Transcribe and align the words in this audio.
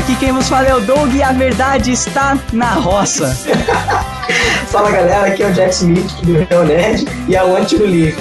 Aqui 0.00 0.16
quem 0.16 0.32
vos 0.32 0.48
fala 0.48 0.66
é 0.66 0.74
o 0.74 0.80
Doug 0.80 1.14
e 1.14 1.22
a 1.22 1.30
verdade 1.30 1.92
está 1.92 2.38
na 2.54 2.72
roça. 2.72 3.36
Fala 4.68 4.90
galera, 4.90 5.26
aqui 5.26 5.42
é 5.42 5.46
o 5.48 5.52
Jack 5.52 5.74
Smith 5.74 6.10
do 6.22 6.38
Real 6.38 6.64
Nerd 6.64 7.04
e 7.28 7.36
a 7.36 7.44
One 7.44 7.66
to 7.66 7.82
Leave. 7.82 8.16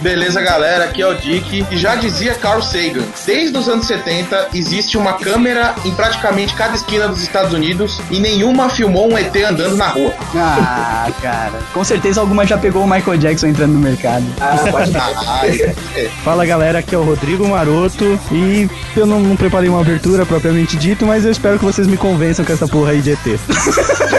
Beleza, 0.00 0.40
galera? 0.40 0.84
Aqui 0.84 1.02
é 1.02 1.06
o 1.06 1.14
Dick. 1.14 1.66
E 1.70 1.76
já 1.76 1.94
dizia 1.94 2.34
Carl 2.34 2.62
Sagan: 2.62 3.04
desde 3.26 3.56
os 3.56 3.68
anos 3.68 3.86
70 3.86 4.48
existe 4.54 4.96
uma 4.96 5.14
câmera 5.14 5.74
em 5.84 5.92
praticamente 5.92 6.54
cada 6.54 6.74
esquina 6.74 7.08
dos 7.08 7.22
Estados 7.22 7.52
Unidos 7.52 8.00
e 8.10 8.18
nenhuma 8.18 8.68
filmou 8.68 9.10
um 9.10 9.16
ET 9.16 9.34
andando 9.36 9.76
na 9.76 9.88
rua. 9.88 10.12
Ah, 10.34 11.08
cara. 11.20 11.58
Com 11.72 11.84
certeza 11.84 12.20
alguma 12.20 12.46
já 12.46 12.58
pegou 12.58 12.84
o 12.84 12.90
Michael 12.90 13.18
Jackson 13.18 13.48
entrando 13.48 13.72
no 13.72 13.80
mercado. 13.80 14.24
Ah, 14.40 14.56
pode. 14.70 14.90
Fala 16.24 16.44
galera, 16.44 16.80
aqui 16.80 16.94
é 16.94 16.98
o 16.98 17.04
Rodrigo 17.04 17.48
Maroto 17.48 18.18
e 18.30 18.68
eu 18.96 19.06
não, 19.06 19.20
não 19.20 19.36
preparei 19.36 19.68
uma 19.68 19.80
abertura 19.80 20.26
propriamente 20.26 20.76
dito, 20.76 21.06
mas 21.06 21.24
eu 21.24 21.30
espero 21.30 21.58
que 21.58 21.64
vocês 21.64 21.86
me 21.86 21.96
convençam 21.96 22.44
com 22.44 22.52
essa 22.52 22.66
porra 22.68 22.90
aí 22.90 23.00
de 23.00 23.12
ET. 23.12 23.18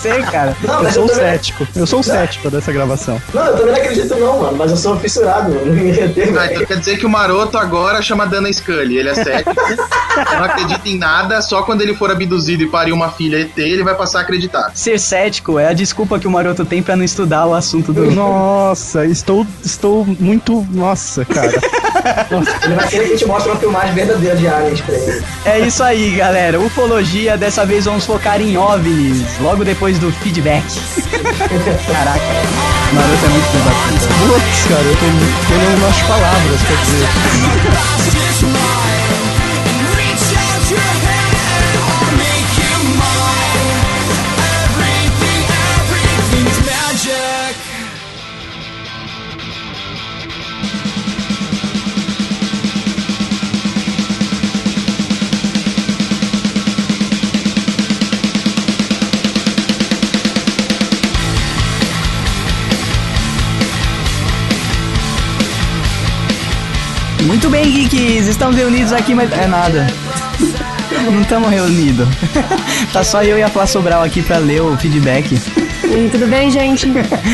Ser, 0.00 0.24
cara. 0.30 0.56
Não, 0.62 0.82
Eu 0.84 0.90
sou 0.92 1.02
eu 1.02 1.04
um 1.04 1.08
também, 1.08 1.24
cético, 1.32 1.68
eu 1.76 1.86
sou 1.86 2.00
um 2.00 2.02
cético 2.02 2.50
dessa 2.50 2.72
gravação. 2.72 3.20
não, 3.32 3.46
eu 3.46 3.56
também 3.56 3.72
não 3.72 3.80
acredito 3.80 4.14
não, 4.16 4.40
mano, 4.40 4.56
mas 4.56 4.70
eu 4.70 4.76
sou 4.76 4.96
fissurado 4.98 5.50
mano, 5.50 5.72
Ah, 6.40 6.46
então 6.52 6.64
quer 6.66 6.76
dizer 6.78 6.98
que 6.98 7.06
o 7.06 7.08
maroto 7.08 7.56
agora 7.58 8.00
chama 8.02 8.26
Dana 8.26 8.52
Scully. 8.52 8.98
Ele 8.98 9.08
é 9.10 9.14
cético, 9.14 9.54
não 10.36 10.44
acredita 10.44 10.88
em 10.88 10.98
nada, 10.98 11.40
só 11.42 11.62
quando 11.62 11.82
ele 11.82 11.94
for 11.94 12.10
abduzido 12.10 12.62
e 12.62 12.66
parir 12.66 12.92
uma 12.92 13.10
filha 13.10 13.40
ET, 13.40 13.56
ele 13.58 13.82
vai 13.82 13.94
passar 13.94 14.20
a 14.20 14.22
acreditar. 14.22 14.70
Ser 14.74 14.98
cético 14.98 15.58
é 15.58 15.68
a 15.68 15.72
desculpa 15.72 16.18
que 16.18 16.26
o 16.26 16.30
maroto 16.30 16.64
tem 16.64 16.82
pra 16.82 16.96
não 16.96 17.04
estudar 17.04 17.46
o 17.46 17.54
assunto 17.54 17.92
do. 17.92 18.10
Nossa, 18.10 19.04
estou, 19.06 19.46
estou 19.64 20.04
muito. 20.18 20.66
Nossa, 20.70 21.24
cara. 21.24 21.52
Ele 22.64 22.74
vai 22.74 22.88
querer 22.88 23.04
que 23.04 23.12
a 23.12 23.16
gente 23.16 23.26
mostre 23.26 23.50
uma 23.52 23.58
filmagem 23.60 23.94
verdadeira 23.94 24.34
de 24.36 24.48
aliens 24.48 24.80
pra 24.80 24.94
ele. 24.94 25.22
É 25.44 25.58
isso 25.60 25.82
aí, 25.84 26.10
galera. 26.16 26.58
Ufologia, 26.58 27.36
dessa 27.36 27.64
vez 27.64 27.84
vamos 27.84 28.04
focar 28.04 28.40
em 28.40 28.56
OVNIs, 29.12 29.38
logo 29.40 29.64
depois 29.64 29.98
do 29.98 30.10
feedback. 30.10 30.64
Caraca, 31.86 32.24
o 32.90 32.94
maroto 32.94 33.24
é 33.24 33.28
muito 33.28 33.46
filho. 33.50 33.64
Putz, 34.28 34.64
cara, 34.68 34.82
eu 34.82 34.96
tô 34.96 35.06
tendo 35.48 35.76
umas 35.78 36.02
palavras, 36.02 36.62
quer 36.62 36.76
dizer. 36.84 37.08
Muito 67.32 67.48
bem, 67.48 67.64
geeks, 67.64 68.26
estamos 68.26 68.54
reunidos 68.54 68.92
aqui, 68.92 69.14
mas 69.14 69.32
é 69.32 69.46
nada. 69.46 69.86
Não 71.10 71.22
estamos 71.22 71.48
reunidos. 71.48 72.06
tá 72.92 73.02
só 73.02 73.24
eu 73.24 73.38
e 73.38 73.42
a 73.42 73.48
Flá 73.48 73.66
Sobral 73.66 74.02
aqui 74.02 74.20
pra 74.20 74.36
ler 74.36 74.60
o 74.60 74.76
feedback. 74.76 75.40
E 75.82 76.10
tudo 76.10 76.26
bem, 76.26 76.50
gente? 76.50 76.86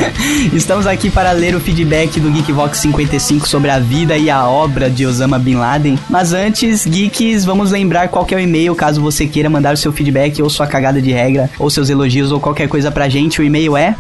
Estamos 0.55 0.87
aqui 0.87 1.11
para 1.11 1.33
ler 1.33 1.57
o 1.57 1.61
feedback 1.61 2.21
do 2.21 2.31
Geekvox 2.31 2.79
55 2.79 3.49
sobre 3.49 3.73
a 3.73 3.81
vida 3.81 4.17
e 4.17 4.31
a 4.31 4.49
obra 4.49 4.89
de 4.89 5.05
Osama 5.05 5.37
Bin 5.37 5.57
Laden. 5.57 5.99
Mas 6.09 6.33
antes, 6.33 6.87
geeks, 6.87 7.45
vamos 7.45 7.73
lembrar 7.73 8.07
qual 8.07 8.25
é 8.31 8.37
o 8.37 8.39
e-mail 8.39 8.77
caso 8.77 9.03
você 9.03 9.27
queira 9.27 9.51
mandar 9.51 9.75
o 9.75 9.77
seu 9.77 9.93
feedback 9.93 10.41
ou 10.41 10.49
sua 10.49 10.69
cagada 10.69 11.03
de 11.03 11.11
regra, 11.11 11.51
ou 11.59 11.69
seus 11.69 11.91
elogios 11.91 12.31
ou 12.31 12.39
qualquer 12.39 12.69
coisa 12.69 12.93
pra 12.93 13.09
gente. 13.09 13.41
O 13.41 13.45
e-mail 13.45 13.77
é 13.77 13.97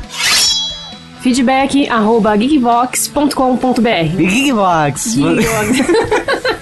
Feedback 1.20 1.74
arroba 1.90 2.36
geekvox.com.br 2.36 4.16
Geekvox. 4.16 5.16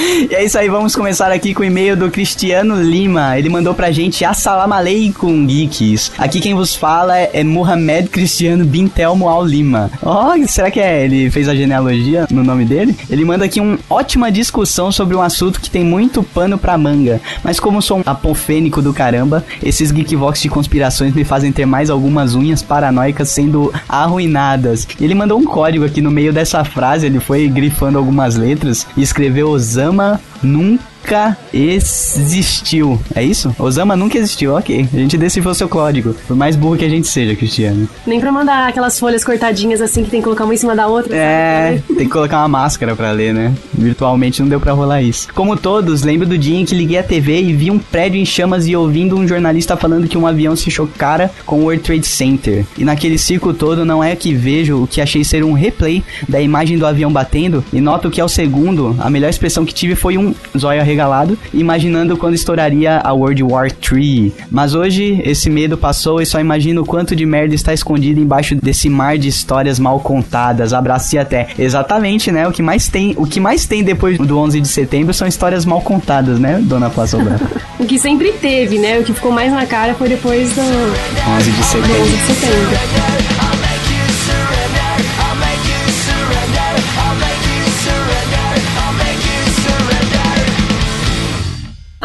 E 0.00 0.34
é 0.34 0.42
isso 0.42 0.56
aí, 0.56 0.66
vamos 0.66 0.96
começar 0.96 1.30
aqui 1.30 1.52
com 1.52 1.62
o 1.62 1.64
e-mail 1.64 1.94
do 1.94 2.10
Cristiano 2.10 2.80
Lima. 2.82 3.38
Ele 3.38 3.50
mandou 3.50 3.74
pra 3.74 3.90
gente 3.90 4.24
Assalamu 4.24 4.72
alaikum, 4.72 5.44
geeks. 5.44 6.12
Aqui 6.16 6.40
quem 6.40 6.54
vos 6.54 6.74
fala 6.74 7.18
é, 7.18 7.44
Mohamed 7.44 8.08
Cristiano 8.08 8.64
Bin 8.64 8.88
Telmo 8.88 9.28
Al 9.28 9.44
Lima. 9.44 9.90
Ó, 10.02 10.34
será 10.46 10.70
que 10.70 10.80
é? 10.80 11.04
Ele 11.04 11.30
fez 11.30 11.50
a 11.50 11.54
genealogia 11.54 12.26
no 12.30 12.42
nome 12.42 12.64
dele? 12.64 12.96
Ele 13.10 13.26
manda 13.26 13.44
aqui 13.44 13.60
uma 13.60 13.78
ótima 13.90 14.32
discussão 14.32 14.90
sobre 14.90 15.14
um 15.14 15.20
assunto 15.20 15.60
que 15.60 15.68
tem 15.68 15.84
muito 15.84 16.22
pano 16.22 16.56
pra 16.56 16.78
manga. 16.78 17.20
Mas 17.44 17.60
como 17.60 17.82
sou 17.82 17.98
um 17.98 18.02
apofênico 18.06 18.80
do 18.80 18.94
caramba, 18.94 19.44
esses 19.62 19.90
Geekvox 19.90 20.40
de 20.40 20.48
conspirações 20.48 21.12
me 21.14 21.24
fazem 21.24 21.52
ter 21.52 21.66
mais 21.66 21.90
algumas 21.90 22.34
unhas 22.34 22.62
paranoicas 22.62 23.28
sendo 23.28 23.70
arruinadas. 23.86 24.88
Ele 24.98 25.14
mandou 25.14 25.38
um 25.38 25.44
código 25.44 25.84
aqui 25.84 26.00
no 26.00 26.10
meio 26.10 26.32
dessa 26.32 26.64
frase, 26.64 27.04
ele 27.04 27.20
foi 27.20 27.46
grifando 27.48 27.98
algumas 27.98 28.36
letras 28.36 28.86
e 28.96 29.02
escreveu 29.02 29.50
Osama 29.50 29.89
ama 29.90 30.08
num 30.42 30.78
nunca 31.00 31.36
existiu. 31.52 33.00
É 33.14 33.22
isso? 33.22 33.54
Osama 33.58 33.96
nunca 33.96 34.18
existiu, 34.18 34.54
ok. 34.54 34.88
A 34.92 34.96
gente 34.96 35.16
decifrou 35.16 35.54
seu 35.54 35.68
código. 35.68 36.14
Por 36.26 36.36
mais 36.36 36.56
burro 36.56 36.76
que 36.76 36.84
a 36.84 36.88
gente 36.88 37.08
seja, 37.08 37.34
Cristiano. 37.34 37.88
Nem 38.06 38.20
pra 38.20 38.30
mandar 38.30 38.68
aquelas 38.68 38.98
folhas 38.98 39.24
cortadinhas 39.24 39.80
assim 39.80 40.04
que 40.04 40.10
tem 40.10 40.20
que 40.20 40.24
colocar 40.24 40.44
uma 40.44 40.54
em 40.54 40.56
cima 40.56 40.76
da 40.76 40.86
outra. 40.86 41.16
É, 41.16 41.80
tem 41.88 42.06
que 42.06 42.08
colocar 42.08 42.38
uma 42.38 42.48
máscara 42.48 42.94
pra 42.94 43.10
ler, 43.10 43.34
né? 43.34 43.52
Virtualmente 43.72 44.40
não 44.40 44.48
deu 44.48 44.60
pra 44.60 44.72
rolar 44.72 45.02
isso. 45.02 45.28
Como 45.34 45.56
todos, 45.56 46.02
lembro 46.02 46.26
do 46.26 46.38
dia 46.38 46.58
em 46.58 46.64
que 46.64 46.74
liguei 46.74 46.98
a 46.98 47.02
TV 47.02 47.40
e 47.40 47.52
vi 47.52 47.70
um 47.70 47.78
prédio 47.78 48.20
em 48.20 48.24
chamas 48.24 48.66
e 48.68 48.76
ouvindo 48.76 49.16
um 49.16 49.26
jornalista 49.26 49.76
falando 49.76 50.06
que 50.06 50.18
um 50.18 50.26
avião 50.26 50.54
se 50.54 50.70
chocara 50.70 51.30
com 51.46 51.60
o 51.60 51.62
World 51.64 51.82
Trade 51.82 52.06
Center. 52.06 52.64
E 52.76 52.84
naquele 52.84 53.18
circo 53.18 53.52
todo 53.52 53.84
não 53.84 54.02
é 54.02 54.14
que 54.14 54.34
vejo 54.34 54.82
o 54.82 54.86
que 54.86 55.00
achei 55.00 55.24
ser 55.24 55.42
um 55.42 55.52
replay 55.52 56.04
da 56.28 56.40
imagem 56.40 56.78
do 56.78 56.86
avião 56.86 57.12
batendo 57.12 57.64
e 57.72 57.80
noto 57.80 58.10
que 58.10 58.20
ao 58.20 58.28
segundo 58.28 58.96
a 58.98 59.08
melhor 59.08 59.30
expressão 59.30 59.64
que 59.64 59.74
tive 59.74 59.94
foi 59.94 60.18
um 60.18 60.34
zóio 60.56 60.80
arregalado, 60.90 61.38
imaginando 61.54 62.16
quando 62.16 62.34
estouraria 62.34 63.00
a 63.02 63.12
World 63.12 63.42
War 63.42 63.68
III. 63.70 64.32
Mas 64.50 64.74
hoje 64.74 65.20
esse 65.24 65.48
medo 65.48 65.78
passou 65.78 66.20
e 66.20 66.26
só 66.26 66.40
imagino 66.40 66.82
o 66.82 66.86
quanto 66.86 67.14
de 67.14 67.24
merda 67.24 67.54
está 67.54 67.72
escondido 67.72 68.20
embaixo 68.20 68.54
desse 68.56 68.88
mar 68.88 69.16
de 69.16 69.28
histórias 69.28 69.78
mal 69.78 70.00
contadas. 70.00 70.72
Abraço 70.72 71.14
e 71.14 71.18
até. 71.18 71.48
Exatamente, 71.58 72.30
né? 72.32 72.46
O 72.46 72.52
que 72.52 72.62
mais 72.62 72.88
tem, 72.88 73.14
o 73.16 73.26
que 73.26 73.40
mais 73.40 73.66
tem 73.66 73.82
depois 73.82 74.18
do 74.18 74.38
11 74.38 74.60
de 74.60 74.68
setembro 74.68 75.14
são 75.14 75.26
histórias 75.26 75.64
mal 75.64 75.80
contadas, 75.80 76.38
né, 76.38 76.60
dona 76.62 76.90
Flá 76.90 77.06
Sobral? 77.06 77.38
O 77.80 77.86
que 77.86 77.98
sempre 77.98 78.30
teve, 78.32 78.78
né? 78.78 78.98
O 78.98 79.04
que 79.04 79.14
ficou 79.14 79.32
mais 79.32 79.50
na 79.50 79.64
cara 79.64 79.94
foi 79.94 80.06
depois 80.06 80.52
do, 80.52 80.60
11 80.60 81.50
de 81.50 81.50
do 81.50 81.60
11 81.60 81.64
setembro. 81.64 82.04
de 82.04 82.34
setembro. 82.34 83.39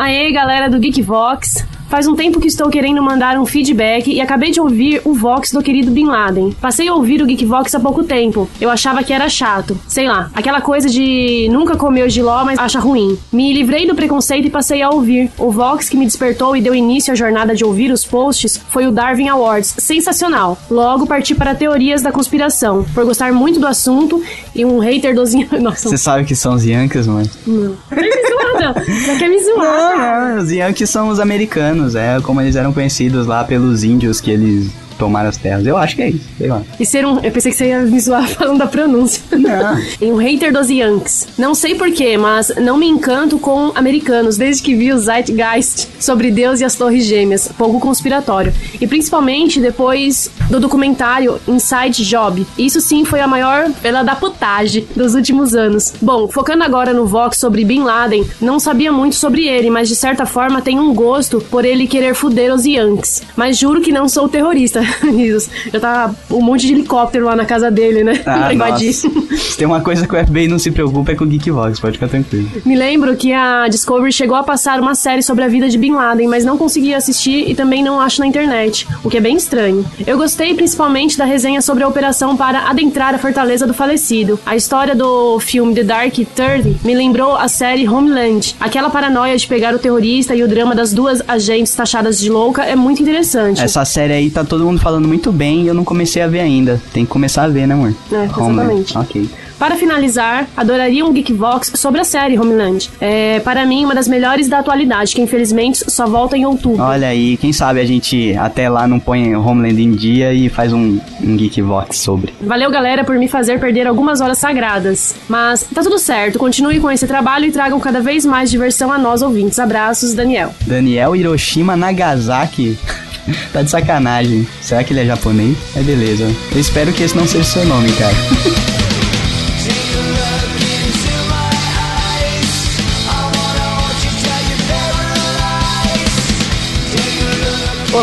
Aê, 0.05 0.31
galera 0.31 0.69
do 0.69 0.79
Geekvox. 0.79 1.65
Faz 1.95 2.07
um 2.07 2.13
tempo 2.13 2.41
que 2.41 2.47
estou 2.49 2.69
querendo 2.69 3.01
mandar 3.01 3.39
um 3.39 3.45
feedback 3.45 4.11
e 4.11 4.19
acabei 4.19 4.51
de 4.51 4.59
ouvir 4.59 5.01
o 5.05 5.13
Vox 5.13 5.53
do 5.53 5.63
querido 5.63 5.91
Bin 5.91 6.07
Laden. 6.07 6.51
Passei 6.59 6.89
a 6.89 6.93
ouvir 6.93 7.21
o 7.21 7.25
Geekvox 7.25 7.73
há 7.73 7.79
pouco 7.79 8.03
tempo. 8.03 8.49
Eu 8.59 8.69
achava 8.69 9.01
que 9.01 9.13
era 9.13 9.29
chato. 9.29 9.79
Sei 9.87 10.05
lá, 10.05 10.29
aquela 10.33 10.59
coisa 10.59 10.89
de 10.89 11.47
nunca 11.49 11.77
comeu 11.77 12.09
giló, 12.09 12.43
mas 12.43 12.59
acha 12.59 12.79
ruim. 12.79 13.17
Me 13.31 13.53
livrei 13.53 13.87
do 13.87 13.95
preconceito 13.95 14.45
e 14.45 14.49
passei 14.49 14.81
a 14.81 14.89
ouvir. 14.89 15.31
O 15.37 15.49
Vox 15.51 15.87
que 15.87 15.95
me 15.95 16.03
despertou 16.05 16.53
e 16.57 16.59
deu 16.59 16.75
início 16.75 17.13
à 17.13 17.15
jornada 17.15 17.55
de 17.55 17.63
ouvir 17.63 17.89
os 17.93 18.03
posts 18.03 18.59
foi 18.71 18.85
o 18.85 18.91
Darwin 18.91 19.29
Awards. 19.29 19.75
Sensacional. 19.77 20.57
Logo 20.69 21.07
parti 21.07 21.33
para 21.33 21.55
teorias 21.55 22.01
da 22.01 22.11
conspiração, 22.11 22.85
por 22.93 23.05
gostar 23.05 23.31
muito 23.31 23.57
do 23.57 23.67
assunto 23.67 24.21
e 24.53 24.65
um 24.65 24.79
hater 24.79 25.15
dos... 25.15 25.33
Nossa, 25.61 25.87
Você 25.87 25.97
sabe 25.97 26.25
que 26.25 26.35
são 26.35 26.55
os 26.55 26.65
Yankees, 26.65 27.07
mano? 27.07 27.29
não. 27.47 27.77
Não 27.89 27.95
quer 27.95 28.09
me 28.09 28.27
zoar, 28.27 28.53
não. 28.59 29.07
Não 29.07 29.17
quer 29.17 29.29
me 29.29 29.43
zoar. 29.43 29.97
Não, 29.97 30.35
não, 30.35 30.43
os 30.43 30.51
Yankees 30.51 30.89
são 30.89 31.09
os 31.09 31.19
americanos, 31.19 31.84
é 31.93 32.19
como 32.21 32.41
eles 32.41 32.55
eram 32.55 32.73
conhecidos 32.73 33.27
lá 33.27 33.43
pelos 33.43 33.83
índios 33.83 34.19
que 34.19 34.31
eles 34.31 34.71
tomaram 34.97 35.29
as 35.29 35.37
terras. 35.37 35.65
Eu 35.65 35.77
acho 35.77 35.95
que 35.95 36.01
é 36.01 36.09
isso, 36.09 36.25
sei 36.37 36.47
lá. 36.47 36.61
E 36.79 36.85
ser 36.85 37.05
um. 37.05 37.19
Eu 37.19 37.31
pensei 37.31 37.51
que 37.51 37.57
você 37.57 37.67
ia 37.67 37.81
me 37.81 37.99
zoar 37.99 38.27
falando 38.29 38.59
da 38.59 38.67
pronúncia. 38.67 39.21
Não. 39.31 39.75
E 40.01 40.11
um 40.11 40.17
hater 40.17 40.51
dos 40.51 40.69
Yankees. 40.69 41.27
Não 41.37 41.55
sei 41.55 41.73
porquê, 41.75 42.17
mas 42.17 42.51
não 42.57 42.77
me 42.77 42.87
encanto 42.87 43.39
com 43.39 43.71
americanos 43.75 44.37
desde 44.37 44.61
que 44.61 44.75
vi 44.75 44.91
o 44.91 44.97
Zeitgeist 44.97 45.87
sobre 45.99 46.31
Deus 46.31 46.59
e 46.59 46.65
as 46.65 46.75
Torres 46.75 47.05
Gêmeas, 47.05 47.49
pouco 47.57 47.79
conspiratório. 47.79 48.53
E 48.79 48.85
principalmente 48.85 49.59
depois 49.59 50.29
do 50.49 50.59
documentário 50.59 51.39
Inside 51.47 52.03
Job. 52.03 52.45
Isso 52.57 52.81
sim 52.81 53.05
foi 53.05 53.19
a 53.19 53.27
maior 53.27 53.71
pela 53.81 54.03
da 54.03 54.15
putagem 54.15 54.85
dos 54.95 55.15
últimos 55.15 55.55
anos. 55.55 55.93
Bom, 56.01 56.27
focando 56.27 56.63
agora 56.63 56.93
no 56.93 57.05
Vox 57.05 57.37
sobre 57.37 57.63
Bin 57.63 57.83
Laden, 57.83 58.25
não 58.41 58.59
sabia 58.59 58.91
muito 58.91 59.15
sobre 59.15 59.47
ele, 59.47 59.69
mas 59.69 59.87
de 59.87 59.95
certa 59.95 60.25
forma 60.25 60.61
tenho 60.61 60.81
um 60.81 60.93
gosto 60.93 61.39
por 61.49 61.65
ele 61.65 61.87
querer 61.87 62.13
fuder 62.15 62.53
os 62.53 62.65
Yankees. 62.65 63.23
Mas 63.35 63.57
juro 63.57 63.81
que 63.81 63.91
não 63.91 64.07
sou 64.07 64.27
terrorista. 64.27 64.81
Isso. 65.17 65.49
Já 65.71 65.79
tá 65.79 66.15
um 66.29 66.41
monte 66.41 66.67
de 66.67 66.73
helicóptero 66.73 67.25
lá 67.25 67.35
na 67.35 67.45
casa 67.45 67.69
dele, 67.71 68.03
né? 68.03 68.21
Ah, 68.25 68.51
invadir. 68.53 68.93
Se 68.93 69.57
tem 69.57 69.67
uma 69.67 69.81
coisa 69.81 70.07
que 70.07 70.15
o 70.15 70.25
FBI 70.25 70.47
não 70.47 70.59
se 70.59 70.71
preocupa 70.71 71.11
é 71.11 71.15
com 71.15 71.23
o 71.23 71.27
Geekvox, 71.27 71.79
pode 71.79 71.93
ficar 71.93 72.07
tranquilo. 72.07 72.49
Me 72.65 72.75
lembro 72.75 73.15
que 73.15 73.33
a 73.33 73.67
Discovery 73.67 74.11
chegou 74.11 74.35
a 74.35 74.43
passar 74.43 74.79
uma 74.79 74.95
série 74.95 75.21
sobre 75.21 75.43
a 75.43 75.47
vida 75.47 75.69
de 75.69 75.77
Bin 75.77 75.93
Laden, 75.93 76.27
mas 76.27 76.45
não 76.45 76.57
consegui 76.57 76.93
assistir 76.93 77.49
e 77.49 77.55
também 77.55 77.83
não 77.83 77.99
acho 77.99 78.19
na 78.19 78.27
internet, 78.27 78.87
o 79.03 79.09
que 79.09 79.17
é 79.17 79.21
bem 79.21 79.35
estranho. 79.35 79.85
Eu 80.05 80.17
gostei 80.17 80.53
principalmente 80.53 81.17
da 81.17 81.25
resenha 81.25 81.61
sobre 81.61 81.83
a 81.83 81.87
operação 81.87 82.35
para 82.35 82.69
adentrar 82.69 83.13
a 83.13 83.17
fortaleza 83.17 83.65
do 83.67 83.73
falecido. 83.73 84.39
A 84.45 84.55
história 84.55 84.95
do 84.95 85.39
filme 85.39 85.73
The 85.73 85.83
Dark 85.83 86.13
Thirty 86.13 86.77
me 86.83 86.93
lembrou 86.93 87.35
a 87.35 87.47
série 87.47 87.87
Homeland. 87.87 88.55
Aquela 88.59 88.89
paranoia 88.89 89.37
de 89.37 89.47
pegar 89.47 89.73
o 89.73 89.79
terrorista 89.79 90.35
e 90.35 90.43
o 90.43 90.47
drama 90.47 90.75
das 90.75 90.93
duas 90.93 91.21
agentes 91.27 91.73
taxadas 91.73 92.19
de 92.19 92.29
louca 92.29 92.63
é 92.63 92.75
muito 92.75 93.01
interessante. 93.01 93.61
Essa 93.61 93.85
série 93.85 94.13
aí 94.13 94.29
tá 94.29 94.43
todo 94.43 94.65
mundo 94.65 94.74
falando 94.79 95.07
muito 95.07 95.31
bem 95.31 95.63
e 95.63 95.67
eu 95.67 95.73
não 95.73 95.83
comecei 95.83 96.21
a 96.21 96.27
ver 96.27 96.39
ainda. 96.39 96.81
Tem 96.93 97.05
que 97.05 97.11
começar 97.11 97.43
a 97.43 97.47
ver, 97.47 97.67
né, 97.67 97.73
amor? 97.73 97.93
É, 98.11 98.25
exatamente. 98.25 98.97
Ok. 98.97 99.29
Para 99.57 99.75
finalizar, 99.77 100.47
adoraria 100.55 101.05
um 101.05 101.13
Geekvox 101.13 101.71
sobre 101.75 102.01
a 102.01 102.03
série 102.03 102.37
Homeland. 102.37 102.89
É, 102.99 103.39
para 103.39 103.65
mim, 103.65 103.85
uma 103.85 103.95
das 103.95 104.07
melhores 104.07 104.49
da 104.49 104.59
atualidade, 104.59 105.15
que 105.15 105.21
infelizmente 105.21 105.89
só 105.89 106.05
volta 106.05 106.37
em 106.37 106.45
outubro. 106.45 106.83
Olha 106.83 107.07
aí, 107.07 107.37
quem 107.37 107.53
sabe 107.53 107.79
a 107.79 107.85
gente 107.85 108.35
até 108.35 108.69
lá 108.69 108.85
não 108.85 108.99
põe 108.99 109.33
Homeland 109.35 109.81
em 109.81 109.91
dia 109.91 110.33
e 110.33 110.49
faz 110.49 110.73
um, 110.73 110.99
um 111.23 111.37
Geekvox 111.37 111.99
sobre. 111.99 112.33
Valeu, 112.41 112.69
galera, 112.69 113.03
por 113.03 113.17
me 113.17 113.27
fazer 113.27 113.59
perder 113.59 113.87
algumas 113.87 114.19
horas 114.19 114.37
sagradas. 114.37 115.15
Mas 115.29 115.63
tá 115.63 115.81
tudo 115.81 115.97
certo, 115.97 116.37
continue 116.37 116.79
com 116.79 116.91
esse 116.91 117.07
trabalho 117.07 117.45
e 117.45 117.51
tragam 117.51 117.79
cada 117.79 118.01
vez 118.01 118.25
mais 118.25 118.51
diversão 118.51 118.91
a 118.91 118.97
nós 118.97 119.21
ouvintes. 119.21 119.57
Abraços, 119.57 120.13
Daniel. 120.13 120.53
Daniel 120.67 121.15
Hiroshima 121.15 121.77
Nagasaki. 121.77 122.77
tá 123.53 123.61
de 123.61 123.69
sacanagem. 123.69 124.47
Será 124.61 124.83
que 124.83 124.93
ele 124.93 125.01
é 125.01 125.05
japonês? 125.05 125.57
É 125.75 125.81
beleza. 125.81 126.31
Eu 126.51 126.59
espero 126.59 126.91
que 126.93 127.03
esse 127.03 127.15
não 127.15 127.27
seja 127.27 127.43
seu 127.43 127.65
nome, 127.65 127.91
cara. 127.93 128.15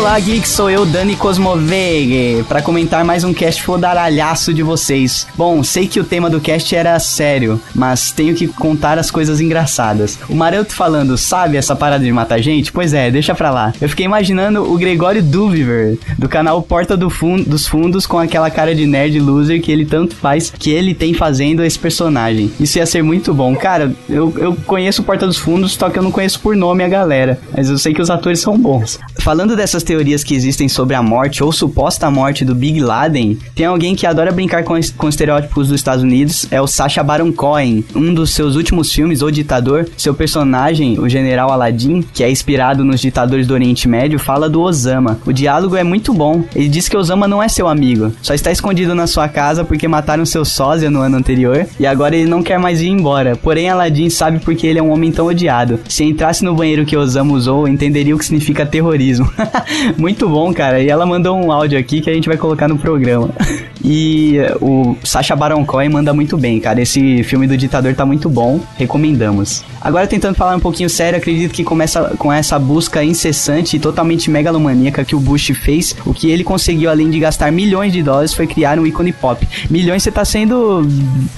Olá, 0.03 0.19
geeks, 0.19 0.49
sou 0.49 0.69
eu, 0.69 0.85
Dani 0.85 1.15
Cosmoveg, 1.15 2.43
para 2.49 2.61
comentar 2.61 3.05
mais 3.05 3.23
um 3.23 3.33
cast 3.33 3.63
fodaralhaço 3.63 4.53
de 4.53 4.61
vocês. 4.61 5.25
Bom, 5.33 5.63
sei 5.63 5.87
que 5.87 5.97
o 5.97 6.03
tema 6.03 6.29
do 6.29 6.41
cast 6.41 6.75
era 6.75 6.99
sério, 6.99 7.59
mas 7.73 8.11
tenho 8.11 8.35
que 8.35 8.45
contar 8.45 8.99
as 8.99 9.09
coisas 9.09 9.39
engraçadas. 9.39 10.19
O 10.27 10.35
Maroto 10.35 10.75
falando, 10.75 11.17
sabe 11.17 11.55
essa 11.55 11.73
parada 11.73 12.03
de 12.03 12.11
matar 12.11 12.41
gente? 12.41 12.69
Pois 12.69 12.93
é, 12.93 13.09
deixa 13.09 13.33
pra 13.33 13.49
lá. 13.49 13.71
Eu 13.79 13.87
fiquei 13.87 14.05
imaginando 14.05 14.69
o 14.69 14.77
Gregório 14.77 15.23
Duviver, 15.23 15.97
do 16.19 16.27
canal 16.27 16.61
Porta 16.61 16.97
do 16.97 17.09
Fun 17.09 17.37
dos 17.37 17.65
Fundos, 17.65 18.05
com 18.05 18.19
aquela 18.19 18.51
cara 18.51 18.75
de 18.75 18.85
nerd 18.85 19.17
loser 19.21 19.61
que 19.61 19.71
ele 19.71 19.85
tanto 19.85 20.17
faz, 20.17 20.51
que 20.51 20.69
ele 20.69 20.93
tem 20.93 21.13
fazendo 21.13 21.63
esse 21.63 21.79
personagem. 21.79 22.51
Isso 22.59 22.77
ia 22.77 22.85
ser 22.85 23.01
muito 23.01 23.33
bom. 23.33 23.55
Cara, 23.55 23.93
eu, 24.09 24.33
eu 24.37 24.53
conheço 24.65 25.01
Porta 25.01 25.25
dos 25.25 25.37
Fundos, 25.37 25.71
só 25.71 25.89
que 25.89 25.97
eu 25.97 26.03
não 26.03 26.11
conheço 26.11 26.41
por 26.41 26.57
nome 26.57 26.83
a 26.83 26.89
galera, 26.89 27.39
mas 27.55 27.69
eu 27.69 27.77
sei 27.77 27.93
que 27.93 28.01
os 28.01 28.09
atores 28.09 28.41
são 28.41 28.57
bons. 28.57 28.99
Falando 29.19 29.55
dessas 29.55 29.81
teorias 29.93 30.23
que 30.23 30.33
existem 30.33 30.67
sobre 30.67 30.95
a 30.95 31.03
morte 31.03 31.43
ou 31.43 31.51
suposta 31.51 32.09
morte 32.09 32.43
do 32.43 32.55
Big 32.55 32.79
Laden, 32.79 33.37
tem 33.53 33.67
alguém 33.67 33.95
que 33.95 34.07
adora 34.07 34.31
brincar 34.31 34.63
com, 34.63 34.73
com 34.97 35.07
estereótipos 35.07 35.67
dos 35.67 35.75
Estados 35.75 36.03
Unidos, 36.03 36.47
é 36.49 36.59
o 36.59 36.65
Sacha 36.65 37.03
Baron 37.03 37.31
Cohen. 37.31 37.85
Um 37.95 38.11
dos 38.11 38.31
seus 38.31 38.55
últimos 38.55 38.91
filmes, 38.91 39.21
O 39.21 39.29
Ditador, 39.29 39.87
seu 39.95 40.15
personagem, 40.15 40.99
o 40.99 41.07
General 41.07 41.51
Aladdin, 41.51 42.01
que 42.11 42.23
é 42.23 42.31
inspirado 42.31 42.83
nos 42.83 43.01
ditadores 43.01 43.45
do 43.45 43.53
Oriente 43.53 43.87
Médio, 43.87 44.17
fala 44.17 44.49
do 44.49 44.61
Osama. 44.61 45.19
O 45.27 45.31
diálogo 45.31 45.75
é 45.75 45.83
muito 45.83 46.11
bom. 46.11 46.43
Ele 46.55 46.67
diz 46.67 46.89
que 46.89 46.97
Osama 46.97 47.27
não 47.27 47.43
é 47.43 47.47
seu 47.47 47.67
amigo, 47.67 48.11
só 48.19 48.33
está 48.33 48.51
escondido 48.51 48.95
na 48.95 49.05
sua 49.05 49.27
casa 49.27 49.63
porque 49.63 49.87
mataram 49.87 50.25
seu 50.25 50.43
sósia 50.43 50.89
no 50.89 51.01
ano 51.01 51.17
anterior 51.17 51.67
e 51.79 51.85
agora 51.85 52.15
ele 52.15 52.27
não 52.27 52.41
quer 52.41 52.57
mais 52.57 52.81
ir 52.81 52.89
embora. 52.89 53.35
Porém, 53.35 53.69
Aladdin 53.69 54.09
sabe 54.09 54.39
porque 54.39 54.65
ele 54.65 54.79
é 54.79 54.83
um 54.83 54.91
homem 54.91 55.11
tão 55.11 55.27
odiado. 55.27 55.79
Se 55.87 56.03
entrasse 56.03 56.43
no 56.43 56.55
banheiro 56.55 56.83
que 56.83 56.97
Osama 56.97 57.33
usou, 57.33 57.67
entenderia 57.67 58.15
o 58.15 58.17
que 58.17 58.25
significa 58.25 58.65
terrorismo. 58.65 59.29
Muito 59.97 60.27
bom, 60.29 60.53
cara. 60.53 60.81
E 60.81 60.89
ela 60.89 61.05
mandou 61.05 61.35
um 61.37 61.51
áudio 61.51 61.77
aqui 61.77 62.01
que 62.01 62.09
a 62.09 62.13
gente 62.13 62.27
vai 62.27 62.37
colocar 62.37 62.67
no 62.67 62.77
programa. 62.77 63.29
E 63.83 64.37
eh, 64.37 64.55
o 64.61 64.95
Sacha 65.03 65.35
Baron 65.35 65.65
Cohen 65.65 65.89
manda 65.89 66.13
muito 66.13 66.37
bem, 66.37 66.59
cara. 66.59 66.81
Esse 66.81 67.23
filme 67.23 67.47
do 67.47 67.57
ditador 67.57 67.93
tá 67.95 68.05
muito 68.05 68.29
bom. 68.29 68.59
Recomendamos. 68.77 69.63
Agora 69.81 70.07
tentando 70.07 70.35
falar 70.35 70.55
um 70.55 70.59
pouquinho 70.59 70.89
sério, 70.89 71.17
acredito 71.17 71.51
que 71.51 71.63
começa 71.63 72.13
com 72.17 72.31
essa 72.31 72.57
busca 72.57 73.03
incessante 73.03 73.75
e 73.75 73.79
totalmente 73.79 74.29
megalomaníaca 74.31 75.03
que 75.03 75.15
o 75.15 75.19
Bush 75.19 75.51
fez. 75.53 75.95
O 76.05 76.13
que 76.13 76.29
ele 76.31 76.43
conseguiu, 76.43 76.89
além 76.89 77.09
de 77.09 77.19
gastar 77.19 77.51
milhões 77.51 77.91
de 77.91 78.01
dólares, 78.01 78.33
foi 78.33 78.47
criar 78.47 78.79
um 78.79 78.85
ícone 78.87 79.11
pop. 79.11 79.45
Milhões 79.69 80.01
você 80.03 80.11
tá 80.11 80.23
sendo 80.23 80.87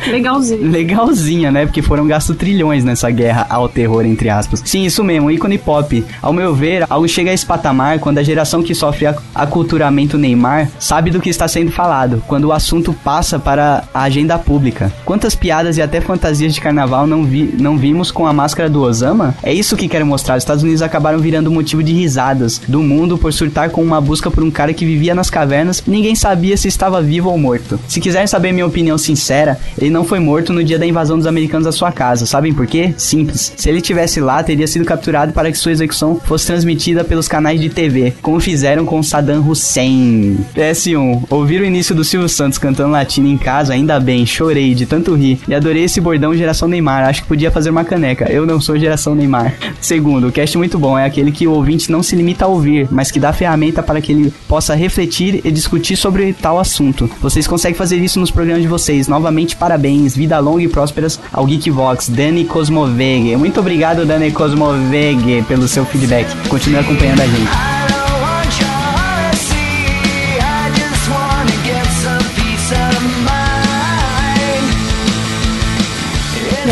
Legalzinho. 0.08 0.70
legalzinha, 0.70 1.52
né? 1.52 1.66
Porque 1.66 1.82
foram 1.82 2.06
gastos 2.06 2.36
trilhões 2.36 2.84
nessa 2.84 3.10
guerra 3.10 3.48
ao 3.50 3.68
terror, 3.68 4.06
entre 4.06 4.30
aspas. 4.30 4.62
Sim, 4.66 4.86
isso 4.86 5.04
mesmo, 5.04 5.32
ícone 5.32 5.58
pop. 5.58 6.04
Ao 6.22 6.34
meu 6.34 6.54
ver, 6.54 6.86
algo 6.90 7.08
chega 7.08 7.32
a 7.32 7.34
esse 7.34 7.46
patamar 7.46 8.00
quando 8.00 8.20
a 8.20 8.24
geração 8.24 8.62
que 8.62 8.76
sofre 8.76 9.08
ac- 9.08 9.22
aculturamento 9.34 10.18
Neymar 10.18 10.70
sabe 10.78 11.10
do 11.10 11.20
que 11.22 11.30
está 11.30 11.48
sendo 11.48 11.72
falado, 11.72 12.22
quando 12.28 12.35
o 12.44 12.52
assunto 12.52 12.94
passa 12.94 13.40
para 13.40 13.84
a 13.94 14.04
agenda 14.04 14.38
pública. 14.38 14.92
Quantas 15.06 15.36
piadas 15.36 15.78
e 15.78 15.82
até 15.82 16.02
fantasias 16.02 16.54
de 16.54 16.62
carnaval 16.62 17.08
não, 17.08 17.24
vi, 17.24 17.56
não 17.58 17.78
vimos 17.78 18.12
com 18.12 18.28
a 18.28 18.34
máscara 18.34 18.70
do 18.70 18.82
Osama? 18.82 19.36
É 19.42 19.54
isso 19.54 19.78
que 19.78 19.88
quero 19.88 20.06
mostrar. 20.06 20.36
Os 20.36 20.44
Estados 20.44 20.64
Unidos 20.64 20.82
acabaram 20.82 21.20
virando 21.20 21.52
motivo 21.52 21.84
de 21.84 21.94
risadas 21.94 22.62
do 22.68 22.82
mundo 22.82 23.18
por 23.18 23.32
surtar 23.32 23.70
com 23.70 23.82
uma 23.82 24.02
busca 24.02 24.30
por 24.30 24.44
um 24.44 24.52
cara 24.52 24.74
que 24.74 24.86
vivia 24.86 25.16
nas 25.16 25.30
cavernas 25.30 25.84
e 25.86 25.90
ninguém 25.90 26.16
sabia 26.16 26.58
se 26.58 26.68
estava 26.68 27.02
vivo 27.02 27.30
ou 27.30 27.38
morto. 27.38 27.80
Se 27.88 28.02
quiserem 28.02 28.28
saber 28.28 28.52
minha 28.52 28.66
opinião 28.66 28.98
sincera, 28.98 29.60
ele 29.78 29.90
não 29.90 30.04
foi 30.04 30.20
morto 30.20 30.52
no 30.52 30.64
dia 30.64 30.80
da 30.80 30.86
invasão 30.86 31.18
dos 31.18 31.28
americanos 31.28 31.68
à 31.68 31.72
sua 31.72 31.92
casa. 31.92 32.26
Sabem 32.26 32.54
por 32.54 32.68
quê? 32.68 32.94
Simples. 32.98 33.54
Se 33.56 33.70
ele 33.70 33.82
tivesse 33.82 34.20
lá, 34.20 34.44
teria 34.44 34.68
sido 34.68 34.86
capturado 34.86 35.34
para 35.34 35.52
que 35.52 35.58
sua 35.58 35.72
execução 35.72 36.20
fosse 36.24 36.48
transmitida 36.48 37.04
pelos 37.04 37.28
canais 37.28 37.60
de 37.60 37.70
TV, 37.70 38.14
como 38.22 38.40
fizeram 38.40 38.86
com 38.86 39.02
Saddam 39.02 39.48
Hussein. 39.48 40.38
PS1. 40.56 41.24
Ouvir 41.30 41.62
o 41.62 41.66
início 41.66 41.96
do 41.96 42.04
Silvio 42.04 42.25
Santos 42.30 42.58
cantando 42.58 42.92
latino 42.92 43.28
em 43.28 43.38
casa, 43.38 43.74
ainda 43.74 44.00
bem, 44.00 44.26
chorei 44.26 44.74
de 44.74 44.86
tanto 44.86 45.16
rir 45.16 45.40
e 45.48 45.54
adorei 45.54 45.84
esse 45.84 46.02
bordão 46.02 46.36
geração 46.36 46.68
Neymar. 46.68 47.08
Acho 47.08 47.22
que 47.22 47.28
podia 47.28 47.52
fazer 47.52 47.70
uma 47.70 47.84
caneca. 47.84 48.32
Eu 48.32 48.46
não 48.46 48.60
sou 48.60 48.78
geração 48.78 49.16
Neymar. 49.16 49.54
Segundo, 49.82 50.28
o 50.28 50.32
cast 50.32 50.58
muito 50.58 50.78
bom 50.78 50.98
é 50.98 51.06
aquele 51.06 51.32
que 51.32 51.48
o 51.48 51.52
ouvinte 51.52 51.92
não 51.92 52.04
se 52.04 52.16
limita 52.16 52.46
a 52.46 52.48
ouvir, 52.48 52.88
mas 52.92 53.12
que 53.12 53.20
dá 53.20 53.34
ferramenta 53.34 53.84
para 53.84 54.02
que 54.02 54.12
ele 54.12 54.34
possa 54.48 54.76
refletir 54.76 55.42
e 55.44 55.52
discutir 55.52 55.96
sobre 55.96 56.34
tal 56.34 56.60
assunto. 56.60 57.10
Vocês 57.22 57.48
conseguem 57.48 57.78
fazer 57.78 57.98
isso 57.98 58.20
nos 58.20 58.32
programas 58.32 58.62
de 58.62 58.68
vocês. 58.68 59.08
Novamente, 59.08 59.56
parabéns. 59.56 60.16
Vida 60.16 60.40
longa 60.40 60.64
e 60.64 60.68
prósperas 60.68 61.20
ao 61.32 61.46
Geekvox. 61.46 62.10
Dani 62.10 62.46
Cosmoveg. 62.46 63.36
Muito 63.36 63.60
obrigado, 63.60 64.06
Dani 64.06 64.32
Cosmoveg, 64.32 65.44
pelo 65.48 65.68
seu 65.68 65.86
feedback. 65.86 66.28
Continue 66.48 66.80
acompanhando 66.80 67.22
a 67.22 67.28
gente. 67.28 68.05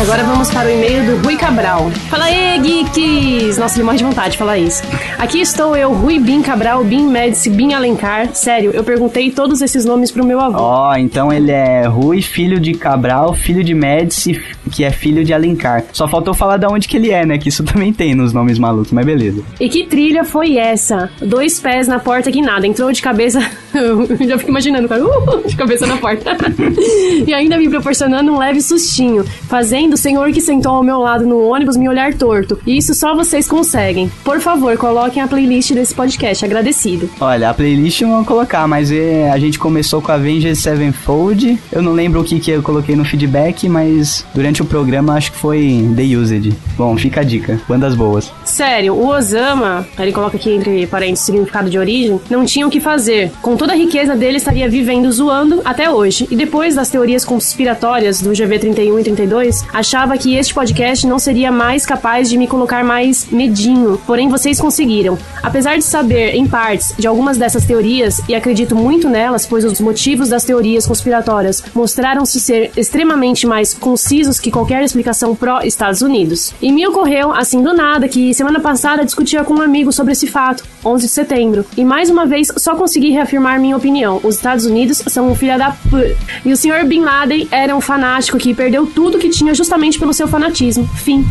Agora 0.04 0.22
vamos 0.22 0.50
para 0.50 0.68
o 0.68 0.70
e-mail 0.70 1.06
do 1.06 1.24
Rui 1.24 1.34
Cabral. 1.34 1.90
Fala 2.10 2.26
aí, 2.26 2.58
geeks! 2.60 3.56
Nossa, 3.56 3.76
ele 3.76 3.84
morre 3.84 3.96
de 3.96 4.04
vontade 4.04 4.32
de 4.32 4.38
falar 4.38 4.58
isso. 4.58 4.82
Aqui 5.18 5.40
estou 5.40 5.74
eu, 5.74 5.94
Rui 5.94 6.18
Bin 6.18 6.42
Cabral, 6.42 6.84
Bin 6.84 7.06
Médici, 7.08 7.48
Bin 7.48 7.72
Alencar. 7.72 8.34
Sério, 8.34 8.70
eu 8.74 8.84
perguntei 8.84 9.30
todos 9.30 9.62
esses 9.62 9.86
nomes 9.86 10.10
pro 10.10 10.22
meu 10.22 10.38
avô. 10.40 10.58
Ó, 10.58 10.94
então 10.96 11.32
ele 11.32 11.50
é 11.50 11.86
Rui, 11.86 12.20
filho 12.20 12.60
de 12.60 12.74
Cabral, 12.74 13.32
filho 13.32 13.64
de 13.64 13.72
Médici, 13.72 14.38
que 14.70 14.84
é 14.84 14.90
filho 14.90 15.24
de 15.24 15.32
Alencar. 15.32 15.84
Só 15.90 16.06
faltou 16.06 16.34
falar 16.34 16.58
da 16.58 16.68
onde 16.68 16.86
que 16.86 16.98
ele 16.98 17.10
é, 17.10 17.24
né? 17.24 17.38
Que 17.38 17.48
isso 17.48 17.64
também 17.64 17.90
tem 17.90 18.14
nos 18.14 18.34
nomes 18.34 18.58
malucos, 18.58 18.92
mas 18.92 19.06
beleza. 19.06 19.42
E 19.58 19.70
que 19.70 19.86
trilha 19.86 20.22
foi 20.22 20.58
essa? 20.58 21.10
Dois 21.22 21.58
pés 21.58 21.88
na 21.88 21.98
porta 21.98 22.30
que 22.30 22.42
nada, 22.42 22.66
entrou 22.66 22.92
de 22.92 23.00
cabeça. 23.00 23.40
Já 24.20 24.36
fico 24.36 24.50
imaginando 24.50 24.86
cara 24.86 25.02
uh, 25.02 25.48
de 25.48 25.56
cabeça 25.56 25.86
na 25.86 25.96
porta. 25.96 26.36
e 27.26 27.32
ainda 27.32 27.56
me 27.56 27.70
proporcionando 27.70 28.30
um 28.30 28.38
leve 28.38 28.60
sustinho, 28.60 29.24
fazendo 29.48 29.93
o 29.94 29.98
senhor 29.98 30.30
que 30.32 30.40
sentou 30.40 30.72
ao 30.72 30.82
meu 30.82 30.98
lado 30.98 31.26
no 31.26 31.48
ônibus 31.48 31.76
me 31.76 31.88
olhar 31.88 32.14
torto. 32.14 32.58
E 32.66 32.76
isso 32.76 32.94
só 32.94 33.14
vocês 33.14 33.48
conseguem. 33.48 34.10
Por 34.22 34.40
favor, 34.40 34.76
coloquem 34.76 35.22
a 35.22 35.28
playlist 35.28 35.72
desse 35.72 35.94
podcast. 35.94 36.44
Agradecido. 36.44 37.08
Olha, 37.20 37.50
a 37.50 37.54
playlist 37.54 38.00
eu 38.00 38.08
não 38.08 38.16
vou 38.16 38.24
colocar, 38.24 38.66
mas 38.66 38.90
é, 38.90 39.30
a 39.30 39.38
gente 39.38 39.58
começou 39.58 40.02
com 40.02 40.12
Avengers 40.12 40.58
Sevenfold. 40.58 41.58
Eu 41.72 41.82
não 41.82 41.92
lembro 41.92 42.20
o 42.20 42.24
que, 42.24 42.38
que 42.40 42.50
eu 42.50 42.62
coloquei 42.62 42.96
no 42.96 43.04
feedback, 43.04 43.68
mas 43.68 44.24
durante 44.34 44.62
o 44.62 44.64
programa 44.64 45.14
acho 45.14 45.32
que 45.32 45.38
foi 45.38 45.88
The 45.96 46.16
Used. 46.16 46.52
Bom, 46.76 46.96
fica 46.96 47.20
a 47.20 47.24
dica. 47.24 47.60
Bandas 47.68 47.94
boas. 47.94 48.32
Sério, 48.44 48.94
o 48.94 49.06
Osama, 49.08 49.86
ele 49.98 50.12
coloca 50.12 50.36
aqui 50.36 50.50
entre 50.50 50.86
parênteses 50.86 51.24
significado 51.24 51.70
de 51.70 51.78
origem, 51.78 52.20
não 52.30 52.44
tinha 52.44 52.66
o 52.66 52.70
que 52.70 52.80
fazer. 52.80 53.32
Com 53.40 53.56
toda 53.56 53.72
a 53.72 53.76
riqueza 53.76 54.14
dele, 54.14 54.36
estaria 54.36 54.68
vivendo 54.68 55.10
zoando 55.10 55.62
até 55.64 55.90
hoje. 55.90 56.28
E 56.30 56.36
depois 56.36 56.74
das 56.74 56.90
teorias 56.90 57.24
conspiratórias 57.24 58.20
do 58.20 58.30
GV31 58.30 59.00
e 59.00 59.04
32, 59.04 59.64
achava 59.72 60.16
que 60.18 60.36
este 60.36 60.54
podcast 60.54 61.06
não 61.06 61.18
seria 61.18 61.50
mais 61.50 61.86
capaz 61.86 62.28
de 62.28 62.36
me 62.36 62.46
colocar 62.46 62.84
mais 62.84 63.26
medinho. 63.30 64.00
Porém, 64.06 64.28
vocês 64.28 64.60
conseguiram. 64.60 65.18
Apesar 65.42 65.76
de 65.76 65.84
saber, 65.84 66.34
em 66.34 66.46
partes, 66.46 66.94
de 66.98 67.06
algumas 67.06 67.38
dessas 67.38 67.64
teorias, 67.64 68.20
e 68.28 68.34
acredito 68.34 68.76
muito 68.76 69.08
nelas, 69.08 69.46
pois 69.46 69.64
os 69.64 69.80
motivos 69.80 70.28
das 70.28 70.44
teorias 70.44 70.86
conspiratórias 70.86 71.62
mostraram-se 71.74 72.40
ser 72.40 72.70
extremamente 72.76 73.46
mais 73.46 73.74
concisos 73.74 74.38
que 74.38 74.50
qualquer 74.50 74.82
explicação 74.82 75.34
pró-Estados 75.34 76.02
Unidos. 76.02 76.52
E 76.60 76.70
me 76.70 76.86
ocorreu, 76.86 77.32
assim 77.32 77.62
do 77.62 77.72
nada, 77.72 78.08
que 78.08 78.33
semana 78.34 78.60
passada 78.60 79.04
discutia 79.04 79.44
com 79.44 79.54
um 79.54 79.62
amigo 79.62 79.92
sobre 79.92 80.12
esse 80.12 80.26
fato, 80.26 80.64
11 80.84 81.06
de 81.06 81.12
setembro, 81.12 81.64
e 81.76 81.84
mais 81.84 82.10
uma 82.10 82.26
vez 82.26 82.48
só 82.56 82.74
consegui 82.74 83.10
reafirmar 83.10 83.60
minha 83.60 83.76
opinião. 83.76 84.20
Os 84.22 84.36
Estados 84.36 84.66
Unidos 84.66 85.02
são 85.06 85.30
um 85.30 85.34
filho 85.34 85.56
da 85.56 85.70
p. 85.70 86.16
E 86.44 86.52
o 86.52 86.56
senhor 86.56 86.84
Bin 86.84 87.00
Laden 87.00 87.48
era 87.50 87.74
um 87.74 87.80
fanático 87.80 88.36
que 88.38 88.54
perdeu 88.54 88.86
tudo 88.86 89.18
que 89.18 89.28
tinha 89.28 89.54
justamente 89.54 89.98
pelo 89.98 90.12
seu 90.12 90.28
fanatismo. 90.28 90.86
Fim. 90.96 91.24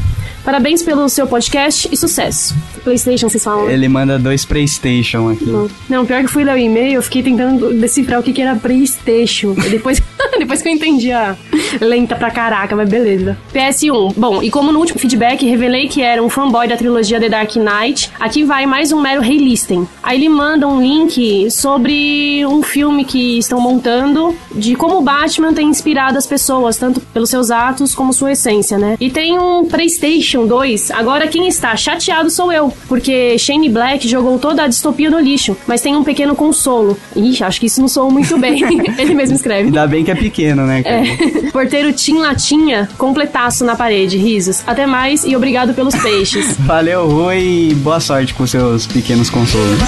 Parabéns 0.44 0.84
pelo 0.84 1.08
seu 1.08 1.26
podcast 1.26 1.88
e 1.90 1.96
sucesso. 1.96 2.54
PlayStation, 2.84 3.30
vocês 3.30 3.44
falam? 3.44 3.70
Ele 3.70 3.88
manda 3.88 4.20
dois 4.20 4.44
PlayStation 4.44 5.30
aqui. 5.30 5.46
Não. 5.46 5.70
Não, 5.90 6.06
pior 6.06 6.22
que 6.22 6.28
fui 6.28 6.44
ler 6.44 6.54
o 6.54 6.58
e-mail, 6.58 6.96
eu 6.96 7.02
fiquei 7.02 7.24
tentando 7.24 7.74
decifrar 7.74 8.20
o 8.20 8.24
que, 8.24 8.34
que 8.34 8.42
era 8.42 8.56
PlayStation. 8.58 9.56
E 9.66 9.70
depois, 9.70 10.02
depois 10.38 10.62
que 10.62 10.68
eu 10.68 10.74
entendi 10.74 11.14
a 11.14 11.38
lenta 11.82 12.16
pra 12.16 12.32
caraca, 12.32 12.76
mas 12.76 12.90
beleza. 12.90 13.38
PS1. 13.54 14.14
Bom, 14.16 14.42
e 14.42 14.50
como 14.50 14.72
no 14.72 14.80
último 14.80 15.00
feedback 15.00 15.46
revelei 15.46 15.88
que 15.88 16.02
era 16.02 16.22
um 16.22 16.30
fanboy 16.30 16.68
da 16.68 16.78
trilogia 16.78 17.20
The 17.20 17.30
Dark 17.30 17.56
Knight, 17.56 18.12
aqui 18.20 18.44
vai 18.44 18.66
mais 18.66 18.92
um 18.92 19.02
mero 19.02 19.22
relisting. 19.22 19.88
Aí 20.02 20.18
ele 20.18 20.30
manda 20.30 20.68
um 20.68 20.82
link 20.82 21.50
sobre 21.52 22.46
um 22.46 22.62
filme 22.62 23.06
que 23.06 23.38
estão 23.38 23.60
montando 23.60 24.36
de 24.54 24.76
como 24.76 24.98
o 24.98 25.02
Batman 25.02 25.54
tem 25.54 25.68
inspirado 25.68 26.18
as 26.18 26.28
pessoas, 26.28 26.78
tanto 26.78 27.00
pelos 27.00 27.30
seus 27.30 27.52
atos 27.52 27.96
como 27.96 28.14
sua 28.14 28.32
essência, 28.32 28.78
né? 28.78 28.98
E 29.00 29.10
tem 29.10 29.38
um 29.38 29.66
PlayStation 29.66 30.46
2. 30.46 30.92
Agora 30.92 31.28
quem 31.28 31.48
está 31.48 31.76
chateado 31.76 32.30
sou 32.30 32.52
eu, 32.52 32.72
porque 32.88 33.38
Shane 33.38 33.70
Black 33.70 34.08
jogou 34.08 34.38
toda 34.40 34.64
a 34.64 34.68
distopia 34.68 35.10
no 35.10 35.20
lixo, 35.20 35.56
mas 35.68 35.82
tem 35.82 35.96
um 35.96 36.04
pequeno 36.04 36.36
consolo. 36.36 36.98
Ixi, 37.16 37.44
acho 37.44 37.60
que 37.60 37.66
isso 37.68 37.82
não 37.82 37.88
soou 37.88 38.12
muito 38.12 38.38
bem. 38.38 38.62
ele 38.98 39.14
mesmo 39.14 39.36
escreve. 39.36 39.68
Ainda 39.68 39.88
bem 39.88 40.04
que 40.04 40.12
é 40.12 40.16
pequeno, 40.16 40.66
né, 40.66 40.84
cara? 40.84 40.96
É. 40.96 41.52
Porteiro 41.64 41.94
Tim 41.94 42.18
Latinha, 42.18 42.90
completaço 42.98 43.64
na 43.64 43.74
parede, 43.74 44.18
risos. 44.18 44.62
Até 44.68 44.86
mais 44.86 45.24
e 45.24 45.34
obrigado 45.34 45.74
pelos 45.74 45.96
peixes. 45.96 46.58
Valeu, 46.68 47.08
Rui, 47.08 47.70
e 47.70 47.76
boa 47.76 48.02
sorte 48.02 48.34
com 48.34 48.46
seus 48.46 48.86
pequenos 48.86 49.30
consolos. 49.30 49.80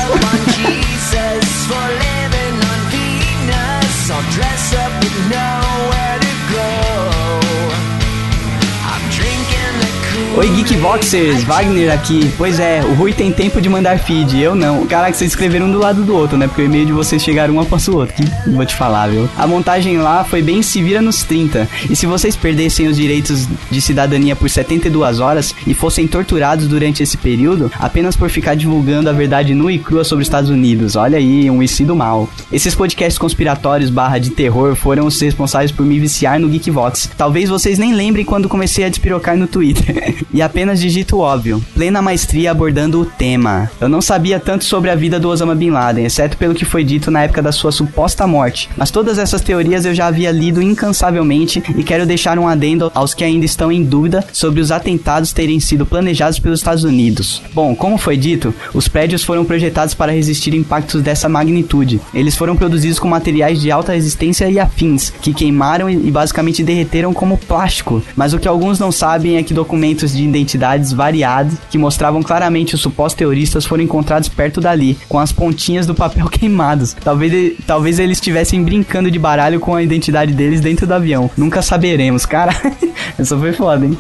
Oi, 10.38 10.50
Geekboxers, 10.50 11.46
Wagner 11.46 11.94
aqui. 11.94 12.30
Pois 12.38 12.60
é, 12.60 12.84
o 12.84 12.94
Rui 12.94 13.14
tem 13.14 13.32
tempo 13.32 13.62
de 13.62 13.70
mandar 13.70 13.98
feed, 14.00 14.38
eu 14.38 14.54
não. 14.54 14.86
Caraca, 14.86 15.14
vocês 15.14 15.32
escreveram 15.32 15.68
um 15.68 15.72
do 15.72 15.80
lado 15.80 16.04
do 16.04 16.14
outro, 16.14 16.38
né? 16.38 16.46
Porque 16.46 16.62
o 16.62 16.66
e-mail 16.66 16.86
de 16.86 16.92
vocês 16.92 17.24
chegaram 17.24 17.56
um 17.56 17.62
após 17.62 17.88
o 17.88 17.96
outro. 17.96 18.16
Vou 18.46 18.66
te 18.66 18.76
falar, 18.76 19.08
viu? 19.08 19.30
A 19.38 19.48
montagem 19.48 19.98
lá 19.98 20.26
foi 20.26 20.42
bem 20.42 20.62
se 20.62 20.82
vira 20.84 21.02
nos 21.02 21.24
30. 21.24 21.70
E 21.90 21.96
se 21.96 22.06
vocês 22.06 22.36
perdessem 22.36 22.86
os 22.86 22.98
direitos 22.98 23.48
de 23.72 23.80
cidadania 23.80 24.36
por 24.36 24.50
72 24.50 25.22
horas 25.22 25.56
e 25.66 25.74
fossem 25.74 26.06
torturados 26.06 26.68
durante 26.68 27.02
esse 27.02 27.16
período, 27.16 27.72
apenas 27.80 28.18
por 28.18 28.30
ficar 28.30 28.56
divulgando 28.56 29.10
a 29.10 29.14
verdade 29.14 29.56
nua 29.56 29.72
e 29.72 29.80
crua 29.80 30.04
sobre 30.04 30.24
os 30.24 30.28
Estados 30.28 30.50
Unidos. 30.50 30.98
Olha 30.98 31.18
aí, 31.18 31.50
um 31.50 31.64
IC 31.64 31.86
do 31.86 31.96
mal. 31.96 32.30
Esses 32.52 32.76
podcasts 32.76 33.18
conspiratórios 33.18 33.90
barra 33.90 34.18
de 34.18 34.32
terror 34.32 34.76
foram 34.76 35.06
os 35.06 35.20
responsáveis 35.22 35.72
por 35.72 35.86
me 35.86 35.98
viciar 35.98 36.42
no 36.42 36.50
Geekvox. 36.50 37.10
Talvez 37.18 37.50
vocês 37.50 37.80
nem 37.80 37.94
lembrem 37.94 38.26
quando 38.26 38.50
comecei 38.50 38.84
a 38.84 38.90
despirocar 38.90 39.38
no 39.38 39.48
Twitter. 39.48 40.25
e 40.34 40.42
apenas 40.42 40.80
digito 40.80 41.20
óbvio. 41.20 41.64
Plena 41.74 42.02
maestria 42.02 42.52
abordando 42.52 43.02
o 43.02 43.06
tema. 43.06 43.70
Eu 43.80 43.90
não 43.90 44.02
sabia 44.02 44.40
tanto 44.40 44.64
sobre 44.66 44.90
a 44.90 44.96
vida 44.96 45.20
do 45.20 45.30
Osama 45.30 45.56
Bin 45.56 45.70
Laden, 45.70 46.06
exceto 46.06 46.38
pelo 46.38 46.56
que 46.56 46.66
foi 46.66 46.84
dito 46.84 47.12
na 47.12 47.24
época 47.24 47.42
da 47.42 47.52
sua 47.52 47.72
suposta 47.72 48.28
morte. 48.28 48.70
Mas 48.78 48.92
todas 48.92 49.18
essas 49.18 49.42
teorias 49.42 49.86
eu 49.86 49.94
já 49.94 50.08
havia 50.08 50.32
lido 50.32 50.62
incansavelmente 50.62 51.64
e 51.78 51.84
quero 51.84 52.06
deixar 52.06 52.38
um 52.40 52.48
adendo 52.48 52.92
aos 52.94 53.14
que 53.14 53.24
ainda 53.24 53.46
estão 53.46 53.72
em 53.72 53.84
dúvida 53.84 54.26
sobre 54.32 54.62
os 54.62 54.72
atentados 54.72 55.34
terem 55.34 55.60
sido 55.60 55.86
planejados 55.86 56.40
pelos 56.40 56.60
Estados 56.60 56.84
Unidos. 56.84 57.42
Bom, 57.54 57.76
como 57.76 57.98
foi 57.98 58.18
dito, 58.18 58.54
os 58.74 58.88
prédios 58.88 59.24
foram 59.24 59.46
projetados 59.46 59.94
para 59.94 60.12
resistir 60.12 60.54
impactos 60.54 61.02
dessa 61.02 61.30
magnitude. 61.30 62.02
Eles 62.14 62.36
foram 62.36 62.56
produzidos 62.56 63.00
com 63.00 63.08
materiais 63.08 63.62
de 63.62 63.72
alta 63.72 63.94
resistência 63.94 64.50
e 64.50 64.60
afins, 64.60 65.12
que 65.22 65.34
queimaram 65.34 65.90
e 65.90 66.12
basicamente 66.12 66.64
derreteram 66.64 67.14
como 67.14 67.38
plástico. 67.38 68.02
Mas 68.16 68.34
o 68.34 68.40
que 68.40 68.48
alguns 68.48 68.80
não 68.80 68.92
sabem 68.92 69.38
é 69.38 69.44
que 69.44 69.54
documentos 69.54 70.15
de 70.16 70.24
identidades 70.24 70.92
variadas 70.92 71.54
que 71.70 71.78
mostravam 71.78 72.22
claramente 72.24 72.76
os 72.76 72.82
supostos 72.82 73.18
terroristas 73.18 73.66
foram 73.66 73.84
encontrados 73.84 74.30
perto 74.30 74.60
dali, 74.62 74.98
com 75.10 75.20
as 75.20 75.32
pontinhas 75.32 75.86
do 75.86 75.94
papel 75.96 76.28
queimados. 76.30 76.96
Talvez, 77.04 77.54
talvez 77.66 78.00
eles 78.00 78.18
estivessem 78.18 78.64
brincando 78.64 79.10
de 79.12 79.20
baralho 79.20 79.60
com 79.60 79.76
a 79.76 79.84
identidade 79.84 80.34
deles 80.34 80.62
dentro 80.62 80.86
do 80.88 80.94
avião. 80.94 81.30
Nunca 81.38 81.62
saberemos, 81.62 82.26
cara. 82.26 82.54
Essa 83.18 83.38
foi 83.38 83.54
foda, 83.54 83.86
hein? 83.86 83.98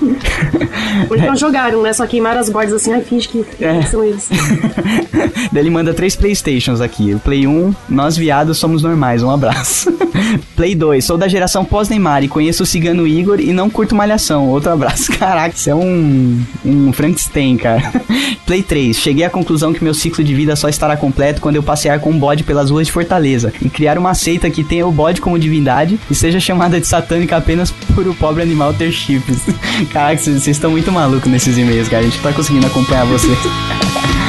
Ou 1.10 1.15
então 1.17 1.36
jogaram, 1.38 1.81
né? 1.81 1.93
Só 1.93 2.05
queimaram 2.07 2.39
as 2.39 2.50
bordas 2.50 2.74
assim, 2.74 2.93
ai, 2.93 3.01
finge 3.01 3.27
que 3.29 3.45
É. 3.62 3.81
são 3.84 4.03
eles. 4.03 4.29
Daí 5.51 5.63
ele 5.63 5.69
manda 5.69 5.93
três 5.93 6.15
Playstations 6.15 6.81
aqui. 6.81 7.13
O 7.13 7.19
Play 7.19 7.48
1, 7.48 7.74
nós 7.89 8.17
viados 8.17 8.57
somos 8.57 8.81
normais, 8.84 9.24
um 9.24 9.29
abraço. 9.29 9.91
Play 10.55 10.75
2, 10.75 11.03
sou 11.03 11.17
da 11.17 11.27
geração 11.27 11.63
pós-Neymar 11.65 12.24
e 12.24 12.27
conheço 12.27 12.63
o 12.63 12.65
cigano 12.65 13.07
Igor 13.07 13.39
e 13.39 13.51
não 13.53 13.69
curto 13.69 13.95
malhação, 13.95 14.48
outro 14.50 14.72
abraço. 14.72 15.12
Caraca, 15.17 15.55
isso 15.55 15.69
é 15.69 15.75
um, 15.75 16.04
um 16.63 16.93
Frankenstein, 16.93 17.57
cara. 17.57 17.91
Play 18.45 18.62
3, 18.62 18.95
cheguei 18.95 19.24
à 19.25 19.29
conclusão 19.29 19.74
que 19.74 19.83
meu 19.83 19.93
ciclo 19.93 20.24
de 20.24 20.33
vida 20.33 20.55
só 20.55 20.69
estará 20.69 20.95
completo 20.95 21.41
quando 21.41 21.55
eu 21.55 21.63
passear 21.63 22.00
com 22.00 22.12
um 22.12 22.19
bode 22.19 22.43
pelas 22.43 22.69
ruas 22.69 22.88
de 22.88 22.93
Fortaleza 22.93 23.51
e 23.62 23.69
criar 23.69 23.97
uma 23.97 24.13
seita 24.13 24.50
que 24.50 24.63
tenha 24.63 24.85
o 24.85 24.91
bode 24.91 25.19
como 25.19 25.39
divindade 25.39 26.00
e 26.09 26.15
seja 26.15 26.39
chamada 26.39 26.79
de 26.79 26.88
satânica 26.88 27.38
apenas 27.38 27.71
por 27.71 28.07
o 28.07 28.13
pobre 28.13 28.43
animal 28.43 28.74
ter 28.74 28.91
chifres. 28.91 29.41
Caraca, 29.91 30.21
vocês 30.21 30.47
estão 30.47 30.71
muito 30.71 30.91
malucos 30.91 31.31
nesses 31.31 31.57
e-mails, 31.57 31.89
cara. 31.89 32.03
A 32.03 32.09
gente 32.09 32.19
tá 32.19 32.31
conseguindo 32.31 32.67
acompanhar 32.67 33.05
vocês. 33.05 33.38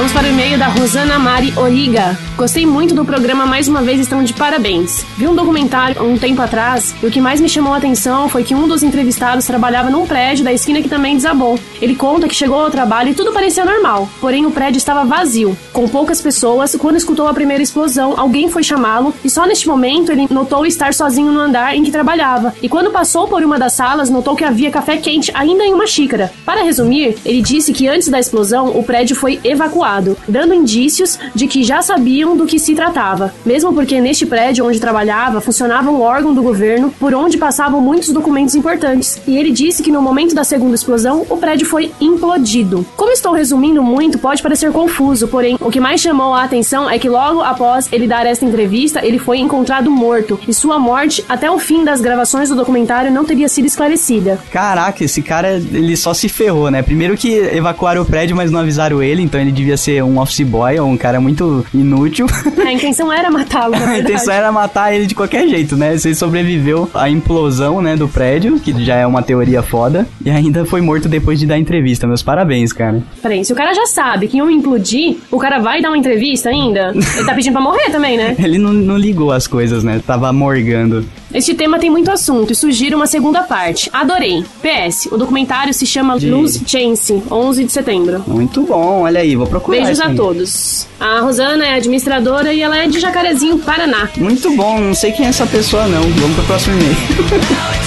Vamos 0.00 0.14
para 0.14 0.28
o 0.28 0.30
e-mail 0.30 0.58
da 0.58 0.68
Rosana 0.68 1.18
Mari 1.18 1.52
Origa. 1.58 2.18
Gostei 2.34 2.64
muito 2.64 2.94
do 2.94 3.04
programa, 3.04 3.44
mais 3.44 3.68
uma 3.68 3.82
vez 3.82 4.00
estão 4.00 4.24
de 4.24 4.32
parabéns. 4.32 5.04
Vi 5.18 5.28
um 5.28 5.34
documentário 5.34 6.02
um 6.02 6.16
tempo 6.16 6.40
atrás 6.40 6.94
e 7.02 7.06
o 7.06 7.10
que 7.10 7.20
mais 7.20 7.38
me 7.38 7.50
chamou 7.50 7.74
a 7.74 7.76
atenção 7.76 8.26
foi 8.26 8.42
que 8.42 8.54
um 8.54 8.66
dos 8.66 8.82
entrevistados 8.82 9.44
trabalhava 9.44 9.90
num 9.90 10.06
prédio 10.06 10.42
da 10.42 10.50
esquina 10.50 10.80
que 10.80 10.88
também 10.88 11.16
desabou. 11.16 11.58
Ele 11.82 11.94
conta 11.94 12.26
que 12.26 12.34
chegou 12.34 12.58
ao 12.58 12.70
trabalho 12.70 13.10
e 13.10 13.14
tudo 13.14 13.30
parecia 13.30 13.62
normal, 13.62 14.08
porém 14.22 14.46
o 14.46 14.50
prédio 14.50 14.78
estava 14.78 15.04
vazio, 15.04 15.54
com 15.70 15.86
poucas 15.86 16.22
pessoas. 16.22 16.74
Quando 16.76 16.96
escutou 16.96 17.28
a 17.28 17.34
primeira 17.34 17.62
explosão, 17.62 18.14
alguém 18.18 18.48
foi 18.48 18.62
chamá-lo 18.62 19.14
e 19.22 19.28
só 19.28 19.44
neste 19.44 19.68
momento 19.68 20.10
ele 20.10 20.26
notou 20.30 20.64
estar 20.64 20.94
sozinho 20.94 21.30
no 21.30 21.40
andar 21.40 21.76
em 21.76 21.84
que 21.84 21.90
trabalhava. 21.90 22.54
E 22.62 22.70
quando 22.70 22.90
passou 22.90 23.28
por 23.28 23.44
uma 23.44 23.58
das 23.58 23.74
salas, 23.74 24.08
notou 24.08 24.34
que 24.34 24.44
havia 24.44 24.70
café 24.70 24.96
quente 24.96 25.30
ainda 25.34 25.62
em 25.62 25.74
uma 25.74 25.86
xícara. 25.86 26.32
Para 26.46 26.62
resumir, 26.62 27.18
ele 27.22 27.42
disse 27.42 27.70
que 27.70 27.86
antes 27.86 28.08
da 28.08 28.18
explosão 28.18 28.68
o 28.68 28.82
prédio 28.82 29.14
foi 29.14 29.38
evacuado, 29.44 29.89
dando 30.28 30.54
indícios 30.54 31.18
de 31.34 31.46
que 31.46 31.64
já 31.64 31.82
sabiam 31.82 32.36
do 32.36 32.46
que 32.46 32.58
se 32.58 32.74
tratava, 32.74 33.34
mesmo 33.44 33.72
porque 33.72 34.00
neste 34.00 34.26
prédio 34.26 34.66
onde 34.66 34.80
trabalhava 34.80 35.40
funcionava 35.40 35.90
um 35.90 36.00
órgão 36.00 36.32
do 36.32 36.42
governo 36.42 36.92
por 36.98 37.14
onde 37.14 37.38
passavam 37.38 37.80
muitos 37.80 38.10
documentos 38.10 38.54
importantes. 38.54 39.20
E 39.26 39.36
ele 39.36 39.50
disse 39.50 39.82
que 39.82 39.90
no 39.90 40.02
momento 40.02 40.34
da 40.34 40.44
segunda 40.44 40.74
explosão 40.74 41.26
o 41.28 41.36
prédio 41.36 41.66
foi 41.66 41.90
implodido. 42.00 42.86
Como 42.96 43.12
estou 43.12 43.32
resumindo 43.32 43.82
muito, 43.82 44.18
pode 44.18 44.42
parecer 44.42 44.70
confuso, 44.72 45.28
porém 45.28 45.56
o 45.60 45.70
que 45.70 45.80
mais 45.80 46.00
chamou 46.00 46.34
a 46.34 46.44
atenção 46.44 46.88
é 46.88 46.98
que 46.98 47.08
logo 47.08 47.40
após 47.40 47.88
ele 47.92 48.06
dar 48.06 48.26
esta 48.26 48.44
entrevista, 48.44 49.04
ele 49.04 49.18
foi 49.18 49.38
encontrado 49.38 49.90
morto 49.90 50.38
e 50.46 50.54
sua 50.54 50.78
morte 50.78 51.24
até 51.28 51.50
o 51.50 51.58
fim 51.58 51.84
das 51.84 52.00
gravações 52.00 52.48
do 52.48 52.54
documentário 52.54 53.10
não 53.10 53.24
teria 53.24 53.48
sido 53.48 53.66
esclarecida. 53.66 54.38
Caraca, 54.52 55.04
esse 55.04 55.22
cara, 55.22 55.54
ele 55.54 55.96
só 55.96 56.14
se 56.14 56.28
ferrou, 56.28 56.70
né? 56.70 56.82
Primeiro 56.82 57.16
que 57.16 57.34
evacuaram 57.34 58.02
o 58.02 58.04
prédio, 58.04 58.36
mas 58.36 58.50
não 58.50 58.60
avisaram 58.60 59.02
ele, 59.02 59.22
então 59.22 59.40
ele 59.40 59.52
devia 59.52 59.69
devia 59.70 59.76
ser 59.76 60.02
um 60.02 60.18
office 60.18 60.40
boy 60.40 60.78
ou 60.80 60.88
um 60.88 60.96
cara 60.96 61.20
muito 61.20 61.64
inútil. 61.72 62.26
A 62.64 62.72
intenção 62.72 63.12
era 63.12 63.30
matá-lo, 63.30 63.74
A 63.78 63.98
intenção 63.98 64.32
era 64.34 64.50
matar 64.50 64.92
ele 64.94 65.06
de 65.06 65.14
qualquer 65.14 65.46
jeito, 65.48 65.76
né? 65.76 65.96
Ele 66.04 66.14
sobreviveu 66.14 66.90
à 66.94 67.08
implosão, 67.08 67.80
né, 67.80 67.96
do 67.96 68.08
prédio, 68.08 68.58
que 68.58 68.72
já 68.84 68.96
é 68.96 69.06
uma 69.06 69.22
teoria 69.22 69.62
foda, 69.62 70.06
e 70.24 70.30
ainda 70.30 70.64
foi 70.64 70.80
morto 70.80 71.08
depois 71.08 71.38
de 71.38 71.46
dar 71.46 71.58
entrevista. 71.58 72.06
Meus 72.06 72.22
parabéns, 72.22 72.72
cara. 72.72 73.02
Peraí, 73.22 73.44
se 73.44 73.52
o 73.52 73.56
cara 73.56 73.72
já 73.74 73.86
sabe 73.86 74.26
que 74.28 74.36
iam 74.38 74.50
implodir, 74.50 75.18
o 75.30 75.38
cara 75.38 75.58
vai 75.58 75.80
dar 75.80 75.90
uma 75.90 75.98
entrevista 75.98 76.48
ainda? 76.48 76.92
Ele 76.94 77.24
tá 77.24 77.34
pedindo 77.34 77.52
pra 77.52 77.60
morrer 77.62 77.90
também, 77.90 78.16
né? 78.16 78.34
Ele 78.42 78.58
não, 78.58 78.72
não 78.72 78.96
ligou 78.96 79.30
as 79.30 79.46
coisas, 79.46 79.84
né? 79.84 80.00
Tava 80.04 80.32
morgando. 80.32 81.04
Este 81.32 81.54
tema 81.54 81.78
tem 81.78 81.88
muito 81.90 82.10
assunto 82.10 82.52
e 82.52 82.56
sugiro 82.56 82.96
uma 82.96 83.06
segunda 83.06 83.42
parte. 83.44 83.88
Adorei. 83.92 84.44
PS, 84.60 85.06
o 85.12 85.16
documentário 85.16 85.72
se 85.72 85.86
chama 85.86 86.18
De- 86.18 86.28
Lose 86.28 86.60
Chance, 86.66 87.22
11 87.30 87.64
de 87.64 87.70
setembro. 87.72 88.24
Muito 88.26 88.62
bom, 88.62 89.02
olha 89.02 89.20
aí, 89.20 89.36
vou 89.36 89.46
procurar. 89.46 89.59
Beijos 89.68 89.98
isso 89.98 90.02
a 90.02 90.14
todos. 90.14 90.86
A 90.98 91.20
Rosana 91.20 91.66
é 91.66 91.74
administradora 91.74 92.52
e 92.52 92.62
ela 92.62 92.76
é 92.76 92.86
de 92.86 93.00
Jacarezinho, 93.00 93.58
Paraná. 93.58 94.08
Muito 94.16 94.54
bom, 94.56 94.80
não 94.80 94.94
sei 94.94 95.12
quem 95.12 95.26
é 95.26 95.28
essa 95.28 95.46
pessoa 95.46 95.86
não. 95.86 96.02
Vamos 96.02 96.36
pro 96.36 96.44
próximo 96.44 96.76
e-mail. 96.76 96.96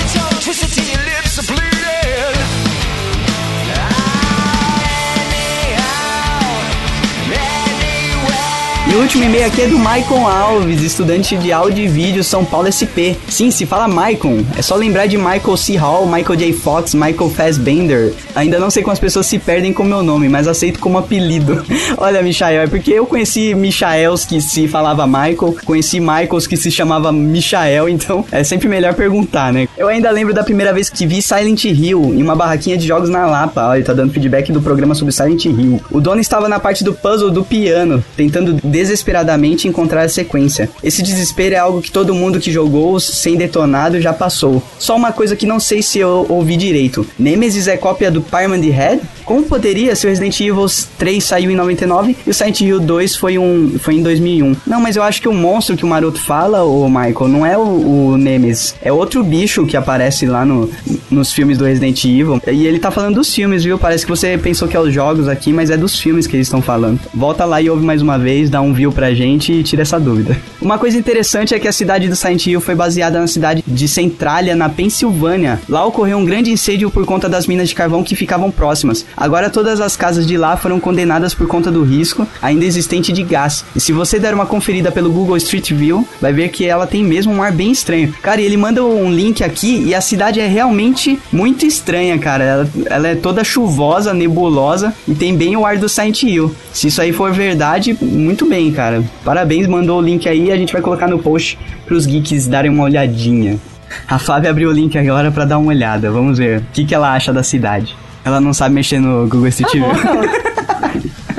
E 8.91 8.93
o 8.93 8.99
último 8.99 9.23
e-mail 9.23 9.45
aqui 9.45 9.61
é 9.61 9.67
do 9.67 9.79
Maicon 9.79 10.27
Alves, 10.27 10.81
estudante 10.81 11.37
de 11.37 11.49
áudio 11.53 11.85
e 11.85 11.87
vídeo 11.87 12.21
São 12.25 12.43
Paulo 12.43 12.67
SP. 12.67 13.15
Sim, 13.29 13.49
se 13.49 13.65
fala 13.65 13.87
Maicon, 13.87 14.43
é 14.57 14.61
só 14.61 14.75
lembrar 14.75 15.05
de 15.05 15.17
Michael 15.17 15.55
C. 15.55 15.77
Hall, 15.77 16.05
Michael 16.05 16.35
J. 16.35 16.51
Fox, 16.51 16.93
Michael 16.93 17.29
Fassbender. 17.29 18.13
Ainda 18.35 18.59
não 18.59 18.69
sei 18.69 18.83
como 18.83 18.91
as 18.91 18.99
pessoas 18.99 19.27
se 19.27 19.39
perdem 19.39 19.71
com 19.71 19.85
meu 19.85 20.03
nome, 20.03 20.27
mas 20.27 20.45
aceito 20.45 20.77
como 20.77 20.97
apelido. 20.97 21.63
Olha, 21.95 22.21
Michael, 22.21 22.63
é 22.63 22.67
porque 22.67 22.91
eu 22.91 23.05
conheci 23.05 23.55
Michaels 23.55 24.25
que 24.25 24.41
se 24.41 24.67
falava 24.67 25.07
Michael, 25.07 25.55
conheci 25.63 26.01
Michaels 26.01 26.45
que 26.45 26.57
se 26.57 26.69
chamava 26.69 27.13
Michael, 27.13 27.87
então 27.87 28.25
é 28.29 28.43
sempre 28.43 28.67
melhor 28.67 28.93
perguntar, 28.93 29.53
né? 29.53 29.69
Eu 29.77 29.87
ainda 29.87 30.11
lembro 30.11 30.33
da 30.33 30.43
primeira 30.43 30.73
vez 30.73 30.89
que 30.89 31.07
vi 31.07 31.21
Silent 31.21 31.63
Hill 31.63 32.13
em 32.13 32.21
uma 32.21 32.35
barraquinha 32.35 32.77
de 32.77 32.85
jogos 32.85 33.07
na 33.07 33.25
Lapa. 33.25 33.69
Olha, 33.69 33.77
ele 33.77 33.85
tá 33.85 33.93
dando 33.93 34.11
feedback 34.11 34.51
do 34.51 34.61
programa 34.61 34.95
sobre 34.95 35.13
Silent 35.13 35.45
Hill. 35.45 35.79
O 35.89 36.01
dono 36.01 36.19
estava 36.19 36.49
na 36.49 36.59
parte 36.59 36.83
do 36.83 36.93
puzzle 36.93 37.31
do 37.31 37.41
piano, 37.41 38.03
tentando 38.17 38.59
desesperadamente 38.81 39.67
encontrar 39.67 40.03
a 40.03 40.09
sequência. 40.09 40.69
Esse 40.83 41.03
desespero 41.03 41.55
é 41.55 41.57
algo 41.57 41.81
que 41.81 41.91
todo 41.91 42.15
mundo 42.15 42.39
que 42.39 42.51
jogou 42.51 42.99
sem 42.99 43.35
detonado 43.35 44.01
já 44.01 44.11
passou. 44.11 44.61
Só 44.79 44.95
uma 44.95 45.11
coisa 45.11 45.35
que 45.35 45.45
não 45.45 45.59
sei 45.59 45.81
se 45.81 45.99
eu 45.99 46.25
ouvi 46.27 46.57
direito. 46.57 47.05
Nemesis 47.17 47.67
é 47.67 47.77
cópia 47.77 48.09
do 48.09 48.21
Pyramid 48.21 48.67
Head? 48.69 49.01
Como 49.31 49.43
poderia 49.43 49.95
se 49.95 50.05
o 50.05 50.09
Resident 50.09 50.37
Evil 50.41 50.65
3 50.97 51.23
saiu 51.23 51.49
em 51.49 51.55
99 51.55 52.17
e 52.27 52.29
o 52.29 52.33
Silent 52.33 52.59
Hill 52.59 52.81
2 52.81 53.15
foi, 53.15 53.37
um, 53.37 53.79
foi 53.79 53.95
em 53.95 54.03
2001? 54.03 54.57
Não, 54.67 54.81
mas 54.81 54.97
eu 54.97 55.03
acho 55.03 55.21
que 55.21 55.29
o 55.29 55.33
monstro 55.33 55.77
que 55.77 55.85
o 55.85 55.87
Maroto 55.87 56.19
fala, 56.19 56.65
o 56.65 56.89
Michael, 56.89 57.29
não 57.29 57.45
é 57.45 57.57
o, 57.57 57.61
o 57.61 58.17
Nemesis. 58.17 58.75
É 58.81 58.91
outro 58.91 59.23
bicho 59.23 59.65
que 59.65 59.77
aparece 59.77 60.25
lá 60.25 60.43
no, 60.43 60.69
nos 61.09 61.31
filmes 61.31 61.57
do 61.57 61.63
Resident 61.63 62.03
Evil. 62.03 62.41
E 62.45 62.67
ele 62.67 62.77
tá 62.77 62.91
falando 62.91 63.15
dos 63.15 63.33
filmes, 63.33 63.63
viu? 63.63 63.79
Parece 63.79 64.05
que 64.05 64.09
você 64.09 64.37
pensou 64.37 64.67
que 64.67 64.75
é 64.75 64.79
os 64.81 64.93
jogos 64.93 65.29
aqui, 65.29 65.53
mas 65.53 65.69
é 65.69 65.77
dos 65.77 65.97
filmes 65.97 66.27
que 66.27 66.35
eles 66.35 66.47
estão 66.47 66.61
falando. 66.61 66.99
Volta 67.13 67.45
lá 67.45 67.61
e 67.61 67.69
ouve 67.69 67.85
mais 67.85 68.01
uma 68.01 68.19
vez, 68.19 68.49
dá 68.49 68.59
um 68.59 68.73
view 68.73 68.91
pra 68.91 69.13
gente 69.13 69.53
e 69.53 69.63
tira 69.63 69.83
essa 69.83 69.97
dúvida. 69.97 70.37
Uma 70.61 70.77
coisa 70.77 70.97
interessante 70.97 71.55
é 71.55 71.59
que 71.59 71.69
a 71.69 71.71
cidade 71.71 72.09
do 72.09 72.15
Silent 72.17 72.45
Hill 72.47 72.59
foi 72.59 72.75
baseada 72.75 73.19
na 73.19 73.27
cidade 73.27 73.63
de 73.65 73.87
Centralia, 73.87 74.55
na 74.57 74.67
Pensilvânia. 74.67 75.59
Lá 75.69 75.85
ocorreu 75.85 76.17
um 76.17 76.25
grande 76.25 76.51
incêndio 76.51 76.91
por 76.91 77.05
conta 77.05 77.29
das 77.29 77.47
minas 77.47 77.69
de 77.69 77.75
carvão 77.75 78.03
que 78.03 78.15
ficavam 78.15 78.51
próximas. 78.51 79.05
Agora 79.21 79.51
todas 79.51 79.79
as 79.79 79.95
casas 79.95 80.25
de 80.25 80.35
lá 80.35 80.57
foram 80.57 80.79
condenadas 80.79 81.35
por 81.35 81.45
conta 81.45 81.69
do 81.69 81.83
risco 81.83 82.27
ainda 82.41 82.65
existente 82.65 83.13
de 83.13 83.21
gás. 83.21 83.63
E 83.75 83.79
se 83.79 83.93
você 83.93 84.17
der 84.17 84.33
uma 84.33 84.47
conferida 84.47 84.91
pelo 84.91 85.11
Google 85.11 85.37
Street 85.37 85.73
View, 85.73 86.07
vai 86.19 86.33
ver 86.33 86.49
que 86.49 86.65
ela 86.65 86.87
tem 86.87 87.03
mesmo 87.03 87.31
um 87.31 87.43
ar 87.43 87.51
bem 87.51 87.71
estranho. 87.71 88.11
Cara, 88.19 88.41
e 88.41 88.45
ele 88.45 88.57
manda 88.57 88.83
um 88.83 89.11
link 89.11 89.43
aqui 89.43 89.83
e 89.85 89.93
a 89.93 90.01
cidade 90.01 90.39
é 90.39 90.47
realmente 90.47 91.19
muito 91.31 91.67
estranha, 91.67 92.17
cara. 92.17 92.43
Ela, 92.43 92.69
ela 92.87 93.07
é 93.09 93.15
toda 93.15 93.43
chuvosa, 93.43 94.11
nebulosa 94.11 94.91
e 95.07 95.13
tem 95.13 95.37
bem 95.37 95.55
o 95.55 95.67
ar 95.67 95.77
do 95.77 95.87
Silent 95.87 96.23
Hill. 96.23 96.55
Se 96.73 96.87
isso 96.87 96.99
aí 96.99 97.13
for 97.13 97.31
verdade, 97.31 97.95
muito 98.01 98.49
bem, 98.49 98.71
cara. 98.71 99.03
Parabéns, 99.23 99.67
mandou 99.67 99.99
o 99.99 100.01
link 100.01 100.27
aí, 100.27 100.51
a 100.51 100.57
gente 100.57 100.73
vai 100.73 100.81
colocar 100.81 101.07
no 101.07 101.19
post 101.19 101.59
pros 101.85 102.07
geeks 102.07 102.47
darem 102.47 102.71
uma 102.71 102.85
olhadinha. 102.85 103.59
A 104.07 104.17
Flávia 104.17 104.49
abriu 104.49 104.69
o 104.69 104.73
link 104.73 104.97
agora 104.97 105.31
pra 105.31 105.45
dar 105.45 105.57
uma 105.57 105.69
olhada. 105.69 106.09
Vamos 106.09 106.37
ver 106.37 106.59
o 106.59 106.63
que, 106.73 106.85
que 106.85 106.95
ela 106.95 107.13
acha 107.13 107.31
da 107.31 107.43
cidade. 107.43 107.95
Ela 108.23 108.39
não 108.39 108.53
sabe 108.53 108.75
mexer 108.75 108.99
no 108.99 109.27
Google 109.27 109.47
Street 109.47 109.73
View. 109.73 109.85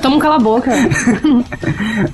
Toma 0.03 0.17
um 0.17 0.19
cala 0.19 0.35
a 0.35 0.39
boca. 0.41 0.73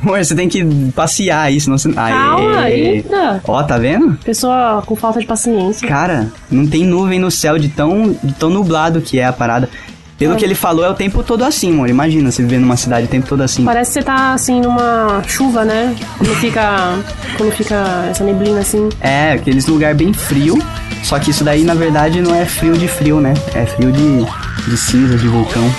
Amor, 0.02 0.22
você 0.22 0.35
tem 0.35 0.46
que 0.46 0.62
passear 0.94 1.50
isso, 1.50 1.70
não 1.70 1.78
se... 1.78 1.90
Calma, 1.90 2.61
Aê. 2.61 2.96
eita. 2.96 3.40
Ó, 3.48 3.62
tá 3.62 3.78
vendo? 3.78 4.18
Pessoa 4.22 4.83
com 4.85 4.94
falta 4.94 5.18
de 5.18 5.26
paciência. 5.26 5.88
Cara, 5.88 6.31
não 6.50 6.66
tem 6.66 6.85
nuvem 6.85 7.18
no 7.18 7.31
céu 7.31 7.59
de 7.59 7.70
tão, 7.70 8.14
de 8.22 8.35
tão 8.35 8.50
nublado 8.50 9.00
que 9.00 9.18
é 9.18 9.24
a 9.24 9.33
parada. 9.33 9.70
Pelo 10.18 10.35
que 10.35 10.44
ele 10.44 10.57
falou, 10.57 10.85
é 10.85 10.90
o 10.90 10.94
tempo 10.94 11.22
todo 11.22 11.44
assim, 11.44 11.70
amor. 11.70 11.88
Imagina 11.88 12.31
você 12.31 12.42
viver 12.42 12.59
numa 12.59 12.76
cidade 12.76 13.07
o 13.07 13.09
tempo 13.09 13.28
todo 13.28 13.40
assim. 13.40 13.64
Parece 13.64 13.92
que 13.92 14.00
você 14.00 14.02
tá 14.02 14.35
assim 14.35 14.61
numa 14.61 15.22
chuva, 15.24 15.64
né? 15.64 15.94
Quando 16.18 16.35
fica. 16.35 16.98
Quando 17.37 17.52
fica 17.52 18.04
essa 18.11 18.24
neblina 18.24 18.59
assim. 18.59 18.88
É, 19.00 19.35
aqueles 19.35 19.66
lugar 19.66 19.94
bem 19.94 20.12
frio. 20.12 20.59
Só 21.04 21.20
que 21.20 21.31
isso 21.31 21.44
daí, 21.44 21.62
na 21.62 21.74
verdade, 21.74 22.20
não 22.20 22.35
é 22.35 22.44
frio 22.44 22.76
de 22.76 22.88
frio, 22.88 23.20
né? 23.20 23.33
É 23.54 23.64
frio 23.64 23.92
de, 23.92 24.26
de 24.68 24.76
cinza, 24.76 25.16
de 25.16 25.26
vulcão. 25.28 25.72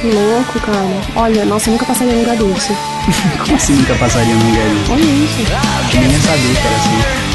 Que 0.00 0.06
louco, 0.06 0.60
cara. 0.60 1.00
Olha, 1.16 1.44
nossa, 1.44 1.68
eu 1.68 1.72
nunca 1.72 1.84
passaria 1.84 2.12
num 2.14 2.20
lugar 2.20 2.36
desse. 2.36 2.72
Como 3.44 3.56
assim 3.56 3.74
nunca 3.74 3.94
passaria 3.96 4.34
num 4.34 4.50
lugar 4.50 4.68
desse? 4.68 4.92
Olha 4.92 5.02
isso. 5.02 5.38
Nem 5.98 6.10
ia 6.12 6.20
saber 6.20 6.56
era 6.56 6.76
assim. 6.76 7.28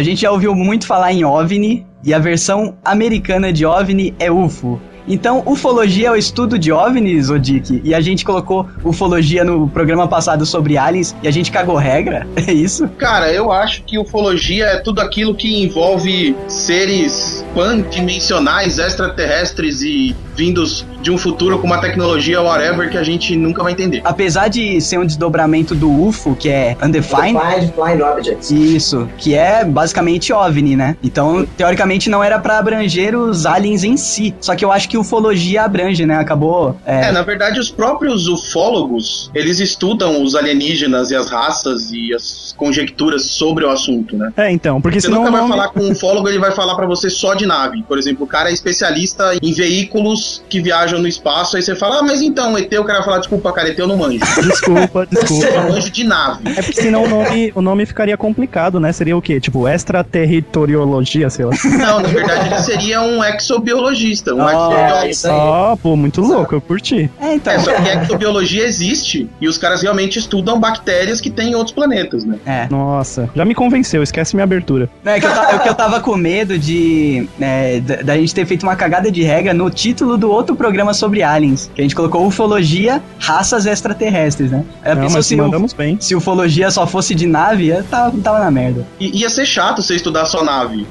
A 0.00 0.02
gente 0.02 0.22
já 0.22 0.30
ouviu 0.30 0.54
muito 0.54 0.86
falar 0.86 1.12
em 1.12 1.26
OVNI 1.26 1.86
e 2.02 2.14
a 2.14 2.18
versão 2.18 2.74
americana 2.82 3.52
de 3.52 3.66
OVNI 3.66 4.14
é 4.18 4.32
UFO. 4.32 4.80
Então, 5.06 5.42
ufologia 5.44 6.08
é 6.08 6.10
o 6.10 6.16
estudo 6.16 6.58
de 6.58 6.72
OVNIs, 6.72 7.28
Odik? 7.28 7.82
E 7.84 7.94
a 7.94 8.00
gente 8.00 8.24
colocou 8.24 8.66
ufologia 8.82 9.44
no 9.44 9.68
programa 9.68 10.08
passado 10.08 10.46
sobre 10.46 10.78
aliens 10.78 11.14
e 11.22 11.28
a 11.28 11.30
gente 11.30 11.52
cagou 11.52 11.76
regra? 11.76 12.26
É 12.48 12.50
isso? 12.50 12.88
Cara, 12.96 13.30
eu 13.30 13.52
acho 13.52 13.82
que 13.82 13.98
ufologia 13.98 14.64
é 14.64 14.78
tudo 14.78 15.02
aquilo 15.02 15.34
que 15.34 15.62
envolve 15.62 16.34
seres 16.48 17.44
pandimensionais, 17.54 18.78
extraterrestres 18.78 19.82
e 19.82 20.16
vindos 20.40 20.86
de 21.02 21.10
um 21.10 21.18
futuro 21.18 21.58
com 21.58 21.66
uma 21.66 21.82
tecnologia 21.82 22.40
whatever 22.40 22.88
que 22.90 22.96
a 22.96 23.02
gente 23.02 23.36
nunca 23.36 23.62
vai 23.62 23.72
entender. 23.72 24.00
Apesar 24.02 24.48
de 24.48 24.80
ser 24.80 24.98
um 24.98 25.04
desdobramento 25.04 25.74
do 25.74 25.90
UFO, 25.90 26.34
que 26.34 26.48
é 26.48 26.74
undefined, 26.82 27.34
Defined 27.34 27.72
Flying 27.74 28.00
Objects. 28.00 28.50
Isso, 28.50 29.06
que 29.18 29.34
é 29.34 29.66
basicamente 29.66 30.32
OVNI, 30.32 30.76
né? 30.76 30.96
Então, 31.02 31.46
teoricamente, 31.58 32.08
não 32.08 32.24
era 32.24 32.38
pra 32.38 32.58
abranger 32.58 33.14
os 33.14 33.44
aliens 33.44 33.84
em 33.84 33.98
si. 33.98 34.34
Só 34.40 34.56
que 34.56 34.64
eu 34.64 34.72
acho 34.72 34.88
que 34.88 34.96
ufologia 34.96 35.62
abrange, 35.62 36.06
né? 36.06 36.16
Acabou. 36.16 36.74
É, 36.86 37.08
É, 37.08 37.12
na 37.12 37.22
verdade, 37.22 37.60
os 37.60 37.70
próprios 37.70 38.26
ufólogos, 38.26 39.30
eles 39.34 39.60
estudam 39.60 40.22
os 40.22 40.34
alienígenas 40.34 41.10
e 41.10 41.16
as 41.16 41.28
raças 41.28 41.90
e 41.92 42.14
as 42.14 42.49
conjecturas 42.60 43.24
sobre 43.24 43.64
o 43.64 43.70
assunto, 43.70 44.16
né? 44.16 44.30
É, 44.36 44.52
então, 44.52 44.80
porque 44.82 45.00
Você 45.00 45.06
senão 45.06 45.20
nunca 45.20 45.30
vai 45.32 45.40
nome... 45.40 45.52
falar 45.54 45.68
com 45.70 45.80
um 45.80 45.92
ufólogo, 45.92 46.28
ele 46.28 46.38
vai 46.38 46.52
falar 46.52 46.74
pra 46.74 46.86
você 46.86 47.08
só 47.08 47.32
de 47.34 47.46
nave. 47.46 47.82
Por 47.88 47.98
exemplo, 47.98 48.24
o 48.24 48.26
cara 48.28 48.50
é 48.50 48.52
especialista 48.52 49.32
em 49.42 49.52
veículos 49.54 50.42
que 50.48 50.60
viajam 50.60 50.98
no 51.00 51.08
espaço, 51.08 51.56
aí 51.56 51.62
você 51.62 51.74
fala, 51.74 52.00
ah, 52.00 52.02
mas 52.02 52.20
então, 52.20 52.56
ET, 52.58 52.70
o 52.78 52.84
cara 52.84 52.98
vai 52.98 53.04
falar, 53.06 53.18
desculpa, 53.20 53.50
cara, 53.52 53.70
ET 53.70 53.78
eu 53.78 53.86
não 53.88 53.96
manjo. 53.96 54.20
Desculpa, 54.50 55.06
desculpa. 55.10 55.46
Eu 55.46 55.68
manjo 55.70 55.90
de 55.90 56.04
nave. 56.04 56.40
É 56.56 56.60
porque 56.62 56.82
senão 56.82 57.04
o 57.04 57.08
nome, 57.08 57.52
o 57.54 57.62
nome 57.62 57.86
ficaria 57.86 58.16
complicado, 58.16 58.78
né? 58.78 58.92
Seria 58.92 59.16
o 59.16 59.22
quê? 59.22 59.40
Tipo, 59.40 59.66
extraterritoriologia, 59.66 61.30
sei 61.30 61.44
lá. 61.44 61.52
Não, 61.64 62.00
na 62.00 62.08
verdade, 62.08 62.46
ele 62.48 62.58
seria 62.60 63.00
um 63.02 63.22
exobiologista. 63.24 64.34
Um 64.34 64.40
Oh. 64.44 64.48
exo- 64.48 64.72
É, 64.72 65.10
isso 65.10 65.26
aí. 65.26 65.32
Ó, 65.32 65.76
pô, 65.76 65.96
muito 65.96 66.20
louco, 66.20 66.54
eu 66.54 66.60
curti. 66.60 67.10
É, 67.20 67.34
então. 67.34 67.52
É, 67.52 67.58
só 67.58 67.72
que 67.72 67.88
a 67.88 67.94
ectobiologia 67.94 68.64
existe 68.66 69.28
e 69.40 69.48
os 69.48 69.56
caras 69.56 69.82
realmente 69.82 70.18
estudam 70.18 70.58
bactérias 70.58 71.20
que 71.20 71.30
tem 71.30 71.50
em 71.52 71.54
outros 71.54 71.74
planetas, 71.74 72.24
né? 72.24 72.36
É. 72.50 72.68
Nossa, 72.70 73.30
já 73.34 73.44
me 73.44 73.54
convenceu, 73.54 74.02
esquece 74.02 74.34
minha 74.34 74.44
abertura. 74.44 74.88
Não, 75.04 75.12
é 75.12 75.20
que 75.20 75.26
eu, 75.26 75.34
ta- 75.34 75.50
é 75.52 75.58
que 75.58 75.68
eu 75.68 75.74
tava 75.74 76.00
com 76.00 76.16
medo 76.16 76.58
de. 76.58 77.28
é, 77.40 77.80
da, 77.80 77.96
da 77.96 78.16
gente 78.16 78.34
ter 78.34 78.44
feito 78.46 78.62
uma 78.64 78.74
cagada 78.76 79.10
de 79.10 79.22
regra 79.22 79.54
no 79.54 79.70
título 79.70 80.16
do 80.18 80.30
outro 80.30 80.56
programa 80.56 80.92
sobre 80.94 81.22
aliens. 81.22 81.70
Que 81.74 81.80
a 81.80 81.84
gente 81.84 81.94
colocou 81.94 82.26
ufologia, 82.26 83.00
raças 83.18 83.66
extraterrestres, 83.66 84.50
né? 84.50 84.64
Aí 84.82 84.92
eu 84.92 84.96
Não, 84.96 85.10
mas 85.10 85.26
se, 85.26 85.34
o- 85.34 85.38
mandamos 85.38 85.72
bem. 85.72 85.96
se 86.00 86.14
ufologia 86.14 86.70
só 86.70 86.86
fosse 86.86 87.14
de 87.14 87.26
nave, 87.26 87.68
eu 87.68 87.84
tava, 87.84 88.16
tava 88.18 88.38
na 88.40 88.50
merda. 88.50 88.86
E 88.98 89.20
ia 89.20 89.30
ser 89.30 89.46
chato 89.46 89.82
você 89.82 89.94
estudar 89.94 90.24
só 90.26 90.42
nave. 90.44 90.86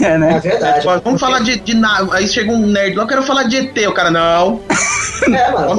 É, 0.00 0.10
É 0.10 0.18
né? 0.18 0.40
verdade. 0.40 0.84
Vamos 0.84 1.02
Porque- 1.02 1.18
falar 1.18 1.40
de, 1.40 1.58
de 1.60 1.74
nave. 1.74 2.10
Aí 2.12 2.26
chega 2.28 2.52
um 2.52 2.66
nerd 2.66 2.96
eu 2.96 3.06
quero 3.06 3.22
falar 3.22 3.44
de 3.44 3.56
ET. 3.56 3.76
O 3.88 3.92
cara, 3.92 4.10
não. 4.10 4.60
É, 5.22 5.52
mano, 5.52 5.76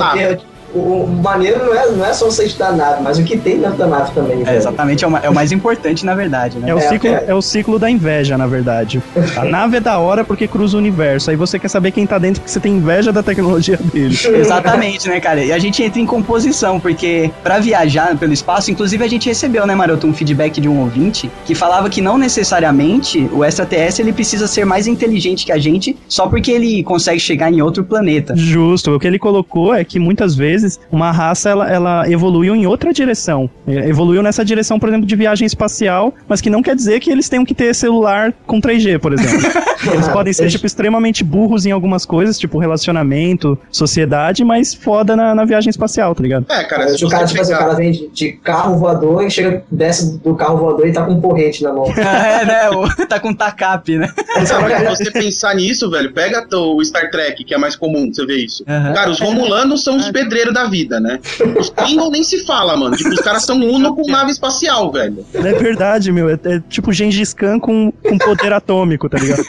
o, 0.73 1.03
o 1.03 1.07
maneiro 1.07 1.65
não 1.65 1.73
é, 1.73 1.91
não 1.91 2.05
é 2.05 2.13
só 2.13 2.25
você 2.25 2.45
estudar 2.45 2.71
nave, 2.73 3.01
mas 3.01 3.17
o 3.17 3.23
que 3.23 3.37
tem 3.37 3.59
dentro 3.59 3.77
da 3.77 3.87
nave 3.87 4.11
também. 4.13 4.41
É, 4.41 4.43
velho. 4.43 4.57
exatamente, 4.57 5.03
é 5.03 5.07
o, 5.07 5.17
é 5.17 5.29
o 5.29 5.33
mais 5.33 5.51
importante, 5.51 6.05
na 6.05 6.15
verdade, 6.15 6.57
né? 6.59 6.69
É 6.69 6.75
o, 6.75 6.79
É, 6.79 6.81
ciclo, 6.81 7.09
é. 7.09 7.25
é 7.27 7.33
o 7.33 7.41
ciclo 7.41 7.79
da 7.79 7.89
inveja, 7.89 8.37
na 8.37 8.47
verdade. 8.47 9.01
A 9.35 9.43
nave 9.45 9.77
é 9.77 9.79
da 9.79 9.97
hora 9.99 10.23
porque 10.23 10.47
cruza 10.47 10.77
o 10.77 10.79
universo. 10.79 11.29
Aí 11.29 11.35
você 11.35 11.57
quer 11.59 11.67
saber 11.67 11.91
quem 11.91 12.05
tá 12.05 12.17
dentro 12.17 12.41
porque 12.41 12.51
você 12.51 12.59
tem 12.59 12.73
inveja 12.73 13.11
da 13.11 13.23
tecnologia 13.23 13.77
dele. 13.77 14.17
Exatamente, 14.35 15.07
né, 15.07 15.19
cara? 15.19 15.43
E 15.43 15.51
a 15.51 15.59
gente 15.59 15.81
entra 15.83 15.99
em 15.99 16.05
composição, 16.05 16.79
porque 16.79 17.31
pra 17.43 17.59
viajar 17.59 18.15
pelo 18.17 18.33
espaço, 18.33 18.71
inclusive 18.71 19.03
a 19.03 19.07
gente 19.07 19.27
recebeu, 19.27 19.65
né, 19.65 19.75
Maroto, 19.75 20.07
um 20.07 20.13
feedback 20.13 20.59
de 20.59 20.67
um 20.67 20.79
ouvinte 20.79 21.29
que 21.45 21.55
falava 21.55 21.89
que 21.89 22.01
não 22.01 22.17
necessariamente 22.17 23.29
o 23.31 23.43
extraterrestre 23.43 24.03
ele 24.03 24.13
precisa 24.13 24.47
ser 24.47 24.65
mais 24.65 24.87
inteligente 24.87 25.45
que 25.45 25.51
a 25.51 25.57
gente 25.57 25.97
só 26.07 26.27
porque 26.27 26.51
ele 26.51 26.83
consegue 26.83 27.19
chegar 27.19 27.51
em 27.51 27.61
outro 27.61 27.83
planeta. 27.83 28.35
Justo. 28.35 28.95
O 28.95 28.99
que 28.99 29.07
ele 29.07 29.19
colocou 29.19 29.73
é 29.73 29.83
que 29.83 29.99
muitas 29.99 30.35
vezes 30.35 30.60
uma 30.91 31.11
raça 31.11 31.49
ela, 31.49 31.69
ela 31.69 32.09
evoluiu 32.09 32.55
em 32.55 32.65
outra 32.65 32.91
direção. 32.93 33.49
É, 33.67 33.89
Evoluiu 33.89 34.21
nessa 34.23 34.43
direção, 34.45 34.79
por 34.79 34.89
exemplo, 34.89 35.05
de 35.07 35.15
viagem 35.15 35.45
espacial, 35.45 36.13
mas 36.27 36.39
que 36.41 36.49
não 36.49 36.61
quer 36.61 36.75
dizer 36.75 36.99
que 36.99 37.09
eles 37.11 37.27
tenham 37.29 37.43
que 37.45 37.53
ter 37.53 37.73
celular 37.75 38.33
com 38.45 38.59
3G, 38.61 38.99
por 38.99 39.13
exemplo. 39.13 39.49
Eles 39.91 40.07
podem 40.09 40.31
ser, 40.31 40.47
tipo, 40.47 40.63
extremamente 40.67 41.23
burros 41.23 41.65
em 41.65 41.71
algumas 41.71 42.05
coisas, 42.05 42.37
tipo 42.37 42.59
relacionamento, 42.59 43.57
sociedade, 43.71 44.43
mas 44.43 44.75
foda 44.75 45.15
na, 45.15 45.33
na 45.33 45.43
viagem 45.43 45.71
espacial, 45.71 46.13
tá 46.13 46.21
ligado? 46.21 46.45
É, 46.49 46.63
cara, 46.65 46.87
se 46.89 47.03
o 47.03 47.09
cara, 47.09 47.25
tipo 47.25 47.41
assim, 47.41 47.53
o 47.53 47.57
cara 47.57 47.73
vem 47.73 47.91
de, 47.91 48.07
de 48.09 48.31
carro 48.33 48.77
voador 48.77 49.25
e 49.25 49.31
chega, 49.31 49.63
desce 49.71 50.19
do 50.19 50.35
carro 50.35 50.57
voador 50.57 50.87
e 50.87 50.91
tá 50.93 51.03
com 51.03 51.13
um 51.13 51.19
porrete 51.21 51.63
na 51.63 51.73
mão. 51.73 51.85
é, 51.97 52.45
né? 52.45 52.69
o- 52.69 52.91
Tá 53.07 53.19
com 53.19 53.33
TACAP, 53.33 53.97
né? 53.97 54.07
Não, 54.37 54.95
se 54.95 55.03
você 55.05 55.11
pensar 55.11 55.55
nisso, 55.55 55.89
velho, 55.89 56.13
pega 56.13 56.45
o 56.55 56.83
Star 56.83 57.09
Trek, 57.09 57.43
que 57.43 57.53
é 57.53 57.57
mais 57.57 57.75
comum 57.75 58.11
você 58.13 58.23
ver 58.25 58.37
isso. 58.37 58.63
Aham. 58.67 58.93
Cara, 58.93 59.09
os 59.09 59.19
Romulanos 59.19 59.83
são 59.83 59.97
os 59.97 60.09
pedreiros 60.11 60.50
da 60.51 60.65
vida, 60.65 60.99
né? 60.99 61.19
Os 61.59 61.69
Klingon 61.69 62.09
nem 62.09 62.23
se 62.23 62.45
fala, 62.45 62.75
mano. 62.77 62.95
Tipo, 62.95 63.09
os 63.09 63.21
caras 63.21 63.43
são 63.45 63.59
uno 63.59 63.95
com 63.95 64.09
nave 64.09 64.31
espacial, 64.31 64.91
velho. 64.91 65.25
É 65.33 65.53
verdade, 65.53 66.11
meu. 66.11 66.29
É, 66.29 66.33
é 66.43 66.61
tipo 66.69 66.91
Gengis 66.91 67.33
Khan 67.33 67.59
com, 67.59 67.91
com 67.91 68.17
poder 68.17 68.53
atômico, 68.53 69.09
tá 69.09 69.17
ligado? 69.17 69.43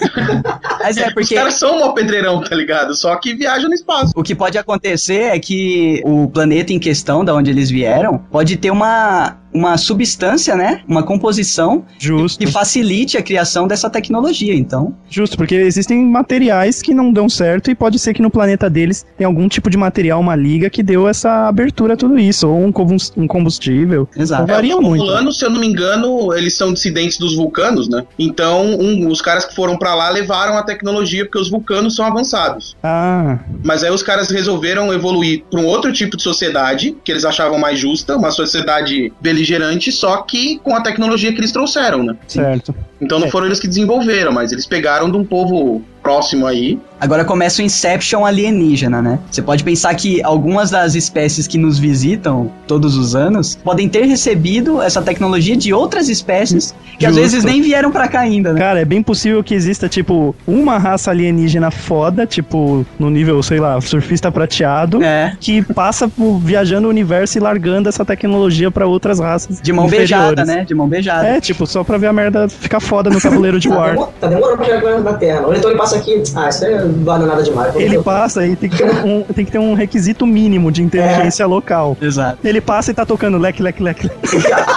Mas 0.80 0.96
é 0.96 1.08
Os 1.08 1.14
porque 1.14 1.34
caras 1.34 1.54
são 1.54 1.78
mó 1.78 1.90
pedreirão, 1.92 2.40
tá 2.40 2.54
ligado? 2.54 2.94
Só 2.94 3.14
que 3.16 3.34
viajam 3.34 3.68
no 3.68 3.74
espaço. 3.74 4.12
o 4.16 4.22
que 4.22 4.34
pode 4.34 4.58
acontecer 4.58 5.24
é 5.24 5.38
que 5.38 6.02
o 6.04 6.28
planeta 6.28 6.72
em 6.72 6.78
questão, 6.78 7.24
da 7.24 7.34
onde 7.34 7.50
eles 7.50 7.70
vieram, 7.70 8.18
pode 8.18 8.56
ter 8.56 8.70
uma, 8.70 9.36
uma 9.52 9.76
substância, 9.76 10.54
né? 10.56 10.80
Uma 10.88 11.02
composição 11.02 11.84
Justo. 11.98 12.38
que 12.38 12.46
facilite 12.46 13.16
a 13.16 13.22
criação 13.22 13.66
dessa 13.68 13.88
tecnologia. 13.90 14.54
Então, 14.54 14.94
Justo, 15.08 15.36
porque 15.36 15.54
existem 15.54 16.04
materiais 16.06 16.80
que 16.82 16.94
não 16.94 17.12
dão 17.12 17.28
certo 17.28 17.70
e 17.70 17.74
pode 17.74 17.98
ser 17.98 18.14
que 18.14 18.22
no 18.22 18.30
planeta 18.30 18.68
deles 18.70 19.04
tem 19.16 19.26
algum 19.26 19.48
tipo 19.48 19.68
de 19.70 19.76
material, 19.76 20.20
uma 20.20 20.34
liga 20.36 20.70
que 20.70 20.82
deu 20.82 21.06
essa 21.08 21.48
abertura 21.48 21.94
a 21.94 21.96
tudo 21.96 22.18
isso, 22.18 22.48
ou 22.48 22.64
um 22.64 22.72
combus- 22.72 23.12
combustível. 23.28 24.08
exato. 24.16 24.44
Então 24.44 24.54
varia 24.54 24.76
os 24.76 24.82
muito. 24.82 25.00
Romulanos, 25.02 25.38
se 25.38 25.44
eu 25.44 25.50
não 25.50 25.60
me 25.60 25.66
engano, 25.66 26.32
eles 26.34 26.56
são 26.56 26.72
dissidentes 26.72 27.18
dos 27.18 27.34
vulcanos, 27.36 27.88
né? 27.88 28.04
Então, 28.18 28.64
um- 28.78 29.08
os 29.08 29.20
caras 29.20 29.44
que 29.44 29.54
foram 29.54 29.76
pra 29.76 29.94
lá 29.94 30.08
levaram 30.10 30.56
a 30.56 30.62
tecnologia 30.62 31.24
porque 31.24 31.38
os 31.38 31.50
vulcanos 31.50 31.94
são 31.96 32.04
avançados. 32.06 32.76
Ah, 32.82 33.38
Mas 33.64 33.82
aí 33.84 33.90
os 33.90 34.02
caras 34.02 34.30
resolveram 34.30 34.92
evoluir 34.92 35.42
para 35.50 35.60
um 35.60 35.66
outro 35.66 35.92
tipo 35.92 36.16
de 36.16 36.22
sociedade, 36.22 36.96
que 37.04 37.10
eles 37.12 37.24
achavam 37.24 37.58
mais 37.58 37.78
justa, 37.78 38.16
uma 38.16 38.30
sociedade 38.30 39.12
beligerante, 39.42 39.90
só 39.90 40.18
que 40.22 40.58
com 40.60 40.74
a 40.74 40.80
tecnologia 40.80 41.32
que 41.32 41.38
eles 41.40 41.52
trouxeram, 41.52 42.02
né? 42.02 42.16
certo. 42.28 42.74
Então 43.00 43.18
não 43.18 43.26
É. 43.26 43.30
foram 43.30 43.46
eles 43.46 43.58
que 43.58 43.66
desenvolveram, 43.66 44.32
mas 44.32 44.52
eles 44.52 44.64
pegaram 44.64 45.10
de 45.10 45.16
um 45.16 45.24
povo 45.24 45.82
próximo 46.02 46.46
aí. 46.46 46.78
Agora 47.02 47.24
começa 47.24 47.60
o 47.60 47.64
Inception 47.64 48.24
alienígena, 48.24 49.02
né? 49.02 49.18
Você 49.28 49.42
pode 49.42 49.64
pensar 49.64 49.92
que 49.96 50.22
algumas 50.22 50.70
das 50.70 50.94
espécies 50.94 51.48
que 51.48 51.58
nos 51.58 51.76
visitam 51.76 52.48
todos 52.64 52.96
os 52.96 53.16
anos 53.16 53.56
podem 53.56 53.88
ter 53.88 54.04
recebido 54.06 54.80
essa 54.80 55.02
tecnologia 55.02 55.56
de 55.56 55.74
outras 55.74 56.08
espécies 56.08 56.72
que 57.00 57.04
às 57.04 57.12
Justo. 57.16 57.22
vezes 57.22 57.44
nem 57.44 57.60
vieram 57.60 57.90
pra 57.90 58.06
cá 58.06 58.20
ainda, 58.20 58.52
né? 58.52 58.60
Cara, 58.60 58.80
é 58.80 58.84
bem 58.84 59.02
possível 59.02 59.42
que 59.42 59.52
exista, 59.52 59.88
tipo, 59.88 60.32
uma 60.46 60.78
raça 60.78 61.10
alienígena 61.10 61.72
foda, 61.72 62.24
tipo, 62.24 62.86
no 63.00 63.10
nível, 63.10 63.42
sei 63.42 63.58
lá, 63.58 63.80
surfista 63.80 64.30
prateado, 64.30 65.02
É. 65.02 65.36
que 65.40 65.60
passa 65.60 66.06
por 66.08 66.38
viajando 66.38 66.86
o 66.86 66.90
universo 66.90 67.36
e 67.36 67.40
largando 67.40 67.88
essa 67.88 68.04
tecnologia 68.04 68.70
pra 68.70 68.86
outras 68.86 69.18
raças. 69.18 69.60
De 69.60 69.72
mão 69.72 69.86
inferiores. 69.86 70.08
beijada, 70.36 70.44
né? 70.44 70.64
De 70.64 70.72
mão 70.74 70.86
beijada. 70.88 71.26
É, 71.26 71.40
tipo, 71.40 71.66
só 71.66 71.82
pra 71.82 71.98
ver 71.98 72.06
a 72.06 72.12
merda 72.12 72.48
ficar 72.48 72.78
foda 72.78 73.10
no 73.10 73.20
tabuleiro 73.20 73.58
de 73.58 73.68
Tá, 73.72 73.74
War. 73.76 73.96
tá 74.20 74.28
demorando 74.28 74.58
pra 74.58 74.66
chegar 74.66 75.00
na 75.00 75.14
Terra. 75.14 75.46
Ou 75.48 75.54
então 75.54 75.68
ele 75.70 75.78
passa 75.78 75.96
aqui, 75.96 76.22
ah, 76.36 76.48
isso 76.48 76.64
aí 76.64 76.91
não 76.92 77.04
vale 77.04 77.26
nada 77.26 77.42
demais. 77.42 77.74
Ele 77.76 78.02
passa 78.02 78.46
e 78.46 78.56
tem 78.56 78.68
que, 78.68 78.76
ter 78.76 78.84
um, 79.04 79.22
tem 79.22 79.44
que 79.44 79.50
ter 79.50 79.58
um 79.58 79.74
requisito 79.74 80.26
mínimo 80.26 80.70
de 80.70 80.82
inteligência 80.82 81.46
local. 81.46 81.96
Exato. 82.00 82.38
Ele 82.44 82.60
passa 82.60 82.90
e 82.90 82.94
tá 82.94 83.04
tocando 83.04 83.38
leque, 83.38 83.62
leque, 83.62 83.82
leque. 83.82 84.10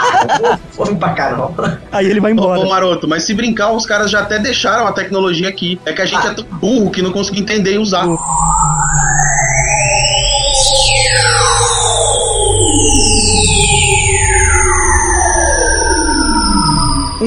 Foi 0.72 0.96
pra 0.96 1.10
caramba. 1.10 1.80
Aí 1.92 2.08
ele 2.10 2.20
vai 2.20 2.32
Ô, 2.32 2.34
embora. 2.34 2.60
ô, 2.62 2.70
maroto, 2.70 3.08
mas 3.08 3.24
se 3.24 3.34
brincar, 3.34 3.72
os 3.72 3.86
caras 3.86 4.10
já 4.10 4.22
até 4.22 4.40
deixaram 4.40 4.88
a 4.88 4.92
tecnologia 4.92 5.50
aqui. 5.50 5.80
É 5.86 5.94
que 5.94 6.02
a 6.02 6.06
gente 6.06 6.26
é 6.26 6.34
tão 6.34 6.46
burro 6.60 6.92
que 6.92 7.02
não 7.02 7.12
conseguiu 7.12 7.44
entender 7.44 7.74
e 7.74 7.78
usar. 7.78 8.06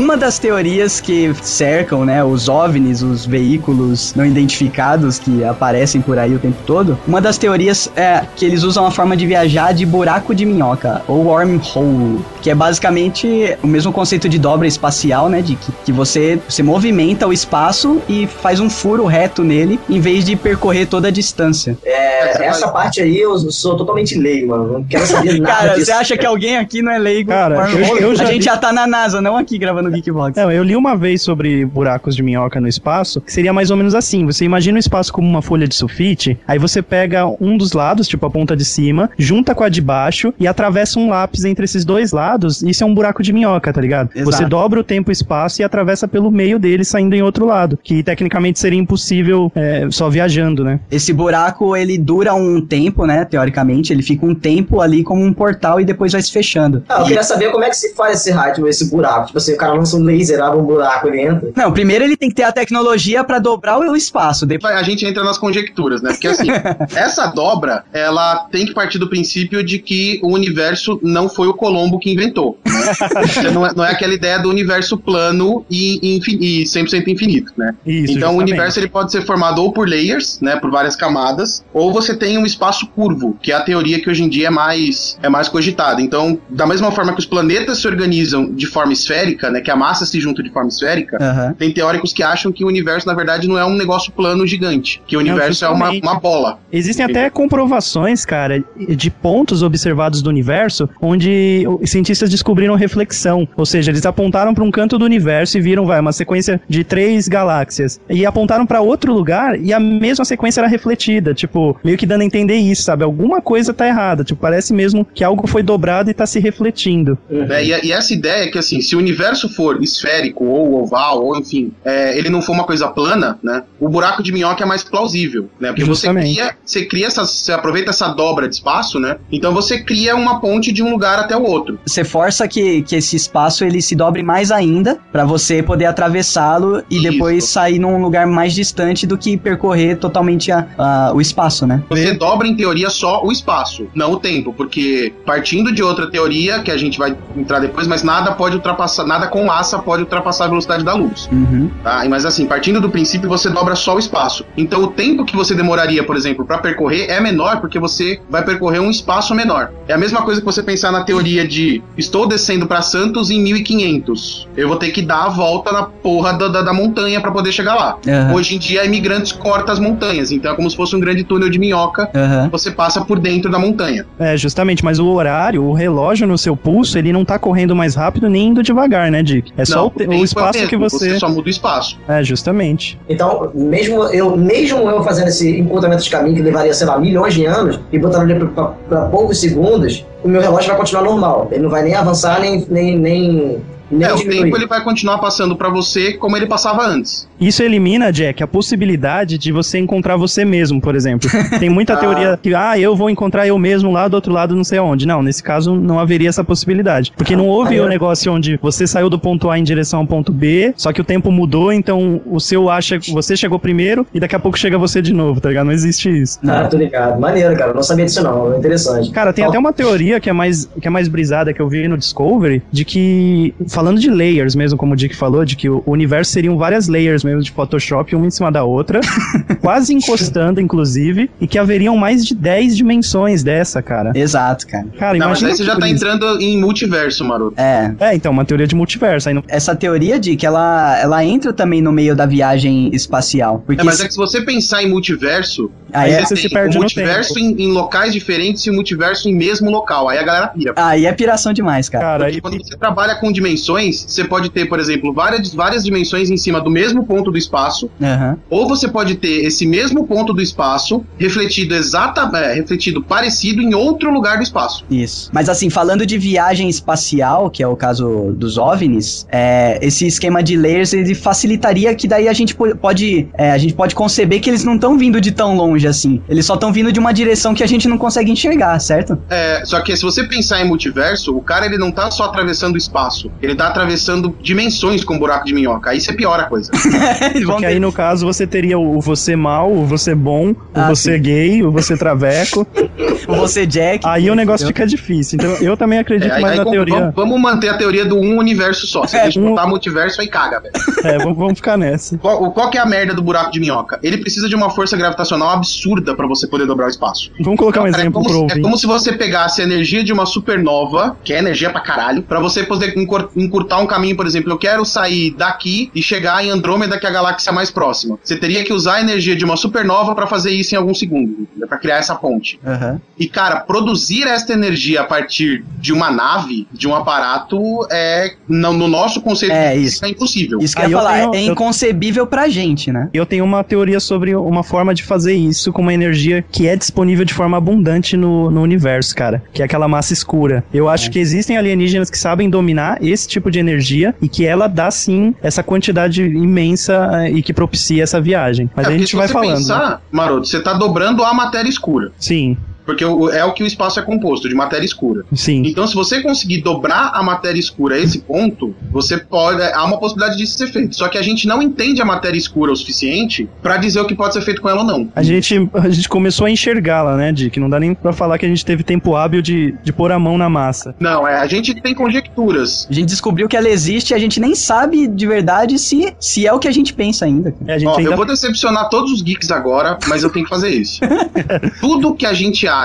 Uma 0.09 0.17
das 0.17 0.39
teorias 0.39 1.03
que 1.03 1.35
cercam, 1.43 2.03
né, 2.03 2.25
os 2.25 2.49
OVNIs, 2.49 3.03
os 3.03 3.27
veículos 3.27 4.15
não 4.15 4.25
identificados 4.25 5.19
que 5.19 5.45
aparecem 5.45 6.01
por 6.01 6.19
aí 6.19 6.35
o 6.35 6.39
tempo 6.39 6.57
todo, 6.65 6.99
uma 7.07 7.21
das 7.21 7.37
teorias 7.37 7.93
é 7.95 8.23
que 8.35 8.47
eles 8.47 8.63
usam 8.63 8.87
a 8.87 8.91
forma 8.91 9.15
de 9.15 9.27
viajar 9.27 9.75
de 9.75 9.85
buraco 9.85 10.35
de 10.35 10.47
minhoca, 10.47 11.03
ou 11.07 11.25
wormhole, 11.27 12.21
que 12.41 12.49
é 12.49 12.55
basicamente 12.55 13.55
o 13.63 13.67
mesmo 13.67 13.93
conceito 13.93 14.31
de 14.31 14.39
dobra 14.39 14.67
espacial, 14.67 15.29
né, 15.29 15.43
de 15.43 15.57
que, 15.57 15.71
que 15.85 15.93
você, 15.93 16.41
você 16.49 16.63
movimenta 16.63 17.27
o 17.27 17.33
espaço 17.33 18.01
e 18.09 18.27
faz 18.27 18.61
um 18.61 18.71
furo 18.71 19.05
reto 19.05 19.45
nele, 19.45 19.79
em 19.91 20.01
vez 20.01 20.25
de 20.25 20.35
percorrer 20.37 20.87
toda 20.87 21.09
a 21.09 21.11
distância. 21.11 21.77
É, 21.85 22.47
essa 22.47 22.69
parte 22.69 23.03
aí 23.03 23.21
eu 23.21 23.39
sou 23.51 23.77
totalmente 23.77 24.17
leigo, 24.19 24.53
mano. 24.53 24.73
Não 24.73 24.85
quero 24.85 25.07
saber 25.07 25.37
nada 25.39 25.55
Cara, 25.55 25.75
disso. 25.75 25.85
você 25.85 25.93
acha 25.93 26.17
que 26.17 26.25
alguém 26.25 26.57
aqui 26.57 26.81
não 26.81 26.93
é 26.93 26.99
leigo? 26.99 27.29
Cara, 27.29 27.71
eu- 27.73 27.99
eu 27.99 28.15
já 28.17 28.23
a 28.25 28.27
gente 28.29 28.39
vi- 28.39 28.45
já 28.47 28.57
tá 28.57 28.73
na 28.73 28.87
NASA, 28.87 29.21
não 29.21 29.37
aqui 29.37 29.59
gravando 29.59 29.98
Geekbox. 30.01 30.37
Não, 30.37 30.51
eu 30.51 30.63
li 30.63 30.77
uma 30.77 30.97
vez 30.97 31.23
sobre 31.23 31.65
buracos 31.65 32.15
de 32.17 32.23
minhoca 32.23 32.61
no 32.61 32.69
espaço, 32.69 33.21
que 33.21 33.33
seria 33.33 33.53
mais 33.53 33.71
ou 33.71 33.77
menos 33.77 33.95
assim. 33.95 34.25
Você 34.27 34.45
imagina 34.45 34.77
o 34.77 34.81
espaço 34.81 35.13
como 35.13 35.29
uma 35.29 35.43
folha 35.43 35.67
de 35.67 35.75
sulfite, 35.75 36.39
aí 36.47 36.59
você 36.59 36.83
pega 36.83 37.27
um 37.41 37.57
dos 37.57 37.73
lados, 37.73 38.09
tipo 38.09 38.27
a 38.27 38.31
ponta 38.31 38.57
de 38.57 38.65
cima, 38.65 39.11
junta 39.19 39.55
com 39.55 39.65
a 39.65 39.69
de 39.69 39.81
baixo 39.81 40.33
e 40.39 40.47
atravessa 40.47 40.99
um 40.99 41.09
lápis 41.09 41.45
entre 41.45 41.65
esses 41.65 41.85
dois 41.85 42.13
lados, 42.13 42.63
e 42.63 42.71
isso 42.71 42.83
é 42.83 42.87
um 42.87 42.95
buraco 42.95 43.23
de 43.23 43.33
minhoca, 43.33 43.73
tá 43.73 43.81
ligado? 43.81 44.11
Exato. 44.15 44.31
Você 44.31 44.45
dobra 44.45 44.81
o 44.81 44.85
tempo 44.85 45.11
e 45.11 45.13
espaço 45.13 45.61
e 45.61 45.65
atravessa 45.65 46.07
pelo 46.07 46.31
meio 46.31 46.59
dele, 46.59 46.85
saindo 46.85 47.15
em 47.15 47.23
outro 47.23 47.47
lado, 47.47 47.79
que 47.83 48.03
tecnicamente 48.03 48.59
seria 48.59 48.79
impossível 48.79 49.51
é, 49.55 49.89
só 49.91 50.09
viajando, 50.09 50.65
né? 50.65 50.81
Esse 50.91 51.13
buraco, 51.13 51.77
ele 51.77 51.99
dura 51.99 52.35
um 52.35 52.61
tempo, 52.61 53.07
né? 53.07 53.25
Teoricamente, 53.25 53.93
ele 53.93 54.03
fica 54.03 54.25
um 54.25 54.35
tempo 54.35 54.81
ali 54.81 55.03
como 55.03 55.23
um 55.23 55.33
portal 55.33 55.81
e 55.81 55.85
depois 55.85 56.13
vai 56.13 56.23
se 56.23 56.33
fechando. 56.33 56.83
Ah, 56.89 57.01
eu 57.01 57.07
queria 57.07 57.23
saber 57.23 57.51
como 57.51 57.65
é 57.65 57.69
que 57.69 57.77
se 57.77 57.95
faz 57.95 58.21
esse 58.21 58.31
rádio, 58.31 58.67
esse 58.69 58.91
buraco. 58.91 59.27
Tipo 59.27 59.39
assim, 59.39 59.55
o 59.55 59.57
cara 59.57 59.75
lança 59.89 59.97
um 59.97 60.03
laser, 60.05 60.43
abre 60.43 60.59
um 60.59 60.65
buraco, 60.65 61.09
ele 61.09 61.23
entra. 61.23 61.51
Não, 61.57 61.73
primeiro 61.73 62.05
ele 62.05 62.17
tem 62.17 62.29
que 62.29 62.35
ter 62.35 62.43
a 62.43 62.53
tecnologia 62.53 63.25
pra 63.25 63.39
dobrar 63.39 63.79
o 63.79 63.97
espaço. 63.97 64.45
Depois... 64.45 64.75
A 64.75 64.83
gente 64.83 65.05
entra 65.07 65.25
nas 65.25 65.39
conjecturas, 65.39 66.03
né? 66.03 66.11
Porque 66.11 66.29
assim, 66.29 66.49
essa 66.95 67.27
dobra, 67.27 67.85
ela 67.93 68.47
tem 68.51 68.67
que 68.67 68.75
partir 68.75 68.99
do 68.99 69.09
princípio 69.09 69.63
de 69.63 69.79
que 69.79 70.21
o 70.23 70.33
universo 70.33 70.99
não 71.03 71.29
foi 71.29 71.49
o 71.49 71.55
Colombo 71.55 71.99
que 71.99 72.11
inventou. 72.11 72.59
Né? 72.67 73.51
não, 73.53 73.67
é, 73.67 73.75
não 73.75 73.85
é 73.85 73.93
aquela 73.93 74.15
ideia 74.15 74.39
do 74.39 74.49
universo 74.49 74.97
plano 74.99 75.65
e, 75.71 76.17
infin- 76.17 76.39
e 76.41 76.65
100% 76.65 77.09
infinito, 77.09 77.53
né? 77.57 77.75
Isso, 77.87 78.13
então 78.13 78.31
o 78.31 78.33
justamente. 78.33 78.43
universo 78.43 78.79
ele 78.81 78.89
pode 78.89 79.13
ser 79.13 79.23
formado 79.23 79.63
ou 79.63 79.73
por 79.73 79.89
layers, 79.89 80.41
né, 80.41 80.57
por 80.57 80.71
várias 80.71 80.97
camadas, 80.97 81.65
ou 81.73 81.93
você 81.93 82.15
tem 82.15 82.39
um 82.39 82.47
espaço 82.47 82.87
curvo, 82.89 83.37
que 83.43 83.53
é 83.53 83.55
a 83.55 83.61
teoria 83.61 84.01
que 84.01 84.11
hoje 84.11 84.23
em 84.23 84.29
dia 84.29 84.49
é 84.49 84.51
mais 84.51 85.19
é 85.23 85.29
mais 85.29 85.49
cogitada. 85.49 86.01
Então, 86.01 86.39
da 86.49 86.67
mesma 86.67 86.91
forma 86.91 87.13
que 87.13 87.21
os 87.21 87.27
planetas 87.27 87.79
se 87.79 87.87
organizam 87.89 88.53
de 88.53 88.67
forma 88.67 88.93
esférica, 88.93 89.51
né, 89.51 89.61
que 89.61 89.71
é 89.71 89.75
a 89.75 89.77
massa 89.79 90.05
se 90.05 90.21
junta 90.21 90.43
de 90.43 90.51
forma 90.51 90.69
esférica, 90.69 91.17
Aham. 91.21 91.55
tem 91.59 91.73
teóricos 91.73 92.13
que 92.13 92.23
acham 92.23 92.53
que 92.53 92.65
o 92.65 92.67
universo, 92.69 93.07
na 93.07 93.15
verdade, 93.15 93.49
não 93.49 93.59
é 93.59 93.65
um 93.65 93.75
negócio 93.75 94.13
plano 94.13 94.47
gigante. 94.47 95.01
Que 95.07 95.17
o 95.17 95.21
universo 95.21 95.65
é 95.65 95.69
uma, 95.69 95.91
uma 95.91 96.19
bola. 96.21 96.59
Existem 96.73 97.05
até 97.05 97.31
comprovações, 97.31 98.25
cara, 98.25 98.63
de 98.77 99.11
pontos 99.11 99.63
observados 99.63 100.21
do 100.23 100.29
universo 100.29 100.89
onde 101.01 101.65
os 101.81 101.91
cientistas 101.91 102.31
descobriram 102.31 102.75
reflexão. 102.75 103.49
Ou 103.57 103.65
seja, 103.67 103.91
eles 103.91 104.05
apontaram 104.05 104.55
para 104.55 104.65
um 104.65 104.71
canto 104.71 104.99
do 104.99 105.05
universo 105.05 105.57
e 105.57 105.61
viram, 105.61 105.87
vai, 105.87 106.01
uma 106.01 106.13
sequência 106.13 106.61
de 106.69 106.85
três 106.85 107.29
galáxias. 107.29 108.01
E 108.09 108.25
apontaram 108.27 108.67
para 108.67 108.81
outro 108.81 109.13
lugar 109.13 109.59
e 109.61 109.73
a 109.73 109.81
mesma 109.81 110.25
sequência 110.25 110.61
era 110.61 110.69
refletida. 110.69 111.35
Tipo, 111.35 111.79
meio 111.85 111.97
que 111.97 112.07
dando 112.07 112.23
a 112.23 112.25
entender 112.25 112.57
isso, 112.57 112.83
sabe? 112.83 113.05
Alguma 113.05 113.41
coisa 113.41 113.73
tá 113.73 113.87
errada. 113.87 114.25
Tipo, 114.25 114.41
parece 114.41 114.73
mesmo 114.73 115.05
que 115.15 115.23
algo 115.25 115.47
foi 115.47 115.63
dobrado 115.63 116.11
e 116.11 116.15
tá 116.15 116.27
se 116.27 116.39
refletindo. 116.41 117.19
né? 117.31 117.65
E, 117.65 117.87
e 117.87 117.93
essa 117.93 118.13
ideia 118.13 118.45
é 118.45 118.49
que, 118.49 118.59
assim, 118.59 118.81
se 118.81 118.95
o 118.97 118.99
universo 118.99 119.49
for 119.59 119.83
esférico 119.83 120.45
ou 120.45 120.81
oval, 120.83 121.25
ou 121.25 121.37
enfim, 121.37 121.73
é, 121.85 122.17
ele 122.17 122.31
não 122.31 122.41
for 122.41 122.53
uma 122.53 122.63
coisa 122.65 122.87
plana, 122.87 123.39
né? 123.43 123.65
O 123.81 123.89
buraco 123.89 124.23
de 124.23 124.31
minhoca 124.33 124.63
é 124.63 124.67
mais 124.67 124.85
plausível, 124.85 125.49
né? 125.59 125.69
Porque 125.71 125.83
você 125.85 126.07
Justamente. 126.07 126.35
cria, 126.37 126.57
você 126.65 126.85
cria 126.85 127.07
essa, 127.09 127.25
você 127.25 127.53
aproveita 127.53 127.91
essa 127.91 128.07
dobra 128.09 128.49
de 128.49 128.55
espaço, 128.55 129.01
né? 129.01 129.17
Então 129.33 129.53
você 129.53 129.81
cria 129.83 130.15
uma 130.15 130.41
ponte 130.41 130.71
de 130.71 130.81
um 130.83 130.91
lugar 130.93 131.19
até 131.19 131.37
o 131.37 131.43
outro. 131.43 131.77
Você 131.85 132.05
força 132.05 132.47
que, 132.47 132.83
que 132.83 132.95
esse 132.95 133.17
espaço 133.17 133.65
ele 133.65 133.83
se 133.83 133.97
dobre 133.97 134.23
mais 134.23 134.53
ainda 134.53 134.97
pra 135.11 135.25
você 135.25 135.61
poder 135.63 135.87
atravessá-lo 135.87 136.83
e 136.91 136.95
Isso. 136.99 137.11
depois 137.11 137.45
sair 137.49 137.79
num 137.81 138.01
lugar 138.01 138.27
mais 138.27 138.53
distante 138.55 139.07
do 139.07 139.19
que 139.19 139.37
percorrer 139.37 139.97
totalmente 139.99 140.53
a- 140.53 140.67
a- 140.79 141.13
o 141.15 141.21
espaço, 141.21 141.67
né? 141.67 141.83
Você 141.89 142.13
dobra, 142.15 142.47
em 142.47 142.55
teoria, 142.57 142.91
só 142.91 143.25
o 143.25 143.33
espaço, 143.33 143.87
não 143.95 144.13
o 144.13 144.21
tempo, 144.21 144.53
porque 144.53 145.13
partindo 145.27 145.73
de 145.73 145.83
outra 145.83 146.11
teoria, 146.11 146.61
que 146.63 146.71
a 146.71 146.77
gente 146.77 146.99
vai 146.99 147.17
entrar 147.37 147.59
depois, 147.61 147.87
mas 147.87 148.03
nada 148.03 148.33
pode 148.33 148.55
ultrapassar, 148.57 149.05
nada 149.05 149.27
com 149.29 149.48
massa 149.49 149.79
pode 149.79 150.03
ultrapassar 150.03 150.45
a 150.45 150.49
velocidade 150.49 150.85
da 150.85 150.95
luz. 150.95 151.27
Uhum. 151.33 151.71
Tá? 151.83 152.05
Mas 152.07 152.27
assim, 152.27 152.45
partindo 152.47 152.83
do 152.83 152.91
princípio, 152.91 153.29
você 153.29 153.49
dobra 153.49 153.75
só 153.75 153.97
o 153.97 153.99
espaço. 153.99 154.45
Então 154.57 154.83
o 154.83 154.89
tempo 154.89 155.25
que 155.25 155.35
você 155.35 155.55
demoraria, 155.55 156.05
por 156.05 156.17
exemplo, 156.17 156.45
para 156.45 156.59
percorrer 156.59 157.11
é 157.11 157.19
menor, 157.19 157.61
porque 157.63 157.79
você 157.79 158.21
vai 158.29 158.45
percorrer 158.45 158.81
um 158.81 158.91
espaço 158.91 159.35
menor. 159.35 159.73
É 159.89 159.95
a 159.95 159.99
mesma 159.99 160.21
coisa 160.21 160.41
que 160.41 160.45
você 160.45 160.63
pensar 160.63 160.93
na 160.93 161.03
teoria 161.03 161.49
de 161.49 161.83
estou 161.97 162.29
descendo 162.29 162.67
para 162.67 162.83
Santos 162.83 163.31
em 163.31 163.41
1500. 163.43 164.49
Eu 164.55 164.69
vou 164.69 164.77
ter 164.77 164.91
que 164.91 165.01
dar 165.01 165.25
a 165.25 165.29
volta 165.31 165.73
na 165.73 165.85
porra 165.85 166.35
da, 166.35 166.49
da, 166.49 166.63
da 166.63 166.73
montanha 166.75 167.21
para 167.21 167.31
poder 167.31 167.53
chegar 167.53 167.75
lá. 167.75 167.97
Aham. 168.07 168.35
Hoje 168.35 168.57
em 168.57 168.59
dia, 168.59 168.85
imigrantes 168.85 169.33
cortam 169.33 169.73
as 169.73 169.81
montanhas, 169.81 170.31
então 170.31 170.53
é 170.53 170.55
como 170.55 170.69
se 170.69 170.77
fosse 170.77 170.95
um 170.95 171.01
grande 171.01 171.25
túnel 171.25 171.49
de 171.49 171.59
minhoca. 171.59 172.11
Aham. 172.15 172.49
Você 172.51 172.71
passa 172.71 173.01
por 173.01 173.19
dentro 173.19 173.51
da 173.51 173.59
montanha. 173.59 174.05
É, 174.19 174.37
justamente, 174.37 174.85
mas 174.85 174.99
o 174.99 175.07
horário, 175.07 175.65
o 175.65 175.73
relógio 175.73 176.27
no 176.27 176.37
seu 176.37 176.55
pulso, 176.55 176.99
ele 176.99 177.13
não 177.13 177.25
tá 177.25 177.39
correndo 177.39 177.75
mais 177.75 177.95
rápido 177.95 178.29
nem 178.29 178.49
indo 178.49 178.63
devagar, 178.63 179.11
né, 179.11 179.23
É 179.57 179.65
só 179.65 179.87
o, 179.87 179.93
o 180.09 180.25
espaço 180.25 180.59
mesmo, 180.59 180.69
que 180.69 180.77
você. 180.77 181.19
só 181.19 181.29
muda 181.29 181.47
o 181.47 181.51
espaço. 181.51 181.99
É, 182.09 182.23
justamente. 182.23 182.99
Então, 183.09 183.51
mesmo 183.55 184.05
eu, 184.05 184.37
mesmo 184.37 184.89
eu 184.89 185.03
fazendo 185.03 185.29
esse 185.29 185.59
encurtamento 185.59 186.03
de 186.03 186.11
caminho 186.11 186.37
que 186.37 186.43
levaria, 186.43 186.73
sei 186.75 186.87
lá, 186.87 186.99
milhões 186.99 187.35
de 187.35 187.45
anos, 187.47 187.81
e 187.93 187.99
botando 187.99 188.31
ele 188.31 188.47
para 188.47 189.07
poucos 189.07 189.41
segundos, 189.41 190.05
o 190.23 190.29
meu 190.29 190.41
relógio 190.41 190.69
vai 190.69 190.77
continuar 190.79 191.03
normal. 191.05 191.49
Ele 191.51 191.63
não 191.63 191.71
vai 191.71 191.83
nem 191.83 191.95
avançar, 191.95 192.41
nem, 192.41 192.67
nem, 192.69 192.99
nem, 192.99 193.63
nem 193.91 194.09
É, 194.09 194.13
o 194.13 194.19
tempo 194.19 194.57
ele 194.57 194.67
vai 194.67 194.83
continuar 194.83 195.19
passando 195.19 195.57
para 195.57 195.69
você 195.69 196.13
como 196.15 196.37
ele 196.37 196.47
passava 196.47 196.85
antes. 196.87 197.29
Isso 197.41 197.63
elimina, 197.63 198.13
Jack, 198.13 198.43
a 198.43 198.47
possibilidade 198.47 199.39
de 199.39 199.51
você 199.53 199.79
encontrar 199.79 200.17
você 200.17 200.45
mesmo, 200.45 200.81
por 200.81 200.95
exemplo. 200.95 201.29
Tem 201.59 201.69
muita 201.71 201.95
Ah. 201.95 201.97
teoria 201.97 202.39
que, 202.41 202.55
ah, 202.55 202.79
eu 202.79 202.95
vou 202.95 203.09
encontrar 203.11 203.47
eu 203.47 203.59
mesmo 203.59 203.91
lá 203.91 204.07
do 204.09 204.15
outro 204.15 204.33
lado, 204.33 204.55
não 204.55 204.65
sei 204.65 204.79
aonde. 204.79 205.07
Não, 205.07 205.23
nesse 205.23 205.43
caso 205.43 205.75
não 205.75 205.99
haveria 205.99 206.29
essa 206.29 206.45
possibilidade. 206.45 207.13
Porque 207.17 207.35
não 207.37 207.47
houve 207.47 207.75
Aí 207.75 207.81
o 207.81 207.85
eu- 207.85 207.89
negócio 207.89 208.33
onde 208.33 208.59
você 208.63 208.87
saiu 208.87 209.09
do 209.11 209.19
ponto 209.19 209.51
A 209.51 209.59
em 209.59 209.63
direção 209.63 210.01
ao 210.01 210.07
ponto 210.07 210.33
B, 210.33 210.73
só 210.77 210.93
que 210.93 211.01
o 211.01 211.05
tempo 211.05 211.31
mudou, 211.33 211.73
então 211.73 212.21
o 212.27 212.39
seu 212.41 212.69
A, 212.71 212.81
che- 212.81 212.99
você 213.13 213.37
chegou 213.37 213.59
primeiro 213.59 214.07
e 214.13 214.21
daqui 214.21 214.37
a 214.37 214.39
pouco 214.39 214.59
chega 214.59 214.77
você 214.79 215.01
de 215.01 215.13
novo, 215.13 215.41
tá 215.41 215.49
ligado? 215.49 215.67
Não 215.67 215.73
existe 215.73 216.09
isso. 216.11 216.39
Ah, 216.47 216.65
tô 216.65 216.77
ligado. 216.77 217.21
Maneiro, 217.21 217.57
cara. 217.57 217.73
Não 217.73 217.83
sabia 217.83 218.05
disso, 218.05 218.23
não. 218.23 218.57
Interessante. 218.59 219.11
Cara, 219.11 219.33
tem 219.33 219.43
Então, 219.43 219.51
até 219.51 219.59
uma 219.59 219.73
teoria 219.73 220.21
que 220.21 220.29
é 220.29 220.33
mais 220.33 220.67
que 220.81 220.87
é 220.87 220.91
mais 220.91 221.09
brisada 221.09 221.53
que 221.53 221.61
eu 221.61 221.69
vi 221.69 221.87
no 221.89 221.97
Discovery, 221.97 222.63
de 222.71 222.85
que 222.85 223.55
falando 223.79 224.01
de 224.01 224.11
layers 224.11 224.57
mesmo, 224.57 224.77
como 224.77 224.95
o 224.95 224.97
Dick 224.97 225.15
falou, 225.15 225.45
de 225.45 225.55
que 225.55 225.69
o 225.71 225.85
universo 225.87 226.33
seriam 226.33 226.59
várias 226.59 226.89
layers 226.89 227.23
mesmo 227.23 227.41
de 227.43 227.53
Photoshop, 227.53 228.17
uma 228.17 228.27
em 228.27 228.31
cima 228.31 228.51
da 228.51 228.65
outra, 228.65 228.99
quase 229.61 229.95
encostando 229.95 230.61
inclusive, 230.61 231.31
e 231.41 231.47
que 231.47 231.57
haveriam 231.57 231.97
mais 231.97 232.27
de 232.27 232.35
10 232.35 232.77
dimensões 232.77 233.45
dessa, 233.45 233.81
cara. 233.81 234.11
Exato, 234.17 234.67
cara. 234.67 234.87
Cara, 234.99 235.17
Não, 235.17 235.29
mas 235.29 235.39
imagina 235.41 235.51
aí 235.51 235.57
você 235.57 235.63
já 235.65 235.75
tá 235.75 235.81
brisa. 235.81 235.95
entrando 235.95 236.41
em 236.41 236.59
multiverso, 236.59 237.25
Maroto. 237.25 237.55
É, 237.57 237.95
É, 238.01 238.15
então, 238.17 238.33
uma 238.33 238.45
teoria 238.45 238.67
de 238.67 238.75
multiverso, 238.75 239.29
aí 239.29 239.35
não 239.35 239.45
essa 239.47 239.77
teoria 239.77 240.19
de 240.19 240.35
que 240.35 240.45
ela, 240.45 240.99
ela 241.01 241.25
entra 241.25 241.53
também 241.53 241.81
no 241.81 241.93
meio 241.93 242.17
da 242.17 242.27
viagem 242.27 242.91
espacial. 242.93 243.63
Porque 243.65 243.81
É, 243.81 243.85
mas 243.85 243.99
se- 243.99 244.03
é 244.03 244.07
que 244.09 244.13
se 244.15 244.19
você 244.19 244.41
pensar 244.43 244.83
em 244.83 244.89
multiverso, 244.89 245.71
aí, 245.93 246.11
é, 246.13 246.21
você 246.25 246.35
tem 246.35 246.43
se 246.43 246.49
perde 246.49 246.71
o 246.71 246.75
no 246.75 246.81
multiverso 246.81 247.39
em, 247.39 247.63
em 247.63 247.71
locais 247.71 248.13
diferentes 248.13 248.67
e 248.67 248.71
o 248.71 248.75
multiverso 248.75 249.29
em 249.29 249.35
mesmo 249.37 249.71
local. 249.71 250.09
Aí 250.09 250.19
a 250.19 250.23
galera 250.25 250.49
pira. 250.49 250.73
aí 250.77 251.07
é 251.07 251.13
piração 251.13 251.53
demais, 251.53 251.89
cara. 251.89 252.05
Cara, 252.05 252.25
Porque 252.25 252.39
e, 252.39 252.41
quando 252.41 252.59
você 252.65 252.77
trabalha 252.77 253.15
com 253.17 253.31
dimensões, 253.31 253.68
você 253.75 254.25
pode 254.25 254.51
ter, 254.51 254.67
por 254.67 254.79
exemplo, 254.81 255.13
várias, 255.13 255.53
várias 255.55 255.85
dimensões 255.85 256.31
em 256.31 256.37
cima 256.37 256.61
do 256.61 256.71
mesmo 256.71 257.05
ponto 257.05 257.31
do 257.31 257.39
espaço, 257.39 257.91
Aham. 258.03 258.39
ou 258.49 258.67
você 258.69 258.89
pode 258.89 259.17
ter 259.17 259.45
esse 259.45 259.67
mesmo 259.67 260.07
ponto 260.07 260.33
do 260.33 260.41
espaço 260.43 261.05
refletido 261.19 261.75
exata, 261.75 262.31
é, 262.39 262.55
refletido 262.55 263.03
parecido 263.03 263.61
em 263.61 263.75
outro 263.75 264.11
lugar 264.11 264.37
do 264.39 264.43
espaço. 264.43 264.85
Isso. 264.91 265.31
Mas 265.33 265.49
assim, 265.49 265.69
falando 265.71 266.07
de 266.07 266.17
viagem 266.19 266.69
espacial, 266.69 267.51
que 267.51 267.63
é 267.63 267.67
o 267.69 267.77
caso 267.77 268.33
dos 268.37 268.57
OVNIs, 268.59 269.27
é, 269.31 269.79
esse 269.83 270.07
esquema 270.07 270.43
de 270.43 270.57
layers 270.57 270.93
ele 270.93 271.15
facilitaria 271.15 271.95
que 271.95 272.09
daí 272.09 272.29
a 272.29 272.33
gente 272.33 272.55
po- 272.55 272.75
pode, 272.77 273.29
é, 273.35 273.51
a 273.53 273.59
gente 273.59 273.75
pode 273.75 273.95
conceber 273.95 274.41
que 274.41 274.49
eles 274.51 274.65
não 274.65 274.75
estão 274.75 274.97
vindo 274.99 275.21
de 275.21 275.31
tão 275.33 275.57
longe 275.57 275.87
assim. 275.87 276.23
Eles 276.29 276.47
só 276.47 276.55
estão 276.55 276.73
vindo 276.73 276.91
de 276.93 276.99
uma 276.99 277.13
direção 277.13 277.55
que 277.55 277.63
a 277.63 277.67
gente 277.67 277.87
não 277.89 277.99
consegue 277.99 278.31
enxergar, 278.31 278.79
certo? 278.81 279.19
É, 279.29 279.63
só 279.65 279.81
que 279.81 279.95
se 279.97 280.03
você 280.03 280.25
pensar 280.25 280.61
em 280.61 280.69
multiverso, 280.69 281.37
o 281.37 281.43
cara 281.43 281.67
ele 281.67 281.79
não 281.79 281.91
tá 281.91 282.11
só 282.11 282.25
atravessando 282.25 282.75
o 282.75 282.79
espaço, 282.79 283.31
ele 283.43 283.55
tá 283.59 283.69
atravessando 283.69 284.35
dimensões 284.41 285.05
com 285.05 285.19
buraco 285.19 285.45
de 285.47 285.53
minhoca. 285.55 285.91
Aí 285.91 286.01
você 286.01 286.13
piora 286.13 286.45
a 286.45 286.47
coisa. 286.47 286.71
Porque 287.47 287.67
aí 287.67 287.79
no 287.79 287.93
caso 287.93 288.25
você 288.27 288.47
teria 288.47 288.79
o 288.79 289.01
você 289.01 289.37
mal, 289.37 289.71
o 289.73 289.85
você 289.85 290.15
bom, 290.15 290.51
o 290.51 290.57
Ah, 290.75 290.89
você 290.89 291.17
sim. 291.17 291.23
gay, 291.23 291.63
o 291.63 291.71
você 291.71 291.97
traveco. 291.97 292.67
você 293.27 293.67
Jack. 293.67 294.07
aí 294.07 294.31
o 294.31 294.35
negócio 294.35 294.67
fica 294.67 294.87
difícil. 294.87 295.39
Então 295.41 295.51
eu 295.57 295.77
também 295.77 295.99
acredito 295.99 296.31
É, 296.31 296.37
aí- 296.37 296.43
mais 296.43 296.53
aí 296.53 296.59
na 296.59 296.65
como- 296.65 296.75
teoria. 296.75 296.99
Vamos, 297.01 297.15
vamos 297.15 297.41
manter 297.41 297.69
a 297.69 297.77
teoria 297.77 298.05
do 298.05 298.17
um 298.17 298.39
universo 298.39 298.87
só. 298.87 299.07
Se 299.07 299.17
a 299.17 299.25
gente 299.25 299.39
um- 299.41 299.51
botar 299.51 299.67
multiverso, 299.67 300.21
aí 300.21 300.29
caga, 300.29 300.61
velho. 300.61 300.73
É, 301.05 301.19
vamos, 301.19 301.37
vamos 301.37 301.55
ficar 301.55 301.77
nessa. 301.77 302.17
Qual, 302.19 302.51
qual 302.53 302.71
que 302.71 302.79
é 302.79 302.81
a 302.81 302.87
merda 302.87 303.15
do 303.15 303.23
buraco 303.23 303.51
de 303.51 303.61
minhoca? 303.61 303.99
Ele 304.03 304.19
precisa 304.19 304.49
de 304.49 304.55
uma 304.55 304.71
força 304.71 304.97
gravitacional 304.97 305.51
absurda 305.51 306.15
pra 306.15 306.27
você 306.27 306.47
poder 306.47 306.67
dobrar 306.67 306.87
o 306.87 306.91
espaço. 306.91 307.31
Vamos 307.41 307.59
colocar 307.59 307.81
um 307.81 307.85
Cara, 307.85 307.97
é, 307.97 308.01
exemplo 308.01 308.23
como 308.23 308.29
pro 308.47 308.55
se, 308.55 308.59
é 308.59 308.63
como 308.63 308.79
se 308.79 308.87
você 308.87 309.13
pegasse 309.13 309.61
a 309.61 309.65
energia 309.65 310.03
de 310.05 310.13
uma 310.13 310.27
supernova, 310.27 311.17
que 311.25 311.33
é 311.33 311.39
energia 311.39 311.71
pra 311.71 311.81
caralho, 311.81 312.23
pra 312.23 312.41
você 312.41 312.63
poder 312.65 312.97
encur- 312.97 313.29
encurtar 313.49 313.79
um 313.79 313.87
caminho, 313.87 314.17
por 314.17 314.27
exemplo, 314.27 314.53
eu 314.53 314.59
quero 314.59 314.85
sair 314.85 315.31
daqui 315.33 315.91
e 315.95 316.03
chegar 316.03 316.45
em 316.45 316.51
Andrômeda, 316.51 316.99
que 316.99 317.07
é 317.07 317.09
a 317.09 317.13
galáxia 317.13 317.51
mais 317.53 317.71
próxima. 317.71 318.19
Você 318.23 318.37
teria 318.37 318.63
que 318.65 318.73
usar 318.73 318.95
a 318.97 319.01
energia 319.01 319.35
de 319.35 319.45
uma 319.45 319.57
supernova 319.57 320.15
pra 320.15 320.27
fazer 320.27 320.51
isso 320.51 320.75
em 320.75 320.79
alguns 320.79 320.99
segundos, 320.99 321.31
entendeu? 321.41 321.67
pra 321.69 321.77
criar 321.79 321.97
essa 321.99 322.15
ponte. 322.15 322.59
Aham. 322.67 322.99
E, 323.19 323.29
cara, 323.29 323.57
produzir 323.61 324.23
esta 324.27 324.55
energia 324.55 325.03
a 325.03 325.05
partir 325.05 325.63
de 325.79 325.93
uma 325.93 326.11
nave, 326.11 326.67
de 326.73 326.89
um 326.89 326.95
aparato, 326.95 327.59
é, 327.91 328.35
no, 328.49 328.73
no 328.73 328.89
nosso 328.89 329.21
conceito 329.21 329.53
É, 329.53 329.77
isso. 329.77 330.03
é 330.05 330.09
impossível. 330.09 330.59
Isso 330.61 330.75
que 330.75 330.81
eu 330.83 330.87
ia 330.89 330.93
eu 330.95 330.99
falar, 330.99 331.13
tenho- 331.31 331.35
é 331.35 331.49
eu- 331.49 331.53
inconcebível 331.53 332.27
pra 332.27 332.49
gente, 332.49 332.91
né? 332.91 333.09
Eu 333.13 333.27
tenho 333.27 333.45
uma 333.45 333.63
teoria 333.63 334.01
sobre 334.01 334.35
uma 334.35 334.63
forma 334.63 334.95
de 334.95 335.03
fazer 335.03 335.35
isso 335.35 335.73
com 335.73 335.83
uma 335.83 335.93
energia 335.93 336.45
que 336.51 336.67
é 336.67 336.75
disponível 336.77 337.25
de 337.25 337.35
forma 337.35 337.57
abundante 337.59 338.17
no, 338.17 338.51
no 338.51 338.63
universo, 338.63 339.15
cara. 339.15 339.43
Que 339.53 339.61
é 339.63 339.65
aquela 339.65 339.87
massa 339.89 340.13
escura. 340.13 340.65
Eu 340.73 340.89
acho 340.89 341.11
que 341.11 341.19
existem 341.19 341.57
alienígenas 341.59 342.09
que 342.11 342.19
sabem 342.19 342.49
dominar 342.49 342.99
esse 343.03 343.29
tipo 343.39 343.51
de 343.51 343.59
energia 343.59 344.15
e 344.21 344.29
que 344.29 344.45
ela 344.45 344.67
dá 344.67 344.91
sim 344.91 345.35
essa 345.43 345.63
quantidade 345.63 346.23
imensa 346.23 347.09
eh, 347.23 347.31
e 347.31 347.43
que 347.43 347.53
propicia 347.53 348.03
essa 348.03 348.21
viagem. 348.21 348.71
Mas 348.75 348.87
é, 348.87 348.95
a 348.95 348.99
gente 348.99 349.17
vai 349.17 349.27
você 349.27 349.33
falando. 349.33 349.51
né? 349.51 349.57
pensar, 349.57 350.03
Maroto, 350.11 350.47
você 350.47 350.61
tá 350.61 350.73
dobrando 350.73 351.25
a 351.25 351.33
matéria 351.33 351.69
escura. 351.69 352.13
Sim, 352.19 352.57
Porque 352.89 353.05
é 353.05 353.45
o 353.45 353.53
que 353.53 353.63
o 353.63 353.67
espaço 353.67 354.01
é 354.01 354.03
composto, 354.03 354.49
de 354.49 354.55
matéria 354.55 354.87
escura. 354.87 355.23
sim. 355.35 355.63
Então, 355.67 355.87
se 355.87 355.95
você 355.95 356.23
conseguir 356.23 356.63
dobrar 356.63 357.11
a 357.13 357.23
matéria 357.23 357.61
escura 357.61 357.97
a 357.97 357.99
esse 357.99 358.21
ponto, 358.21 358.75
você 358.91 359.19
pode. 359.19 359.61
Há 359.63 359.85
uma 359.85 359.99
possibilidade 359.99 360.39
disso 360.39 360.57
ser 360.57 360.69
feito. 360.69 360.97
Só 360.97 361.07
que 361.07 361.19
a 361.19 361.23
gente 361.23 361.47
não 361.47 361.61
entende 361.61 362.01
a 362.01 362.05
matéria 362.07 362.39
escura 362.39 362.73
o 362.73 362.77
suficiente 362.77 363.47
pra 363.63 363.77
dizer 363.77 364.01
o 364.01 364.07
que 364.07 364.15
pode 364.15 364.33
ser 364.33 364.41
feito 364.41 364.63
com 364.63 364.71
ela 364.71 364.81
ou 364.81 364.87
não. 364.87 365.07
A 365.15 365.23
gente, 365.23 365.69
a 365.75 365.91
gente 365.91 366.09
começou 366.09 366.47
a 366.47 366.51
enxergá-la, 366.51 367.15
né, 367.15 367.31
Dick? 367.31 367.61
Não 367.61 367.69
dá 367.69 367.79
nem 367.79 367.93
pra 367.93 368.11
falar 368.11 368.39
que 368.39 368.47
a 368.47 368.49
gente 368.49 368.65
teve 368.65 368.83
tempo 368.83 369.15
hábil 369.15 369.43
de, 369.43 369.75
de 369.85 369.93
pôr 369.93 370.11
a 370.11 370.19
mão 370.19 370.39
na 370.39 370.49
massa. 370.49 370.95
Não, 370.99 371.29
é, 371.29 371.39
a 371.39 371.47
gente 371.47 371.75
tem 371.75 371.95
conjecturas. 371.95 372.89
A 372.89 372.95
gente 372.95 373.09
descobriu 373.09 373.49
que 373.49 373.57
ela 373.57 373.69
existe 373.69 374.13
e 374.13 374.15
a 374.15 374.19
gente 374.19 374.41
nem 374.41 374.55
sabe 374.55 375.07
de 375.07 375.27
verdade 375.27 375.79
se, 375.79 376.15
se 376.19 376.47
é 376.47 376.53
o 376.55 376.59
que 376.59 376.69
a 376.69 376.73
gente 376.73 376.95
pensa 376.95 377.27
ainda. 377.27 377.55
É, 377.67 377.75
a 377.75 377.79
gente 377.79 377.91
Ó, 377.91 377.99
ainda 377.99 378.13
eu 378.13 378.17
vou 378.17 378.25
decepcionar 378.25 378.89
todos 378.89 379.13
os 379.13 379.21
geeks 379.21 379.51
agora, 379.51 379.99
mas 380.09 380.23
eu 380.23 380.31
tenho 380.31 380.47
que 380.47 380.51
fazer 380.51 380.71
isso. 380.71 381.01
Tudo 381.83 382.15
que 382.15 382.25
a 382.25 382.33
gente 382.33 382.67
acha 382.67 382.78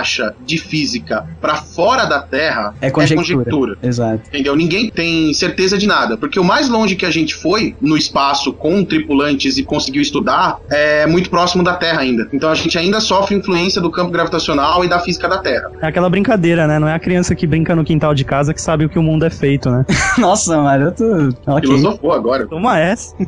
de 0.45 0.57
física 0.57 1.25
pra 1.41 1.55
fora 1.55 2.05
da 2.05 2.19
Terra 2.21 2.73
É 2.81 2.89
conjectura. 2.89 3.77
Exato. 3.81 4.21
Entendeu? 4.27 4.55
Ninguém 4.55 4.89
tem 4.89 5.33
certeza 5.33 5.77
de 5.77 5.87
nada. 5.87 6.17
Porque 6.17 6.39
o 6.39 6.43
mais 6.43 6.69
longe 6.69 6.95
que 6.95 7.05
a 7.05 7.11
gente 7.11 7.35
foi 7.35 7.75
no 7.81 7.97
espaço 7.97 8.53
com 8.53 8.83
tripulantes 8.83 9.57
e 9.57 9.63
conseguiu 9.63 10.01
estudar 10.01 10.59
é 10.69 11.05
muito 11.05 11.29
próximo 11.29 11.63
da 11.63 11.75
Terra 11.75 12.01
ainda. 12.01 12.27
Então 12.33 12.49
a 12.49 12.55
gente 12.55 12.77
ainda 12.77 12.99
sofre 12.99 13.35
influência 13.35 13.81
do 13.81 13.91
campo 13.91 14.11
gravitacional 14.11 14.83
e 14.83 14.87
da 14.87 14.99
física 14.99 15.27
da 15.27 15.37
Terra. 15.37 15.71
É 15.81 15.87
aquela 15.87 16.09
brincadeira, 16.09 16.67
né? 16.67 16.79
Não 16.79 16.87
é 16.87 16.93
a 16.93 16.99
criança 16.99 17.35
que 17.35 17.45
brinca 17.45 17.75
no 17.75 17.83
quintal 17.83 18.13
de 18.13 18.23
casa 18.23 18.53
que 18.53 18.61
sabe 18.61 18.85
o 18.85 18.89
que 18.89 18.97
o 18.99 19.03
mundo 19.03 19.25
é 19.25 19.29
feito, 19.29 19.69
né? 19.69 19.85
Nossa, 20.17 20.57
mano, 20.61 20.85
eu 20.85 20.91
tô. 20.91 21.51
Ok. 21.51 21.69
Filosofou 21.69 22.11
agora. 22.13 22.47
Toma 22.47 22.79
essa. 22.79 23.15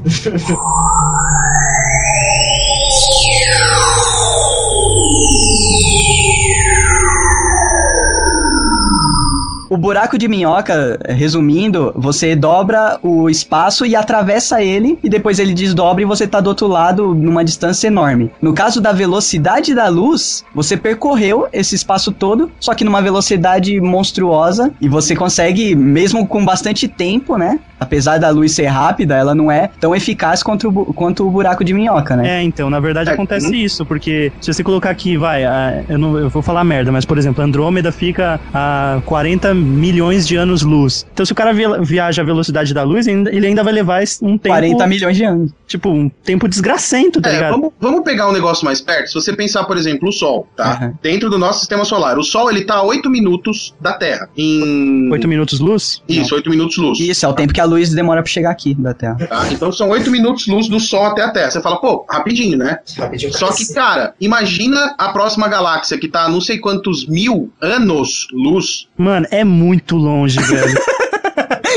O 9.76 9.78
buraco 9.78 10.18
de 10.18 10.30
minhoca, 10.30 10.98
resumindo, 11.06 11.92
você 11.98 12.34
dobra 12.34 12.98
o 13.04 13.30
espaço 13.30 13.86
e 13.86 13.94
atravessa 13.94 14.64
ele, 14.64 14.98
e 15.04 15.10
depois 15.10 15.38
ele 15.38 15.54
desdobra 15.54 16.02
e 16.02 16.06
você 16.06 16.26
tá 16.26 16.40
do 16.40 16.48
outro 16.48 16.66
lado 16.66 17.14
numa 17.14 17.44
distância 17.44 17.88
enorme. 17.88 18.32
No 18.42 18.54
caso 18.54 18.80
da 18.80 18.94
velocidade 18.94 19.76
da 19.76 19.90
luz, 19.90 20.46
você 20.56 20.78
percorreu 20.78 21.50
esse 21.52 21.76
espaço 21.76 22.14
todo, 22.14 22.50
só 22.58 22.74
que 22.74 22.86
numa 22.86 23.02
velocidade 23.02 23.82
monstruosa, 23.82 24.72
e 24.80 24.88
você 24.88 25.14
consegue, 25.14 25.76
mesmo 25.76 26.26
com 26.26 26.46
bastante 26.46 26.88
tempo, 26.88 27.36
né? 27.36 27.60
Apesar 27.78 28.18
da 28.18 28.30
luz 28.30 28.54
ser 28.54 28.68
rápida, 28.68 29.16
ela 29.18 29.36
não 29.36 29.52
é 29.52 29.70
tão 29.78 29.94
eficaz 29.94 30.42
quanto 30.42 30.70
o, 30.70 30.94
quanto 30.94 31.28
o 31.28 31.30
buraco 31.30 31.66
de 31.66 31.74
minhoca, 31.74 32.16
né? 32.16 32.40
É, 32.40 32.44
então, 32.44 32.70
na 32.70 32.80
verdade 32.80 33.10
É, 33.10 33.14
acontece 33.14 33.48
hum. 33.48 33.54
isso, 33.54 33.86
porque 33.86 34.32
se 34.40 34.54
você 34.54 34.64
colocar 34.64 34.90
aqui, 34.90 35.18
vai, 35.18 35.44
ah, 35.44 35.84
eu, 35.90 35.98
não, 35.98 36.18
eu 36.18 36.30
vou 36.30 36.42
falar 36.42 36.64
merda, 36.64 36.94
mas 36.94 37.04
por 37.04 37.18
exemplo, 37.18 37.44
Andrômeda 37.44 37.92
fica 37.92 38.40
a 38.54 39.02
40 39.06 39.65
milhões 39.66 40.28
de 40.28 40.36
anos-luz. 40.36 41.06
Então, 41.14 41.26
se 41.26 41.32
o 41.32 41.36
cara 41.36 41.54
via- 41.54 41.82
viaja 41.82 42.22
a 42.22 42.26
velocidade 42.26 42.74
da 42.74 42.84
luz, 42.84 43.08
ele 43.08 43.48
ainda 43.48 43.64
vai 43.64 43.74
levar 43.74 44.04
um 44.22 44.38
tempo. 44.38 44.50
40 44.56 44.88
milhões 44.88 45.18
de 45.18 45.24
anos. 45.24 45.52
Tipo, 45.68 45.90
um 45.90 46.10
tempo 46.10 46.48
desgracento, 46.48 47.20
tá 47.22 47.30
É, 47.30 47.34
ligado? 47.34 47.52
vamos, 47.54 47.72
vamos 47.80 48.04
pegar 48.04 48.30
um 48.30 48.32
negócio 48.34 48.64
mais 48.66 48.80
perto. 48.82 49.08
Se 49.08 49.14
você 49.16 49.34
pensar, 49.34 49.64
por 49.66 49.78
exemplo, 49.78 50.10
o 50.10 50.12
Sol, 50.12 50.48
tá? 50.56 50.72
Aham. 50.74 50.94
Dentro 51.02 51.30
do 51.30 51.38
nosso 51.38 51.60
sistema 51.60 51.84
solar. 51.86 52.18
O 52.20 52.24
Sol, 52.24 52.50
ele 52.50 52.64
tá 52.64 52.76
a 52.76 52.84
8 52.84 53.10
minutos 53.10 53.74
da 53.82 53.94
Terra. 53.94 54.30
Em... 54.38 55.10
8 55.12 55.28
minutos 55.28 55.60
luz? 55.60 56.02
Isso, 56.08 56.36
8 56.36 56.50
minutos 56.50 56.78
luz. 56.78 57.00
Isso, 57.00 57.26
é 57.26 57.30
o 57.30 57.34
tempo 57.34 57.54
que 57.54 57.62
a 57.62 57.66
luz 57.66 57.90
demora 57.94 58.22
pra 58.22 58.32
chegar 58.32 58.52
aqui 58.52 58.74
da 58.76 58.94
Terra. 58.94 59.16
Tá? 59.16 59.48
Então 59.52 59.72
são 59.72 59.90
8 59.90 60.12
minutos 60.12 60.48
luz 60.48 60.68
do 60.68 60.80
Sol 60.80 61.06
até 61.06 61.24
a 61.24 61.32
Terra. 61.32 61.52
Você 61.52 61.62
fala, 61.62 61.78
pô, 61.80 62.06
rapidinho, 62.10 62.58
né? 62.58 62.80
Rapidinho. 62.98 63.34
Só 63.34 63.52
que, 63.52 63.74
cara, 63.74 64.14
imagina 64.20 64.94
a 64.98 65.10
próxima 65.10 65.48
galáxia 65.48 65.98
que 65.98 66.08
tá 66.08 66.26
a 66.26 66.30
não 66.30 66.42
sei 66.42 66.58
quantos 66.60 67.08
mil 67.08 67.52
anos 67.62 68.28
luz. 68.34 68.88
Mano, 68.98 69.26
é 69.32 69.44
muito 69.46 69.96
longe, 69.96 70.40
velho. 70.42 70.80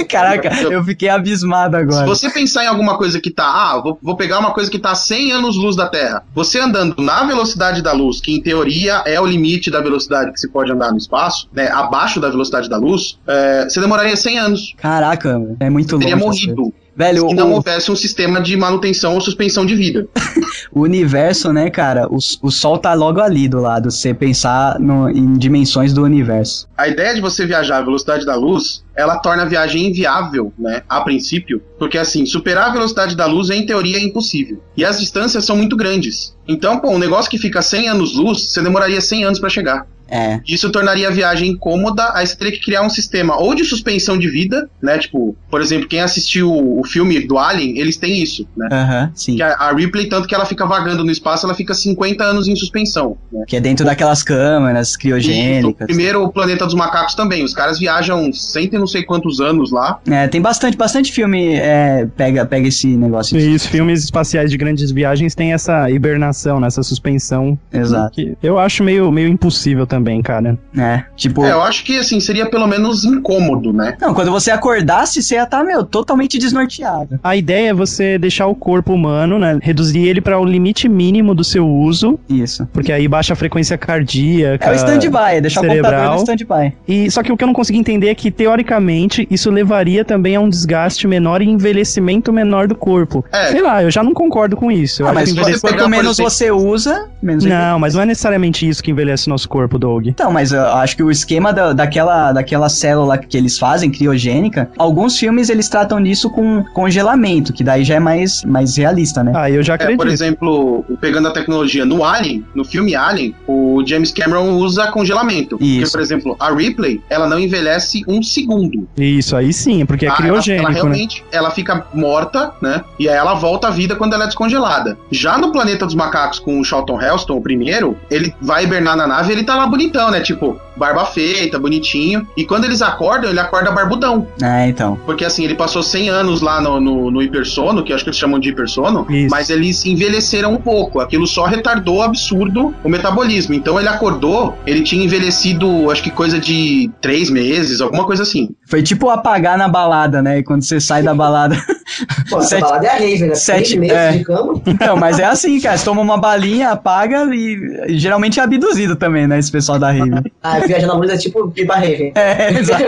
Caraca, 0.08 0.62
eu 0.62 0.82
fiquei 0.84 1.08
abismado 1.08 1.76
Se 1.76 1.82
agora. 1.82 2.06
você 2.06 2.30
pensar 2.30 2.64
em 2.64 2.66
alguma 2.66 2.96
coisa 2.96 3.20
que 3.20 3.30
tá, 3.30 3.44
ah, 3.44 3.80
vou, 3.80 3.98
vou 4.02 4.16
pegar 4.16 4.38
uma 4.38 4.52
coisa 4.52 4.70
que 4.70 4.78
tá 4.78 4.92
a 4.92 4.94
100 4.94 5.32
anos 5.32 5.56
luz 5.56 5.76
da 5.76 5.86
Terra. 5.86 6.24
Você 6.34 6.58
andando 6.58 7.02
na 7.02 7.24
velocidade 7.24 7.82
da 7.82 7.92
luz, 7.92 8.20
que 8.20 8.34
em 8.34 8.40
teoria 8.40 9.02
é 9.04 9.20
o 9.20 9.26
limite 9.26 9.70
da 9.70 9.80
velocidade 9.80 10.32
que 10.32 10.40
se 10.40 10.48
pode 10.48 10.70
andar 10.72 10.92
no 10.92 10.98
espaço, 10.98 11.48
né, 11.52 11.68
abaixo 11.70 12.20
da 12.20 12.30
velocidade 12.30 12.68
da 12.68 12.76
luz, 12.76 13.18
é, 13.26 13.64
você 13.64 13.80
demoraria 13.80 14.16
100 14.16 14.38
anos. 14.38 14.74
Caraca, 14.76 15.40
é 15.60 15.68
muito 15.68 15.94
longe. 15.94 16.06
Teria 16.06 16.16
morrido. 16.16 16.72
Velho, 16.98 17.28
Se 17.28 17.34
não 17.36 17.52
o, 17.52 17.54
houvesse 17.54 17.92
um 17.92 17.94
sistema 17.94 18.40
de 18.40 18.56
manutenção 18.56 19.14
ou 19.14 19.20
suspensão 19.20 19.64
de 19.64 19.76
vida. 19.76 20.08
o 20.72 20.80
universo, 20.80 21.52
né, 21.52 21.70
cara? 21.70 22.08
O, 22.08 22.16
o 22.42 22.50
Sol 22.50 22.76
tá 22.76 22.92
logo 22.92 23.20
ali 23.20 23.46
do 23.48 23.60
lado. 23.60 23.88
Se 23.88 23.98
você 24.00 24.12
pensar 24.14 24.80
no- 24.80 25.08
em 25.08 25.34
dimensões 25.38 25.92
do 25.92 26.02
universo. 26.02 26.66
A 26.76 26.88
ideia 26.88 27.14
de 27.14 27.20
você 27.20 27.46
viajar 27.46 27.78
à 27.78 27.82
velocidade 27.82 28.26
da 28.26 28.34
luz, 28.34 28.82
ela 28.96 29.16
torna 29.18 29.44
a 29.44 29.46
viagem 29.46 29.86
inviável, 29.86 30.52
né? 30.58 30.82
A 30.88 31.00
princípio, 31.02 31.62
porque 31.78 31.96
assim, 31.96 32.26
superar 32.26 32.70
a 32.70 32.72
velocidade 32.72 33.14
da 33.16 33.26
luz 33.26 33.48
em 33.48 33.64
teoria 33.64 33.98
é 33.98 34.02
impossível. 34.02 34.60
E 34.76 34.84
as 34.84 34.98
distâncias 34.98 35.44
são 35.44 35.56
muito 35.56 35.76
grandes. 35.76 36.36
Então, 36.48 36.80
pô, 36.80 36.90
um 36.90 36.98
negócio 36.98 37.30
que 37.30 37.38
fica 37.38 37.62
100 37.62 37.90
anos-luz, 37.90 38.50
você 38.50 38.60
demoraria 38.60 39.00
100 39.00 39.22
anos 39.24 39.38
pra 39.38 39.48
chegar. 39.48 39.86
É. 40.08 40.40
Isso 40.46 40.70
tornaria 40.70 41.08
a 41.08 41.10
viagem 41.10 41.50
incômoda, 41.50 42.10
aí 42.14 42.26
você 42.26 42.36
teria 42.36 42.52
que 42.52 42.64
criar 42.64 42.82
um 42.82 42.90
sistema 42.90 43.36
ou 43.40 43.54
de 43.54 43.64
suspensão 43.64 44.18
de 44.18 44.28
vida, 44.30 44.68
né? 44.82 44.98
Tipo, 44.98 45.36
por 45.50 45.60
exemplo, 45.60 45.88
quem 45.88 46.00
assistiu 46.00 46.50
o 46.52 46.82
filme 46.84 47.20
do 47.26 47.38
Alien, 47.38 47.78
eles 47.78 47.96
têm 47.96 48.22
isso, 48.22 48.46
né? 48.56 48.68
Aham, 48.70 49.10
sim. 49.14 49.36
Que 49.36 49.42
a, 49.42 49.54
a 49.54 49.72
Ripley, 49.74 50.08
tanto 50.08 50.26
que 50.26 50.34
ela 50.34 50.46
fica 50.46 50.66
vagando 50.66 51.04
no 51.04 51.10
espaço, 51.10 51.46
ela 51.46 51.54
fica 51.54 51.74
50 51.74 52.22
anos 52.24 52.48
em 52.48 52.56
suspensão. 52.56 53.16
Né? 53.32 53.44
Que 53.46 53.56
é 53.56 53.60
dentro 53.60 53.84
daquelas 53.84 54.22
câmeras 54.22 54.92
E 54.92 54.96
o 54.96 54.98
criogênicas. 54.98 55.86
primeiro, 55.86 56.24
o 56.24 56.32
Planeta 56.32 56.64
dos 56.64 56.74
Macacos 56.74 57.14
também. 57.14 57.44
Os 57.44 57.54
caras 57.54 57.78
viajam 57.78 58.32
cento 58.32 58.74
e 58.74 58.78
não 58.78 58.86
sei 58.86 59.02
quantos 59.02 59.40
anos 59.40 59.70
lá. 59.70 60.00
É, 60.08 60.26
tem 60.28 60.40
bastante, 60.40 60.76
bastante 60.76 61.12
filme 61.12 61.54
é, 61.54 62.06
pega, 62.16 62.44
pega 62.46 62.68
esse 62.68 62.86
negócio. 62.96 63.38
E 63.38 63.54
os 63.54 63.66
filmes 63.66 64.04
espaciais 64.04 64.50
de 64.50 64.56
grandes 64.56 64.90
viagens 64.90 65.34
têm 65.34 65.52
essa 65.52 65.90
hibernação, 65.90 66.60
né, 66.60 66.66
essa 66.66 66.82
suspensão. 66.82 67.58
Exato. 67.72 68.14
Que 68.14 68.36
eu 68.42 68.58
acho 68.58 68.82
meio, 68.82 69.10
meio 69.10 69.28
impossível 69.28 69.86
também, 69.86 69.97
cara. 70.22 70.58
É, 70.76 71.04
tipo... 71.16 71.44
É, 71.44 71.52
eu 71.52 71.62
acho 71.62 71.84
que 71.84 71.98
assim, 71.98 72.20
seria 72.20 72.48
pelo 72.48 72.66
menos 72.66 73.04
incômodo, 73.04 73.72
né? 73.72 73.96
Não, 74.00 74.14
quando 74.14 74.30
você 74.30 74.50
acordasse, 74.50 75.22
você 75.22 75.34
ia 75.34 75.42
estar, 75.44 75.64
meu, 75.64 75.84
totalmente 75.84 76.38
desnorteado. 76.38 77.18
A 77.22 77.36
ideia 77.36 77.70
é 77.70 77.74
você 77.74 78.18
deixar 78.18 78.46
o 78.46 78.54
corpo 78.54 78.92
humano, 78.92 79.38
né, 79.38 79.58
reduzir 79.62 80.06
ele 80.06 80.20
para 80.20 80.38
o 80.38 80.44
limite 80.44 80.88
mínimo 80.88 81.34
do 81.34 81.44
seu 81.44 81.66
uso, 81.68 82.18
Isso. 82.28 82.68
porque 82.72 82.92
aí 82.92 83.06
baixa 83.08 83.32
a 83.32 83.36
frequência 83.36 83.76
cardíaca. 83.76 84.66
É 84.68 84.72
o 84.72 84.74
stand-by, 84.74 85.36
é 85.36 85.40
deixar 85.40 85.60
o 85.60 85.66
computador 85.66 85.90
cerebral. 85.90 86.14
no 86.14 86.22
stand-by. 86.22 86.72
E 86.86 87.10
só 87.10 87.22
que 87.22 87.32
o 87.32 87.36
que 87.36 87.44
eu 87.44 87.46
não 87.46 87.54
consegui 87.54 87.78
entender 87.78 88.08
é 88.08 88.14
que 88.14 88.30
teoricamente 88.30 89.26
isso 89.30 89.50
levaria 89.50 90.04
também 90.04 90.36
a 90.36 90.40
um 90.40 90.48
desgaste 90.48 91.06
menor 91.06 91.42
e 91.42 91.48
envelhecimento 91.48 92.32
menor 92.32 92.66
do 92.66 92.74
corpo. 92.74 93.24
É. 93.32 93.46
Sei 93.48 93.62
lá, 93.62 93.82
eu 93.82 93.90
já 93.90 94.02
não 94.02 94.12
concordo 94.14 94.56
com 94.56 94.70
isso. 94.70 95.02
Eu 95.02 95.06
Ah, 95.08 95.10
acho 95.10 95.34
mas 95.34 95.60
quanto 95.60 95.88
menos 95.88 96.16
você 96.18 96.50
usa, 96.50 97.08
menos 97.22 97.44
Não, 97.44 97.78
mas 97.78 97.94
não 97.94 98.02
é 98.02 98.06
necessariamente 98.06 98.68
isso 98.68 98.82
que 98.82 98.90
envelhece 98.90 99.26
o 99.28 99.30
nosso 99.30 99.48
corpo, 99.48 99.78
Doug. 99.88 100.06
Então, 100.06 100.30
mas 100.30 100.52
eu 100.52 100.60
acho 100.66 100.96
que 100.96 101.02
o 101.02 101.10
esquema 101.10 101.52
da- 101.52 101.72
daquela, 101.72 102.32
daquela 102.32 102.68
célula 102.68 103.16
que 103.16 103.36
eles 103.36 103.58
fazem, 103.58 103.90
criogênica, 103.90 104.70
alguns 104.78 105.18
filmes 105.18 105.48
eles 105.48 105.68
tratam 105.68 106.02
disso 106.02 106.28
com 106.30 106.62
congelamento, 106.74 107.52
que 107.52 107.64
daí 107.64 107.84
já 107.84 107.94
é 107.96 108.00
mais, 108.00 108.42
mais 108.44 108.76
realista, 108.76 109.22
né? 109.24 109.32
Ah, 109.34 109.50
eu 109.50 109.62
já 109.62 109.74
É, 109.74 109.76
acredito. 109.76 109.98
por 109.98 110.08
exemplo, 110.08 110.84
pegando 111.00 111.28
a 111.28 111.30
tecnologia 111.30 111.84
no 111.84 112.04
Alien, 112.04 112.44
no 112.54 112.64
filme 112.64 112.94
Alien, 112.94 113.34
o 113.46 113.82
James 113.86 114.10
Cameron 114.12 114.50
usa 114.56 114.90
congelamento. 114.90 115.56
Porque, 115.58 115.64
Isso. 115.64 115.92
por 115.92 116.00
exemplo, 116.00 116.36
a 116.38 116.52
Ripley, 116.52 117.00
ela 117.08 117.26
não 117.28 117.38
envelhece 117.38 118.02
um 118.06 118.22
segundo. 118.22 118.88
Isso, 118.96 119.36
aí 119.36 119.52
sim, 119.52 119.84
porque 119.86 120.06
é 120.06 120.08
Ah, 120.08 120.12
ela- 120.12 120.22
criogênico, 120.22 120.64
ela, 120.64 120.70
né? 120.70 120.74
realmente, 120.80 121.24
ela 121.32 121.50
fica 121.50 121.86
morta, 121.94 122.52
né? 122.60 122.82
E 122.98 123.08
aí 123.08 123.16
ela 123.16 123.34
volta 123.34 123.68
à 123.68 123.70
vida 123.70 123.96
quando 123.96 124.12
ela 124.14 124.24
é 124.24 124.26
descongelada. 124.26 124.96
Já 125.10 125.38
no 125.38 125.52
Planeta 125.52 125.86
dos 125.86 125.94
Macacos 125.94 126.38
com 126.38 126.60
o 126.60 126.64
Charlton 126.64 127.00
Heston, 127.00 127.36
o 127.36 127.40
primeiro, 127.40 127.96
ele 128.10 128.34
vai 128.40 128.64
hibernar 128.64 128.96
na 128.96 129.06
nave 129.06 129.30
e 129.30 129.32
ele 129.36 129.44
tá 129.44 129.54
lá 129.56 129.66
bonitão, 129.78 130.10
né? 130.10 130.20
Tipo, 130.20 130.60
barba 130.78 131.04
feita, 131.06 131.58
bonitinho. 131.58 132.26
E 132.36 132.44
quando 132.44 132.64
eles 132.64 132.80
acordam, 132.82 133.30
ele 133.30 133.40
acorda 133.40 133.70
barbudão. 133.70 134.26
É, 134.42 134.68
então. 134.68 134.98
Porque 135.04 135.24
assim, 135.24 135.44
ele 135.44 135.54
passou 135.54 135.82
100 135.82 136.08
anos 136.08 136.40
lá 136.40 136.60
no, 136.60 136.80
no, 136.80 137.10
no 137.10 137.22
hipersono, 137.22 137.82
que 137.82 137.92
eu 137.92 137.96
acho 137.96 138.04
que 138.04 138.10
eles 138.10 138.18
chamam 138.18 138.38
de 138.38 138.50
hipersono, 138.50 139.06
Isso. 139.10 139.28
mas 139.30 139.50
eles 139.50 139.84
envelheceram 139.84 140.52
um 140.54 140.58
pouco. 140.58 141.00
Aquilo 141.00 141.26
só 141.26 141.44
retardou 141.44 142.02
absurdo 142.02 142.74
o 142.84 142.88
metabolismo. 142.88 143.54
Então 143.54 143.78
ele 143.78 143.88
acordou, 143.88 144.56
ele 144.66 144.82
tinha 144.82 145.04
envelhecido, 145.04 145.90
acho 145.90 146.02
que 146.02 146.10
coisa 146.10 146.38
de 146.38 146.90
três 147.00 147.30
meses, 147.30 147.80
alguma 147.80 148.04
coisa 148.04 148.22
assim. 148.22 148.50
Foi 148.66 148.82
tipo 148.82 149.08
apagar 149.10 149.56
na 149.58 149.68
balada, 149.68 150.22
né? 150.22 150.38
E 150.38 150.42
quando 150.42 150.62
você 150.62 150.80
sai 150.80 151.02
da 151.02 151.14
balada. 151.14 151.56
Pô, 152.28 152.38
essa 152.38 152.48
Sete- 152.50 152.60
balada 152.62 152.86
é 152.86 152.90
a 152.90 152.98
rave, 152.98 153.26
né? 153.26 153.34
sete- 153.34 153.78
meses 153.78 153.96
é. 153.96 154.12
de 154.18 154.24
cama. 154.24 154.60
Então, 154.66 154.96
mas 154.96 155.18
é 155.18 155.24
assim, 155.26 155.58
cara. 155.60 155.76
Você 155.78 155.84
toma 155.84 156.00
uma 156.02 156.18
balinha, 156.18 156.70
apaga 156.70 157.24
e 157.34 157.96
geralmente 157.98 158.38
é 158.38 158.42
abduzido 158.42 158.94
também, 158.96 159.26
né? 159.26 159.38
Esse 159.38 159.50
pessoal 159.50 159.78
da 159.78 159.90
rave. 159.90 160.10
Ah, 160.42 160.60
viajar 160.68 160.86
na 160.86 160.94
luz 160.94 161.10
é 161.10 161.16
tipo 161.16 161.50
pipa 161.50 161.74
rave. 161.76 162.12
É, 162.14 162.52
exato. 162.58 162.84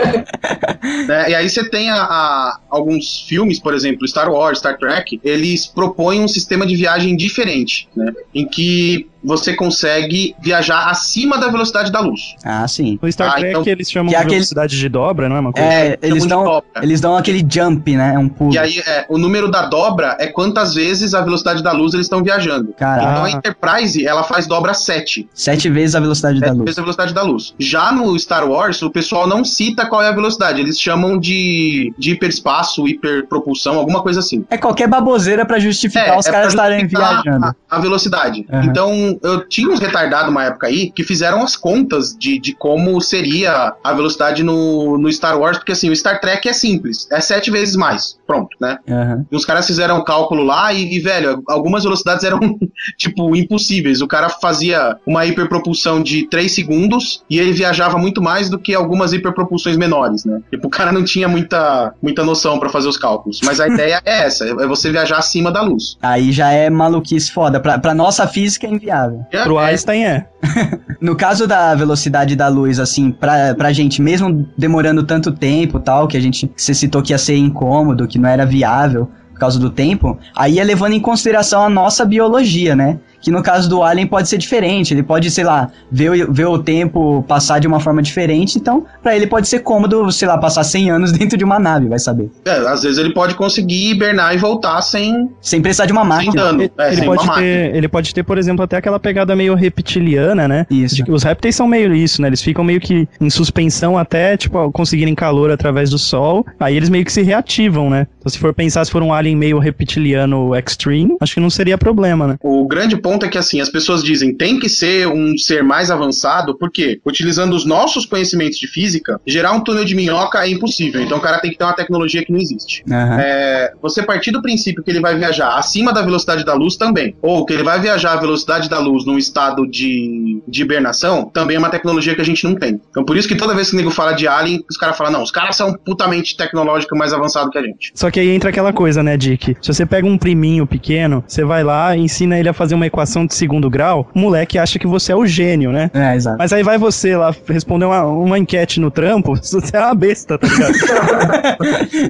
né? 1.07 1.29
E 1.31 1.35
aí 1.35 1.49
você 1.49 1.69
tem 1.69 1.89
a- 1.89 1.95
a- 2.03 2.59
alguns 2.69 3.25
filmes, 3.27 3.59
por 3.59 3.73
exemplo, 3.73 4.07
Star 4.07 4.31
Wars, 4.31 4.59
Star 4.59 4.77
Trek, 4.77 5.19
eles 5.23 5.65
propõem 5.67 6.21
um 6.21 6.27
sistema 6.27 6.65
de 6.65 6.75
viagem 6.75 7.15
diferente, 7.15 7.89
né? 7.95 8.11
Em 8.33 8.47
que 8.47 9.07
você 9.23 9.53
consegue 9.55 10.35
viajar 10.41 10.89
acima 10.89 11.37
da 11.37 11.47
velocidade 11.49 11.91
da 11.91 11.99
luz. 11.99 12.35
Ah, 12.43 12.67
sim. 12.67 12.97
No 13.01 13.11
Star 13.11 13.29
Ah, 13.29 13.31
Trek 13.33 13.49
então- 13.49 13.63
eles 13.65 13.89
chamam 13.91 14.07
é 14.07 14.09
de 14.11 14.15
aquele- 14.15 14.35
velocidade 14.35 14.77
de 14.77 14.89
dobra, 14.89 15.29
não 15.29 15.35
é 15.35 15.39
uma 15.39 15.51
coisa? 15.53 15.67
É, 15.67 15.97
eles 16.01 16.23
de 16.23 16.29
dão, 16.29 16.43
dobra. 16.43 16.63
eles 16.83 17.01
dão 17.01 17.15
aquele 17.15 17.45
jump, 17.47 17.95
né? 17.95 18.13
É 18.15 18.19
um 18.19 18.27
pulo. 18.29 18.53
E 18.53 18.57
aí, 18.57 18.79
é, 18.79 19.05
o 19.09 19.17
número 19.17 19.49
da 19.49 19.65
dobra 19.65 20.17
é 20.19 20.27
quantas 20.27 20.73
vezes 20.73 21.13
a 21.13 21.21
velocidade 21.21 21.61
da 21.63 21.71
luz 21.71 21.93
eles 21.93 22.05
estão 22.05 22.23
viajando. 22.23 22.73
Caraca. 22.73 23.11
Então 23.11 23.23
a. 23.25 23.31
Enterprise, 23.31 24.05
ela 24.05 24.23
faz 24.23 24.45
dobra 24.47 24.73
7. 24.73 25.27
Sete 25.33 25.69
vezes 25.69 25.95
a 25.95 25.99
velocidade 25.99 26.39
da 26.39 26.47
Sete 26.47 26.57
luz. 26.57 26.65
vezes 26.65 26.77
a 26.77 26.81
velocidade 26.81 27.13
da 27.13 27.21
luz. 27.23 27.53
Já 27.59 27.91
no 27.91 28.17
Star 28.19 28.47
Wars, 28.49 28.81
o 28.81 28.89
pessoal 28.89 29.27
não 29.27 29.43
cita 29.45 29.85
qual 29.87 30.01
é 30.01 30.07
a 30.09 30.11
velocidade. 30.11 30.59
Eles 30.61 30.79
chamam 30.79 31.17
de, 31.19 31.93
de 31.97 32.11
hiperespaço, 32.11 32.87
hiperpropulsão, 32.87 33.75
alguma 33.77 34.01
coisa 34.01 34.19
assim. 34.19 34.45
É 34.49 34.57
qualquer 34.57 34.87
baboseira 34.87 35.45
pra 35.45 35.59
justificar 35.59 36.17
os 36.17 36.25
é 36.25 36.31
caras 36.31 36.49
estarem 36.53 36.85
viajando. 36.87 37.45
A, 37.45 37.55
a 37.69 37.79
velocidade. 37.79 38.45
Aham. 38.51 38.65
Então, 38.65 39.10
fizeram. 39.11 39.19
Eu 39.23 39.47
tinha 39.47 39.69
uns 39.69 39.79
retardados 39.79 40.29
uma 40.29 40.45
época 40.45 40.67
aí 40.67 40.91
que 40.91 41.03
fizeram 41.03 41.41
as 41.41 41.55
contas 41.55 42.15
de, 42.17 42.39
de 42.39 42.53
como 42.53 42.99
seria 43.01 43.73
a 43.83 43.93
velocidade 43.93 44.43
no, 44.43 44.97
no 44.97 45.11
Star 45.11 45.39
Wars, 45.39 45.57
porque 45.57 45.71
assim, 45.71 45.89
o 45.89 45.95
Star 45.95 46.19
Trek 46.19 46.47
é 46.47 46.53
simples, 46.53 47.07
é 47.11 47.19
sete 47.19 47.51
vezes 47.51 47.75
mais. 47.75 48.17
Pronto, 48.25 48.55
né? 48.59 48.77
Aham. 48.87 49.25
E 49.31 49.35
os 49.35 49.45
caras 49.45 49.67
fizeram 49.67 49.99
um 49.99 50.03
cálculo 50.03 50.43
lá 50.43 50.71
e, 50.73 50.95
e, 50.95 50.99
velho, 50.99 51.43
algumas 51.47 51.83
velocidades 51.83 52.23
eram, 52.23 52.39
tipo, 52.97 53.35
impossíveis. 53.35 54.01
O 54.01 54.07
cara 54.07 54.29
fazia 54.29 54.97
uma 55.05 55.25
hiperpropulsão 55.25 56.01
de 56.01 56.27
3 56.27 56.53
segundos 56.53 57.23
e 57.29 57.39
ele 57.39 57.51
viajava 57.51 57.97
muito 57.97 58.21
mais 58.21 58.49
do 58.49 58.57
que 58.57 58.73
algumas 58.73 59.13
hiperpropulsões 59.13 59.75
menores, 59.75 60.23
né? 60.23 60.41
Tipo, 60.49 60.67
o 60.67 60.69
cara 60.69 60.91
não 60.91 61.03
tinha 61.03 61.27
muita, 61.27 61.93
muita 62.01 62.23
noção 62.23 62.59
pra 62.59 62.69
fazer 62.69 62.87
os 62.87 62.97
cálculos. 62.97 63.39
Mas 63.43 63.59
a 63.59 63.67
ideia 63.71 64.01
é 64.05 64.21
essa, 64.21 64.45
é 64.45 64.67
você 64.67 64.91
viajar 64.91 65.17
acima 65.17 65.51
da 65.51 65.61
luz. 65.61 65.97
Aí 66.01 66.31
já 66.31 66.51
é 66.51 66.69
maluquice 66.69 67.31
foda. 67.31 67.59
Pra, 67.59 67.77
pra 67.77 67.93
nossa 67.93 68.25
física 68.27 68.67
é 68.67 68.69
inviável. 68.69 69.00
Pro 69.43 69.59
É, 69.59 69.65
Einstein 69.71 70.05
é. 70.05 70.25
No 71.01 71.15
caso 71.15 71.47
da 71.47 71.73
velocidade 71.73 72.35
da 72.35 72.47
luz, 72.47 72.79
assim, 72.79 73.11
pra, 73.11 73.55
pra 73.55 73.73
gente, 73.73 74.01
mesmo 74.01 74.47
demorando 74.55 75.03
tanto 75.03 75.31
tempo 75.31 75.79
tal, 75.79 76.07
que 76.07 76.15
a 76.15 76.19
gente, 76.19 76.51
você 76.55 76.75
citou 76.75 77.01
que 77.01 77.11
ia 77.11 77.17
ser 77.17 77.35
incômodo, 77.35 78.07
que 78.07 78.19
não 78.19 78.29
era 78.29 78.45
viável 78.45 79.09
por 79.31 79.39
causa 79.39 79.59
do 79.59 79.71
tempo, 79.71 80.19
aí 80.35 80.59
é 80.59 80.63
levando 80.63 80.93
em 80.93 80.99
consideração 80.99 81.63
a 81.63 81.69
nossa 81.69 82.05
biologia, 82.05 82.75
né? 82.75 82.99
Que 83.21 83.31
no 83.31 83.41
caso 83.43 83.69
do 83.69 83.83
Alien 83.83 84.07
pode 84.07 84.27
ser 84.27 84.37
diferente, 84.37 84.93
ele 84.93 85.03
pode, 85.03 85.29
sei 85.31 85.43
lá, 85.43 85.69
ver, 85.91 86.09
o- 86.27 86.31
ver 86.33 86.45
o 86.45 86.57
tempo 86.57 87.23
passar 87.27 87.59
de 87.59 87.67
uma 87.67 87.79
forma 87.79 88.01
diferente, 88.01 88.57
então 88.57 88.85
pra 89.03 89.15
ele 89.15 89.27
pode 89.27 89.47
ser 89.47 89.59
cômodo, 89.59 90.11
sei 90.11 90.27
lá, 90.27 90.37
passar 90.37 90.63
100 90.63 90.89
anos 90.91 91.11
dentro 91.13 91.37
de 91.37 91.43
uma 91.43 91.59
nave, 91.59 91.87
vai 91.87 91.99
saber. 91.99 92.29
é, 92.45 92.51
às 92.67 92.81
vezes 92.83 92.97
ele 92.97 93.13
pode 93.13 93.35
conseguir 93.35 93.91
hibernar 93.91 94.33
e 94.33 94.37
voltar 94.37 94.81
sem, 94.81 95.29
Sem 95.41 95.61
precisar 95.61 95.85
de 95.85 95.91
uma 95.91 96.01
sem 96.01 96.09
máquina. 96.09 96.43
dano. 96.43 96.61
Ele, 96.63 96.71
É, 96.77 96.87
ele 96.87 96.95
sem 96.97 97.05
pode 97.05 97.19
uma 97.23 97.27
máquina. 97.27 97.45
ter, 97.45 97.75
ele 97.75 97.87
pode 97.87 98.13
ter, 98.13 98.23
por 98.23 98.37
exemplo, 98.37 98.63
até 98.63 98.77
aquela 98.77 98.99
pegada 98.99 99.35
meio 99.35 99.53
reptiliana, 99.55 100.47
né? 100.47 100.65
Isso. 100.69 100.95
De 100.95 101.03
que 101.03 101.11
os 101.11 101.23
répteis 101.23 101.55
são 101.55 101.67
meio 101.67 101.93
isso, 101.93 102.21
né? 102.21 102.27
Eles 102.29 102.41
ficam 102.41 102.63
meio 102.63 102.79
que 102.79 103.07
em 103.19 103.29
suspensão 103.29 103.97
até, 103.97 104.35
tipo, 104.37 104.71
conseguirem 104.71 105.13
calor 105.13 105.51
através 105.51 105.89
do 105.89 105.97
sol. 105.97 106.45
Aí 106.59 106.75
eles 106.75 106.89
meio 106.89 107.05
que 107.05 107.11
se 107.11 107.21
reativam, 107.21 107.89
né? 107.89 108.07
Então, 108.19 108.31
se 108.31 108.37
for 108.39 108.53
pensar 108.53 108.83
se 108.85 108.91
for 108.91 109.01
um 109.03 109.13
alien 109.13 109.35
meio 109.35 109.59
reptiliano 109.59 110.55
extreme, 110.55 111.15
acho 111.19 111.33
que 111.33 111.39
não 111.39 111.49
seria 111.49 111.77
problema, 111.77 112.27
né? 112.27 112.35
O 112.41 112.67
grande 112.67 112.95
ponto 112.97 113.10
é 113.25 113.27
que 113.27 113.37
assim, 113.37 113.61
as 113.61 113.69
pessoas 113.69 114.03
dizem 114.03 114.33
tem 114.33 114.59
que 114.59 114.69
ser 114.69 115.07
um 115.07 115.37
ser 115.37 115.63
mais 115.63 115.91
avançado, 115.91 116.57
porque 116.57 116.99
utilizando 117.05 117.53
os 117.53 117.65
nossos 117.65 118.05
conhecimentos 118.05 118.57
de 118.57 118.67
física, 118.67 119.19
gerar 119.25 119.51
um 119.53 119.61
túnel 119.61 119.85
de 119.85 119.95
minhoca 119.95 120.45
é 120.45 120.49
impossível. 120.49 121.01
Então 121.01 121.17
o 121.17 121.21
cara 121.21 121.39
tem 121.39 121.51
que 121.51 121.57
ter 121.57 121.63
uma 121.63 121.73
tecnologia 121.73 122.23
que 122.23 122.31
não 122.31 122.39
existe. 122.39 122.83
Aham. 122.89 123.19
É, 123.19 123.73
você 123.81 124.03
partir 124.03 124.31
do 124.31 124.41
princípio 124.41 124.83
que 124.83 124.91
ele 124.91 124.99
vai 124.99 125.17
viajar 125.17 125.55
acima 125.57 125.93
da 125.93 126.01
velocidade 126.01 126.45
da 126.45 126.53
luz 126.53 126.75
também, 126.75 127.15
ou 127.21 127.45
que 127.45 127.53
ele 127.53 127.63
vai 127.63 127.79
viajar 127.79 128.13
a 128.13 128.17
velocidade 128.17 128.69
da 128.69 128.79
luz 128.79 129.05
num 129.05 129.17
estado 129.17 129.67
de, 129.67 130.41
de 130.47 130.61
hibernação, 130.61 131.25
também 131.25 131.55
é 131.55 131.59
uma 131.59 131.69
tecnologia 131.69 132.15
que 132.15 132.21
a 132.21 132.25
gente 132.25 132.43
não 132.43 132.55
tem. 132.55 132.79
Então 132.89 133.03
por 133.03 133.17
isso 133.17 133.27
que 133.27 133.35
toda 133.35 133.53
vez 133.53 133.69
que 133.69 133.75
o 133.75 133.77
nego 133.77 133.91
fala 133.91 134.13
de 134.13 134.27
alien, 134.27 134.63
os 134.69 134.77
caras 134.77 134.97
falam, 134.97 135.13
não, 135.13 135.23
os 135.23 135.31
caras 135.31 135.55
são 135.55 135.73
putamente 135.73 136.35
tecnológico 136.35 136.95
mais 136.95 137.13
avançado 137.13 137.49
que 137.49 137.57
a 137.57 137.61
gente. 137.61 137.91
Só 137.93 138.09
que 138.09 138.19
aí 138.19 138.29
entra 138.29 138.49
aquela 138.49 138.73
coisa, 138.73 139.03
né, 139.03 139.17
Dick? 139.17 139.55
Se 139.61 139.73
você 139.73 139.85
pega 139.85 140.07
um 140.07 140.17
priminho 140.17 140.65
pequeno, 140.65 141.23
você 141.27 141.43
vai 141.43 141.63
lá, 141.63 141.95
ensina 141.95 142.39
ele 142.39 142.49
a 142.49 142.53
fazer 142.53 142.75
uma 142.75 142.87
equação 142.87 143.00
de 143.25 143.33
segundo 143.35 143.69
grau, 143.69 144.09
o 144.13 144.19
moleque 144.19 144.57
acha 144.57 144.79
que 144.79 144.87
você 144.87 145.11
é 145.11 145.15
o 145.15 145.25
gênio, 145.25 145.71
né? 145.71 145.89
É, 145.93 146.15
exato. 146.15 146.37
Mas 146.37 146.53
aí 146.53 146.63
vai 146.63 146.77
você 146.77 147.15
lá 147.15 147.33
responder 147.47 147.85
uma, 147.85 148.03
uma 148.05 148.37
enquete 148.37 148.79
no 148.79 148.91
trampo, 148.91 149.35
você 149.41 149.75
é 149.75 149.79
uma 149.79 149.95
besta, 149.95 150.37
tá 150.37 150.47
ligado? 150.47 150.73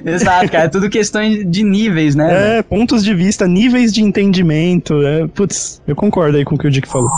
Exato, 0.08 0.50
cara. 0.50 0.64
É 0.64 0.68
tudo 0.68 0.88
questão 0.88 1.22
de 1.22 1.62
níveis, 1.62 2.14
né? 2.14 2.58
é, 2.58 2.62
pontos 2.62 3.04
de 3.04 3.14
vista, 3.14 3.46
níveis 3.46 3.92
de 3.92 4.02
entendimento. 4.02 5.02
É, 5.02 5.26
putz, 5.28 5.80
eu 5.86 5.94
concordo 5.94 6.36
aí 6.36 6.44
com 6.44 6.54
o 6.54 6.58
que 6.58 6.66
o 6.66 6.70
Dick 6.70 6.88
falou. 6.88 7.10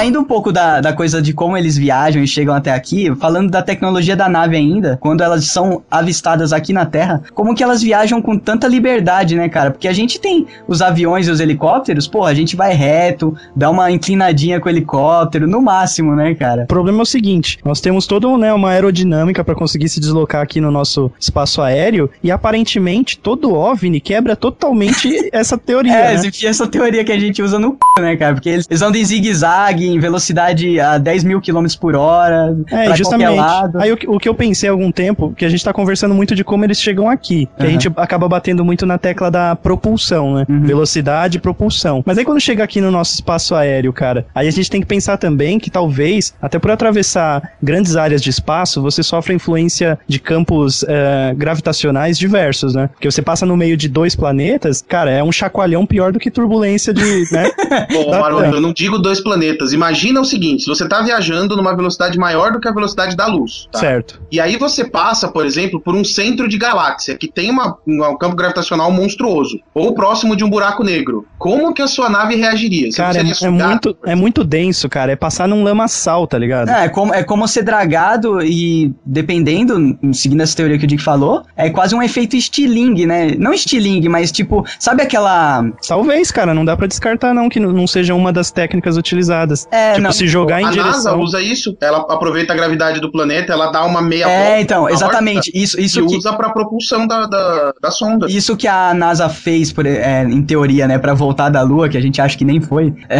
Saindo 0.00 0.18
um 0.18 0.24
pouco 0.24 0.50
da, 0.50 0.80
da 0.80 0.94
coisa 0.94 1.20
de 1.20 1.34
como 1.34 1.58
eles 1.58 1.76
viajam 1.76 2.22
e 2.22 2.26
chegam 2.26 2.54
até 2.54 2.72
aqui, 2.72 3.14
falando 3.16 3.50
da 3.50 3.60
tecnologia 3.60 4.16
da 4.16 4.30
nave 4.30 4.56
ainda, 4.56 4.96
quando 4.98 5.22
elas 5.22 5.44
são 5.48 5.82
avistadas 5.90 6.54
aqui 6.54 6.72
na 6.72 6.86
Terra, 6.86 7.22
como 7.34 7.54
que 7.54 7.62
elas 7.62 7.82
viajam 7.82 8.22
com 8.22 8.38
tanta 8.38 8.66
liberdade, 8.66 9.36
né, 9.36 9.46
cara? 9.50 9.70
Porque 9.70 9.86
a 9.86 9.92
gente 9.92 10.18
tem 10.18 10.46
os 10.66 10.80
aviões 10.80 11.28
e 11.28 11.30
os 11.30 11.38
helicópteros, 11.38 12.08
pô, 12.08 12.24
a 12.24 12.32
gente 12.32 12.56
vai 12.56 12.72
reto, 12.72 13.36
dá 13.54 13.68
uma 13.68 13.90
inclinadinha 13.90 14.58
com 14.58 14.70
o 14.70 14.72
helicóptero, 14.72 15.46
no 15.46 15.60
máximo, 15.60 16.16
né, 16.16 16.34
cara? 16.34 16.62
O 16.62 16.66
problema 16.66 17.00
é 17.00 17.02
o 17.02 17.06
seguinte: 17.06 17.58
nós 17.62 17.82
temos 17.82 18.06
toda 18.06 18.26
né, 18.38 18.54
uma 18.54 18.70
aerodinâmica 18.70 19.44
para 19.44 19.54
conseguir 19.54 19.90
se 19.90 20.00
deslocar 20.00 20.40
aqui 20.40 20.62
no 20.62 20.70
nosso 20.70 21.12
espaço 21.20 21.60
aéreo, 21.60 22.08
e 22.24 22.30
aparentemente 22.30 23.18
todo 23.18 23.52
OVNI 23.52 24.00
quebra 24.00 24.34
totalmente 24.34 25.10
essa 25.30 25.58
teoria. 25.58 25.92
É, 25.92 26.16
né? 26.16 26.30
essa 26.44 26.66
teoria 26.66 27.04
que 27.04 27.12
a 27.12 27.20
gente 27.20 27.42
usa 27.42 27.58
no 27.58 27.72
c, 27.72 28.00
né, 28.00 28.16
cara? 28.16 28.32
Porque 28.32 28.48
eles, 28.48 28.66
eles 28.70 28.80
andam 28.80 28.98
em 28.98 29.04
zigue-zague, 29.04 29.89
em 29.94 29.98
velocidade 29.98 30.78
a 30.80 30.98
10 30.98 31.24
mil 31.24 31.40
quilômetros 31.40 31.76
por 31.76 31.94
hora, 31.96 32.56
É, 32.70 32.86
pra 32.86 32.96
justamente. 32.96 33.28
qualquer 33.34 33.40
lado. 33.42 33.78
Aí 33.80 33.92
o, 33.92 33.96
que- 33.96 34.08
o 34.08 34.18
que 34.18 34.28
eu 34.28 34.34
pensei 34.34 34.68
há 34.68 34.72
algum 34.72 34.90
tempo, 34.92 35.32
que 35.36 35.44
a 35.44 35.48
gente 35.48 35.64
tá 35.64 35.72
conversando 35.72 36.14
muito 36.14 36.34
de 36.34 36.44
como 36.44 36.64
eles 36.64 36.80
chegam 36.80 37.08
aqui. 37.08 37.46
Que 37.56 37.62
a 37.62 37.64
Aham. 37.66 37.72
gente 37.72 37.92
acaba 37.96 38.28
batendo 38.28 38.64
muito 38.64 38.84
na 38.86 38.98
tecla 38.98 39.30
da 39.30 39.56
propulsão, 39.56 40.34
né? 40.34 40.46
Uhum. 40.48 40.62
Velocidade 40.62 41.38
e 41.38 41.40
propulsão. 41.40 42.02
Mas 42.06 42.18
aí 42.18 42.24
quando 42.24 42.40
chega 42.40 42.62
aqui 42.64 42.80
no 42.80 42.90
nosso 42.90 43.14
espaço 43.14 43.54
aéreo, 43.54 43.92
cara, 43.92 44.26
aí 44.34 44.46
a 44.48 44.50
gente 44.50 44.70
tem 44.70 44.80
que 44.80 44.86
pensar 44.86 45.16
também 45.16 45.58
que 45.58 45.70
talvez, 45.70 46.34
até 46.40 46.58
por 46.58 46.70
atravessar 46.70 47.52
grandes 47.62 47.96
áreas 47.96 48.20
de 48.22 48.30
espaço, 48.30 48.80
você 48.82 49.02
sofre 49.02 49.32
a 49.32 49.36
influência 49.36 49.98
de 50.06 50.18
campos 50.18 50.84
eh, 50.88 51.34
gravitacionais 51.36 52.18
diversos, 52.18 52.74
né? 52.74 52.88
Porque 52.92 53.10
você 53.10 53.22
passa 53.22 53.44
no 53.46 53.56
meio 53.56 53.76
de 53.76 53.88
dois 53.88 54.14
planetas, 54.16 54.82
cara, 54.86 55.10
é 55.10 55.22
um 55.22 55.32
chacoalhão 55.32 55.86
pior 55.86 56.12
do 56.12 56.18
que 56.18 56.30
turbulência 56.30 56.92
de, 56.92 57.24
né? 57.32 57.50
Bom, 57.92 58.10
Maroto, 58.10 58.42
certo. 58.42 58.54
eu 58.56 58.60
não 58.60 58.72
digo 58.72 58.98
dois 58.98 59.20
planetas. 59.20 59.72
Imagina 59.80 60.20
o 60.20 60.24
seguinte: 60.26 60.64
se 60.64 60.68
você 60.68 60.86
tá 60.86 61.00
viajando 61.00 61.56
numa 61.56 61.74
velocidade 61.74 62.18
maior 62.18 62.52
do 62.52 62.60
que 62.60 62.68
a 62.68 62.72
velocidade 62.72 63.16
da 63.16 63.26
luz, 63.26 63.66
tá? 63.72 63.78
certo. 63.78 64.20
E 64.30 64.38
aí 64.38 64.56
você 64.58 64.84
passa, 64.84 65.28
por 65.28 65.46
exemplo, 65.46 65.80
por 65.80 65.94
um 65.94 66.04
centro 66.04 66.46
de 66.46 66.58
galáxia 66.58 67.16
que 67.16 67.26
tem 67.26 67.50
uma- 67.50 67.76
um 67.86 68.16
campo 68.18 68.36
gravitacional 68.36 68.92
monstruoso, 68.92 69.58
ou 69.72 69.94
próximo 69.94 70.36
de 70.36 70.44
um 70.44 70.50
buraco 70.50 70.84
negro. 70.84 71.26
Como 71.38 71.72
que 71.72 71.80
a 71.80 71.86
sua 71.86 72.10
nave 72.10 72.34
reagiria? 72.36 72.90
Você 72.92 72.98
Cara, 72.98 73.18
é, 73.18 73.46
é 73.46 73.50
muito, 73.50 73.96
é 74.04 74.14
muito 74.14 74.44
denso, 74.44 74.86
cara. 74.88 75.12
É 75.12 75.16
passar 75.16 75.48
num 75.48 75.62
lamaçal, 75.64 76.26
tá 76.26 76.36
ligado? 76.36 76.68
É, 76.68 76.84
é 76.84 76.88
como, 76.90 77.14
é 77.14 77.22
como 77.24 77.48
ser 77.48 77.62
dragado 77.62 78.42
e, 78.42 78.92
dependendo, 79.06 79.98
seguindo 80.12 80.42
essa 80.42 80.54
teoria 80.56 80.78
que 80.78 80.84
o 80.84 80.86
Dick 80.88 81.02
falou, 81.02 81.42
é 81.56 81.70
quase 81.70 81.94
um 81.94 82.02
efeito 82.02 82.36
estilingue, 82.36 83.06
né? 83.06 83.34
Não 83.38 83.54
estilingue, 83.54 84.08
mas 84.08 84.30
tipo, 84.30 84.64
sabe 84.78 85.02
aquela. 85.02 85.64
Talvez, 85.88 86.30
cara, 86.30 86.52
não 86.52 86.64
dá 86.64 86.76
pra 86.76 86.86
descartar 86.86 87.32
não 87.32 87.48
que 87.48 87.58
não- 87.60 87.72
não 87.72 87.86
seja 87.86 88.14
uma 88.14 88.32
das 88.32 88.50
técnicas 88.50 88.96
utilizadas. 88.96 89.66
É, 89.70 89.92
tipo, 89.92 90.02
não. 90.02 90.12
se 90.12 90.26
jogar 90.26 90.60
em 90.60 90.64
A 90.64 90.70
NASA 90.70 90.82
direção. 90.82 91.20
usa 91.20 91.40
isso, 91.40 91.76
ela 91.80 91.98
aproveita 92.08 92.52
a 92.52 92.56
gravidade 92.56 93.00
do 93.00 93.10
planeta, 93.10 93.52
ela 93.52 93.70
dá 93.70 93.84
uma 93.84 94.00
meia 94.02 94.26
volta 94.26 94.40
É, 94.40 94.60
então, 94.60 94.88
exatamente. 94.88 95.50
Isso, 95.54 95.80
e 95.80 95.84
isso 95.84 96.06
que. 96.06 96.16
usa 96.16 96.32
pra 96.32 96.50
propulsão 96.50 97.06
da, 97.06 97.26
da, 97.26 97.72
da 97.80 97.90
sonda. 97.90 98.26
Isso 98.28 98.56
que 98.56 98.66
a 98.68 98.92
NASA 98.94 99.28
fez, 99.28 99.72
por, 99.72 99.86
é, 99.86 100.22
em 100.24 100.42
teoria, 100.42 100.86
né, 100.88 100.98
pra 100.98 101.14
voltar 101.14 101.48
da 101.48 101.62
Lua, 101.62 101.88
que 101.88 101.96
a 101.96 102.00
gente 102.00 102.20
acha 102.20 102.36
que 102.36 102.44
nem 102.44 102.60
foi. 102.60 102.92
É, 103.08 103.18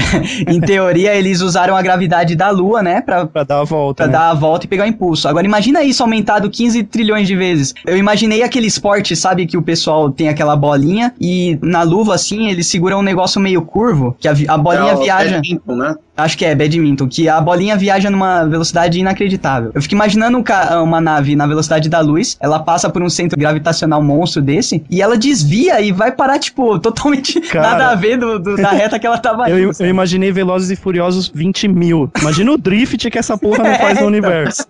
em 0.53 0.61
teoria, 0.61 1.15
eles 1.15 1.41
usaram 1.41 1.77
a 1.77 1.83
gravidade 1.83 2.35
da 2.37 2.51
Lua, 2.51 2.83
né, 2.83 3.01
pra, 3.01 3.27
Pra 3.27 3.45
dar 3.45 3.61
a 3.61 3.65
volta. 3.65 4.05
pra 4.05 4.07
né? 4.07 4.13
dar 4.13 4.31
a 4.31 4.35
volta 4.35 4.67
e 4.67 4.69
pegar 4.69 4.85
o 4.85 4.89
impulso. 4.89 5.29
Agora, 5.29 5.47
imagina 5.47 5.83
isso 5.83 6.03
aumentado 6.03 6.51
15 6.51 6.83
trilhões 6.85 7.27
de 7.27 7.37
vezes. 7.37 7.75
Eu 7.87 7.97
imaginei 7.97 8.43
aquele 8.43 8.67
esporte, 8.67 9.15
sabe, 9.15 9.47
que 9.47 9.57
o 9.57 9.63
pessoal 9.63 10.11
tem 10.11 10.29
aquela 10.29 10.57
bolinha 10.57 11.13
e 11.21 11.59
na 11.63 11.83
luva, 11.83 12.15
assim, 12.15 12.49
eles 12.51 12.67
seguram 12.67 12.99
um 13.01 13.03
negócio 13.03 13.41
meio 13.41 13.63
curvo, 13.63 14.17
que 14.19 14.27
a, 14.29 14.35
a 14.49 14.59
bolinha 14.59 14.91
É 14.93 14.95
o 14.95 14.99
viaja... 15.03 15.41
né? 15.67 15.95
Acho 16.23 16.37
que 16.39 16.45
é, 16.45 16.55
badminton, 16.55 17.09
que 17.09 17.29
a 17.29 17.41
bolinha 17.41 17.77
viaja 17.77 18.11
numa 18.11 18.45
velocidade 18.45 18.99
inacreditável. 18.99 19.71
Eu 19.75 19.83
fico 19.83 19.95
imanando 19.95 20.39
um 20.39 20.43
ca- 20.43 20.83
uma 20.83 21.01
nave 21.01 21.35
na 21.37 21.47
velocidade 21.47 21.89
da 21.89 22.01
luz, 22.01 22.37
ela 22.41 22.59
passa 22.59 22.89
por 22.91 23.03
um 23.03 23.09
centro 23.11 23.39
gravitacional 23.39 24.03
monstro 24.03 24.41
desse, 24.43 24.83
e 24.91 25.01
ela 25.03 25.17
desvia 25.17 25.81
e 25.81 25.93
vai 25.93 26.13
parar, 26.13 26.39
tipo, 26.39 26.79
totalmente 26.81 27.41
Cara. 27.43 27.71
nada 27.71 27.89
a 27.91 27.95
ver 27.95 28.17
do, 28.19 28.39
do- 28.39 28.57
da 28.57 28.71
reta 28.71 28.99
que 28.99 29.07
ela 29.07 29.19
tava 29.19 29.49
Eu, 29.51 29.59
indo. 29.71 29.73
eu 29.81 29.87
imaginei 29.87 30.33
Velozes 30.33 30.71
e 30.71 30.77
Furiosos 30.77 31.31
20 31.35 31.69
mil. 31.69 32.11
Imagina 32.21 32.53
o 32.53 32.59
drift 32.59 33.11
que 33.11 33.19
essa 33.19 33.37
porra 33.37 33.59
não 33.65 33.75
faz 33.79 33.83
É, 33.83 33.85
no 33.87 33.95
então. 33.95 34.07
universo. 34.09 34.67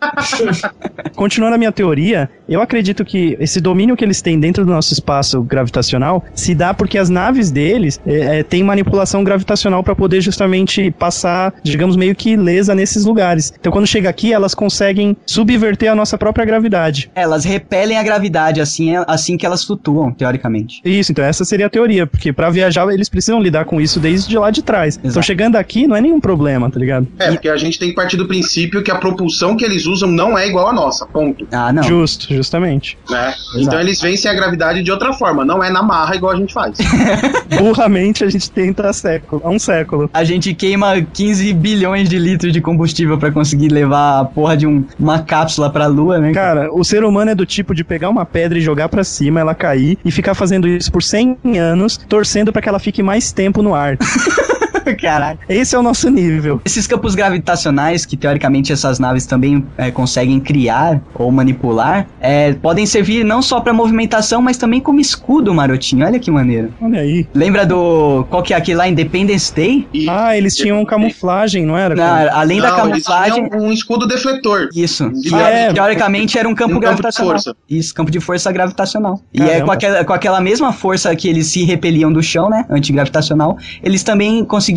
Continuando 1.14 1.54
a 1.54 1.58
minha 1.58 1.72
teoria, 1.72 2.28
eu 2.48 2.60
acredito 2.60 3.04
que 3.04 3.36
esse 3.40 3.60
domínio 3.60 3.96
que 3.96 4.04
eles 4.04 4.20
têm 4.22 4.38
dentro 4.38 4.64
do 4.64 4.72
nosso 4.72 4.92
espaço 4.92 5.42
gravitacional 5.42 6.24
se 6.34 6.54
dá 6.54 6.72
porque 6.74 6.98
as 6.98 7.08
naves 7.08 7.50
deles 7.50 8.00
é, 8.06 8.40
é, 8.40 8.42
têm 8.42 8.62
manipulação 8.62 9.22
gravitacional 9.24 9.82
para 9.82 9.94
poder 9.94 10.20
justamente 10.20 10.90
passar 10.90 11.39
digamos, 11.62 11.96
meio 11.96 12.14
que 12.14 12.30
ilesa 12.30 12.74
nesses 12.74 13.04
lugares. 13.04 13.52
Então 13.58 13.72
quando 13.72 13.86
chega 13.86 14.08
aqui, 14.08 14.32
elas 14.32 14.54
conseguem 14.54 15.16
subverter 15.26 15.90
a 15.90 15.94
nossa 15.94 16.18
própria 16.18 16.44
gravidade. 16.44 17.10
Elas 17.14 17.44
repelem 17.44 17.96
a 17.96 18.02
gravidade 18.02 18.60
assim, 18.60 18.94
assim 19.06 19.36
que 19.36 19.46
elas 19.46 19.64
flutuam, 19.64 20.12
teoricamente. 20.12 20.80
Isso, 20.84 21.12
então 21.12 21.24
essa 21.24 21.44
seria 21.44 21.66
a 21.66 21.70
teoria, 21.70 22.06
porque 22.06 22.32
pra 22.32 22.50
viajar 22.50 22.88
eles 22.92 23.08
precisam 23.08 23.40
lidar 23.40 23.64
com 23.64 23.80
isso 23.80 24.00
desde 24.00 24.36
lá 24.36 24.50
de 24.50 24.62
trás. 24.62 24.96
Então 24.96 25.10
Exato. 25.10 25.26
chegando 25.26 25.56
aqui 25.56 25.86
não 25.86 25.96
é 25.96 26.00
nenhum 26.00 26.20
problema, 26.20 26.70
tá 26.70 26.78
ligado? 26.78 27.06
É, 27.18 27.30
porque 27.30 27.48
a 27.48 27.56
gente 27.56 27.78
tem 27.78 27.90
que 27.90 27.94
partir 27.94 28.16
do 28.16 28.26
princípio 28.26 28.82
que 28.82 28.90
a 28.90 28.96
propulsão 28.96 29.56
que 29.56 29.64
eles 29.64 29.86
usam 29.86 30.10
não 30.10 30.36
é 30.36 30.48
igual 30.48 30.68
à 30.68 30.72
nossa, 30.72 31.06
ponto. 31.06 31.46
Ah, 31.52 31.72
não. 31.72 31.82
Justo, 31.82 32.32
justamente. 32.34 32.98
Né? 33.08 33.34
Então 33.56 33.80
eles 33.80 34.00
vencem 34.00 34.30
a 34.30 34.34
gravidade 34.34 34.82
de 34.82 34.90
outra 34.90 35.12
forma, 35.12 35.44
não 35.44 35.62
é 35.62 35.70
na 35.70 35.82
marra 35.82 36.16
igual 36.16 36.32
a 36.32 36.36
gente 36.36 36.52
faz. 36.52 36.78
Burramente 37.58 38.24
a 38.24 38.30
gente 38.30 38.50
tenta 38.50 38.88
há 38.88 38.92
século, 38.92 39.42
há 39.44 39.50
um 39.50 39.58
século. 39.58 40.10
A 40.12 40.24
gente 40.24 40.54
queima 40.54 41.00
15 41.00 41.29
bilhões 41.54 42.08
de 42.08 42.18
litros 42.18 42.52
de 42.52 42.60
combustível 42.60 43.16
pra 43.18 43.30
conseguir 43.30 43.68
levar 43.68 44.20
a 44.20 44.24
porra 44.24 44.56
de 44.56 44.66
um- 44.66 44.84
uma 44.98 45.20
cápsula 45.20 45.70
pra 45.70 45.86
lua, 45.86 46.18
né? 46.18 46.32
Cara, 46.32 46.68
o 46.72 46.84
ser 46.84 47.04
humano 47.04 47.30
é 47.30 47.34
do 47.34 47.46
tipo 47.46 47.74
de 47.74 47.84
pegar 47.84 48.08
uma 48.08 48.24
pedra 48.26 48.58
e 48.58 48.60
jogar 48.60 48.88
pra 48.88 49.04
cima, 49.04 49.40
ela 49.40 49.54
cair 49.54 49.98
e 50.04 50.10
ficar 50.10 50.34
fazendo 50.34 50.66
isso 50.68 50.90
por 50.90 51.02
100 51.02 51.36
anos, 51.58 51.96
torcendo 51.96 52.52
pra 52.52 52.60
que 52.62 52.68
ela 52.68 52.78
fique 52.78 53.02
mais 53.02 53.32
tempo 53.32 53.62
no 53.62 53.74
ar. 53.74 53.96
Caralho. 55.00 55.38
Esse 55.48 55.74
é 55.74 55.78
o 55.78 55.82
nosso 55.82 56.08
nível. 56.10 56.60
Esses 56.64 56.86
campos 56.86 57.14
gravitacionais, 57.14 58.04
que 58.06 58.16
teoricamente 58.16 58.72
essas 58.72 58.98
naves 58.98 59.26
também 59.26 59.64
é, 59.76 59.90
conseguem 59.90 60.38
criar 60.40 61.00
ou 61.14 61.30
manipular, 61.30 62.06
é, 62.20 62.52
podem 62.54 62.86
servir 62.86 63.24
não 63.24 63.42
só 63.42 63.60
pra 63.60 63.72
movimentação, 63.72 64.40
mas 64.42 64.56
também 64.56 64.80
como 64.80 65.00
escudo, 65.00 65.52
marotinho. 65.54 66.04
Olha 66.06 66.18
que 66.18 66.30
maneiro. 66.30 66.72
Olha 66.80 67.00
aí. 67.00 67.26
Lembra 67.34 67.64
do. 67.66 68.24
Qual 68.30 68.42
que 68.42 68.54
é 68.54 68.56
aquele 68.56 68.76
lá? 68.78 68.88
Independence 68.88 69.54
Day? 69.54 69.86
E, 69.92 70.08
Ah, 70.08 70.36
eles 70.36 70.54
tinham 70.54 70.84
camuflagem, 70.84 71.64
não 71.66 71.76
era? 71.76 71.94
Não, 71.94 72.04
além 72.38 72.60
da 72.60 72.68
não, 72.70 72.88
eles 72.90 73.04
camuflagem. 73.04 73.48
tinham 73.48 73.62
um 73.64 73.72
escudo 73.72 74.06
defletor. 74.06 74.68
Isso. 74.74 75.10
Que, 75.22 75.34
Ah, 75.34 75.48
é. 75.50 75.72
teoricamente 75.72 76.38
era 76.38 76.48
um 76.48 76.54
campo 76.54 76.70
Um 76.72 76.74
campo 76.74 76.80
de 76.80 76.86
gravitacional. 76.86 77.32
força. 77.32 77.56
Isso, 77.68 77.94
campo 77.94 78.10
de 78.10 78.20
força 78.20 78.50
gravitacional. 78.52 79.20
E 79.32 79.40
é 79.42 79.46
Caramba. 79.46 79.64
com 79.66 79.72
aquela, 79.72 80.04
com 80.04 80.12
aquela 80.12 80.40
mesma 80.40 80.72
força 80.72 81.14
que 81.16 81.28
eles 81.28 81.46
se 81.48 81.64
repeliam 81.64 82.12
do 82.12 82.22
chão, 82.22 82.48
né? 82.48 82.64
Antigravitacional, 82.70 83.56
eles 83.82 84.02
também 84.02 84.44
conseguiam 84.44 84.69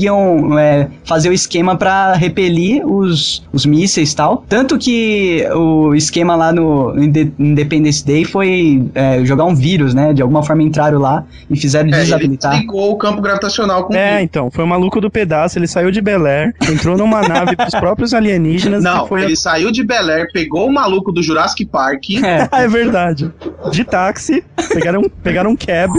é, 0.59 0.87
fazer 1.05 1.29
o 1.29 1.33
esquema 1.33 1.75
pra 1.77 2.13
repelir 2.13 2.85
os, 2.85 3.43
os 3.51 3.65
mísseis 3.65 4.11
e 4.11 4.15
tal. 4.15 4.43
Tanto 4.47 4.77
que 4.77 5.45
o 5.55 5.93
esquema 5.95 6.35
lá 6.35 6.51
no 6.51 6.93
Inde- 6.97 7.31
Independence 7.39 8.05
Day 8.05 8.25
foi 8.25 8.83
é, 8.95 9.23
jogar 9.25 9.45
um 9.45 9.55
vírus, 9.55 9.93
né? 9.93 10.13
De 10.13 10.21
alguma 10.21 10.43
forma 10.43 10.63
entraram 10.63 10.99
lá 10.99 11.23
e 11.49 11.55
fizeram 11.57 11.89
É, 11.89 11.91
ele 11.93 12.01
desabilitar. 12.03 12.59
ligou 12.59 12.91
o 12.91 12.97
campo 12.97 13.21
gravitacional 13.21 13.83
com 13.85 13.93
É, 13.95 14.21
então, 14.21 14.49
foi 14.51 14.63
o 14.63 14.67
maluco 14.67 14.99
do 15.01 15.09
pedaço, 15.09 15.57
ele 15.59 15.67
saiu 15.67 15.91
de 15.91 16.01
Bel 16.01 16.25
Air, 16.25 16.53
entrou 16.71 16.97
numa 16.97 17.21
nave 17.27 17.55
pros 17.55 17.73
próprios 17.75 18.13
alienígenas 18.13 18.83
Não, 18.83 19.05
e 19.05 19.07
foi... 19.09 19.23
ele 19.23 19.35
saiu 19.35 19.71
de 19.71 19.83
Bel 19.83 20.09
Air, 20.09 20.27
pegou 20.33 20.67
o 20.67 20.73
maluco 20.73 21.11
do 21.11 21.21
Jurassic 21.21 21.65
Park. 21.65 22.03
É. 22.23 22.43
É 22.63 22.67
verdade. 22.67 23.31
De 23.71 23.83
táxi, 23.83 24.43
pegaram, 24.73 25.03
pegaram 25.23 25.51
um 25.51 25.55
cab. 25.55 25.91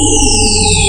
Música 0.00 0.79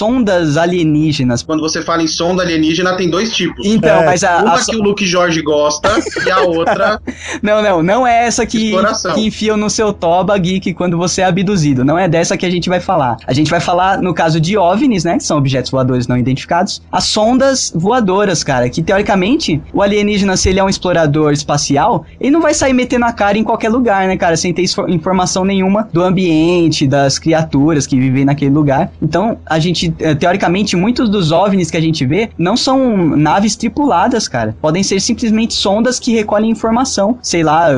Sondas 0.00 0.56
alienígenas. 0.56 1.42
Quando 1.42 1.60
você 1.60 1.82
fala 1.82 2.02
em 2.02 2.06
sonda 2.06 2.42
alienígena, 2.42 2.96
tem 2.96 3.10
dois 3.10 3.36
tipos. 3.36 3.66
Então, 3.66 4.00
É, 4.00 4.06
mas 4.06 4.24
a, 4.24 4.38
Uma 4.38 4.54
a 4.54 4.64
que 4.64 4.74
o 4.74 4.82
Luke 4.82 5.04
Jorge 5.04 5.42
gosta 5.42 5.90
e 6.26 6.30
a 6.30 6.40
outra. 6.40 6.98
Não, 7.42 7.62
não, 7.62 7.82
não 7.82 8.06
é 8.06 8.26
essa 8.26 8.44
que, 8.46 8.72
que 9.14 9.20
enfiam 9.20 9.56
no 9.56 9.68
seu 9.68 9.92
toba, 9.92 10.36
geek, 10.38 10.72
quando 10.74 10.96
você 10.96 11.20
é 11.22 11.24
abduzido. 11.24 11.84
Não 11.84 11.98
é 11.98 12.08
dessa 12.08 12.36
que 12.36 12.46
a 12.46 12.50
gente 12.50 12.68
vai 12.68 12.80
falar. 12.80 13.16
A 13.26 13.32
gente 13.32 13.50
vai 13.50 13.60
falar, 13.60 14.00
no 14.00 14.14
caso 14.14 14.40
de 14.40 14.56
OVNIs, 14.56 15.04
né, 15.04 15.18
que 15.18 15.24
são 15.24 15.36
objetos 15.36 15.70
voadores 15.70 16.06
não 16.06 16.16
identificados, 16.16 16.82
as 16.90 17.04
sondas 17.04 17.72
voadoras, 17.74 18.42
cara, 18.42 18.68
que 18.68 18.82
teoricamente, 18.82 19.60
o 19.72 19.82
alienígena, 19.82 20.36
se 20.36 20.48
ele 20.48 20.60
é 20.60 20.64
um 20.64 20.68
explorador 20.68 21.32
espacial, 21.32 22.04
ele 22.20 22.30
não 22.30 22.40
vai 22.40 22.54
sair 22.54 22.72
metendo 22.72 23.04
a 23.04 23.12
cara 23.12 23.38
em 23.38 23.44
qualquer 23.44 23.68
lugar, 23.68 24.06
né, 24.06 24.16
cara, 24.16 24.36
sem 24.36 24.52
ter 24.52 24.64
informação 24.88 25.44
nenhuma 25.44 25.88
do 25.92 26.02
ambiente, 26.02 26.86
das 26.86 27.18
criaturas 27.18 27.86
que 27.86 27.98
vivem 27.98 28.24
naquele 28.24 28.50
lugar. 28.50 28.90
Então, 29.00 29.38
a 29.46 29.58
gente, 29.58 29.89
eh, 29.98 30.14
teoricamente, 30.14 30.76
muitos 30.76 31.08
dos 31.08 31.32
OVNIs 31.32 31.70
que 31.70 31.76
a 31.76 31.80
gente 31.80 32.04
vê 32.06 32.30
não 32.38 32.56
são 32.56 32.96
naves 33.16 33.56
tripuladas, 33.56 34.28
cara. 34.28 34.56
Podem 34.60 34.82
ser 34.82 35.00
simplesmente 35.00 35.54
sondas 35.54 35.98
que 35.98 36.12
recolhem 36.12 36.50
informação, 36.50 37.18
sei 37.22 37.42
lá, 37.42 37.68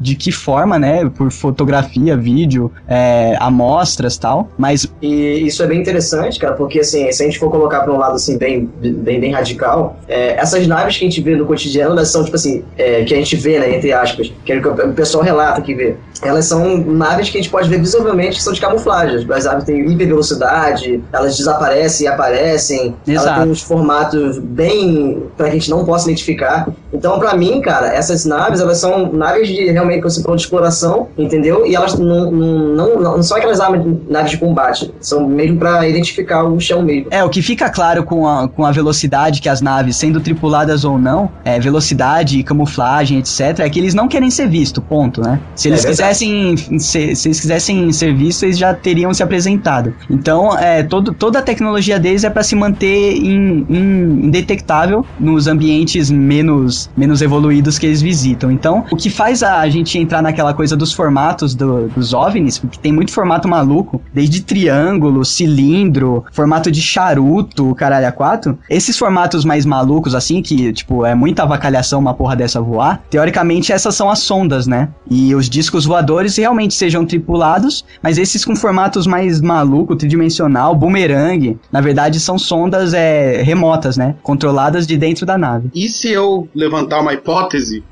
de 0.00 0.14
que 0.14 0.32
forma, 0.32 0.78
né? 0.78 1.08
Por 1.08 1.30
fotografia, 1.30 2.16
vídeo, 2.16 2.70
é, 2.88 3.36
amostras 3.40 4.16
tal. 4.16 4.48
Mas 4.56 4.86
E 5.00 5.46
isso 5.46 5.62
é 5.62 5.66
bem 5.66 5.80
interessante, 5.80 6.38
cara, 6.38 6.54
porque 6.54 6.80
assim, 6.80 7.10
se 7.12 7.22
a 7.22 7.26
gente 7.26 7.38
for 7.38 7.50
colocar 7.50 7.80
para 7.80 7.92
um 7.92 7.98
lado 7.98 8.14
assim 8.14 8.38
bem, 8.38 8.68
bem, 8.80 9.20
bem 9.20 9.32
radical, 9.32 9.96
é, 10.08 10.34
essas 10.34 10.66
naves 10.66 10.96
que 10.96 11.04
a 11.04 11.08
gente 11.08 11.20
vê 11.20 11.36
no 11.36 11.46
cotidiano, 11.46 11.92
elas 11.92 12.10
são 12.10 12.24
tipo 12.24 12.36
assim, 12.36 12.62
é, 12.76 13.04
que 13.04 13.14
a 13.14 13.16
gente 13.16 13.36
vê, 13.36 13.58
né, 13.58 13.76
entre 13.76 13.92
aspas, 13.92 14.32
que 14.44 14.52
o 14.54 14.92
pessoal 14.92 15.24
relata 15.24 15.60
que 15.60 15.74
vê. 15.74 15.96
Elas 16.22 16.46
são 16.46 16.78
naves 16.78 17.30
que 17.30 17.38
a 17.38 17.40
gente 17.40 17.50
pode 17.50 17.68
ver 17.68 17.78
visivelmente 17.78 18.36
que 18.36 18.42
são 18.42 18.52
de 18.52 18.60
camuflagem. 18.60 19.26
As 19.30 19.44
naves 19.44 19.64
têm 19.64 19.90
hipervelocidade, 19.90 21.02
elas 21.12 21.36
desaparecem 21.36 22.06
e 22.06 22.08
aparecem, 22.08 22.94
elas 23.06 23.22
Exato. 23.22 23.40
têm 23.40 23.50
uns 23.50 23.62
formatos 23.62 24.38
bem 24.38 25.24
para 25.36 25.46
que 25.46 25.50
a 25.50 25.54
gente 25.54 25.70
não 25.70 25.84
possa 25.84 26.08
identificar. 26.08 26.68
Então, 26.92 27.18
para 27.18 27.34
mim, 27.36 27.60
cara, 27.60 27.88
essas 27.88 28.24
naves, 28.24 28.60
elas 28.60 28.78
são 28.78 29.12
naves 29.12 29.48
de 29.48 29.70
realmente 29.70 30.02
você 30.02 30.22
falou 30.22 30.36
de 30.36 30.42
exploração, 30.42 31.08
entendeu? 31.16 31.66
E 31.66 31.74
elas 31.74 31.98
não, 31.98 32.30
não, 32.30 33.00
não, 33.00 33.16
não 33.16 33.22
são 33.22 33.36
aquelas 33.36 33.58
naves, 33.58 34.30
de 34.30 34.36
combate, 34.38 34.92
são 35.00 35.26
mesmo 35.26 35.58
para 35.58 35.88
identificar 35.88 36.44
o 36.44 36.60
chão 36.60 36.82
mesmo. 36.82 37.08
É, 37.10 37.24
o 37.24 37.28
que 37.28 37.42
fica 37.42 37.68
claro 37.68 38.04
com 38.04 38.28
a, 38.28 38.48
com 38.48 38.64
a 38.64 38.70
velocidade 38.70 39.40
que 39.40 39.48
as 39.48 39.60
naves, 39.60 39.96
sendo 39.96 40.20
tripuladas 40.20 40.84
ou 40.84 40.98
não, 40.98 41.30
é, 41.44 41.58
velocidade, 41.58 42.42
camuflagem, 42.42 43.18
etc., 43.18 43.60
é 43.60 43.70
que 43.70 43.78
eles 43.78 43.94
não 43.94 44.06
querem 44.06 44.30
ser 44.30 44.48
vistos, 44.48 44.82
ponto, 44.88 45.20
né? 45.20 45.40
Se 45.56 45.68
eles 45.68 45.84
É 45.84 45.88
verdade. 45.88 46.11
Quisessem 46.12 46.78
ser, 46.78 47.16
se 47.16 47.28
eles 47.28 47.40
quisessem 47.40 47.92
ser 47.92 48.14
vistos, 48.14 48.42
eles 48.42 48.58
já 48.58 48.74
teriam 48.74 49.12
se 49.14 49.22
apresentado. 49.22 49.94
Então, 50.10 50.56
é, 50.58 50.82
todo, 50.82 51.12
toda 51.14 51.38
a 51.38 51.42
tecnologia 51.42 51.98
deles 51.98 52.24
é 52.24 52.30
para 52.30 52.42
se 52.42 52.54
manter 52.54 53.16
in- 53.16 53.66
in- 53.68 54.26
indetectável 54.26 55.04
nos 55.18 55.46
ambientes 55.46 56.10
menos, 56.10 56.90
menos 56.96 57.22
evoluídos 57.22 57.78
que 57.78 57.86
eles 57.86 58.02
visitam. 58.02 58.50
Então, 58.50 58.84
o 58.90 58.96
que 58.96 59.10
faz 59.10 59.42
a 59.42 59.66
gente 59.68 59.98
entrar 59.98 60.22
naquela 60.22 60.52
coisa 60.54 60.76
dos 60.76 60.92
formatos 60.92 61.54
do- 61.54 61.88
dos 61.88 62.12
OVNIs, 62.12 62.58
porque 62.58 62.78
tem 62.78 62.92
muito 62.92 63.12
formato 63.12 63.48
maluco, 63.48 64.00
desde 64.12 64.42
triângulo, 64.42 65.24
cilindro, 65.24 66.24
formato 66.32 66.70
de 66.70 66.80
charuto, 66.82 67.74
caralho, 67.74 68.06
a 68.06 68.12
quatro. 68.12 68.58
Esses 68.68 68.98
formatos 68.98 69.44
mais 69.44 69.64
malucos, 69.64 70.14
assim, 70.14 70.42
que, 70.42 70.72
tipo, 70.72 71.04
é 71.04 71.14
muita 71.14 71.42
avacalhação 71.42 71.98
uma 72.00 72.14
porra 72.14 72.36
dessa 72.36 72.60
voar, 72.60 73.02
teoricamente 73.10 73.72
essas 73.72 73.94
são 73.94 74.10
as 74.10 74.18
sondas, 74.20 74.66
né? 74.66 74.88
E 75.10 75.34
os 75.34 75.48
discos 75.48 75.84
voadores 75.84 76.01
realmente 76.40 76.74
sejam 76.74 77.04
tripulados, 77.06 77.84
mas 78.02 78.18
esses 78.18 78.44
com 78.44 78.54
formatos 78.56 79.06
mais 79.06 79.40
maluco, 79.40 79.96
tridimensional, 79.96 80.74
boomerang, 80.74 81.58
na 81.70 81.80
verdade 81.80 82.18
são 82.20 82.38
sondas 82.38 82.94
é, 82.94 83.42
remotas, 83.42 83.96
né? 83.96 84.16
Controladas 84.22 84.86
de 84.86 84.96
dentro 84.96 85.24
da 85.26 85.36
nave. 85.38 85.68
E 85.74 85.88
se 85.88 86.10
eu 86.10 86.48
levantar 86.54 87.00
uma 87.00 87.12
hipótese 87.14 87.84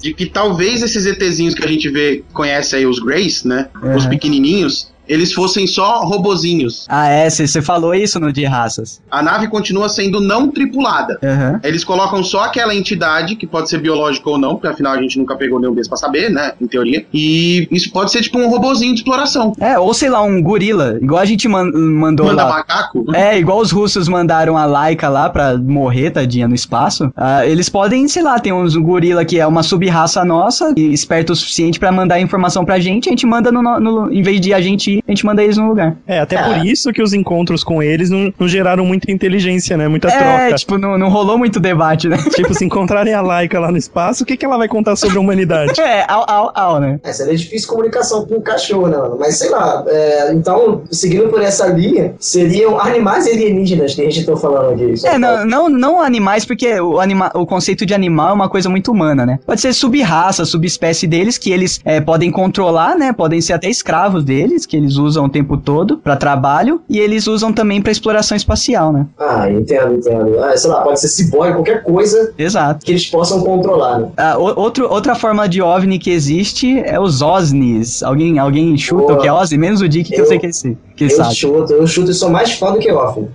de 0.00 0.12
que 0.14 0.26
talvez 0.26 0.82
esses 0.82 1.06
ETzinhos 1.06 1.54
que 1.54 1.64
a 1.64 1.68
gente 1.68 1.88
vê, 1.90 2.22
conhece 2.32 2.76
aí 2.76 2.86
os 2.86 2.98
Greys, 2.98 3.44
né? 3.44 3.68
Os 3.96 4.04
Uhum. 4.04 4.10
pequenininhos, 4.10 4.92
eles 5.08 5.32
fossem 5.32 5.66
só 5.66 6.04
robozinhos. 6.04 6.86
Ah, 6.88 7.08
é, 7.08 7.28
você 7.28 7.60
falou 7.62 7.94
isso 7.94 8.18
no 8.18 8.32
de 8.32 8.44
raças. 8.44 9.00
A 9.10 9.22
nave 9.22 9.48
continua 9.48 9.88
sendo 9.88 10.20
não 10.20 10.48
tripulada. 10.50 11.18
Aham. 11.22 11.60
Eles 11.62 11.84
colocam 11.84 12.22
só 12.22 12.44
aquela 12.44 12.74
entidade, 12.74 13.36
que 13.36 13.46
pode 13.46 13.68
ser 13.68 13.78
biológica 13.80 14.28
ou 14.30 14.38
não, 14.38 14.50
porque 14.54 14.66
afinal 14.68 14.92
a 14.92 15.00
gente 15.00 15.18
nunca 15.18 15.36
pegou 15.36 15.60
nenhum 15.60 15.74
desses 15.74 15.88
pra 15.88 15.96
saber, 15.96 16.30
né? 16.30 16.52
Em 16.60 16.66
teoria. 16.66 17.04
E 17.12 17.68
isso 17.70 17.90
pode 17.92 18.10
ser 18.12 18.22
tipo 18.22 18.38
um 18.38 18.48
robozinho 18.48 18.94
de 18.94 19.00
exploração. 19.00 19.52
É, 19.60 19.78
ou 19.78 19.92
sei 19.94 20.08
lá, 20.10 20.22
um 20.22 20.42
gorila, 20.42 20.98
igual 21.00 21.20
a 21.20 21.24
gente 21.24 21.46
man- 21.48 21.70
mandou 21.72 22.26
Manda 22.26 22.44
lá. 22.44 22.50
macaco. 22.58 23.04
É, 23.14 23.38
igual 23.38 23.58
os 23.60 23.70
russos 23.70 24.08
mandaram 24.08 24.56
a 24.56 24.64
Laika 24.64 25.08
lá 25.08 25.28
pra 25.28 25.56
morrer, 25.56 26.10
tadinha, 26.10 26.48
no 26.48 26.54
espaço. 26.54 27.10
Ah, 27.16 27.46
eles 27.46 27.68
podem, 27.68 28.06
sei 28.08 28.22
lá, 28.22 28.38
tem 28.38 28.52
uns 28.52 28.76
gorila 28.76 29.24
que 29.24 29.38
é 29.38 29.46
uma 29.46 29.62
sub-raça 29.62 30.24
nossa, 30.24 30.72
e 30.76 30.92
esperto 30.92 31.32
o 31.32 31.36
suficiente 31.36 31.78
pra 31.78 31.92
mandar 31.92 32.20
informação 32.20 32.64
pra 32.64 32.78
gente, 32.78 33.08
a 33.08 33.12
gente 33.12 33.26
manda 33.26 33.50
no, 33.52 33.62
no- 33.62 33.80
no- 33.80 34.12
em 34.12 34.22
vez 34.22 34.40
de 34.40 34.52
a 34.54 34.60
gente 34.60 34.93
a 35.06 35.10
gente 35.10 35.24
manda 35.24 35.42
eles 35.42 35.56
no 35.56 35.68
lugar. 35.68 35.96
É, 36.06 36.18
até 36.20 36.42
por 36.42 36.64
isso 36.66 36.92
que 36.92 37.02
os 37.02 37.12
encontros 37.12 37.64
com 37.64 37.82
eles 37.82 38.10
não, 38.10 38.32
não 38.38 38.48
geraram 38.48 38.84
muita 38.84 39.10
inteligência, 39.10 39.76
né? 39.76 39.88
Muita 39.88 40.08
É, 40.08 40.18
troca. 40.18 40.54
tipo, 40.56 40.78
não, 40.78 40.98
não 40.98 41.08
rolou 41.08 41.38
muito 41.38 41.58
debate, 41.60 42.08
né? 42.08 42.16
Tipo, 42.34 42.54
se 42.54 42.64
encontrarem 42.64 43.14
a 43.14 43.20
Laika 43.20 43.58
lá 43.58 43.70
no 43.70 43.76
espaço, 43.78 44.22
o 44.22 44.26
que, 44.26 44.36
que 44.36 44.44
ela 44.44 44.56
vai 44.58 44.68
contar 44.68 44.96
sobre 44.96 45.16
a 45.16 45.20
humanidade? 45.20 45.72
É, 45.84 46.04
au, 46.08 46.24
au, 46.26 46.52
au, 46.54 46.80
né? 46.80 46.98
É, 47.04 47.12
seria 47.12 47.36
difícil 47.36 47.68
comunicação 47.68 48.24
com 48.26 48.36
o 48.36 48.42
cachorro, 48.42 48.88
né, 48.88 48.96
mano? 48.96 49.16
Mas 49.20 49.38
sei 49.38 49.50
lá, 49.50 49.84
é, 49.86 50.32
então, 50.32 50.82
seguindo 50.90 51.28
por 51.28 51.42
essa 51.42 51.66
linha, 51.66 52.14
seriam 52.18 52.80
animais 52.80 53.26
alienígenas 53.26 53.94
que 53.94 54.00
a 54.00 54.04
gente 54.04 54.24
tá 54.24 54.34
falando 54.36 54.72
aqui. 54.72 54.94
É, 55.06 55.18
não, 55.18 55.44
não, 55.44 55.68
não 55.68 56.00
animais, 56.00 56.44
porque 56.46 56.80
o, 56.80 56.98
anima, 57.00 57.30
o 57.34 57.44
conceito 57.44 57.84
de 57.84 57.92
animal 57.92 58.30
é 58.30 58.32
uma 58.32 58.48
coisa 58.48 58.68
muito 58.70 58.90
humana, 58.90 59.26
né? 59.26 59.38
Pode 59.46 59.60
ser 59.60 59.72
sub-raça, 59.74 60.44
subespécie 60.44 61.06
deles, 61.06 61.36
que 61.36 61.52
eles 61.52 61.80
é, 61.84 62.00
podem 62.00 62.30
controlar, 62.30 62.96
né? 62.96 63.12
Podem 63.12 63.40
ser 63.40 63.52
até 63.52 63.68
escravos 63.68 64.24
deles, 64.24 64.64
que 64.66 64.76
eles 64.84 64.96
usam 64.96 65.24
o 65.24 65.28
tempo 65.28 65.56
todo 65.56 65.98
pra 65.98 66.16
trabalho, 66.16 66.80
e 66.88 66.98
eles 66.98 67.26
usam 67.26 67.52
também 67.52 67.80
pra 67.82 67.90
exploração 67.92 68.36
espacial, 68.36 68.92
né? 68.92 69.06
Ah, 69.18 69.50
entendo, 69.50 69.94
entendo. 69.94 70.38
Ah, 70.42 70.56
sei 70.56 70.70
lá, 70.70 70.80
pode 70.82 71.00
ser 71.00 71.08
ciborgue, 71.08 71.54
qualquer 71.54 71.82
coisa 71.82 72.32
Exato. 72.38 72.84
que 72.84 72.92
eles 72.92 73.06
possam 73.06 73.40
controlar, 73.42 73.98
né? 73.98 74.08
Ah, 74.16 74.36
o- 74.38 74.58
outro, 74.60 74.90
outra 74.90 75.14
forma 75.14 75.48
de 75.48 75.60
OVNI 75.62 75.98
que 75.98 76.10
existe 76.10 76.78
é 76.80 76.98
os 77.00 77.22
OSNIs. 77.22 78.02
Alguém, 78.02 78.38
alguém 78.38 78.76
chuta 78.76 79.02
Boa. 79.06 79.14
o 79.14 79.20
que 79.20 79.28
é 79.28 79.32
OSNI? 79.32 79.58
Menos 79.58 79.80
o 79.80 79.88
Dick 79.88 80.10
que 80.10 80.16
eu, 80.16 80.24
Eu- 80.24 80.26
sei 80.26 80.38
que 80.38 80.46
ele, 80.46 80.52
que 80.96 81.04
ele 81.04 81.12
Eu 81.12 81.16
sabe. 81.16 81.34
chuto, 81.34 81.72
eu 81.72 81.86
chuto 81.86 82.10
e 82.10 82.14
sou 82.14 82.30
mais 82.30 82.52
fã 82.52 82.72
do 82.72 82.78
que 82.78 82.90
óbvio. 82.92 83.28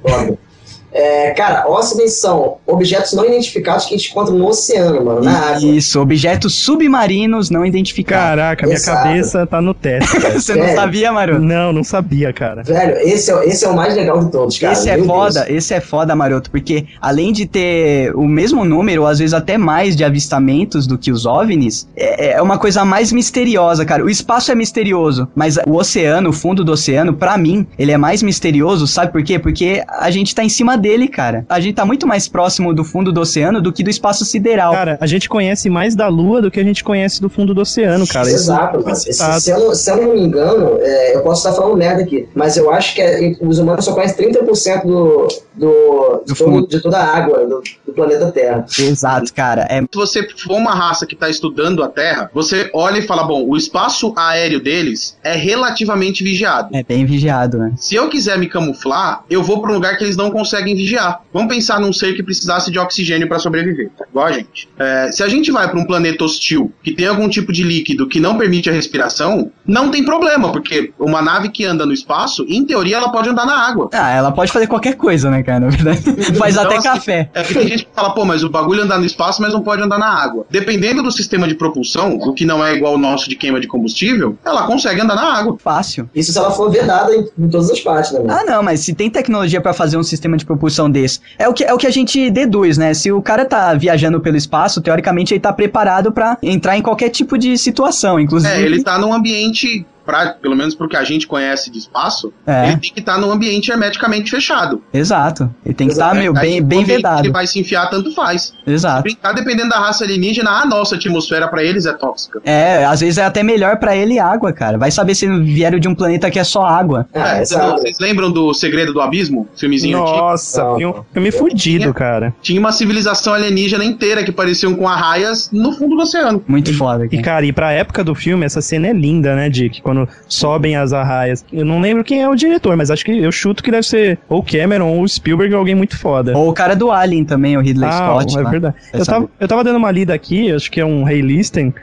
É, 0.91 1.31
cara, 1.31 1.69
OSNIs 1.69 2.19
são 2.19 2.57
objetos 2.65 3.13
não 3.13 3.25
identificados 3.25 3.85
que 3.85 3.93
a 3.93 3.97
gente 3.97 4.09
encontra 4.09 4.33
no 4.33 4.47
oceano, 4.47 5.03
mano, 5.05 5.21
na 5.21 5.37
água. 5.55 5.69
Isso, 5.69 5.99
objetos 5.99 6.55
submarinos 6.55 7.49
não 7.49 7.65
identificados. 7.65 8.29
Caraca, 8.29 8.65
minha 8.65 8.75
Exato. 8.77 9.03
cabeça 9.03 9.47
tá 9.47 9.61
no 9.61 9.73
teto. 9.73 10.05
Você 10.33 10.55
não 10.55 10.73
sabia, 10.73 11.11
Maroto? 11.11 11.41
Não, 11.41 11.71
não 11.71 11.83
sabia, 11.83 12.33
cara. 12.33 12.63
Velho, 12.63 12.97
esse 12.99 13.31
é, 13.31 13.45
esse 13.47 13.65
é 13.65 13.69
o 13.69 13.75
mais 13.75 13.95
legal 13.95 14.23
de 14.23 14.31
todos, 14.31 14.57
cara. 14.57 14.73
esse 14.73 14.89
é 14.89 14.97
Meu 14.97 15.05
foda, 15.05 15.43
Deus. 15.45 15.57
esse 15.57 15.73
é 15.73 15.79
foda, 15.81 16.15
Maroto, 16.15 16.49
porque 16.49 16.85
além 17.01 17.31
de 17.31 17.45
ter 17.45 18.15
o 18.15 18.27
mesmo 18.27 18.65
número, 18.65 19.03
ou 19.03 19.07
às 19.07 19.19
vezes 19.19 19.33
até 19.33 19.57
mais 19.57 19.95
de 19.95 20.03
avistamentos 20.03 20.87
do 20.87 20.97
que 20.97 21.11
os 21.11 21.25
OVNIs, 21.25 21.87
é, 21.95 22.31
é 22.33 22.41
uma 22.41 22.57
coisa 22.57 22.83
mais 22.83 23.11
misteriosa, 23.11 23.85
cara. 23.85 24.03
O 24.03 24.09
espaço 24.09 24.51
é 24.51 24.55
misterioso, 24.55 25.27
mas 25.35 25.57
o 25.67 25.75
oceano, 25.75 26.29
o 26.29 26.33
fundo 26.33 26.63
do 26.63 26.71
oceano, 26.71 27.13
pra 27.13 27.37
mim, 27.37 27.67
ele 27.77 27.91
é 27.91 27.97
mais 27.97 28.23
misterioso, 28.23 28.87
sabe 28.87 29.11
por 29.11 29.23
quê? 29.23 29.37
Porque 29.37 29.83
a 29.87 30.09
gente 30.09 30.33
tá 30.33 30.43
em 30.43 30.49
cima 30.49 30.78
dele, 30.79 31.07
cara. 31.07 31.45
A 31.49 31.59
gente 31.59 31.75
tá 31.75 31.85
muito 31.85 32.07
mais 32.07 32.27
próximo 32.27 32.73
do 32.73 32.83
fundo 32.83 33.11
do 33.11 33.21
oceano 33.21 33.61
do 33.61 33.71
que 33.71 33.83
do 33.83 33.89
espaço 33.89 34.25
sideral. 34.25 34.71
Cara, 34.73 34.97
a 35.01 35.05
gente 35.07 35.27
conhece 35.29 35.69
mais 35.69 35.95
da 35.95 36.07
Lua 36.07 36.41
do 36.41 36.49
que 36.51 36.59
a 36.59 36.63
gente 36.63 36.83
conhece 36.83 37.21
do 37.21 37.29
fundo 37.29 37.53
do 37.53 37.61
oceano, 37.61 38.07
cara. 38.07 38.27
Isso 38.27 38.35
Exato, 38.37 38.95
citado. 38.95 39.41
se, 39.41 39.51
eu 39.51 39.59
não, 39.59 39.75
se 39.75 39.91
eu 39.91 39.97
não 39.97 40.13
me 40.13 40.21
engano, 40.21 40.77
é, 40.79 41.15
eu 41.15 41.21
posso 41.21 41.47
estar 41.47 41.59
falando 41.59 41.77
merda 41.77 42.01
aqui, 42.03 42.27
mas 42.33 42.57
eu 42.57 42.71
acho 42.71 42.95
que 42.95 43.01
é- 43.01 43.35
os 43.41 43.59
humanos 43.59 43.85
só 43.85 43.93
conhecem 43.93 44.31
30% 44.31 44.83
do, 44.85 45.27
do, 45.55 46.23
de, 46.25 46.33
Do 46.33 46.35
todo- 46.35 46.35
fundo. 46.35 46.67
de 46.67 46.79
toda 46.81 46.97
a 46.97 47.17
água 47.17 47.45
do, 47.45 47.61
do 47.85 47.93
planeta 47.93 48.31
Terra. 48.31 48.65
Exato, 48.79 49.33
cara. 49.33 49.67
É 49.69 49.81
Se 49.81 49.87
você 49.93 50.27
for 50.37 50.55
uma 50.55 50.73
raça 50.73 51.05
que 51.05 51.13
está 51.13 51.29
estudando 51.29 51.83
a 51.83 51.87
Terra, 51.89 52.29
você 52.33 52.69
olha 52.73 52.99
e 52.99 53.01
fala: 53.01 53.23
bom, 53.23 53.45
o 53.47 53.57
espaço 53.57 54.13
aéreo 54.15 54.61
deles 54.61 55.17
é 55.23 55.35
relativamente 55.35 56.23
vigiado. 56.23 56.69
É 56.73 56.83
bem 56.83 57.05
vigiado, 57.05 57.57
né? 57.57 57.73
Se 57.77 57.95
eu 57.95 58.09
quiser 58.09 58.37
me 58.37 58.47
camuflar, 58.47 59.23
eu 59.29 59.43
vou 59.43 59.61
para 59.61 59.71
um 59.71 59.75
lugar 59.75 59.97
que 59.97 60.03
eles 60.03 60.15
não 60.17 60.31
conseguem 60.31 60.68
vigiar. 60.75 61.21
Vamos 61.33 61.53
pensar 61.53 61.79
num 61.79 61.93
ser 61.93 62.13
que 62.13 62.23
precisasse 62.23 62.71
de 62.71 62.79
oxigênio 62.79 63.27
para 63.27 63.39
sobreviver, 63.39 63.89
tá? 63.97 64.05
igual 64.09 64.25
a 64.27 64.31
gente. 64.31 64.69
É, 64.77 65.11
se 65.11 65.23
a 65.23 65.27
gente 65.27 65.51
vai 65.51 65.69
para 65.69 65.79
um 65.79 65.85
planeta 65.85 66.23
hostil 66.23 66.71
que 66.83 66.93
tem 66.93 67.07
algum 67.07 67.27
tipo 67.29 67.51
de 67.51 67.63
líquido 67.63 68.07
que 68.07 68.19
não 68.19 68.37
permite 68.37 68.69
a 68.69 68.73
respiração, 68.73 69.51
não 69.65 69.89
tem 69.89 70.03
problema, 70.03 70.51
porque 70.51 70.93
uma 70.99 71.21
nave 71.21 71.49
que 71.49 71.65
anda 71.65 71.85
no 71.85 71.93
espaço, 71.93 72.45
em 72.47 72.65
teoria, 72.65 72.97
ela 72.97 73.09
pode 73.11 73.29
andar 73.29 73.45
na 73.45 73.67
água. 73.67 73.89
Ah, 73.93 74.11
ela 74.11 74.31
pode 74.31 74.51
fazer 74.51 74.67
qualquer 74.67 74.95
coisa, 74.95 75.29
né, 75.29 75.43
cara? 75.43 75.59
Na 75.65 75.69
verdade. 75.69 76.01
Faz 76.35 76.55
Então, 76.55 76.65
até 76.65 76.75
assim, 76.75 76.83
café. 76.83 77.29
É 77.33 77.43
porque 77.43 77.59
tem 77.59 77.67
gente 77.67 77.85
que 77.85 77.91
fala, 77.93 78.11
pô, 78.11 78.25
mas 78.25 78.43
o 78.43 78.49
bagulho 78.49 78.83
anda 78.83 78.97
no 78.97 79.05
espaço, 79.05 79.41
mas 79.41 79.53
não 79.53 79.61
pode 79.61 79.81
andar 79.81 79.97
na 79.97 80.07
água. 80.07 80.45
Dependendo 80.49 81.01
do 81.03 81.11
sistema 81.11 81.47
de 81.47 81.55
propulsão, 81.55 82.15
o 82.15 82.33
que 82.33 82.45
não 82.45 82.65
é 82.65 82.75
igual 82.75 82.95
o 82.95 82.97
nosso 82.97 83.29
de 83.29 83.35
queima 83.35 83.59
de 83.59 83.67
combustível, 83.67 84.37
ela 84.45 84.63
consegue 84.67 85.01
andar 85.01 85.15
na 85.15 85.37
água. 85.37 85.57
Fácil. 85.59 86.09
Isso 86.13 86.31
se 86.31 86.37
ela 86.37 86.51
for 86.51 86.69
vedada 86.69 87.13
em, 87.13 87.27
em 87.37 87.49
todas 87.49 87.69
as 87.69 87.79
partes, 87.79 88.11
né? 88.11 88.21
Ah, 88.27 88.43
não, 88.45 88.63
mas 88.63 88.81
se 88.81 88.93
tem 88.93 89.09
tecnologia 89.09 89.61
pra 89.61 89.73
fazer 89.73 89.97
um 89.97 90.03
sistema 90.03 90.37
de 90.37 90.45
propulsão 90.45 90.58
desse, 90.91 91.19
é 91.37 91.47
o 91.47 91.53
que 91.53 91.63
é 91.63 91.73
o 91.73 91.77
que 91.77 91.87
a 91.87 91.91
gente 91.91 92.29
deduz, 92.29 92.77
né? 92.77 92.93
Se 92.93 93.11
o 93.11 93.21
cara 93.21 93.45
tá 93.45 93.73
viajando 93.73 94.19
pelo 94.19 94.37
espaço, 94.37 94.81
teoricamente 94.81 95.33
ele 95.33 95.39
tá 95.39 95.53
preparado 95.53 96.11
pra 96.11 96.37
entrar 96.41 96.77
em 96.77 96.81
qualquer 96.81 97.09
tipo 97.09 97.37
de 97.37 97.57
situação, 97.57 98.19
inclusive. 98.19 98.53
É, 98.53 98.61
ele 98.61 98.83
tá 98.83 98.97
num 98.97 99.13
ambiente, 99.13 99.85
pra, 100.09 100.29
pelo 100.41 100.55
menos 100.55 100.73
pro 100.73 100.89
que 100.89 100.97
a 100.97 101.03
gente 101.03 101.27
conhece 101.27 101.69
de 101.69 101.77
espaço, 101.77 102.33
É. 102.47 102.69
ele 102.69 102.77
tem 102.77 102.91
que 102.93 102.99
estar 102.99 103.19
num 103.19 103.29
ambiente 103.31 103.69
hermeticamente 103.71 104.31
fechado. 104.31 104.81
Exato. 104.91 105.53
Ele 105.63 105.75
tem 105.75 105.85
que 105.87 105.93
estar, 105.93 106.15
Exato. 106.15 106.19
meu, 106.23 106.35
Aí, 106.35 106.41
bem, 106.49 106.61
o 106.61 106.63
bem 106.65 106.83
vedado. 106.83 107.19
Ele 107.25 107.31
vai 107.31 107.45
se 107.45 107.59
enfiar, 107.59 107.87
tanto 107.91 108.11
faz. 108.15 108.53
Se 108.65 108.71
Exato. 108.71 109.03
brincar, 109.03 109.33
dependendo 109.33 109.69
da 109.69 109.77
raça 109.77 110.03
alienígena, 110.03 110.49
a 110.49 110.65
nossa 110.65 110.95
atmosfera 110.95 111.47
pra 111.47 111.63
eles 111.63 111.85
é 111.85 111.93
tóxica. 111.93 112.41
É, 112.43 112.83
às 112.85 113.01
vezes 113.01 113.19
é 113.19 113.23
até 113.25 113.43
melhor 113.43 113.77
pra 113.77 113.95
ele 113.95 114.17
água, 114.17 114.51
cara. 114.51 114.77
Vai 114.79 114.89
saber 114.89 115.13
se 115.13 115.27
vieram 115.43 115.77
de 115.77 115.87
um 115.87 115.93
planeta 115.93 116.31
que 116.31 116.39
é 116.39 116.43
só 116.43 116.65
água. 116.65 117.07
É, 117.13 117.41
exato. 117.41 117.73
vocês 117.81 117.99
lembram 117.99 118.31
do 118.31 118.51
Segredo 118.55 118.91
do 118.93 119.01
Abismo? 119.01 119.47
Filmezinho 119.55 120.01
antigo? 120.01 120.17
Nossa, 120.17 120.65
filme, 121.13 121.31
fudido, 121.31 121.93
cara. 121.93 122.33
Tinha 122.41 122.59
uma 122.59 122.71
civilização 122.71 123.33
alienígena 123.33 123.83
inteira 123.85 124.23
que 124.23 124.31
pareciam 124.31 124.73
com 124.73 124.87
arraias 124.87 125.49
no 125.51 125.73
fundo 125.73 125.95
do 125.95 126.01
oceano. 126.01 126.43
Muito 126.47 126.75
foda. 126.75 127.05
E, 127.05 127.09
Cara. 127.09 127.21
cara, 127.23 127.45
e 127.45 127.51
pra 127.51 127.71
época 127.71 128.03
do 128.03 128.15
filme, 128.15 128.45
essa 128.45 128.61
cena 128.61 128.87
é 128.87 128.93
linda, 128.93 129.35
né, 129.35 129.49
Dick? 129.49 129.81
Quando 129.81 129.98
sobem 130.27 130.75
as 130.75 130.93
arraias. 130.93 131.45
Eu 131.51 131.65
não 131.65 131.79
lembro 131.79 132.03
quem 132.03 132.21
é 132.21 132.29
o 132.29 132.35
diretor, 132.35 132.75
mas 132.75 132.91
acho 132.91 133.03
que 133.03 133.17
eu 133.17 133.31
chuto 133.31 133.63
que 133.63 133.71
deve 133.71 133.85
ser 133.85 134.19
ou 134.27 134.43
Cameron 134.43 134.97
ou 134.97 135.07
Spielberg 135.07 135.53
ou 135.53 135.59
alguém 135.59 135.75
muito 135.75 135.97
foda. 135.97 136.37
Ou 136.37 136.49
o 136.49 136.53
cara 136.53 136.75
do 136.75 136.91
Alien 136.91 137.25
também, 137.25 137.57
o 137.57 137.61
Ridley 137.61 137.89
ah, 137.89 137.91
Scott. 137.91 138.37
é 138.37 138.41
lá. 138.41 138.49
verdade. 138.49 138.75
Vai 138.91 139.01
Eu 139.01 139.05
tava, 139.05 139.29
eu 139.39 139.47
tava 139.47 139.63
dando 139.63 139.77
uma 139.77 139.91
lida 139.91 140.13
aqui, 140.13 140.51
acho 140.51 140.69
que 140.71 140.79
é 140.79 140.85
um 140.85 141.03
Ray 141.03 141.21
Listen. 141.21 141.73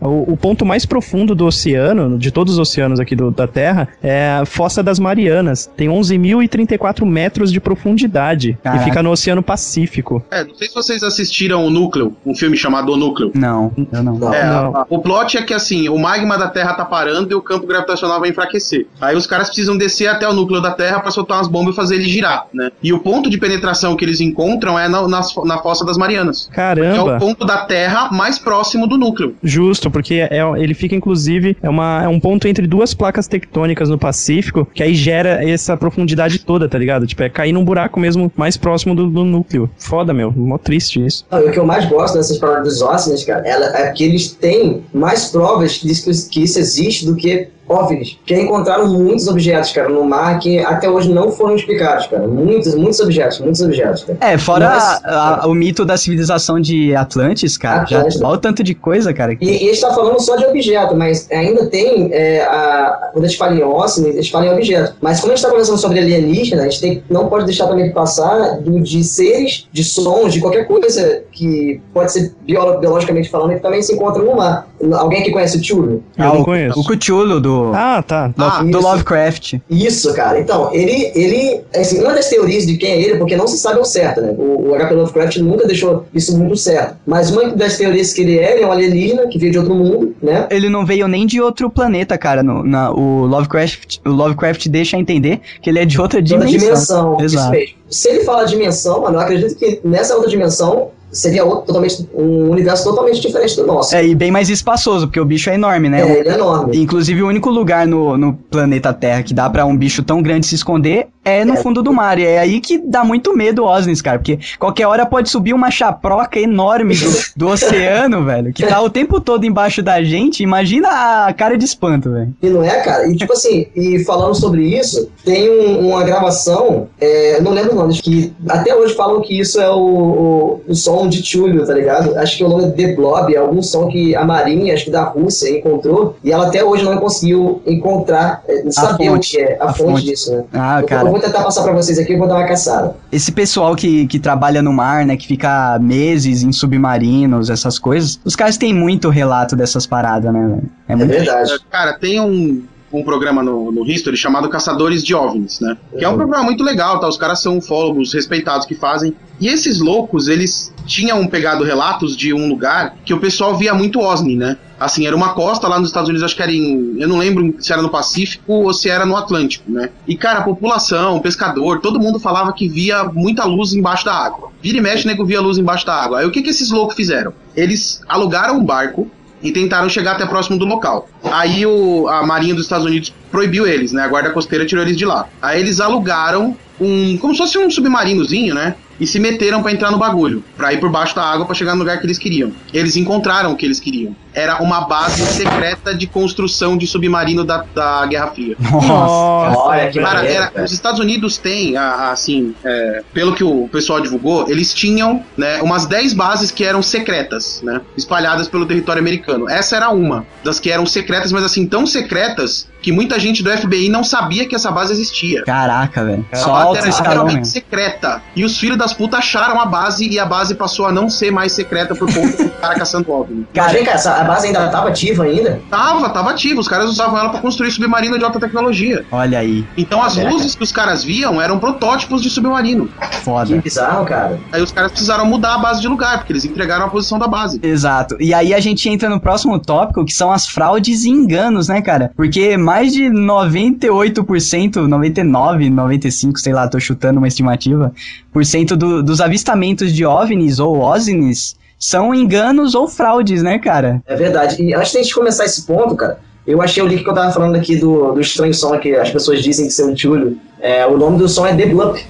O, 0.00 0.32
o 0.32 0.36
ponto 0.36 0.64
mais 0.64 0.84
profundo 0.86 1.34
do 1.34 1.46
oceano, 1.46 2.18
de 2.18 2.30
todos 2.30 2.54
os 2.54 2.58
oceanos 2.58 3.00
aqui 3.00 3.16
do- 3.16 3.30
da 3.30 3.46
Terra, 3.46 3.88
é 4.02 4.38
a 4.40 4.44
Fossa 4.46 4.82
das 4.82 4.98
Marianas. 4.98 5.70
Tem 5.76 5.88
11.034 5.88 7.04
metros 7.04 7.50
de 7.52 7.60
profundidade 7.60 8.58
Caraca. 8.62 8.82
e 8.82 8.84
fica 8.84 9.02
no 9.02 9.10
Oceano 9.10 9.42
Pacífico. 9.42 10.22
É, 10.30 10.44
não 10.44 10.54
sei 10.54 10.68
se 10.68 10.74
vocês 10.74 11.02
assistiram 11.02 11.64
o 11.64 11.70
Núcleo, 11.70 12.14
um 12.24 12.34
filme 12.34 12.56
chamado 12.56 12.92
O 12.92 12.96
Núcleo. 12.96 13.32
Não, 13.34 13.72
eu 13.92 14.02
não. 14.02 14.18
Não. 14.18 14.34
É, 14.34 14.44
Não. 14.46 14.76
a- 14.76 14.86
o 14.88 14.98
plot 15.00 15.36
é 15.36 15.42
que 15.42 15.54
assim, 15.54 15.88
o 15.88 15.98
magma 15.98 16.36
da 16.38 16.48
Terra 16.48 16.74
tá 16.74 16.84
parando 16.84 17.32
e 17.32 17.34
o 17.34 17.42
campo 17.42 17.66
gravitacional 17.66 18.20
vai 18.20 18.30
enfraquecer. 18.30 18.86
Aí 19.00 19.16
os 19.16 19.26
caras 19.26 19.48
precisam 19.48 19.76
descer 19.76 20.08
até 20.08 20.28
o 20.28 20.32
núcleo 20.32 20.60
da 20.60 20.70
Terra 20.70 21.00
pra 21.00 21.10
soltar 21.10 21.38
umas 21.38 21.48
bombas 21.48 21.74
e 21.74 21.76
fazer 21.76 21.96
ele 21.96 22.08
girar, 22.08 22.46
né? 22.52 22.70
E 22.82 22.92
o 22.92 22.98
ponto 23.00 23.28
de 23.30 23.38
penetração 23.38 23.96
que 23.96 24.04
eles 24.04 24.20
encontram 24.20 24.78
é 24.78 24.88
na, 24.88 25.06
nas- 25.08 25.34
na 25.44 25.58
fossa 25.58 25.84
das 25.84 25.96
Marianas. 25.96 26.46
Que 26.46 26.52
é 26.52 26.54
Caramba! 26.56 27.16
o 27.16 27.18
ponto 27.18 27.44
da 27.44 27.58
Terra 27.58 28.10
mais 28.12 28.38
próximo 28.38 28.86
do 28.86 28.96
núcleo. 28.96 29.27
Justo, 29.42 29.90
porque 29.90 30.14
é, 30.14 30.38
ele 30.56 30.74
fica, 30.74 30.94
inclusive, 30.94 31.56
é, 31.62 31.68
uma, 31.68 32.02
é 32.04 32.08
um 32.08 32.20
ponto 32.20 32.46
entre 32.48 32.66
duas 32.66 32.94
placas 32.94 33.26
tectônicas 33.26 33.88
no 33.88 33.98
Pacífico, 33.98 34.66
que 34.74 34.82
aí 34.82 34.94
gera 34.94 35.42
essa 35.48 35.76
profundidade 35.76 36.38
toda, 36.40 36.68
tá 36.68 36.78
ligado? 36.78 37.06
Tipo, 37.06 37.22
é 37.22 37.28
cair 37.28 37.52
num 37.52 37.64
buraco 37.64 37.98
mesmo 38.00 38.30
mais 38.36 38.56
próximo 38.56 38.94
do, 38.94 39.08
do 39.08 39.24
núcleo. 39.24 39.70
Foda, 39.78 40.12
meu. 40.12 40.32
Mó 40.32 40.58
triste 40.58 41.04
isso. 41.04 41.24
E 41.32 41.36
o 41.36 41.50
que 41.50 41.58
eu 41.58 41.66
mais 41.66 41.84
gosto 41.86 42.14
dessas 42.14 42.38
palavras 42.38 42.68
dos 42.74 42.82
OSNIs, 42.82 43.24
cara, 43.24 43.46
ela- 43.46 43.76
é 43.78 43.90
que 43.92 44.04
eles 44.04 44.30
têm 44.32 44.82
mais 44.92 45.26
provas 45.26 45.78
que, 45.78 45.88
que 46.30 46.42
isso 46.42 46.58
existe 46.58 47.06
do 47.06 47.14
que 47.16 47.48
OVNIs. 47.68 48.18
Que 48.24 48.34
encontraram 48.34 48.86
muitos 48.88 49.28
objetos, 49.28 49.72
cara, 49.72 49.88
no 49.88 50.04
mar 50.04 50.38
que 50.38 50.58
até 50.60 50.88
hoje 50.88 51.12
não 51.12 51.30
foram 51.30 51.54
explicados, 51.54 52.06
cara. 52.06 52.26
Muitos, 52.26 52.74
muitos 52.74 53.00
objetos, 53.00 53.40
muitos 53.40 53.60
objetos, 53.60 54.04
cara. 54.04 54.18
É, 54.20 54.38
fora 54.38 54.68
Mas- 54.70 55.04
a- 55.04 55.44
a- 55.44 55.46
o 55.46 55.54
mito 55.54 55.84
da 55.84 55.96
civilização 55.96 56.60
de 56.60 56.94
Atlantis, 56.94 57.56
cara. 57.56 57.84
Já, 57.86 57.98
Atlântida. 57.98 58.26
olha 58.26 58.34
o 58.36 58.40
tanto 58.40 58.62
de 58.62 58.74
coisa, 58.74 59.12
cara. 59.12 59.32
E, 59.32 59.36
e 59.40 59.56
a 59.70 59.72
gente 59.72 59.80
tá 59.80 59.92
falando 59.94 60.20
só 60.20 60.36
de 60.36 60.44
objeto, 60.46 60.94
mas 60.96 61.28
ainda 61.30 61.66
tem, 61.66 62.08
é, 62.12 62.42
a, 62.44 63.10
quando 63.12 63.24
a 63.24 63.28
gente 63.28 63.38
fala 63.38 63.54
em 63.54 63.62
a 63.62 63.86
gente 63.88 64.30
fala 64.30 64.46
em 64.46 64.52
objeto. 64.52 64.94
Mas 65.00 65.20
como 65.20 65.32
a 65.32 65.36
gente 65.36 65.44
tá 65.44 65.50
conversando 65.50 65.78
sobre 65.78 65.98
alienígena, 65.98 66.62
a 66.62 66.64
gente 66.64 66.80
tem, 66.80 67.02
não 67.10 67.28
pode 67.28 67.44
deixar 67.44 67.66
também 67.66 67.86
de 67.88 67.92
passar 67.92 68.58
do, 68.60 68.80
de 68.80 69.02
seres, 69.04 69.66
de 69.72 69.84
sons, 69.84 70.32
de 70.32 70.40
qualquer 70.40 70.66
coisa 70.66 71.22
que 71.32 71.80
pode 71.92 72.12
ser 72.12 72.32
biolo- 72.46 72.78
biologicamente 72.78 73.28
falando, 73.28 73.54
que 73.54 73.60
também 73.60 73.82
se 73.82 73.94
encontra 73.94 74.22
no 74.22 74.36
mar. 74.36 74.68
Alguém 74.94 75.22
que 75.22 75.30
conhece 75.30 75.58
o 75.58 75.60
Tchulu? 75.60 76.02
Eu 76.16 76.24
Ah, 76.24 76.24
não 76.34 76.40
o, 76.40 76.44
conheço. 76.44 76.78
o 76.80 76.84
Cthulhu 76.84 77.40
do, 77.40 77.57
Ah, 77.74 78.02
tá. 78.02 78.32
Ah, 78.38 78.62
do 78.62 78.70
isso. 78.70 78.80
Lovecraft. 78.80 79.54
Isso, 79.70 80.14
cara. 80.14 80.38
Então, 80.40 80.70
ele, 80.72 81.12
ele, 81.14 81.60
assim, 81.74 82.00
uma 82.00 82.14
das 82.14 82.28
teorias 82.28 82.66
de 82.66 82.76
quem 82.76 82.90
é 82.90 83.02
ele, 83.02 83.18
porque 83.18 83.36
não 83.36 83.46
se 83.46 83.58
sabe 83.58 83.78
ao 83.78 83.84
certo, 83.84 84.20
né? 84.20 84.34
O, 84.36 84.70
o 84.70 84.74
H.P. 84.74 84.94
Lovecraft 84.94 85.36
nunca 85.38 85.66
deixou 85.66 86.06
isso 86.14 86.36
muito 86.36 86.56
certo. 86.56 86.96
Mas 87.06 87.30
uma 87.30 87.50
das 87.50 87.76
teorias 87.76 88.12
que 88.12 88.22
ele 88.22 88.38
é, 88.38 88.54
ele 88.54 88.62
é 88.62 88.66
um 88.66 88.72
alienígena 88.72 89.26
que 89.28 89.38
veio 89.38 89.52
de 89.52 89.58
outro 89.58 89.74
mundo, 89.74 90.14
né? 90.22 90.46
Ele 90.50 90.68
não 90.68 90.84
veio 90.84 91.06
nem 91.08 91.26
de 91.26 91.40
outro 91.40 91.70
planeta, 91.70 92.16
cara. 92.16 92.42
No, 92.42 92.64
na, 92.64 92.90
o, 92.90 93.26
Lovecraft, 93.26 93.98
o 94.04 94.10
Lovecraft 94.10 94.68
deixa 94.68 94.96
entender 94.96 95.40
que 95.60 95.70
ele 95.70 95.78
é 95.78 95.84
de 95.84 96.00
outra 96.00 96.22
dimensão. 96.22 96.58
dimensão. 96.58 97.16
Isso 97.16 97.36
Exato. 97.36 97.50
mesmo. 97.52 97.78
Se 97.90 98.08
ele 98.08 98.24
fala 98.24 98.44
dimensão, 98.44 99.00
mano, 99.00 99.16
eu 99.16 99.20
acredito 99.20 99.56
que 99.56 99.80
nessa 99.82 100.14
outra 100.14 100.28
dimensão 100.28 100.90
seria 101.10 101.44
outro, 101.44 101.66
totalmente, 101.66 102.08
um 102.14 102.50
universo 102.50 102.84
totalmente 102.84 103.20
diferente 103.20 103.56
do 103.56 103.66
nosso. 103.66 103.94
É, 103.94 104.06
e 104.06 104.14
bem 104.14 104.30
mais 104.30 104.48
espaçoso, 104.50 105.06
porque 105.06 105.20
o 105.20 105.24
bicho 105.24 105.50
é 105.50 105.54
enorme, 105.54 105.88
né? 105.88 106.00
É, 106.00 106.20
ele 106.20 106.28
é 106.28 106.34
enorme. 106.34 106.76
Inclusive, 106.76 107.22
o 107.22 107.28
único 107.28 107.50
lugar 107.50 107.86
no, 107.86 108.16
no 108.16 108.32
planeta 108.34 108.92
Terra 108.92 109.22
que 109.22 109.32
dá 109.34 109.48
pra 109.48 109.64
um 109.64 109.76
bicho 109.76 110.02
tão 110.02 110.20
grande 110.22 110.46
se 110.46 110.54
esconder 110.54 111.06
é 111.24 111.44
no 111.44 111.54
É. 111.54 111.56
fundo 111.56 111.82
do 111.82 111.92
mar. 111.92 112.18
E 112.18 112.24
é 112.24 112.38
aí 112.38 112.60
que 112.60 112.78
dá 112.78 113.04
muito 113.04 113.36
medo 113.36 113.62
o 113.62 113.66
Osnis, 113.66 114.00
cara. 114.00 114.18
Porque 114.18 114.38
qualquer 114.58 114.86
hora 114.86 115.04
pode 115.04 115.28
subir 115.28 115.52
uma 115.52 115.70
chaproca 115.70 116.38
enorme 116.40 116.94
do, 116.94 117.10
do 117.36 117.48
oceano, 117.52 118.24
velho. 118.24 118.52
Que 118.52 118.66
tá 118.66 118.80
o 118.80 118.88
tempo 118.88 119.20
todo 119.20 119.44
embaixo 119.44 119.82
da 119.82 120.02
gente. 120.02 120.42
Imagina 120.42 121.26
a 121.26 121.32
cara 121.32 121.56
de 121.58 121.64
espanto, 121.64 122.10
velho. 122.10 122.34
E 122.42 122.48
não 122.48 122.62
é, 122.64 122.80
cara? 122.82 123.06
E 123.08 123.16
tipo 123.16 123.32
assim, 123.32 123.66
e 123.76 124.02
falando 124.04 124.34
sobre 124.34 124.62
isso, 124.78 125.10
tem 125.24 125.50
um- 125.50 125.88
uma 125.88 126.02
gravação, 126.02 126.88
é, 127.00 127.40
não 127.42 127.52
lembro 127.52 127.72
o 127.72 127.76
nome, 127.76 127.94
que 128.00 128.32
até 128.48 128.74
hoje 128.74 128.94
falam 128.94 129.20
que 129.20 129.38
isso 129.38 129.60
é 129.60 129.70
o, 129.70 129.76
o, 129.78 130.60
o 130.68 130.74
som 130.74 130.97
de 131.06 131.22
Túlio, 131.22 131.66
tá 131.66 131.74
ligado? 131.74 132.16
Acho 132.16 132.38
que 132.38 132.44
o 132.44 132.48
nome 132.48 132.64
é 132.64 132.70
The 132.70 132.94
Blob, 132.94 133.34
é 133.34 133.36
algum 133.38 133.62
som 133.62 133.88
que 133.88 134.16
a 134.16 134.24
Marinha, 134.24 134.72
acho 134.72 134.86
que 134.86 134.90
da 134.90 135.04
Rússia, 135.04 135.50
encontrou, 135.50 136.16
e 136.24 136.32
ela 136.32 136.46
até 136.46 136.64
hoje 136.64 136.84
não 136.84 136.96
conseguiu 136.96 137.60
encontrar, 137.66 138.42
é, 138.48 138.70
saber 138.70 139.10
o 139.10 139.12
fonte. 139.14 139.36
que 139.36 139.42
é 139.42 139.58
a, 139.60 139.66
A 139.66 139.72
fonte, 139.74 139.90
fonte. 139.92 140.04
disso, 140.06 140.32
né? 140.34 140.44
Ah, 140.52 140.80
eu, 140.80 140.86
cara. 140.86 141.06
eu 141.08 141.12
vou 141.12 141.20
tentar 141.20 141.42
passar 141.44 141.62
pra 141.62 141.72
vocês 141.72 141.98
aqui, 141.98 142.14
eu 142.14 142.18
vou 142.18 142.26
dar 142.26 142.36
uma 142.36 142.46
caçada. 142.46 142.96
Esse 143.12 143.30
pessoal 143.30 143.76
que, 143.76 144.06
que 144.06 144.18
trabalha 144.18 144.62
no 144.62 144.72
mar, 144.72 145.04
né? 145.04 145.16
Que 145.16 145.26
fica 145.26 145.78
meses 145.78 146.42
em 146.42 146.50
submarinos, 146.52 147.50
essas 147.50 147.78
coisas. 147.78 148.18
Os 148.24 148.34
caras 148.34 148.56
têm 148.56 148.72
muito 148.74 149.08
relato 149.10 149.54
dessas 149.54 149.86
paradas, 149.86 150.32
né, 150.32 150.40
velho? 150.40 150.62
É 150.88 150.92
É 150.92 150.96
muito. 150.96 151.10
verdade. 151.10 151.50
Cara, 151.70 151.98
tem 151.98 152.20
um, 152.20 152.62
um 152.92 153.02
programa 153.02 153.42
no, 153.42 153.70
no 153.70 153.86
History 153.86 154.16
chamado 154.16 154.48
Caçadores 154.48 155.04
de 155.04 155.14
OVNIs, 155.14 155.60
né? 155.60 155.76
Que 155.98 156.04
é 156.04 156.08
um 156.08 156.12
Uhum. 156.12 156.16
programa 156.18 156.44
muito 156.44 156.64
legal, 156.64 156.98
tá? 157.00 157.06
Os 157.08 157.16
caras 157.18 157.40
são 157.42 157.58
ufólogos 157.58 158.12
respeitados 158.14 158.66
que 158.66 158.74
fazem. 158.74 159.14
E 159.40 159.46
esses 159.48 159.78
loucos, 159.78 160.26
eles 160.26 160.72
tinham 160.86 161.26
pegado 161.26 161.62
relatos 161.62 162.16
de 162.16 162.32
um 162.32 162.48
lugar 162.48 162.96
que 163.04 163.12
o 163.14 163.20
pessoal 163.20 163.56
via 163.56 163.74
muito 163.74 164.00
OSNI, 164.00 164.36
né? 164.36 164.56
Assim, 164.80 165.06
era 165.06 165.14
uma 165.14 165.34
costa 165.34 165.66
lá 165.68 165.78
nos 165.78 165.88
Estados 165.88 166.08
Unidos, 166.08 166.24
acho 166.24 166.36
que 166.36 166.42
era 166.42 166.52
em. 166.52 166.96
Eu 166.98 167.08
não 167.08 167.18
lembro 167.18 167.54
se 167.58 167.72
era 167.72 167.82
no 167.82 167.88
Pacífico 167.90 168.52
ou 168.52 168.72
se 168.72 168.88
era 168.88 169.04
no 169.04 169.16
Atlântico, 169.16 169.70
né? 169.70 169.90
E, 170.06 170.16
cara, 170.16 170.38
a 170.38 170.42
população, 170.44 171.16
o 171.16 171.20
pescador, 171.20 171.80
todo 171.80 171.98
mundo 172.00 172.18
falava 172.20 172.52
que 172.52 172.68
via 172.68 173.04
muita 173.04 173.44
luz 173.44 173.72
embaixo 173.74 174.04
da 174.04 174.14
água. 174.14 174.50
Vira 174.62 174.78
e 174.78 174.80
mexe, 174.80 175.06
nego 175.06 175.24
via 175.24 175.40
luz 175.40 175.58
embaixo 175.58 175.84
da 175.84 175.94
água. 175.94 176.20
Aí 176.20 176.26
o 176.26 176.30
que, 176.30 176.42
que 176.42 176.50
esses 176.50 176.70
loucos 176.70 176.94
fizeram? 176.94 177.32
Eles 177.56 178.00
alugaram 178.08 178.56
um 178.58 178.64
barco 178.64 179.10
e 179.42 179.52
tentaram 179.52 179.88
chegar 179.88 180.12
até 180.12 180.26
próximo 180.26 180.58
do 180.58 180.64
local. 180.64 181.08
Aí 181.24 181.64
o, 181.64 182.08
a 182.08 182.26
Marinha 182.26 182.54
dos 182.54 182.64
Estados 182.64 182.86
Unidos 182.86 183.12
proibiu 183.30 183.66
eles, 183.66 183.92
né? 183.92 184.02
A 184.02 184.08
guarda 184.08 184.30
costeira 184.30 184.66
tirou 184.66 184.84
eles 184.84 184.96
de 184.96 185.04
lá. 185.04 185.28
Aí 185.40 185.60
eles 185.60 185.80
alugaram 185.80 186.56
um, 186.80 187.16
como 187.18 187.34
se 187.34 187.38
fosse 187.38 187.58
um 187.58 187.70
submarinozinho, 187.70 188.54
né? 188.54 188.74
E 189.00 189.06
se 189.06 189.18
meteram 189.20 189.62
pra 189.62 189.70
entrar 189.70 189.90
no 189.90 189.98
bagulho, 189.98 190.42
pra 190.56 190.72
ir 190.72 190.80
por 190.80 190.90
baixo 190.90 191.14
da 191.14 191.22
água 191.22 191.46
pra 191.46 191.54
chegar 191.54 191.74
no 191.74 191.80
lugar 191.80 191.98
que 192.00 192.06
eles 192.06 192.18
queriam. 192.18 192.52
Eles 192.72 192.96
encontraram 192.96 193.52
o 193.52 193.56
que 193.56 193.64
eles 193.64 193.78
queriam. 193.78 194.14
Era 194.38 194.62
uma 194.62 194.82
base 194.82 195.24
secreta 195.26 195.94
de 195.94 196.06
construção 196.06 196.76
de 196.76 196.86
submarino 196.86 197.44
da, 197.44 197.64
da 197.74 198.06
Guerra 198.06 198.28
Fria. 198.28 198.56
Nossa. 198.60 199.58
Olha 199.58 199.90
que 199.90 200.00
Cara, 200.00 200.24
era- 200.24 200.46
cara. 200.48 200.64
os 200.64 200.72
Estados 200.72 201.00
Unidos 201.00 201.36
têm, 201.38 201.76
assim, 201.76 202.54
é, 202.64 203.02
pelo 203.12 203.34
que 203.34 203.42
o 203.44 203.68
pessoal 203.70 204.00
divulgou, 204.00 204.48
eles 204.48 204.72
tinham 204.72 205.24
né, 205.36 205.60
umas 205.62 205.86
10 205.86 206.12
bases 206.12 206.50
que 206.50 206.64
eram 206.64 206.82
secretas, 206.82 207.60
né? 207.62 207.80
Espalhadas 207.96 208.48
pelo 208.48 208.66
território 208.66 209.00
americano. 209.00 209.48
Essa 209.48 209.76
era 209.76 209.90
uma 209.90 210.24
das 210.44 210.60
que 210.60 210.70
eram 210.70 210.86
secretas, 210.86 211.32
mas 211.32 211.42
assim, 211.44 211.66
tão 211.66 211.86
secretas 211.86 212.68
que 212.80 212.92
muita 212.92 213.18
gente 213.18 213.42
do 213.42 213.50
FBI 213.50 213.88
não 213.88 214.04
sabia 214.04 214.46
que 214.46 214.54
essa 214.54 214.70
base 214.70 214.92
existia. 214.92 215.42
Caraca, 215.42 216.04
velho. 216.04 216.24
A 216.32 216.36
Só 216.36 216.52
base 216.74 216.78
era 216.78 216.96
literalmente 216.96 217.48
secreta. 217.48 218.22
E 218.36 218.44
os 218.44 218.56
filhos 218.56 218.78
das 218.78 218.92
putas 218.92 219.18
acharam 219.18 219.60
a 219.60 219.66
base 219.66 220.08
e 220.08 220.18
a 220.18 220.24
base 220.24 220.54
passou 220.54 220.86
a 220.86 220.92
não 220.92 221.10
ser 221.10 221.32
mais 221.32 221.52
secreta 221.52 221.94
por 221.94 222.12
conta 222.12 222.44
do 222.44 222.50
cara 222.60 222.74
caçando 222.76 223.10
OVNI. 223.10 223.46
Mas 223.54 223.72
vem 223.72 223.84
cá, 223.84 223.92
essa, 223.92 224.14
a 224.14 224.24
base 224.28 224.46
ainda 224.46 224.68
tava 224.68 224.88
ativa 224.88 225.24
ainda? 225.24 225.60
Tava, 225.70 226.08
tava 226.10 226.30
ativo. 226.30 226.60
Os 226.60 226.68
caras 226.68 226.88
usavam 226.90 227.18
ela 227.18 227.30
pra 227.30 227.40
construir 227.40 227.70
submarino 227.70 228.18
de 228.18 228.24
alta 228.24 228.38
tecnologia. 228.38 229.04
Olha 229.10 229.38
aí, 229.38 229.64
Então 229.76 230.02
as 230.02 230.14
Caraca. 230.16 230.32
luzes 230.34 230.54
que 230.54 230.62
os 230.62 230.70
caras 230.72 231.02
viam 231.02 231.40
eram 231.40 231.58
protótipos 231.58 232.22
de 232.22 232.30
submarino. 232.30 232.88
Que 233.10 233.16
foda. 233.16 233.56
bizarro, 233.56 234.04
cara. 234.04 234.38
Aí 234.52 234.62
os 234.62 234.70
caras 234.72 234.90
precisaram 234.92 235.24
mudar 235.26 235.54
a 235.54 235.58
base 235.58 235.80
de 235.80 235.88
lugar, 235.88 236.18
porque 236.18 236.32
eles 236.32 236.44
entregaram 236.44 236.86
a 236.86 236.88
posição 236.88 237.18
da 237.18 237.26
base. 237.26 237.58
Exato. 237.62 238.16
E 238.20 238.32
aí 238.34 238.52
a 238.54 238.60
gente 238.60 238.88
entra 238.88 239.08
no 239.08 239.18
próximo 239.20 239.58
tópico, 239.58 240.04
que 240.04 240.12
são 240.12 240.30
as 240.32 240.46
fraudes 240.46 241.04
e 241.04 241.10
enganos, 241.10 241.68
né, 241.68 241.80
cara? 241.82 242.10
Porque 242.16 242.56
mais 242.56 242.92
de 242.92 243.08
98%, 243.10 244.86
99, 244.86 245.70
95, 245.70 246.38
sei 246.38 246.52
lá, 246.52 246.68
tô 246.68 246.78
chutando 246.80 247.18
uma 247.18 247.28
estimativa, 247.28 247.92
por 248.32 248.44
cento 248.44 248.76
do- 248.76 249.02
dos 249.02 249.20
avistamentos 249.20 249.92
de 249.92 250.04
OVNIs 250.04 250.58
ou 250.58 250.78
OSNIs 250.80 251.56
são 251.78 252.14
enganos 252.14 252.74
ou 252.74 252.88
fraudes, 252.88 253.42
né, 253.42 253.58
cara? 253.58 254.02
É 254.06 254.16
verdade. 254.16 254.62
E 254.62 254.74
antes 254.74 254.92
de 254.92 254.98
a 254.98 255.02
gente 255.02 255.14
começar 255.14 255.44
esse 255.44 255.62
ponto, 255.62 255.94
cara, 255.94 256.18
eu 256.46 256.60
achei 256.62 256.82
o 256.82 256.86
link 256.86 257.04
que 257.04 257.10
eu 257.10 257.14
tava 257.14 257.30
falando 257.30 257.56
aqui 257.56 257.76
do, 257.76 258.12
do 258.12 258.20
estranho 258.20 258.54
som 258.54 258.76
que 258.78 258.94
as 258.94 259.10
pessoas 259.10 259.42
dizem 259.42 259.68
ser 259.70 259.84
um 259.84 259.94
tchulho. 259.94 260.38
É, 260.58 260.86
o 260.86 260.96
nome 260.96 261.18
do 261.18 261.28
som 261.28 261.46
é 261.46 261.54
The 261.54 261.66
Blup. 261.66 262.04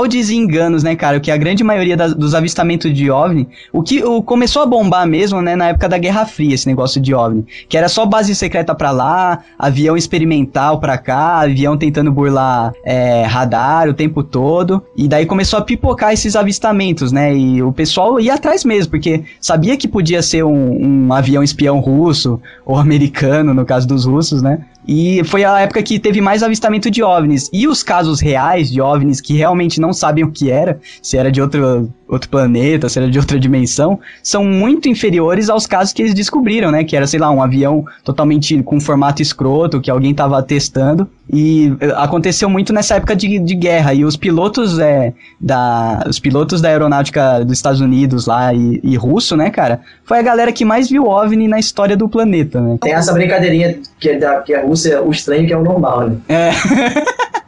Fraudes 0.00 0.30
e 0.30 0.36
enganos, 0.36 0.82
né, 0.82 0.96
cara? 0.96 1.20
Que 1.20 1.30
a 1.30 1.36
grande 1.36 1.62
maioria 1.62 1.94
das- 1.94 2.14
dos 2.14 2.34
avistamentos 2.34 2.90
de 2.94 3.10
OVNI, 3.10 3.46
o 3.70 3.82
que 3.82 4.02
o, 4.02 4.22
começou 4.22 4.62
a 4.62 4.66
bombar 4.66 5.06
mesmo, 5.06 5.42
né, 5.42 5.54
na 5.54 5.68
época 5.68 5.88
da 5.90 5.98
Guerra 5.98 6.24
Fria, 6.24 6.54
esse 6.54 6.66
negócio 6.66 6.98
de 6.98 7.14
OVNI, 7.14 7.44
que 7.68 7.76
era 7.76 7.86
só 7.86 8.06
base 8.06 8.34
secreta 8.34 8.74
pra 8.74 8.90
lá, 8.92 9.40
avião 9.58 9.98
experimental 9.98 10.80
pra 10.80 10.96
cá, 10.96 11.40
avião 11.40 11.76
tentando 11.76 12.10
burlar 12.10 12.72
é, 12.82 13.24
radar 13.24 13.90
o 13.90 13.94
tempo 13.94 14.22
todo, 14.22 14.82
e 14.96 15.06
daí 15.06 15.26
começou 15.26 15.58
a 15.58 15.62
pipocar 15.62 16.14
esses 16.14 16.34
avistamentos, 16.34 17.12
né, 17.12 17.36
e 17.36 17.62
o 17.62 17.70
pessoal 17.70 18.18
ia 18.18 18.34
atrás 18.34 18.64
mesmo, 18.64 18.92
porque 18.92 19.22
sabia 19.38 19.76
que 19.76 19.86
podia 19.86 20.22
ser 20.22 20.44
um, 20.44 21.08
um 21.08 21.12
avião 21.12 21.42
espião 21.42 21.78
russo, 21.78 22.40
ou 22.64 22.78
americano, 22.78 23.52
no 23.52 23.66
caso 23.66 23.86
dos 23.86 24.06
russos, 24.06 24.40
né, 24.40 24.60
e 24.86 25.22
foi 25.24 25.44
a 25.44 25.60
época 25.60 25.82
que 25.82 25.98
teve 25.98 26.20
mais 26.20 26.42
avistamento 26.42 26.90
de 26.90 27.02
OVNIs. 27.02 27.48
E 27.52 27.68
os 27.68 27.82
casos 27.82 28.20
reais 28.20 28.70
de 28.70 28.80
OVNIs 28.80 29.20
que 29.20 29.34
realmente 29.34 29.80
não 29.80 29.92
sabem 29.92 30.24
o 30.24 30.30
que 30.30 30.50
era, 30.50 30.80
se 31.02 31.16
era 31.16 31.30
de 31.30 31.40
outro, 31.40 31.92
outro 32.10 32.28
planeta, 32.28 32.88
se 32.88 32.98
era 32.98 33.10
de 33.10 33.18
outra 33.18 33.38
dimensão, 33.38 33.98
são 34.22 34.44
muito 34.44 34.88
inferiores 34.88 35.48
aos 35.48 35.66
casos 35.66 35.92
que 35.92 36.02
eles 36.02 36.14
descobriram, 36.14 36.70
né? 36.70 36.84
Que 36.84 36.96
era, 36.96 37.06
sei 37.06 37.20
lá, 37.20 37.30
um 37.30 37.42
avião 37.42 37.84
totalmente 38.04 38.62
com 38.62 38.80
formato 38.80 39.22
escroto, 39.22 39.80
que 39.80 39.90
alguém 39.90 40.12
tava 40.12 40.42
testando. 40.42 41.08
E 41.32 41.72
eh, 41.80 41.92
aconteceu 41.96 42.50
muito 42.50 42.72
nessa 42.72 42.96
época 42.96 43.14
de, 43.14 43.38
de 43.38 43.54
guerra. 43.54 43.94
E 43.94 44.04
os 44.04 44.16
pilotos, 44.16 44.78
é, 44.78 45.12
da, 45.40 46.04
os 46.08 46.18
pilotos 46.18 46.60
da 46.60 46.68
aeronáutica 46.68 47.44
dos 47.44 47.56
Estados 47.56 47.80
Unidos 47.80 48.26
lá 48.26 48.52
e, 48.52 48.80
e 48.82 48.96
russo, 48.96 49.36
né, 49.36 49.50
cara? 49.50 49.80
Foi 50.04 50.18
a 50.18 50.22
galera 50.22 50.52
que 50.52 50.64
mais 50.64 50.90
viu 50.90 51.06
OVNI 51.06 51.46
na 51.46 51.58
história 51.58 51.96
do 51.96 52.08
planeta, 52.08 52.60
né? 52.60 52.78
Tem 52.80 52.92
essa 52.92 53.12
brincadeirinha 53.12 53.78
que 54.00 54.08
é, 54.08 54.18
da, 54.18 54.40
que 54.40 54.52
é 54.52 54.60
a 54.60 54.64
Rússia, 54.64 55.00
o 55.02 55.10
estranho 55.10 55.46
que 55.46 55.52
é 55.52 55.56
o 55.56 55.62
normal, 55.62 56.08
né? 56.08 56.16
É. 56.28 56.50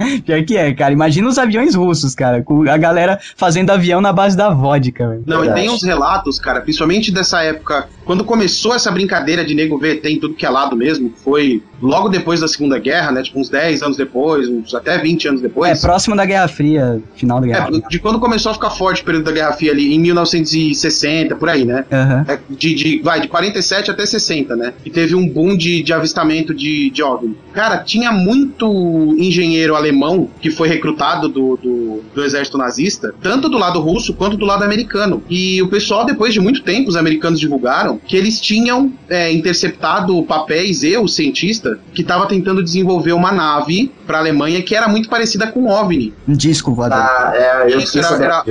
Pior 0.25 0.45
que 0.45 0.57
é, 0.57 0.73
cara. 0.73 0.93
Imagina 0.93 1.29
os 1.29 1.39
aviões 1.39 1.75
russos, 1.75 2.15
cara. 2.15 2.43
Com 2.43 2.69
a 2.69 2.77
galera 2.77 3.19
fazendo 3.37 3.71
avião 3.71 4.01
na 4.01 4.13
base 4.13 4.37
da 4.37 4.49
vodka, 4.55 5.09
velho. 5.09 5.22
Não, 5.26 5.38
Verdade. 5.40 5.61
e 5.61 5.62
tem 5.62 5.70
uns 5.72 5.82
relatos, 5.82 6.38
cara, 6.38 6.61
principalmente 6.61 7.11
dessa 7.12 7.42
época, 7.42 7.88
quando 8.05 8.24
começou 8.24 8.74
essa 8.74 8.90
brincadeira 8.90 9.44
de 9.44 9.55
nego 9.55 9.78
ver 9.78 9.96
tem 10.00 10.18
tudo 10.18 10.34
que 10.34 10.44
é 10.46 10.50
lado 10.50 10.76
mesmo, 10.76 11.12
foi 11.24 11.62
logo 11.80 12.09
depois 12.09 12.40
da 12.40 12.46
Segunda 12.48 12.78
Guerra, 12.78 13.11
né? 13.12 13.22
Tipo, 13.22 13.40
uns 13.40 13.48
10 13.48 13.82
anos 13.82 13.96
depois, 13.96 14.48
uns 14.48 14.72
até 14.74 14.98
20 14.98 15.28
anos 15.28 15.40
É, 15.40 15.44
depois. 15.48 15.80
próximo 15.80 16.14
da 16.14 16.24
Guerra 16.24 16.46
Fria, 16.48 17.03
final 17.16 17.40
da 17.40 17.46
Guerra 17.46 17.66
Fria. 17.66 17.82
É, 17.84 17.88
de 17.88 17.98
quando 17.98 18.20
começou 18.20 18.50
a 18.50 18.55
ficar 18.55 18.70
forte 18.70 19.03
o 19.03 19.05
período 19.05 19.24
da 19.24 19.32
Guerra 19.32 19.53
Fria 19.53 19.72
ali, 19.72 19.92
em 19.94 19.98
1960, 19.98 21.34
por 21.36 21.48
aí, 21.48 21.64
né? 21.64 21.84
Aham. 21.90 22.24
É, 22.28 22.38
de, 22.48 22.74
de- 22.74 23.00
vai, 23.03 23.20
de 23.20 23.28
47 23.28 23.90
até 23.90 24.05
60, 24.07 24.55
né? 24.57 24.72
E 24.84 24.90
teve 24.90 25.14
um 25.14 25.26
boom 25.28 25.57
de, 25.57 25.82
de 25.82 25.92
avistamento 25.92 26.55
de, 26.55 26.90
de 26.90 27.03
OVNI. 27.03 27.36
Cara, 27.53 27.78
tinha 27.78 28.12
muito 28.12 29.14
engenheiro 29.18 29.74
alemão 29.74 30.28
que 30.40 30.50
foi 30.50 30.68
recrutado 30.68 31.28
do, 31.28 31.57
do, 31.57 32.00
do 32.14 32.24
exército 32.24 32.57
nazista, 32.59 33.14
tanto 33.20 33.48
do 33.48 33.59
lado 33.59 33.80
russo 33.80 34.14
quanto 34.14 34.36
do 34.36 34.41
lado 34.47 34.62
americano. 34.64 35.22
E 35.28 35.61
o 35.62 35.68
pessoal, 35.68 36.05
depois 36.05 36.32
de 36.34 36.40
muito 36.40 36.62
tempo, 36.62 36.88
os 36.88 36.97
americanos 36.97 37.38
divulgaram 37.40 38.01
que 38.07 38.16
eles 38.16 38.40
tinham 38.40 38.93
é, 39.09 39.30
interceptado 39.32 40.22
papéis, 40.24 40.82
eu, 40.82 41.05
o 41.05 41.09
cientista, 41.09 41.78
que 41.95 42.03
estava 42.03 42.26
tentando 42.26 42.62
desenvolver 42.62 43.12
uma 43.12 43.32
nave 43.32 43.90
para 44.07 44.18
a 44.18 44.20
Alemanha 44.20 44.62
que 44.62 44.74
era 44.74 44.88
muito 44.88 45.09
parecida 45.09 45.47
com 45.47 45.61
o 45.64 45.68
OVNI. 45.70 46.12
Um 46.28 46.34
disco 46.34 46.74
voador. 46.74 46.99
Ah, 46.99 47.32
é, 47.34 47.72
eu 47.74 47.78
Isso 47.78 47.99
era- 47.99 48.14
era-. 48.24 48.45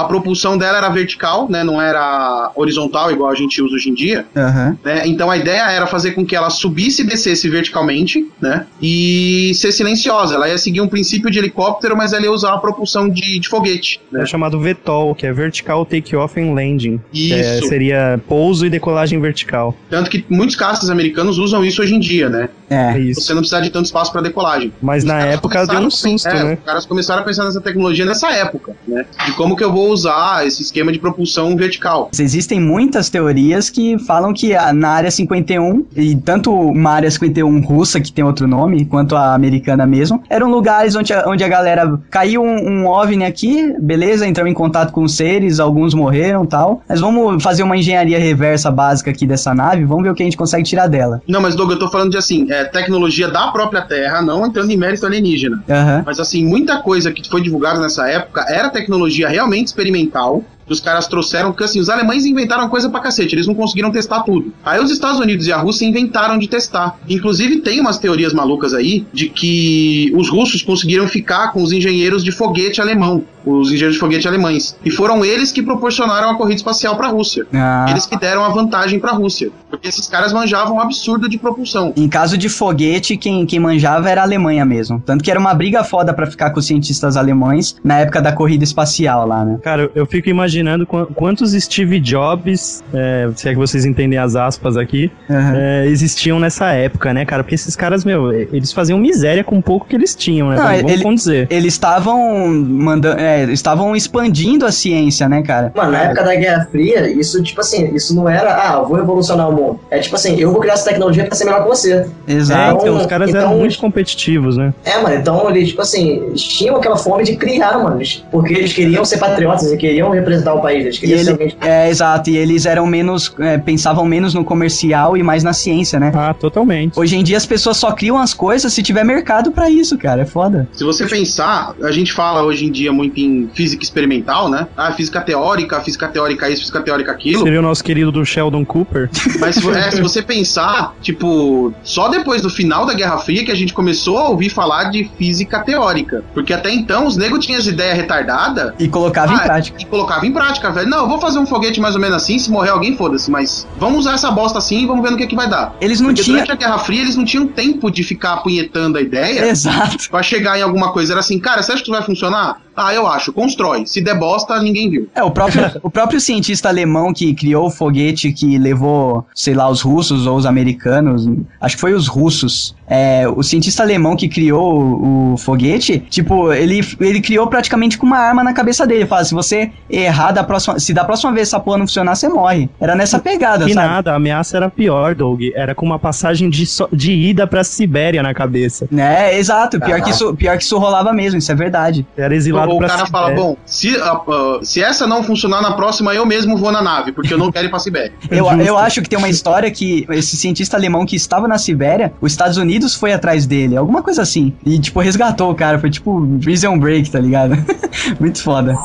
A 0.00 0.04
propulsão 0.04 0.56
dela 0.56 0.78
era 0.78 0.88
vertical, 0.88 1.48
né? 1.48 1.62
Não 1.64 1.80
era 1.80 2.50
horizontal 2.54 3.10
igual 3.10 3.30
a 3.30 3.34
gente 3.34 3.60
usa 3.62 3.74
hoje 3.74 3.90
em 3.90 3.94
dia. 3.94 4.26
Aham. 4.36 4.76
né? 4.84 5.02
Então 5.06 5.30
a 5.30 5.36
ideia 5.36 5.70
era 5.70 5.86
fazer 5.86 6.12
com 6.12 6.24
que 6.24 6.34
ela 6.36 6.50
subisse 6.50 7.02
e 7.02 7.06
descesse 7.06 7.48
verticalmente, 7.48 8.26
né? 8.40 8.66
E 8.80 9.52
ser 9.54 9.72
silenciosa. 9.72 10.34
Ela 10.34 10.48
ia 10.48 10.58
seguir 10.58 10.80
um 10.80 10.88
princípio 10.88 11.30
de 11.30 11.38
helicóptero, 11.38 11.96
mas 11.96 12.12
ela 12.12 12.24
ia 12.24 12.32
usar 12.32 12.50
uma 12.50 12.60
propulsão 12.60 13.08
de, 13.08 13.38
de 13.38 13.48
foguete. 13.48 14.00
É 14.12 14.18
Né? 14.18 14.26
chamado 14.26 14.58
VTOL, 14.60 15.14
que 15.14 15.26
é 15.26 15.32
Vertical 15.32 15.84
Takeoff 15.84 16.40
and 16.40 16.54
Landing. 16.54 17.00
É- 17.14 17.18
Isso. 17.58 17.68
seria 17.68 18.20
pouso 18.28 18.66
e 18.66 18.70
decolagem 18.70 19.20
vertical. 19.20 19.74
Tanto 19.90 20.10
que 20.10 20.24
muitos 20.28 20.56
caças 20.56 20.90
americanos 20.90 21.38
usam 21.38 21.64
isso 21.64 21.82
hoje 21.82 21.94
em 21.94 22.00
dia, 22.00 22.28
né? 22.28 22.48
É. 22.70 22.92
É 22.92 22.98
isso. 22.98 23.20
Você 23.20 23.32
não 23.34 23.40
precisa 23.40 23.60
de 23.62 23.70
tanto 23.70 23.86
espaço 23.86 24.12
para 24.12 24.20
decolagem. 24.20 24.72
Mas 24.80 25.02
Os 25.02 25.08
na 25.08 25.20
época 25.20 25.58
deu 25.58 25.66
começaram 25.66 25.84
um 25.84 25.86
a 25.86 25.90
susto, 25.90 26.04
pensar- 26.08 26.36
é, 26.36 26.44
né? 26.44 26.54
Os 26.54 26.64
caras 26.64 26.86
começaram 26.86 27.22
a 27.22 27.24
pensar 27.24 27.44
nessa 27.44 27.60
tecnologia 27.60 28.04
nessa 28.04 28.30
época, 28.30 28.76
né? 28.86 29.04
De 29.26 29.32
como 29.32 29.56
que 29.56 29.64
eu 29.64 29.72
vou 29.72 29.87
usar 29.88 30.46
esse 30.46 30.62
esquema 30.62 30.92
de 30.92 30.98
propulsão 30.98 31.56
vertical. 31.56 32.10
Existem 32.18 32.60
muitas 32.60 33.08
teorias 33.08 33.70
que 33.70 33.98
falam 33.98 34.32
que 34.32 34.52
na 34.74 34.90
área 34.90 35.10
51, 35.10 35.86
e 35.96 36.16
tanto 36.16 36.52
uma 36.52 36.90
área 36.90 37.10
51 37.10 37.60
russa, 37.60 38.00
que 38.00 38.12
tem 38.12 38.24
outro 38.24 38.46
nome, 38.46 38.84
quanto 38.84 39.16
a 39.16 39.34
americana 39.34 39.86
mesmo, 39.86 40.22
eram 40.28 40.50
lugares 40.50 40.94
onde 40.94 41.12
a, 41.12 41.28
onde 41.28 41.44
a 41.44 41.48
galera 41.48 41.98
caiu 42.10 42.42
um, 42.42 42.82
um 42.82 42.86
OVNI 42.86 43.24
aqui, 43.24 43.74
beleza, 43.80 44.26
entrou 44.26 44.46
em 44.46 44.54
contato 44.54 44.92
com 44.92 45.02
os 45.02 45.16
seres, 45.16 45.60
alguns 45.60 45.94
morreram 45.94 46.46
tal. 46.46 46.82
Mas 46.88 47.00
vamos 47.00 47.42
fazer 47.42 47.62
uma 47.62 47.76
engenharia 47.76 48.18
reversa 48.18 48.70
básica 48.70 49.10
aqui 49.10 49.26
dessa 49.26 49.54
nave, 49.54 49.84
vamos 49.84 50.04
ver 50.04 50.10
o 50.10 50.14
que 50.14 50.22
a 50.22 50.26
gente 50.26 50.36
consegue 50.36 50.64
tirar 50.64 50.86
dela. 50.86 51.20
Não, 51.26 51.40
mas 51.40 51.54
Doug, 51.54 51.70
eu 51.70 51.78
tô 51.78 51.88
falando 51.88 52.10
de 52.10 52.16
assim, 52.16 52.46
é, 52.50 52.64
tecnologia 52.64 53.28
da 53.28 53.48
própria 53.48 53.82
Terra, 53.82 54.22
não 54.22 54.46
entrando 54.46 54.70
em 54.70 54.76
mérito 54.76 55.06
alienígena. 55.06 55.62
Aham. 55.68 56.02
Mas 56.04 56.20
assim, 56.20 56.44
muita 56.44 56.78
coisa 56.78 57.12
que 57.12 57.28
foi 57.28 57.40
divulgada 57.40 57.80
nessa 57.80 58.08
época 58.08 58.44
era 58.48 58.70
tecnologia 58.70 59.28
realmente 59.28 59.68
experimental. 59.78 60.44
Que 60.68 60.72
Os 60.72 60.80
caras 60.80 61.06
trouxeram, 61.08 61.50
porque 61.50 61.64
assim, 61.64 61.80
os 61.80 61.88
alemães 61.88 62.24
inventaram 62.24 62.68
coisa 62.68 62.88
pra 62.88 63.00
cacete, 63.00 63.34
eles 63.34 63.46
não 63.46 63.54
conseguiram 63.54 63.90
testar 63.90 64.22
tudo. 64.22 64.52
Aí 64.64 64.78
os 64.80 64.90
Estados 64.90 65.18
Unidos 65.18 65.46
e 65.46 65.52
a 65.52 65.56
Rússia 65.56 65.86
inventaram 65.86 66.38
de 66.38 66.46
testar. 66.48 66.96
Inclusive, 67.08 67.56
tem 67.58 67.80
umas 67.80 67.98
teorias 67.98 68.32
malucas 68.32 68.74
aí 68.74 69.04
de 69.12 69.28
que 69.28 70.12
os 70.14 70.28
russos 70.28 70.62
conseguiram 70.62 71.08
ficar 71.08 71.52
com 71.52 71.62
os 71.62 71.72
engenheiros 71.72 72.22
de 72.22 72.30
foguete 72.30 72.80
alemão, 72.80 73.24
os 73.46 73.68
engenheiros 73.68 73.94
de 73.94 74.00
foguete 74.00 74.28
alemães. 74.28 74.76
E 74.84 74.90
foram 74.90 75.24
eles 75.24 75.50
que 75.50 75.62
proporcionaram 75.62 76.30
a 76.30 76.34
corrida 76.36 76.56
espacial 76.56 76.96
pra 76.96 77.08
Rússia. 77.08 77.46
Ah, 77.52 77.86
Eles 77.88 78.04
que 78.04 78.16
deram 78.18 78.44
a 78.44 78.50
vantagem 78.50 78.98
pra 79.00 79.12
Rússia. 79.12 79.50
Porque 79.70 79.88
esses 79.88 80.06
caras 80.06 80.32
manjavam 80.32 80.76
um 80.76 80.80
absurdo 80.80 81.28
de 81.28 81.38
propulsão. 81.38 81.92
Em 81.96 82.08
caso 82.08 82.36
de 82.36 82.48
foguete, 82.48 83.16
quem, 83.16 83.46
quem 83.46 83.58
manjava 83.58 84.10
era 84.10 84.20
a 84.20 84.24
Alemanha 84.24 84.64
mesmo. 84.64 85.02
Tanto 85.04 85.24
que 85.24 85.30
era 85.30 85.40
uma 85.40 85.54
briga 85.54 85.82
foda 85.82 86.12
pra 86.12 86.26
ficar 86.26 86.50
com 86.50 86.58
os 86.60 86.66
cientistas 86.66 87.16
alemães 87.16 87.76
na 87.82 87.98
época 88.00 88.20
da 88.20 88.32
corrida 88.32 88.64
espacial 88.64 89.26
lá, 89.26 89.44
né? 89.44 89.58
Cara, 89.62 89.82
eu- 89.84 89.90
eu 89.94 90.06
fico 90.06 90.28
imaginando 90.28 90.57
qu- 90.86 91.06
quantos 91.14 91.52
Steve 91.52 92.00
Jobs, 92.00 92.82
é, 92.92 93.28
se 93.34 93.48
é 93.48 93.52
que 93.52 93.58
vocês 93.58 93.84
entendem 93.84 94.18
as 94.18 94.36
aspas 94.36 94.76
aqui, 94.76 95.10
Aham. 95.30 95.54
é, 95.56 95.86
existiam 95.86 96.38
nessa 96.38 96.72
época, 96.72 97.12
né, 97.14 97.24
cara? 97.24 97.42
Porque 97.42 97.54
esses 97.54 97.74
caras, 97.76 98.04
meu, 98.04 98.32
e- 98.32 98.48
eles 98.52 98.72
faziam 98.72 98.98
miséria 98.98 99.42
com 99.44 99.58
o 99.58 99.62
pouco 99.62 99.86
que 99.86 99.94
eles 99.96 100.14
tinham, 100.14 100.50
né? 100.50 100.56
Não, 100.56 100.62
vamos, 100.64 100.80
vamos 100.82 101.00
ele- 101.02 101.14
dizer. 101.14 101.46
Eles 101.50 101.74
estavam 101.74 102.48
mandando, 102.48 103.18
é, 103.20 103.44
estavam 103.44 103.94
expandindo 103.96 104.66
a 104.66 104.72
ciência, 104.72 105.28
né, 105.28 105.42
cara? 105.42 105.72
Mano, 105.74 105.92
na 105.92 106.02
época 106.04 106.24
da 106.24 106.34
Guerra 106.34 106.68
Fria, 106.70 107.10
isso, 107.10 107.42
tipo 107.42 107.60
assim, 107.60 107.94
isso 107.94 108.14
não 108.14 108.28
era, 108.28 108.54
ah, 108.54 108.78
eu 108.80 108.86
vou 108.86 108.96
revolucionar 108.96 109.48
o 109.48 109.52
mundo. 109.52 109.80
É 109.90 109.98
tipo 109.98 110.14
assim, 110.16 110.36
eu 110.38 110.50
vou 110.50 110.60
criar 110.60 110.74
essa 110.74 110.84
tecnologia 110.90 111.24
pra 111.24 111.34
ser 111.34 111.44
melhor 111.44 111.62
que 111.62 111.68
você. 111.68 112.06
É, 112.26 112.32
Exato. 112.32 112.78
então, 112.82 112.96
os 112.96 113.06
caras 113.06 113.28
então- 113.30 113.40
eram 113.42 113.58
muito 113.58 113.78
competitivos, 113.78 114.56
né? 114.56 114.72
É, 114.84 114.98
mano, 115.00 115.14
então 115.14 115.48
eles, 115.50 115.68
tipo 115.68 115.82
assim, 115.82 116.08
eles 116.28 116.42
tinham 116.42 116.76
aquela 116.76 116.96
fome 116.96 117.24
de 117.24 117.36
criar, 117.36 117.78
mano. 117.82 117.98
Porque 118.30 118.54
eles 118.54 118.72
queriam 118.72 119.04
ser 119.04 119.18
patriotas, 119.18 119.66
eles 119.66 119.78
queriam 119.78 120.10
representar 120.10 120.47
o 120.52 120.60
país, 120.60 120.84
eles 120.84 120.96
E 120.96 121.00
queriam 121.00 121.18
ser 121.18 121.24
ele, 121.24 121.30
alguém. 121.30 121.56
é, 121.60 121.88
exato, 121.90 122.30
e 122.30 122.36
eles 122.36 122.66
eram 122.66 122.86
menos, 122.86 123.32
é, 123.38 123.58
pensavam 123.58 124.04
menos 124.04 124.34
no 124.34 124.44
comercial 124.44 125.16
e 125.16 125.22
mais 125.22 125.42
na 125.42 125.52
ciência, 125.52 125.98
né? 126.00 126.12
Ah, 126.14 126.34
totalmente. 126.34 126.98
Hoje 126.98 127.16
em 127.16 127.22
dia 127.22 127.36
as 127.36 127.46
pessoas 127.46 127.76
só 127.76 127.92
criam 127.92 128.18
as 128.18 128.34
coisas 128.34 128.72
se 128.72 128.82
tiver 128.82 129.04
mercado 129.04 129.50
pra 129.52 129.68
isso, 129.70 129.96
cara, 129.98 130.22
é 130.22 130.26
foda. 130.26 130.68
Se 130.72 130.84
você 130.84 131.06
pensar, 131.06 131.74
a 131.82 131.90
gente 131.90 132.12
fala 132.12 132.42
hoje 132.42 132.66
em 132.66 132.70
dia 132.70 132.92
muito 132.92 133.18
em 133.20 133.48
física 133.54 133.82
experimental, 133.82 134.48
né? 134.50 134.66
Ah, 134.76 134.92
física 134.92 135.20
teórica, 135.20 135.80
física 135.80 136.08
teórica 136.08 136.48
isso, 136.48 136.60
física 136.62 136.80
teórica 136.80 137.12
aquilo. 137.12 137.42
Seria 137.42 137.58
o 137.58 137.62
nosso 137.62 137.82
querido 137.84 138.10
do 138.12 138.24
Sheldon 138.24 138.64
Cooper. 138.64 139.08
Mas 139.40 139.56
se, 139.56 139.68
é, 139.70 139.90
se 139.90 140.00
você 140.02 140.22
pensar, 140.22 140.94
tipo, 141.00 141.72
só 141.82 142.08
depois 142.08 142.42
do 142.42 142.50
final 142.50 142.86
da 142.86 142.94
Guerra 142.94 143.18
Fria 143.18 143.44
que 143.44 143.50
a 143.52 143.54
gente 143.54 143.72
começou 143.72 144.18
a 144.18 144.28
ouvir 144.28 144.48
falar 144.50 144.84
de 144.84 145.10
física 145.18 145.60
teórica. 145.60 146.22
Porque 146.34 146.52
até 146.52 146.70
então 146.72 147.06
os 147.06 147.16
negros 147.16 147.44
tinham 147.44 147.58
as 147.58 147.66
ideias 147.66 147.96
retardadas 147.96 148.72
E 148.78 148.88
colocava 148.88 149.32
em 149.32 149.36
Ah, 149.36 149.40
prática. 149.40 149.76
e 149.80 149.84
colocava 149.84 150.26
em 150.26 150.32
prática, 150.38 150.70
velho. 150.70 150.88
Não, 150.88 150.98
eu 151.00 151.08
vou 151.08 151.20
fazer 151.20 151.38
um 151.38 151.46
foguete 151.46 151.80
mais 151.80 151.94
ou 151.94 152.00
menos 152.00 152.16
assim, 152.16 152.38
se 152.38 152.50
morrer 152.50 152.70
alguém, 152.70 152.96
foda-se, 152.96 153.30
mas 153.30 153.66
vamos 153.78 154.00
usar 154.00 154.14
essa 154.14 154.30
bosta 154.30 154.58
assim 154.58 154.82
e 154.82 154.86
vamos 154.86 155.02
ver 155.02 155.10
no 155.10 155.16
que, 155.16 155.26
que 155.26 155.36
vai 155.36 155.48
dar. 155.48 155.74
Eles 155.80 156.00
não 156.00 156.08
Porque 156.08 156.22
tinham. 156.22 156.36
durante 156.40 156.52
a 156.52 156.54
Guerra 156.56 156.78
Fria 156.78 157.00
eles 157.02 157.16
não 157.16 157.24
tinham 157.24 157.46
tempo 157.46 157.90
de 157.90 158.02
ficar 158.02 158.34
apunhetando 158.34 158.98
a 158.98 159.00
ideia 159.00 159.46
Exato. 159.48 160.08
pra 160.10 160.22
chegar 160.22 160.58
em 160.58 160.62
alguma 160.62 160.92
coisa. 160.92 161.12
Era 161.12 161.20
assim, 161.20 161.38
cara, 161.38 161.62
você 161.62 161.72
acha 161.72 161.82
que 161.82 161.90
vai 161.90 162.02
funcionar? 162.02 162.60
Ah, 162.78 162.94
eu 162.94 163.06
acho, 163.06 163.32
constrói. 163.32 163.86
Se 163.86 164.00
der 164.00 164.14
bosta, 164.18 164.60
ninguém 164.62 164.90
viu. 164.90 165.08
É, 165.14 165.22
o 165.22 165.30
próprio, 165.30 165.62
o 165.82 165.90
próprio 165.90 166.20
cientista 166.20 166.68
alemão 166.68 167.12
que 167.12 167.34
criou 167.34 167.66
o 167.66 167.70
foguete 167.70 168.32
que 168.32 168.56
levou, 168.58 169.26
sei 169.34 169.54
lá, 169.54 169.68
os 169.68 169.80
russos 169.80 170.26
ou 170.26 170.36
os 170.36 170.46
americanos, 170.46 171.26
acho 171.60 171.74
que 171.76 171.80
foi 171.80 171.92
os 171.94 172.06
russos. 172.06 172.76
É, 172.90 173.28
o 173.28 173.42
cientista 173.42 173.82
alemão 173.82 174.16
que 174.16 174.28
criou 174.28 174.80
o, 174.80 175.32
o 175.34 175.36
foguete, 175.36 175.98
tipo, 176.08 176.52
ele, 176.52 176.80
ele 177.00 177.20
criou 177.20 177.46
praticamente 177.46 177.98
com 177.98 178.06
uma 178.06 178.18
arma 178.18 178.42
na 178.42 178.52
cabeça 178.54 178.86
dele. 178.86 179.04
Fala, 179.06 179.24
se 179.24 179.34
você 179.34 179.70
errar 179.90 180.32
da 180.32 180.42
próxima, 180.42 180.78
se 180.80 180.94
da 180.94 181.04
próxima 181.04 181.32
vez 181.32 181.48
essa 181.48 181.60
porra 181.60 181.78
não 181.78 181.86
funcionar, 181.86 182.14
você 182.14 182.28
morre. 182.28 182.68
Era 182.80 182.94
nessa 182.94 183.18
pegada, 183.18 183.66
Que 183.66 183.74
sabe? 183.74 183.86
nada, 183.88 184.12
a 184.12 184.16
ameaça 184.16 184.56
era 184.56 184.70
pior, 184.70 185.14
Doug. 185.14 185.42
Era 185.54 185.74
com 185.74 185.84
uma 185.84 185.98
passagem 185.98 186.48
de, 186.48 186.64
so- 186.64 186.88
de 186.92 187.12
ida 187.12 187.46
pra 187.46 187.62
Sibéria 187.62 188.22
na 188.22 188.32
cabeça. 188.32 188.88
É, 188.96 189.36
exato. 189.38 189.78
Pior 189.80 190.00
que, 190.00 190.10
isso, 190.10 190.34
pior 190.34 190.56
que 190.56 190.62
isso 190.64 190.78
rolava 190.78 191.12
mesmo, 191.12 191.38
isso 191.38 191.52
é 191.52 191.54
verdade. 191.54 192.06
Era 192.16 192.34
exilado 192.34 192.67
Ou 192.68 192.76
o 192.76 192.80
cara 192.80 193.06
Sibéria. 193.06 193.10
fala, 193.10 193.34
bom, 193.34 193.56
se, 193.64 193.96
ah, 193.96 194.20
ah, 194.28 194.58
se 194.62 194.82
essa 194.82 195.06
não 195.06 195.22
funcionar 195.22 195.62
na 195.62 195.72
próxima, 195.72 196.14
eu 196.14 196.24
mesmo 196.26 196.56
vou 196.56 196.70
na 196.70 196.82
nave, 196.82 197.12
porque 197.12 197.32
eu 197.32 197.38
não 197.38 197.50
quero 197.50 197.66
ir 197.66 197.70
pra 197.70 197.78
Sibéria. 197.78 198.12
Eu, 198.30 198.44
Justo. 198.44 198.60
eu 198.60 198.78
acho 198.78 199.02
que 199.02 199.08
tem 199.08 199.18
uma 199.18 199.28
história 199.28 199.70
que 199.70 200.06
esse 200.10 200.36
cientista 200.36 200.76
alemão 200.76 201.04
que 201.06 201.16
estava 201.16 201.48
na 201.48 201.58
Sibéria, 201.58 202.12
os 202.20 202.30
Estados 202.32 202.56
Unidos 202.56 202.94
foi 202.94 203.12
atrás 203.12 203.46
dele, 203.46 203.76
alguma 203.76 204.02
coisa 204.02 204.22
assim. 204.22 204.52
E, 204.64 204.78
tipo, 204.78 205.00
resgatou 205.00 205.50
o 205.50 205.54
cara. 205.54 205.78
Foi 205.78 205.90
tipo 205.90 206.26
Prison 206.40 206.78
Break, 206.78 207.10
tá 207.10 207.18
ligado? 207.18 207.56
Muito 208.20 208.42
foda. 208.42 208.76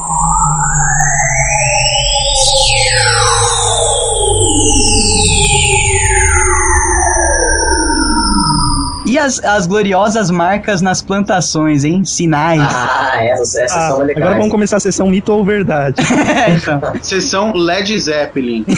As, 9.23 9.43
as 9.43 9.67
gloriosas 9.67 10.29
marcas 10.29 10.81
nas 10.81 11.01
plantações, 11.01 11.83
hein? 11.83 12.03
Sinais. 12.05 12.61
Ah, 12.61 13.17
essas, 13.23 13.55
essas 13.55 13.77
Ah, 13.77 13.87
são 13.89 13.99
legais. 13.99 14.17
agora 14.17 14.35
vamos 14.37 14.51
começar 14.51 14.77
a 14.77 14.79
sessão 14.79 15.07
mito 15.09 15.31
ou 15.31 15.43
verdade. 15.43 15.95
É, 16.33 16.51
então. 16.51 16.81
Sessão 17.01 17.53
Led 17.53 17.97
Zeppelin. 17.99 18.65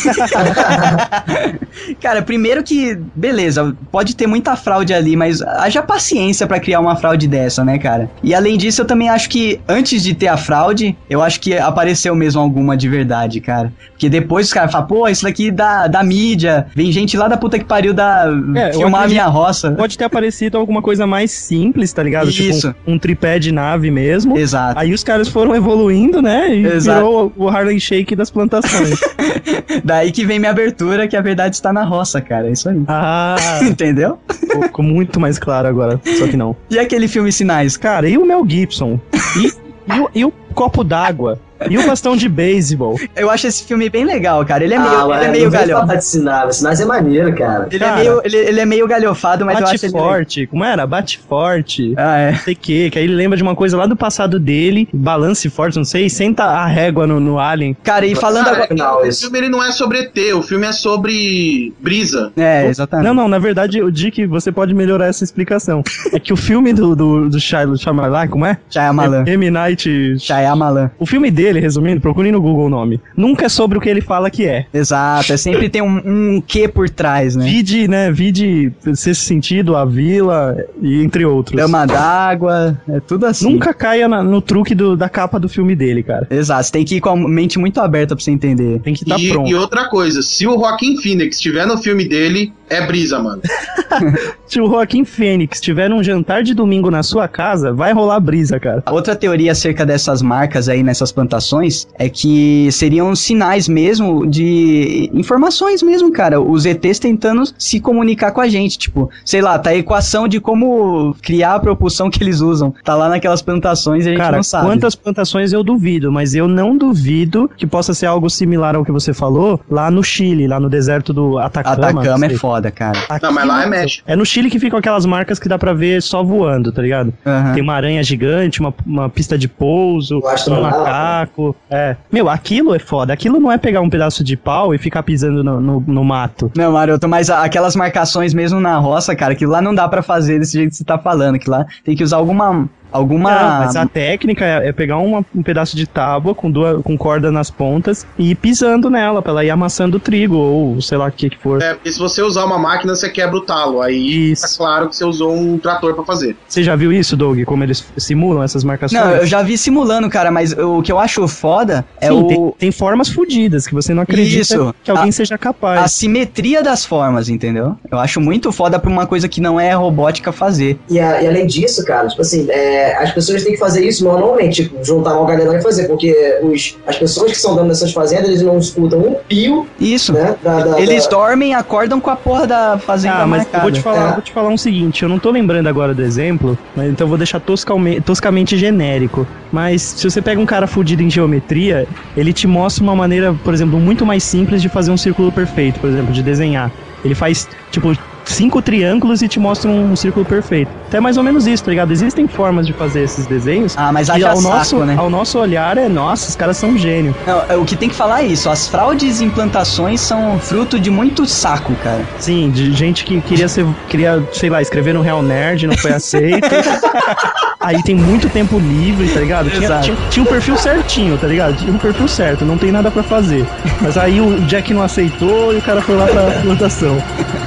Cara, 2.01 2.21
primeiro 2.21 2.63
que, 2.63 2.97
beleza, 3.15 3.75
pode 3.91 4.15
ter 4.15 4.27
muita 4.27 4.55
fraude 4.55 4.93
ali, 4.93 5.15
mas 5.15 5.41
haja 5.41 5.81
paciência 5.81 6.47
pra 6.47 6.59
criar 6.59 6.79
uma 6.79 6.95
fraude 6.95 7.27
dessa, 7.27 7.63
né, 7.63 7.77
cara? 7.77 8.09
E 8.23 8.33
além 8.33 8.57
disso, 8.57 8.81
eu 8.81 8.85
também 8.85 9.09
acho 9.09 9.29
que 9.29 9.59
antes 9.67 10.03
de 10.03 10.13
ter 10.13 10.27
a 10.27 10.37
fraude, 10.37 10.95
eu 11.09 11.21
acho 11.21 11.39
que 11.39 11.57
apareceu 11.57 12.15
mesmo 12.15 12.41
alguma 12.41 12.75
de 12.77 12.87
verdade, 12.89 13.39
cara. 13.41 13.71
Porque 13.91 14.09
depois 14.09 14.47
os 14.47 14.53
caras 14.53 14.71
falam, 14.71 14.87
pô, 14.87 15.07
isso 15.07 15.23
daqui 15.23 15.51
da, 15.51 15.87
da 15.87 16.03
mídia, 16.03 16.67
vem 16.75 16.91
gente 16.91 17.17
lá 17.17 17.27
da 17.27 17.37
puta 17.37 17.57
que 17.57 17.65
pariu 17.65 17.93
da 17.93 18.25
É, 18.55 18.73
filmar 18.73 19.03
a 19.03 19.07
minha 19.07 19.25
roça. 19.27 19.71
Pode 19.71 19.97
ter 19.97 20.05
aparecido 20.05 20.34
sido 20.35 20.57
alguma 20.57 20.81
coisa 20.81 21.07
mais 21.07 21.31
simples, 21.31 21.91
tá 21.93 22.03
ligado? 22.03 22.29
Isso. 22.29 22.69
Tipo, 22.69 22.79
um, 22.89 22.93
um 22.93 22.99
tripé 22.99 23.39
de 23.39 23.51
nave 23.51 23.89
mesmo. 23.89 24.37
Exato. 24.37 24.79
Aí 24.79 24.93
os 24.93 25.03
caras 25.03 25.27
foram 25.27 25.55
evoluindo, 25.55 26.21
né? 26.21 26.53
E 26.55 26.65
Exato. 26.65 26.99
virou 26.99 27.33
o 27.35 27.49
Harlem 27.49 27.79
Shake 27.79 28.15
das 28.15 28.29
plantações. 28.29 28.99
Daí 29.83 30.11
que 30.11 30.25
vem 30.25 30.39
minha 30.39 30.51
abertura, 30.51 31.07
que 31.07 31.15
a 31.15 31.21
verdade 31.21 31.55
está 31.55 31.71
na 31.73 31.83
roça, 31.83 32.21
cara. 32.21 32.47
É 32.47 32.51
isso 32.51 32.69
aí. 32.69 32.81
ah, 32.87 33.35
Entendeu? 33.63 34.19
ficou 34.63 34.85
muito 34.85 35.19
mais 35.19 35.37
claro 35.39 35.67
agora. 35.67 35.99
Só 36.17 36.27
que 36.27 36.37
não. 36.37 36.55
E 36.69 36.79
aquele 36.79 37.07
filme 37.07 37.31
Sinais? 37.31 37.77
Cara, 37.77 38.07
e 38.07 38.17
o 38.17 38.25
Mel 38.25 38.45
Gibson? 38.47 38.99
E, 39.37 39.47
e 39.47 40.05
e 40.15 40.25
o 40.25 40.31
copo 40.53 40.83
d'água? 40.83 41.39
E 41.69 41.77
o 41.77 41.85
bastão 41.85 42.15
de 42.15 42.27
beisebol? 42.27 42.99
Eu 43.15 43.29
acho 43.29 43.47
esse 43.47 43.63
filme 43.63 43.89
bem 43.89 44.05
legal, 44.05 44.45
cara. 44.45 44.63
Ele 44.63 44.73
é 44.73 44.79
meio, 44.79 45.11
ah, 45.11 45.17
ele 45.17 45.25
é 45.25 45.31
meio 45.31 45.51
galhofado. 45.51 46.01
sinais. 46.01 46.79
É 46.79 46.85
maneiro, 46.85 47.33
cara. 47.35 47.67
Ele, 47.71 47.79
Cara. 47.79 47.99
é 47.99 48.03
meio, 48.03 48.21
ele, 48.23 48.37
ele 48.37 48.59
é 48.59 48.65
meio 48.65 48.87
galhofado, 48.87 49.45
mas 49.45 49.55
eu 49.55 49.61
Bate 49.63 49.75
acho 49.75 49.85
ele. 49.85 49.91
forte. 49.91 50.47
Como 50.47 50.63
era? 50.63 50.85
Bate 50.85 51.19
forte. 51.19 51.93
Ah, 51.97 52.17
é. 52.17 52.31
Não 52.31 52.39
sei 52.39 52.53
o 52.53 52.57
que, 52.57 52.89
que 52.89 52.99
aí 52.99 53.05
ele 53.05 53.15
lembra 53.15 53.37
de 53.37 53.43
uma 53.43 53.55
coisa 53.55 53.77
lá 53.77 53.85
do 53.85 53.95
passado 53.95 54.39
dele, 54.39 54.87
balance 54.93 55.49
forte, 55.49 55.77
não 55.77 55.85
sei, 55.85 56.09
senta 56.09 56.43
a 56.43 56.65
régua 56.65 57.07
no, 57.07 57.19
no 57.19 57.39
Alien. 57.39 57.75
Cara, 57.83 58.05
e 58.05 58.15
falando 58.15 58.45
Cara, 58.45 58.63
agora. 58.63 58.75
Não, 58.75 59.07
o 59.07 59.13
filme 59.13 59.37
ele 59.37 59.49
não 59.49 59.63
é 59.63 59.71
sobre 59.71 59.99
ET, 59.99 60.17
o 60.35 60.41
filme 60.41 60.65
é 60.67 60.71
sobre 60.71 61.73
brisa. 61.79 62.31
É, 62.37 62.67
exatamente. 62.67 63.05
Não, 63.07 63.13
não, 63.13 63.27
na 63.27 63.39
verdade, 63.39 63.81
o 63.81 63.91
Dick, 63.91 64.25
você 64.25 64.51
pode 64.51 64.73
melhorar 64.73 65.07
essa 65.07 65.23
explicação. 65.23 65.83
É 66.11 66.19
que 66.19 66.33
o 66.33 66.37
filme 66.37 66.73
do, 66.73 66.95
do, 66.95 67.29
do 67.29 67.39
Shiloh 67.39 67.77
Shyamalan, 67.77 68.27
como 68.27 68.45
é? 68.45 68.57
Shyamalan. 68.69 69.23
M. 69.27 69.49
Night... 69.49 70.17
Shyamalan. 70.19 70.91
O 70.99 71.05
filme 71.05 71.31
dele, 71.31 71.44
resumindo, 71.53 72.01
procurem 72.01 72.31
no 72.31 72.41
Google 72.41 72.65
o 72.65 72.69
nome. 72.69 72.99
Nunca 73.15 73.45
é 73.45 73.49
sobre 73.49 73.77
o 73.77 73.81
que 73.81 73.89
ele 73.89 74.01
fala 74.01 74.29
que 74.29 74.45
é. 74.45 74.65
Exato. 74.73 75.33
É 75.33 75.37
sempre 75.37 75.69
tem 75.69 75.81
um, 75.81 76.35
um 76.37 76.41
quê 76.45 76.67
por 76.67 76.89
trás, 76.89 77.35
né? 77.35 77.45
Vide, 77.45 77.87
né, 77.87 78.11
vide 78.11 78.71
Sexto 78.93 79.21
Sentido, 79.23 79.75
A 79.75 79.85
Vila, 79.85 80.57
e 80.81 81.01
entre 81.01 81.25
outros. 81.25 81.55
Dama 81.59 81.85
d'água, 81.85 82.79
é 82.89 82.99
tudo 82.99 83.25
assim. 83.25 83.51
Nunca 83.51 83.73
caia 83.73 84.07
na- 84.07 84.23
no 84.23 84.41
truque 84.41 84.73
do- 84.75 84.95
da 84.95 85.09
capa 85.09 85.39
do 85.39 85.47
filme 85.49 85.75
dele, 85.75 86.03
cara. 86.03 86.27
Exato, 86.29 86.63
você 86.65 86.71
tem 86.71 86.85
que 86.85 86.95
ir 86.95 87.01
com 87.01 87.09
a 87.09 87.15
mente 87.15 87.57
muito 87.59 87.79
aberta 87.79 88.15
pra 88.15 88.23
você 88.23 88.31
entender. 88.31 88.79
Tem 88.81 88.93
que 88.93 89.03
estar 89.03 89.19
e, 89.19 89.29
pronto. 89.29 89.49
e 89.49 89.55
outra 89.55 89.89
coisa, 89.89 90.21
se 90.21 90.47
o 90.47 90.53
Joaquim 90.57 90.97
Phoenix 90.97 91.35
estiver 91.37 91.65
no 91.65 91.77
filme 91.77 92.07
dele, 92.07 92.53
é 92.69 92.85
brisa, 92.85 93.19
mano. 93.19 93.41
Se 94.47 94.61
o 94.61 94.67
Joaquim 94.67 95.03
Fênix 95.03 95.59
tiver 95.59 95.91
um 95.91 96.03
jantar 96.03 96.43
de 96.43 96.53
domingo 96.53 96.91
na 96.91 97.03
sua 97.03 97.27
casa, 97.27 97.73
vai 97.73 97.93
rolar 97.93 98.19
brisa, 98.19 98.59
cara. 98.59 98.83
Outra 98.91 99.15
teoria 99.15 99.51
acerca 99.51 99.85
dessas 99.85 100.21
marcas 100.21 100.69
aí 100.69 100.83
nessas 100.83 101.11
plantações 101.11 101.87
é 101.97 102.07
que 102.09 102.69
seriam 102.71 103.15
sinais 103.15 103.67
mesmo 103.67 104.25
de 104.27 105.09
informações 105.13 105.81
mesmo, 105.81 106.11
cara. 106.11 106.39
Os 106.39 106.65
ETs 106.65 106.99
tentando 106.99 107.43
se 107.57 107.79
comunicar 107.79 108.31
com 108.31 108.41
a 108.41 108.47
gente, 108.47 108.77
tipo, 108.77 109.09
sei 109.25 109.41
lá, 109.41 109.57
tá 109.57 109.71
a 109.71 109.75
equação 109.75 110.27
de 110.27 110.39
como 110.39 111.15
criar 111.21 111.55
a 111.55 111.59
propulsão 111.59 112.09
que 112.09 112.21
eles 112.23 112.39
usam. 112.39 112.73
Tá 112.83 112.95
lá 112.95 113.09
naquelas 113.09 113.41
plantações 113.41 114.05
e 114.05 114.09
a 114.09 114.11
gente 114.11 114.21
Cara, 114.21 114.37
não 114.37 114.43
sabe. 114.43 114.67
quantas 114.67 114.95
plantações 114.95 115.53
eu 115.53 115.63
duvido, 115.63 116.11
mas 116.11 116.35
eu 116.35 116.47
não 116.47 116.77
duvido 116.77 117.49
que 117.57 117.65
possa 117.65 117.93
ser 117.93 118.05
algo 118.05 118.29
similar 118.29 118.75
ao 118.75 118.85
que 118.85 118.91
você 118.91 119.13
falou 119.13 119.59
lá 119.69 119.89
no 119.89 120.03
Chile, 120.03 120.47
lá 120.47 120.59
no 120.59 120.69
deserto 120.69 121.11
do 121.13 121.39
Atacama. 121.39 122.01
Atacama 122.01 122.25
é 122.25 122.29
foda, 122.29 122.71
cara. 122.71 122.99
Não, 123.21 123.31
mas 123.31 123.47
lá 123.47 123.63
é 123.63 123.67
México. 123.67 124.03
É 124.07 124.15
no 124.15 124.25
Chile 124.25 124.34
que 124.49 124.59
ficam 124.59 124.77
aquelas 124.77 125.05
marcas 125.05 125.39
que 125.39 125.47
dá 125.47 125.57
pra 125.57 125.73
ver 125.73 126.01
só 126.01 126.23
voando, 126.23 126.71
tá 126.71 126.81
ligado? 126.81 127.13
Aham. 127.25 127.53
Tem 127.53 127.63
uma 127.63 127.73
aranha 127.73 128.03
gigante, 128.03 128.59
uma, 128.59 128.73
uma 128.85 129.09
pista 129.09 129.37
de 129.37 129.47
pouso, 129.47 130.19
um 130.19 130.61
macaco. 130.61 131.55
É. 131.69 131.95
Meu, 132.11 132.29
aquilo 132.29 132.75
é 132.75 132.79
foda. 132.79 133.13
Aquilo 133.13 133.39
não 133.39 133.51
é 133.51 133.57
pegar 133.57 133.81
um 133.81 133.89
pedaço 133.89 134.23
de 134.23 134.35
pau 134.35 134.73
e 134.73 134.77
ficar 134.77 135.03
pisando 135.03 135.43
no, 135.43 135.61
no, 135.61 135.83
no 135.87 136.03
mato. 136.03 136.51
Não, 136.55 136.71
Maroto, 136.71 137.07
mas 137.07 137.29
aquelas 137.29 137.75
marcações 137.75 138.33
mesmo 138.33 138.59
na 138.59 138.77
roça, 138.77 139.15
cara, 139.15 139.33
que 139.35 139.45
lá 139.45 139.61
não 139.61 139.73
dá 139.73 139.87
pra 139.87 140.01
fazer 140.01 140.39
desse 140.39 140.53
jeito 140.53 140.71
que 140.71 140.75
você 140.77 140.83
tá 140.83 140.97
falando, 140.97 141.39
que 141.39 141.49
lá 141.49 141.65
tem 141.83 141.95
que 141.95 142.03
usar 142.03 142.17
alguma 142.17 142.67
alguma 142.95 143.31
Não, 143.31 143.59
mas 143.65 143.75
a 143.75 143.85
técnica 143.85 144.45
é, 144.45 144.69
é 144.69 144.71
pegar 144.71 144.97
uma- 144.97 145.25
um 145.35 145.43
pedaço 145.43 145.75
de 145.75 145.85
tábua 145.87 146.33
com, 146.33 146.49
duas, 146.49 146.81
com 146.83 146.97
corda 146.97 147.31
nas 147.31 147.49
pontas 147.49 148.05
e 148.17 148.31
ir 148.31 148.35
pisando 148.35 148.89
nela 148.89 149.21
pra 149.21 149.31
ela 149.31 149.45
ir 149.45 149.49
amassando 149.49 149.97
o 149.97 149.99
trigo 149.99 150.35
ou 150.37 150.81
sei 150.81 150.97
lá 150.97 151.07
o 151.07 151.11
que 151.11 151.29
que 151.29 151.37
for. 151.37 151.61
É, 151.61 151.73
porque 151.73 151.91
se 151.91 151.99
você 151.99 152.21
usar 152.21 152.45
uma 152.45 152.57
máquina, 152.57 152.95
você 152.95 153.09
quebra 153.09 153.35
o 153.37 153.41
talo. 153.41 153.81
Aí 153.81 154.31
Isso. 154.31 154.41
tá 154.43 154.47
claro 154.57 154.89
que 154.89 154.95
você 154.95 155.03
usou 155.05 155.33
um 155.35 155.57
trator 155.57 155.93
pra 155.93 156.03
fazer. 156.03 156.35
Você 156.47 156.63
já 156.63 156.75
viu 156.75 156.91
isso, 156.91 157.15
Doug? 157.17 157.43
Como 157.43 157.63
eles 157.63 157.85
simulam 157.97 158.43
essas 158.43 158.63
marcações? 158.63 159.01
Não, 159.01 159.11
eu 159.11 159.25
já 159.25 159.41
vi 159.41 159.57
simulando, 159.57 160.09
cara, 160.09 160.31
mas 160.31 160.53
o 160.53 160.81
que 160.81 160.91
eu 160.91 160.99
acho 160.99 161.27
foda 161.27 161.85
é 161.99 162.07
Sim, 162.07 162.13
o 162.13 162.27
tem, 162.27 162.51
tem 162.57 162.71
formas 162.71 163.09
fodidas 163.09 163.67
que 163.67 163.73
você 163.73 163.93
não 163.93 164.03
acredita 164.03 164.41
Isso. 164.41 164.75
que 164.83 164.91
alguém 164.91 165.09
A- 165.09 165.11
seja 165.11 165.35
a 165.35 165.37
capaz. 165.37 165.91
simetria 165.91 166.61
das 166.63 166.85
formas, 166.85 167.29
entendeu? 167.29 167.75
Eu 167.91 167.99
acho 167.99 168.19
muito 168.21 168.51
foda 168.51 168.79
pra 168.79 168.89
uma 168.89 169.05
coisa 169.05 169.27
que 169.27 169.41
não 169.41 169.59
é 169.59 169.73
robótica 169.73 170.31
fazer. 170.31 170.77
E, 170.89 170.99
a- 170.99 171.21
e 171.21 171.27
além 171.27 171.45
disso, 171.47 171.83
cara, 171.85 172.07
tipo 172.07 172.21
assim, 172.21 172.47
é, 172.49 172.84
as 172.93 173.11
pessoas 173.11 173.43
têm 173.43 173.53
que 173.53 173.59
fazer 173.59 173.85
isso 173.85 174.03
manualmente, 174.05 174.63
tipo, 174.63 174.83
juntar 174.83 175.17
uma 175.19 175.25
galera 175.29 175.57
e 175.57 175.61
fazer, 175.61 175.87
porque 175.87 176.39
os, 176.43 176.77
as 176.85 176.97
pessoas 176.97 177.31
que 177.31 177.37
são 177.37 177.55
donas 177.55 177.79
dessas 177.79 177.93
fazendas, 177.93 178.27
eles 178.29 178.41
não 178.41 178.57
escutam 178.57 178.99
um 178.99 179.15
pio, 179.27 179.67
Isso. 179.79 180.13
né? 180.13 180.35
Da, 180.41 180.63
da- 180.63 180.79
Eles 180.79 181.03
da- 181.05 181.09
dormem, 181.11 181.53
acordam 181.55 181.99
com 181.99 182.09
a 182.09 182.15
porra 182.15 182.45
da 182.47 182.77
fazenda 182.77 183.15
Ah, 183.15 183.27
mas 183.27 183.41
eu 183.41 183.45
marcada. 183.45 183.63
vou 183.63 183.71
te 183.71 183.81
falar, 183.81 184.09
É. 184.09 184.13
vou 184.13 184.21
te 184.21 184.31
falar 184.31 184.49
um 184.49 184.57
seguinte, 184.57 185.03
eu 185.03 185.09
não 185.09 185.19
tô 185.19 185.31
lembrando 185.31 185.67
agora 185.67 185.93
do 185.93 186.01
exemplo, 186.01 186.57
mas 186.75 186.89
então 186.89 187.05
eu 187.05 187.09
vou 187.09 187.17
deixar 187.17 187.39
toscalme- 187.39 187.99
toscamente 188.01 188.57
genérico. 188.57 189.27
Mas 189.51 189.81
se 189.81 190.09
você 190.09 190.21
pega 190.21 190.39
um 190.41 190.45
cara 190.45 190.67
fudido 190.67 191.01
em 191.01 191.09
geometria, 191.09 191.87
ele 192.17 192.33
te 192.33 192.45
mostra 192.47 192.83
uma 192.83 192.95
maneira, 192.95 193.33
por 193.43 193.53
exemplo, 193.53 193.79
muito 193.79 194.05
mais 194.05 194.23
simples 194.23 194.61
de 194.61 194.67
fazer 194.69 194.91
um 194.91 194.97
círculo 194.97 195.31
perfeito, 195.31 195.79
por 195.79 195.89
exemplo, 195.89 196.11
de 196.13 196.21
desenhar. 196.21 196.71
Ele 197.03 197.15
faz, 197.15 197.47
tipo, 197.71 197.93
cinco 198.25 198.61
triângulos 198.61 199.21
e 199.21 199.27
te 199.27 199.39
mostra 199.39 199.69
um 199.69 199.95
círculo 199.95 200.25
perfeito. 200.25 200.71
Então 200.87 200.97
é 200.97 201.01
mais 201.01 201.17
ou 201.17 201.23
menos 201.23 201.47
isso, 201.47 201.63
tá 201.63 201.71
ligado? 201.71 201.91
Existem 201.91 202.27
formas 202.27 202.65
de 202.65 202.73
fazer 202.73 203.01
esses 203.01 203.25
desenhos. 203.25 203.75
Ah, 203.77 203.91
mas 203.91 204.09
haja 204.09 204.29
ao 204.29 204.37
saco, 204.37 204.55
nosso, 204.55 204.77
né? 204.79 204.95
ao 204.97 205.09
nosso 205.09 205.39
olhar 205.39 205.77
é, 205.77 205.87
nossa, 205.87 206.29
os 206.29 206.35
caras 206.35 206.57
são 206.57 206.77
gênio. 206.77 207.15
Não, 207.25 207.43
é, 207.47 207.55
o 207.55 207.65
que 207.65 207.75
tem 207.75 207.89
que 207.89 207.95
falar 207.95 208.23
é 208.23 208.27
isso. 208.27 208.49
As 208.49 208.67
fraudes 208.67 209.21
e 209.21 209.25
implantações 209.25 210.01
são 210.01 210.39
fruto 210.39 210.79
de 210.79 210.89
muito 210.89 211.25
saco, 211.25 211.73
cara. 211.83 212.01
Sim, 212.19 212.49
de 212.49 212.71
gente 212.71 213.03
que 213.03 213.19
queria 213.21 213.47
ser, 213.47 213.65
queria, 213.89 214.23
sei 214.31 214.49
lá, 214.49 214.61
escrever 214.61 214.93
no 214.93 215.01
Real 215.01 215.21
Nerd, 215.21 215.67
não 215.67 215.77
foi 215.77 215.93
aceito. 215.93 216.47
Aí 217.59 217.81
tem 217.81 217.95
muito 217.95 218.29
tempo 218.29 218.59
livre, 218.59 219.07
tá 219.09 219.19
ligado? 219.19 219.49
Tinha, 219.49 219.79
tinha, 219.79 219.97
tinha 220.09 220.23
um 220.23 220.27
perfil 220.27 220.55
certinho, 220.55 221.17
tá 221.17 221.25
ligado? 221.25 221.55
Tinha 221.55 221.73
um 221.73 221.79
perfil 221.79 222.07
certo, 222.07 222.45
não 222.45 222.59
tem 222.59 222.71
nada 222.71 222.91
pra 222.91 223.01
fazer. 223.01 223.43
Mas 223.81 223.97
aí 223.97 224.21
o 224.21 224.39
Jack 224.41 224.71
não 224.71 224.83
aceitou 224.83 225.51
e 225.51 225.57
o 225.57 225.61
cara 225.63 225.81
foi 225.81 225.95
lá 225.95 226.05
pra 226.05 226.29
plantação. 226.41 226.97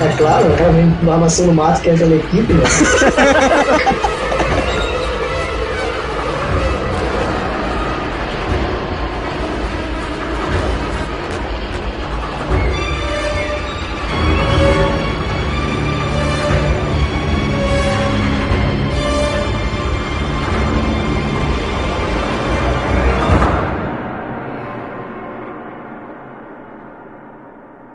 É 0.01 0.17
claro, 0.17 0.49
né? 0.49 0.68
Armação 1.11 1.47
no 1.47 1.55
mato 1.55 1.81
que 1.83 1.91
entra 1.91 2.07
na 2.07 2.17
equipe, 2.17 2.53
né? 2.55 2.63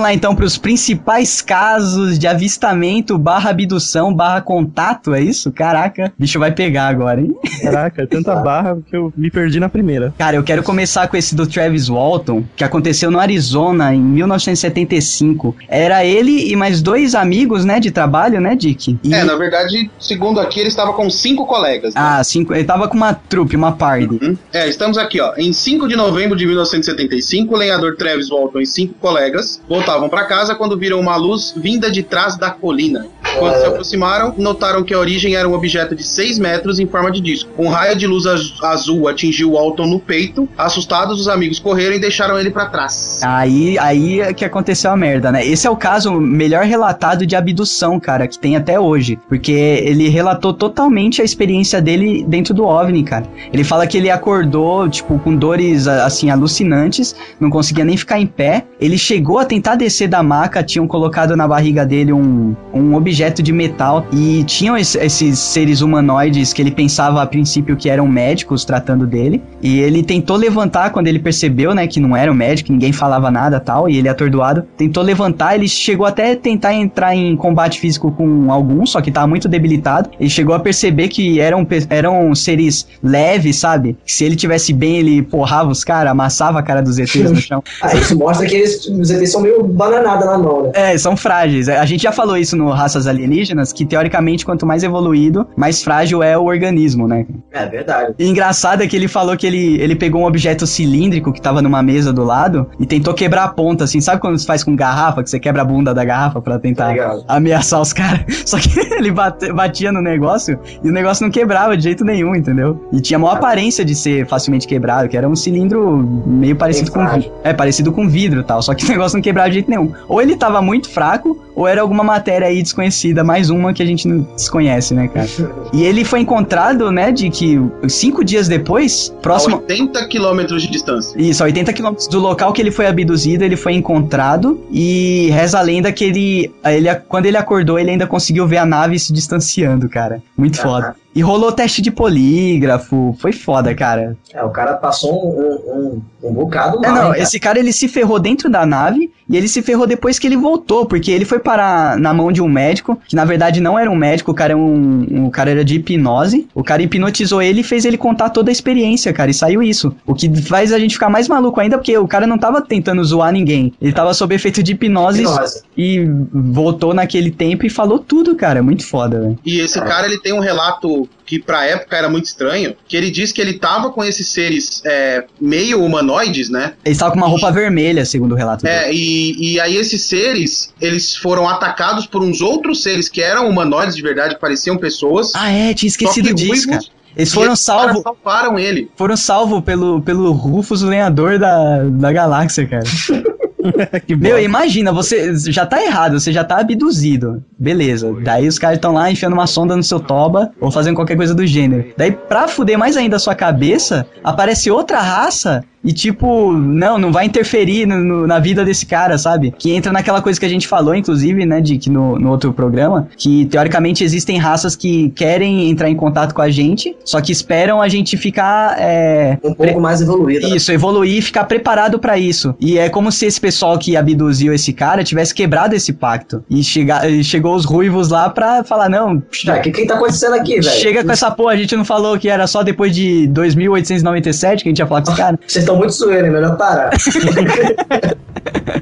lá 0.03 0.13
então 0.13 0.35
para 0.35 0.45
os 0.45 0.57
principais 0.57 1.41
casos 1.41 2.19
de 2.19 2.27
avistamento 2.27 3.17
barra 3.17 3.49
abdução 3.49 4.13
barra 4.13 4.41
contato, 4.41 5.13
é 5.13 5.21
isso? 5.21 5.51
Caraca, 5.51 6.11
o 6.17 6.21
bicho 6.21 6.37
vai 6.39 6.51
pegar 6.51 6.87
agora, 6.87 7.21
hein? 7.21 7.33
Caraca, 7.61 8.03
é 8.03 8.05
tanta 8.05 8.35
barra 8.43 8.77
que 8.89 8.95
eu 8.95 9.11
me 9.15 9.31
perdi 9.31 9.59
na 9.59 9.69
primeira. 9.69 10.13
Cara, 10.17 10.35
eu 10.35 10.43
quero 10.43 10.61
começar 10.63 11.07
com 11.07 11.17
esse 11.17 11.35
do 11.35 11.47
Travis 11.47 11.87
Walton, 11.87 12.43
que 12.55 12.63
aconteceu 12.63 13.09
no 13.09 13.19
Arizona 13.19 13.93
em 13.93 13.99
1975. 14.01 15.55
Era 15.67 16.03
ele 16.05 16.51
e 16.51 16.55
mais 16.55 16.81
dois 16.81 17.15
amigos, 17.15 17.65
né, 17.65 17.79
de 17.79 17.91
trabalho, 17.91 18.39
né, 18.41 18.55
Dick? 18.55 18.97
E- 19.03 19.13
É, 19.13 19.23
na 19.23 19.35
verdade, 19.35 19.89
segundo 19.99 20.39
aqui, 20.39 20.59
ele 20.59 20.69
estava 20.69 20.93
com 20.93 21.09
cinco 21.09 21.45
colegas. 21.45 21.93
né? 21.93 22.01
Ah, 22.03 22.23
cinco. 22.23 22.53
Ele 22.53 22.63
tava 22.63 22.87
com 22.87 22.95
uma 22.97 23.13
trupe, 23.13 23.55
uma 23.55 23.71
party. 23.71 24.19
Hum? 24.21 24.35
É, 24.51 24.67
estamos 24.67 24.97
aqui, 24.97 25.19
ó. 25.21 25.33
Em 25.37 25.53
5 25.53 25.87
de 25.87 25.95
novembro 25.95 26.37
de 26.37 26.45
1975, 26.45 27.53
o 27.53 27.57
lenhador 27.57 27.95
Travis 27.95 28.29
Walton 28.29 28.59
e 28.59 28.65
cinco 28.65 28.93
colegas 28.95 29.61
voltavam 29.93 30.09
para 30.09 30.25
casa 30.25 30.55
quando 30.55 30.77
viram 30.77 30.99
uma 30.99 31.15
luz 31.15 31.53
vinda 31.55 31.91
de 31.91 32.01
trás 32.03 32.35
da 32.37 32.49
colina. 32.49 33.05
Quando 33.37 33.55
se 33.59 33.65
aproximaram, 33.65 34.33
notaram 34.37 34.83
que 34.83 34.93
a 34.93 34.99
origem 34.99 35.35
era 35.35 35.47
um 35.47 35.53
objeto 35.53 35.95
de 35.95 36.03
6 36.03 36.37
metros 36.39 36.79
em 36.79 36.85
forma 36.85 37.11
de 37.11 37.19
disco. 37.19 37.49
Um 37.57 37.67
raio 37.67 37.95
de 37.95 38.05
luz 38.05 38.25
az- 38.27 38.53
azul 38.63 39.07
atingiu 39.07 39.53
Walton 39.53 39.87
no 39.87 39.99
peito. 39.99 40.47
Assustados, 40.57 41.19
os 41.19 41.27
amigos 41.27 41.59
correram 41.59 41.95
e 41.95 41.99
deixaram 41.99 42.39
ele 42.39 42.51
para 42.51 42.67
trás. 42.67 43.21
Aí, 43.23 43.77
aí 43.79 44.21
é 44.21 44.33
que 44.33 44.45
aconteceu 44.45 44.91
a 44.91 44.97
merda, 44.97 45.31
né? 45.31 45.45
Esse 45.45 45.65
é 45.65 45.69
o 45.69 45.75
caso 45.75 46.11
melhor 46.13 46.63
relatado 46.65 47.25
de 47.25 47.35
abdução, 47.35 47.99
cara, 47.99 48.27
que 48.27 48.37
tem 48.37 48.55
até 48.55 48.79
hoje. 48.79 49.17
Porque 49.27 49.51
ele 49.51 50.09
relatou 50.09 50.53
totalmente 50.53 51.21
a 51.21 51.25
experiência 51.25 51.81
dele 51.81 52.23
dentro 52.27 52.53
do 52.53 52.63
OVNI, 52.65 53.03
cara. 53.03 53.25
Ele 53.51 53.63
fala 53.63 53.87
que 53.87 53.97
ele 53.97 54.09
acordou, 54.11 54.87
tipo, 54.89 55.17
com 55.19 55.35
dores, 55.35 55.87
assim, 55.87 56.29
alucinantes, 56.29 57.15
não 57.39 57.49
conseguia 57.49 57.83
nem 57.85 57.97
ficar 57.97 58.19
em 58.19 58.27
pé. 58.27 58.65
Ele 58.79 58.97
chegou 58.97 59.39
a 59.39 59.45
tentar 59.45 59.75
descer 59.84 60.07
da 60.07 60.23
maca, 60.23 60.63
tinham 60.63 60.88
colocado 60.88 61.36
na 61.36 61.47
barriga 61.47 61.86
dele 61.86 62.13
um, 62.13 62.55
um 62.73 62.95
objeto 62.95 63.41
de 63.43 63.51
metal 63.51 64.05
e 64.11 64.43
tinham 64.45 64.77
es- 64.77 64.95
esses 64.95 65.38
seres 65.39 65.81
humanoides 65.81 66.53
que 66.53 66.61
ele 66.61 66.71
pensava 66.71 67.21
a 67.21 67.25
princípio 67.25 67.75
que 67.75 67.89
eram 67.89 68.07
médicos 68.07 68.63
tratando 68.65 69.05
dele. 69.05 69.41
E 69.61 69.79
ele 69.79 70.01
tentou 70.03 70.36
levantar 70.38 70.91
quando 70.91 71.07
ele 71.07 71.19
percebeu, 71.19 71.73
né, 71.75 71.86
que 71.88 71.99
não 71.99 72.15
era 72.15 72.31
um 72.31 72.36
médico, 72.36 72.71
ninguém 72.71 72.91
falava 72.91 73.29
nada 73.29 73.59
tal, 73.59 73.89
e 73.89 73.97
ele 73.97 74.09
atordoado, 74.09 74.63
tentou 74.77 75.03
levantar, 75.03 75.55
ele 75.55 75.67
chegou 75.67 76.05
até 76.05 76.31
a 76.31 76.36
tentar 76.36 76.73
entrar 76.73 77.15
em 77.15 77.36
combate 77.36 77.79
físico 77.79 78.11
com 78.11 78.51
alguns, 78.51 78.91
só 78.91 79.01
que 79.01 79.11
tava 79.11 79.27
muito 79.27 79.47
debilitado. 79.47 80.09
Ele 80.19 80.29
chegou 80.29 80.55
a 80.55 80.59
perceber 80.59 81.07
que 81.09 81.39
eram, 81.39 81.65
eram 81.89 82.34
seres 82.36 82.88
leves, 83.01 83.57
sabe? 83.57 83.97
Que 84.05 84.11
se 84.13 84.23
ele 84.23 84.36
tivesse 84.36 84.71
bem, 84.73 84.97
ele 84.97 85.21
porrava 85.21 85.69
os 85.69 85.84
caras, 85.84 86.11
amassava 86.11 86.59
a 86.59 86.63
cara 86.63 86.81
dos 86.81 86.97
ETs 86.97 87.29
no 87.31 87.36
chão. 87.41 87.63
Ah, 87.81 87.95
isso 87.95 88.17
mostra 88.17 88.45
que 88.47 88.55
eles, 88.55 88.86
os 88.88 89.09
ETs 89.11 89.31
são 89.31 89.41
meio 89.41 89.63
bananada 89.74 90.26
na 90.26 90.38
mão, 90.38 90.63
né? 90.63 90.71
É, 90.74 90.97
são 90.97 91.15
frágeis. 91.17 91.67
A 91.69 91.86
gente 91.86 92.03
já 92.03 92.11
falou 92.11 92.38
isso 92.38 92.55
no 92.55 92.69
Raças 92.69 93.07
Alienígenas, 93.07 93.74
que 93.74 93.86
teoricamente, 93.86 94.45
quanto 94.45 94.65
mais 94.65 94.84
evoluído, 94.84 95.47
mais 95.55 95.84
frágil 95.84 96.21
é 96.24 96.38
o 96.38 96.43
organismo, 96.45 97.07
né? 97.07 97.26
É 97.51 97.65
verdade. 97.65 98.13
E 98.19 98.28
engraçado 98.28 98.84
é 98.84 98.88
que 98.88 98.95
ele 98.95 99.07
falou 99.07 99.36
que 99.36 99.45
ele, 99.47 99.80
ele 99.82 99.95
pegou 99.95 100.21
um 100.21 100.26
objeto 100.26 100.65
cilíndrico 100.67 101.32
que 101.32 101.41
tava 101.41 101.61
numa 101.61 101.82
mesa 101.82 102.11
do 102.13 102.24
lado 102.24 102.67
e 102.80 102.86
tentou 102.86 103.13
quebrar 103.13 103.43
a 103.45 103.47
ponta, 103.47 103.84
assim. 103.84 103.99
Sabe 104.01 104.21
quando 104.21 104.38
você 104.38 104.45
faz 104.45 104.63
com 104.63 104.76
garrafa, 104.76 105.24
que 105.24 105.30
você 105.30 105.39
quebra 105.39 105.61
a 105.61 105.65
bunda 105.65 105.93
da 105.93 106.03
garrafa 106.05 106.41
pra 106.41 106.59
tentar 106.59 106.95
Tá 106.95 107.17
ameaçar 107.28 107.82
os 107.82 107.93
caras? 107.93 108.21
Só 108.45 108.57
que 108.59 108.80
ele 108.95 109.11
bate- 109.11 109.51
batia 109.53 109.91
no 109.91 110.01
negócio 110.01 110.59
e 110.84 110.89
o 110.89 110.91
negócio 110.91 111.24
não 111.24 111.32
quebrava 111.32 111.76
de 111.78 111.84
jeito 111.84 112.03
nenhum, 112.05 112.36
entendeu? 112.36 112.88
E 112.91 112.99
tinha 113.01 113.17
a 113.17 113.19
maior 113.19 113.38
aparência 113.38 113.84
de 113.86 113.95
ser 113.95 114.28
facilmente 114.28 114.67
quebrado, 114.67 115.07
que 115.09 115.17
era 115.17 115.28
um 115.28 115.36
cilindro 115.36 115.97
meio 116.26 116.55
parecido 116.55 116.91
com 116.91 116.99
frágil. 116.99 117.21
vidro. 117.24 117.38
É, 117.43 117.53
parecido 117.53 117.91
com 117.91 118.07
vidro 118.07 118.41
e 118.41 118.43
tal. 118.43 118.61
Só 118.61 118.74
que 118.74 118.86
o 118.86 118.89
negócio 118.89 119.15
não 119.17 119.21
quebrava 119.21 119.49
de 119.49 119.55
jeito 119.55 119.62
nenhum. 119.70 119.91
Ou 120.07 120.22
ele 120.22 120.36
tava 120.36 120.61
muito 120.61 120.89
fraco, 120.89 121.39
ou 121.55 121.68
era 121.68 121.82
alguma 121.82 122.03
matéria 122.03 122.47
aí 122.47 122.61
desconhecida, 122.61 123.24
mais 123.24 123.49
uma 123.49 123.74
que 123.74 123.84
a 123.84 123.86
gente 123.86 124.07
não 124.07 124.22
desconhece, 124.36 124.93
né, 124.93 125.07
cara? 125.07 125.28
E 125.72 125.84
ele 125.84 126.03
foi 126.03 126.20
encontrado, 126.20 126.91
né, 126.91 127.11
de 127.11 127.30
que 127.30 127.59
cinco 127.88 128.24
dias 128.24 128.47
depois, 128.47 129.14
A 129.18 129.22
próximo. 129.22 129.57
80 129.57 130.07
quilômetros 130.07 130.64
de 130.64 130.72
distância. 130.72 131.20
Isso, 131.20 131.43
a 131.43 131.45
80 131.45 131.74
quilômetros 131.74 132.07
do 132.07 132.20
local 132.20 132.53
que 132.53 132.61
ele 132.61 132.72
foi 132.72 132.88
abduzido, 132.88 133.43
ele 133.43 133.55
foi 133.55 133.74
encontrado 133.74 134.59
e 134.72 135.30
reza 135.32 135.59
a 135.59 135.61
lenda 135.61 135.91
que 135.91 136.03
ele, 136.03 136.51
ele, 136.66 136.93
quando 137.07 137.26
ele 137.26 137.38
acordou, 137.38 137.78
ele 137.78 137.91
ainda 137.91 138.07
conseguiu 138.07 138.47
ver 138.47 138.57
a 138.57 138.66
nave 138.66 138.97
se 138.97 139.14
distanciando, 139.14 139.88
cara. 139.88 140.22
Muito 140.38 140.59
foda. 140.59 140.95
E 141.16 141.22
rolou 141.22 141.51
teste 141.51 141.82
de 141.82 141.91
polígrafo, 141.91 143.16
foi 143.20 143.32
foda, 143.32 143.74
cara. 143.76 144.16
É, 144.34 144.43
o 144.43 144.49
cara 144.49 144.74
passou 144.74 145.14
um, 145.14 145.39
um, 145.39 146.01
um, 146.24 146.30
um 146.30 146.34
bocado 146.34 146.84
É, 146.84 146.88
mal, 146.88 146.95
não, 146.95 147.03
hein, 147.07 147.11
cara? 147.11 147.20
esse 147.24 147.39
cara 147.39 147.59
ele 147.59 147.72
se 147.74 147.88
ferrou 147.88 148.20
dentro 148.20 148.49
da 148.49 148.66
nave 148.66 149.11
e 149.30 149.38
ele 149.38 149.47
se 149.47 149.61
ferrou 149.61 149.86
depois 149.88 150.20
que 150.20 150.28
ele 150.28 150.36
voltou, 150.36 150.86
porque 150.86 151.11
ele 151.11 151.24
foi 151.26 151.39
parar 151.39 151.97
na 151.97 152.14
mão 152.14 152.32
de 152.32 152.41
um 152.41 152.49
médico, 152.49 152.99
que 153.07 153.16
na 153.16 153.26
verdade 153.26 153.61
não 153.61 153.78
era 153.78 153.89
um 153.89 153.95
médico, 153.95 154.32
o 154.32 154.34
cara, 154.34 154.53
é 154.53 154.55
um, 154.55 155.05
um- 155.11 155.26
o 155.28 155.32
cara 155.32 155.51
era 155.51 155.64
de 155.64 155.76
hipnose. 155.76 156.47
O 156.53 156.64
cara 156.64 156.82
hipnotizou 156.84 157.41
ele 157.41 157.61
e 157.61 157.64
fez 157.64 157.86
ele 157.86 157.97
contar 157.97 158.30
toda 158.30 158.49
a 158.49 158.53
experiência, 158.53 159.14
cara, 159.14 159.32
e 159.32 159.34
saiu 159.34 159.61
isso. 159.64 159.95
O 160.05 160.14
que 160.14 160.34
faz 160.41 160.74
a 160.74 160.80
gente 160.80 160.93
ficar 160.95 161.09
mais 161.09 161.28
maluco 161.28 161.59
ainda, 161.59 161.78
porque 161.78 161.97
o 161.97 162.07
cara 162.07 162.28
não 162.28 162.38
tava 162.38 162.61
tentando 162.61 163.03
zoar 163.03 163.32
ninguém. 163.32 163.74
Ele 163.82 163.93
tava 163.93 164.14
sob 164.14 164.34
efeito 164.36 164.61
de 164.64 164.74
hipnose, 164.74 165.22
Hipnose. 165.24 165.61
e 165.78 166.05
voltou 166.34 166.93
naquele 166.93 167.32
tempo 167.32 167.66
e 167.66 167.70
falou 167.70 167.99
tudo, 167.99 168.36
cara. 168.36 168.61
Muito 168.64 168.86
foda, 168.86 169.20
velho. 169.20 169.39
E 169.45 169.59
esse 169.59 169.80
cara, 169.80 170.07
ele 170.07 170.20
tem 170.20 170.34
um 170.34 170.39
relato 170.39 171.02
que 171.25 171.39
pra 171.39 171.65
época 171.65 171.95
era 171.95 172.09
muito 172.09 172.25
estranho, 172.25 172.75
que 172.87 172.95
ele 172.97 173.09
diz 173.09 173.31
que 173.31 173.41
ele 173.41 173.53
tava 173.53 173.91
com 173.91 174.03
esses 174.03 174.27
seres 174.27 174.81
é, 174.85 175.25
meio 175.39 175.83
humanoides, 175.83 176.49
né? 176.49 176.73
Ele 176.83 176.93
estava 176.93 177.11
com 177.11 177.17
uma 177.17 177.27
roupa 177.27 177.51
vermelha, 177.51 178.05
segundo 178.05 178.33
o 178.33 178.35
relato 178.35 178.63
dele. 178.63 178.75
É, 178.75 178.93
e, 178.93 179.53
e 179.53 179.59
aí 179.59 179.75
esses 179.75 180.03
seres, 180.03 180.73
eles 180.81 181.15
foram 181.15 181.47
atacados 181.47 182.05
por 182.05 182.21
uns 182.21 182.41
outros 182.41 182.83
seres 182.83 183.09
que 183.09 183.21
eram 183.21 183.49
humanoides 183.49 183.95
de 183.95 184.01
verdade, 184.01 184.37
pareciam 184.39 184.77
pessoas. 184.77 185.31
Ah, 185.35 185.51
é, 185.51 185.73
tinha 185.73 185.87
esquecido 185.87 186.33
disso, 186.33 186.67
cara. 186.67 186.81
Eles 187.15 187.29
e 187.29 187.33
foram 187.33 187.53
esses 187.53 187.65
caras 187.65 187.83
salvos. 187.83 188.01
salvaram 188.01 188.59
ele. 188.59 188.89
foram 188.95 189.15
salvos 189.15 189.63
pelo, 189.63 190.01
pelo 190.01 190.31
Rufus, 190.31 190.81
o 190.81 190.87
lenhador 190.87 191.37
da, 191.37 191.83
da 191.83 192.11
galáxia, 192.11 192.67
cara. 192.67 192.83
que 194.05 194.16
Meu, 194.16 194.39
imagina, 194.39 194.91
você 194.91 195.36
já 195.51 195.66
tá 195.66 195.84
errado, 195.84 196.20
você 196.20 196.32
já 196.32 196.43
tá 196.43 196.59
abduzido. 196.59 197.43
Beleza. 197.57 198.14
Daí 198.22 198.47
os 198.47 198.59
caras 198.59 198.78
estão 198.78 198.93
lá 198.93 199.11
enfiando 199.11 199.34
uma 199.34 199.47
sonda 199.47 199.76
no 199.76 199.84
seu 199.84 199.99
toba 199.99 200.51
ou 200.59 200.72
fazendo 200.72 200.95
qualquer 200.95 201.16
coisa 201.16 201.34
do 201.34 201.45
gênero. 201.45 201.86
Daí, 201.97 202.11
pra 202.11 202.47
fuder 202.47 202.78
mais 202.78 202.97
ainda 202.97 203.16
a 203.16 203.20
sua 203.20 203.36
cabeça, 203.36 204.05
aparece 204.24 204.70
outra 204.70 204.99
raça 204.99 205.64
e 205.84 205.91
tipo, 205.91 206.53
não, 206.53 206.97
não 206.97 207.11
vai 207.11 207.25
interferir 207.25 207.86
no- 207.86 207.99
no- 208.03 208.27
na 208.27 208.39
vida 208.39 208.63
desse 208.63 208.86
cara, 208.86 209.17
sabe? 209.17 209.53
Que 209.57 209.71
entra 209.73 209.91
naquela 209.91 210.21
coisa 210.21 210.39
que 210.39 210.45
a 210.45 210.49
gente 210.49 210.67
falou, 210.67 210.95
inclusive, 210.95 211.45
né, 211.45 211.59
de 211.61 211.77
que 211.77 211.89
no, 211.89 212.17
no 212.17 212.29
outro 212.31 212.53
programa, 212.53 213.07
que 213.17 213.45
teoricamente 213.45 214.03
existem 214.03 214.38
raças 214.38 214.75
que 214.75 215.09
querem 215.09 215.69
entrar 215.69 215.89
em 215.89 215.95
contato 215.95 216.34
com 216.34 216.41
a 216.41 216.49
gente, 216.49 216.95
só 217.03 217.19
que 217.21 217.31
esperam 217.31 217.81
a 217.81 217.88
gente 217.88 218.15
ficar 218.17 218.75
é, 218.79 219.38
Um 219.43 219.53
pouco 219.53 219.79
mais 219.81 220.01
evoluído. 220.01 220.47
né? 220.49 220.55
isso, 220.55 220.71
evoluir 220.71 221.17
e 221.17 221.21
ficar 221.21 221.43
preparado 221.45 221.99
pra 221.99 222.17
isso. 222.17 222.55
E 222.59 222.77
é 222.77 222.89
como 222.89 223.11
se 223.11 223.25
esse 223.25 223.39
pessoal 223.41 223.77
que 223.77 223.95
abduziu 223.97 224.53
esse 224.53 224.71
cara 224.73 225.03
tivesse 225.03 225.34
quebrado 225.34 225.75
esse 225.75 225.91
pacto. 225.93 226.43
E, 226.49 226.63
chega, 226.63 227.01
chegou 227.23 227.55
os 227.55 227.65
ruivos 227.65 228.09
lá 228.09 228.29
pra 228.29 228.63
falar: 228.63 228.89
não, 228.89 229.21
Já, 229.31 229.57
o 229.57 229.61
que, 229.61 229.71
que 229.71 229.86
tá 229.86 229.95
acontecendo 229.95 230.34
aqui, 230.36 230.59
velho? 230.59 230.63
chega 230.63 231.03
com 231.03 231.11
essa 231.11 231.29
porra, 231.31 231.53
a 231.53 231.57
gente 231.57 231.75
não 231.75 231.84
falou 231.86 232.17
que 232.17 232.29
era 232.29 232.47
só 232.47 232.63
depois 232.63 232.95
de 232.95 233.27
2897 233.27 234.63
que 234.63 234.69
a 234.69 234.71
gente 234.71 234.79
ia 234.79 234.88
falar 234.88 235.01
com 235.01 235.09
esse 235.11 235.17
cara. 235.17 235.39
Vocês 235.45 235.63
estão 235.63 235.72
muito 235.78 235.93
zoeiros, 235.93 236.30
é 236.30 236.32
melhor 236.32 236.55
parar. 236.57 236.91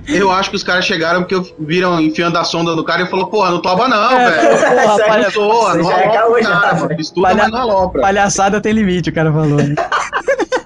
Eu 0.07 0.31
acho 0.31 0.49
que 0.49 0.55
os 0.55 0.63
caras 0.63 0.85
chegaram 0.85 1.23
porque 1.23 1.53
viram 1.59 1.99
enfiando 2.01 2.37
a 2.37 2.43
sonda 2.43 2.75
no 2.75 2.83
cara 2.83 3.03
e 3.03 3.07
falou, 3.07 3.27
porra, 3.27 3.51
não 3.51 3.61
toba 3.61 3.87
não, 3.87 4.11
É, 4.11 4.29
velho. 4.29 4.49
porra, 4.81 4.99
palha- 5.05 5.29
zoa, 5.29 5.75
não 5.75 5.91
é 5.91 6.17
alopra 6.17 6.31
o 6.31 6.43
já, 6.43 6.49
cara, 6.59 6.73
velho. 6.73 6.87
mano. 6.89 7.01
Estuda, 7.01 7.27
Palha- 7.27 7.43
mas 7.43 7.51
não 7.51 7.59
alopra. 7.61 8.01
Palhaçada 8.01 8.59
tem 8.61 8.73
limite, 8.73 9.09
o 9.09 9.13
cara 9.13 9.31
falou. 9.31 9.57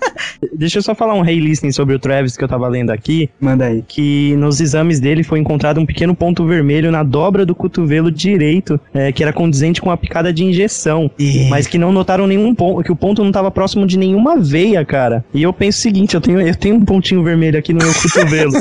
Deixa 0.54 0.80
eu 0.80 0.82
só 0.84 0.94
falar 0.96 1.14
um 1.14 1.26
hey 1.26 1.40
listening 1.40 1.72
sobre 1.72 1.96
o 1.96 2.00
Travis 2.00 2.36
que 2.38 2.44
eu 2.44 2.48
tava 2.48 2.68
lendo 2.68 2.90
aqui. 2.92 3.30
Manda 3.40 3.66
aí. 3.66 3.84
que 3.88 4.36
nos 4.38 4.60
exames 4.62 5.00
dele 5.00 5.24
foi 5.24 5.40
encontrado 5.40 5.80
um 5.80 5.86
pequeno 5.86 6.16
ponto 6.16 6.46
vermelho 6.46 6.92
na 6.92 7.04
dobra 7.04 7.46
do 7.46 7.54
cotovelo 7.56 8.12
direito, 8.12 8.80
é, 8.94 9.12
que 9.12 9.24
era 9.24 9.32
condizente 9.34 9.82
com 9.82 9.90
a 9.92 9.98
picada 9.98 10.32
de 10.34 10.44
injeção. 10.44 11.10
E- 11.20 11.48
Mas 11.50 11.68
que 11.68 11.78
não 11.78 11.92
notaram 11.92 12.28
nenhum 12.28 12.54
ponto, 12.54 12.84
que 12.84 12.92
o 12.92 12.96
ponto 12.96 13.22
não 13.22 13.30
estava 13.30 13.50
próximo 13.52 13.86
de 13.86 13.98
nenhuma 13.98 14.38
veia, 14.38 14.84
cara. 14.86 15.24
E 15.34 15.42
eu 15.44 15.54
penso 15.54 15.80
o 15.80 15.82
seguinte, 15.82 16.16
eu 16.16 16.22
tenho, 16.22 16.42
eu 16.42 16.56
tenho 16.56 16.76
um 16.76 16.86
pontinho 16.86 17.24
vermelho 17.24 17.58
aqui 17.58 17.74
no 17.74 17.80
meu 17.84 17.94
cotovelo. 17.94 18.52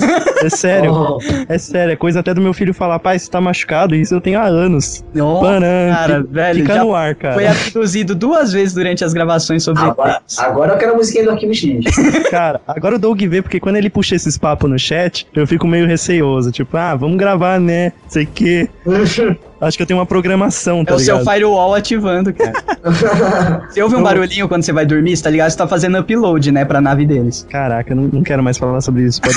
É 0.43 0.49
sério, 0.51 0.93
Oh. 0.95 1.19
é 1.49 1.59
sério, 1.59 1.93
é 1.93 1.97
coisa 1.97 2.21
até 2.21 2.33
do 2.35 2.41
meu 2.41 2.53
filho 2.53 2.73
falar, 2.75 2.99
pai, 2.99 3.19
você 3.19 3.31
tá 3.31 3.41
machucado, 3.41 3.95
isso 3.95 4.15
eu 4.15 4.21
tenho 4.21 4.39
há 4.39 4.45
anos. 4.47 5.05
Nossa, 5.15 5.41
Panam, 5.45 5.95
cara, 5.95 6.23
fi- 6.23 6.29
velho, 6.33 6.61
fica 6.61 6.79
no 6.85 6.95
ar, 6.95 7.15
cara. 7.15 7.35
Foi 7.35 7.47
abduzido 7.47 8.15
duas 8.15 8.53
vezes 8.53 8.75
durante 8.75 9.05
as 9.05 9.13
gravações 9.13 9.63
sobre 9.63 9.83
Agora, 9.83 10.21
agora 10.39 10.73
eu 10.75 10.79
quero 10.79 10.93
a 10.93 10.97
musiquinha 10.97 11.25
do 11.25 11.31
Arquivo 11.31 11.55
X. 11.55 11.74
Cara, 12.31 12.61
agora 12.67 12.97
o 12.97 12.99
Doug 12.99 13.21
vê, 13.23 13.43
porque 13.43 13.61
quando 13.61 13.77
ele 13.77 13.91
puxa 13.91 14.15
esses 14.15 14.37
papos 14.39 14.71
no 14.71 14.79
chat, 14.79 15.27
eu 15.35 15.47
fico 15.47 15.67
meio 15.67 15.87
receoso. 15.87 16.51
Tipo, 16.51 16.77
ah, 16.77 16.95
vamos 16.95 17.17
gravar, 17.17 17.59
né? 17.61 17.93
Sei 18.09 18.27
que. 18.27 18.69
Acho 19.61 19.79
que 19.79 19.83
eu 19.83 19.87
tenho 19.87 19.99
uma 19.99 20.05
programação, 20.05 20.85
tá 20.85 20.93
É 20.93 20.97
o 20.97 20.99
seu 20.99 21.17
ligado? 21.19 21.33
firewall 21.33 21.75
ativando, 21.75 22.35
cara. 22.35 22.53
Você 23.71 23.83
ouve 23.83 23.97
um 23.97 24.03
barulhinho 24.03 24.47
quando 24.47 24.63
você 24.63 24.73
vai 24.73 24.85
dormir, 24.85 25.17
você 25.17 25.23
tá 25.23 25.31
ligado? 25.31 25.51
Você 25.51 25.57
tá 25.57 25.67
fazendo 25.67 25.99
upload, 25.99 26.53
né, 26.53 26.67
pra 26.67 26.83
nave 26.83 27.07
deles. 27.07 27.47
Caraca, 27.49 27.93
eu 27.93 27.97
não, 27.97 28.05
não 28.05 28.23
quero 28.23 28.43
mais 28.43 28.59
falar 28.59 28.83
sobre 28.83 29.05
isso. 29.05 29.23
Pode 29.23 29.35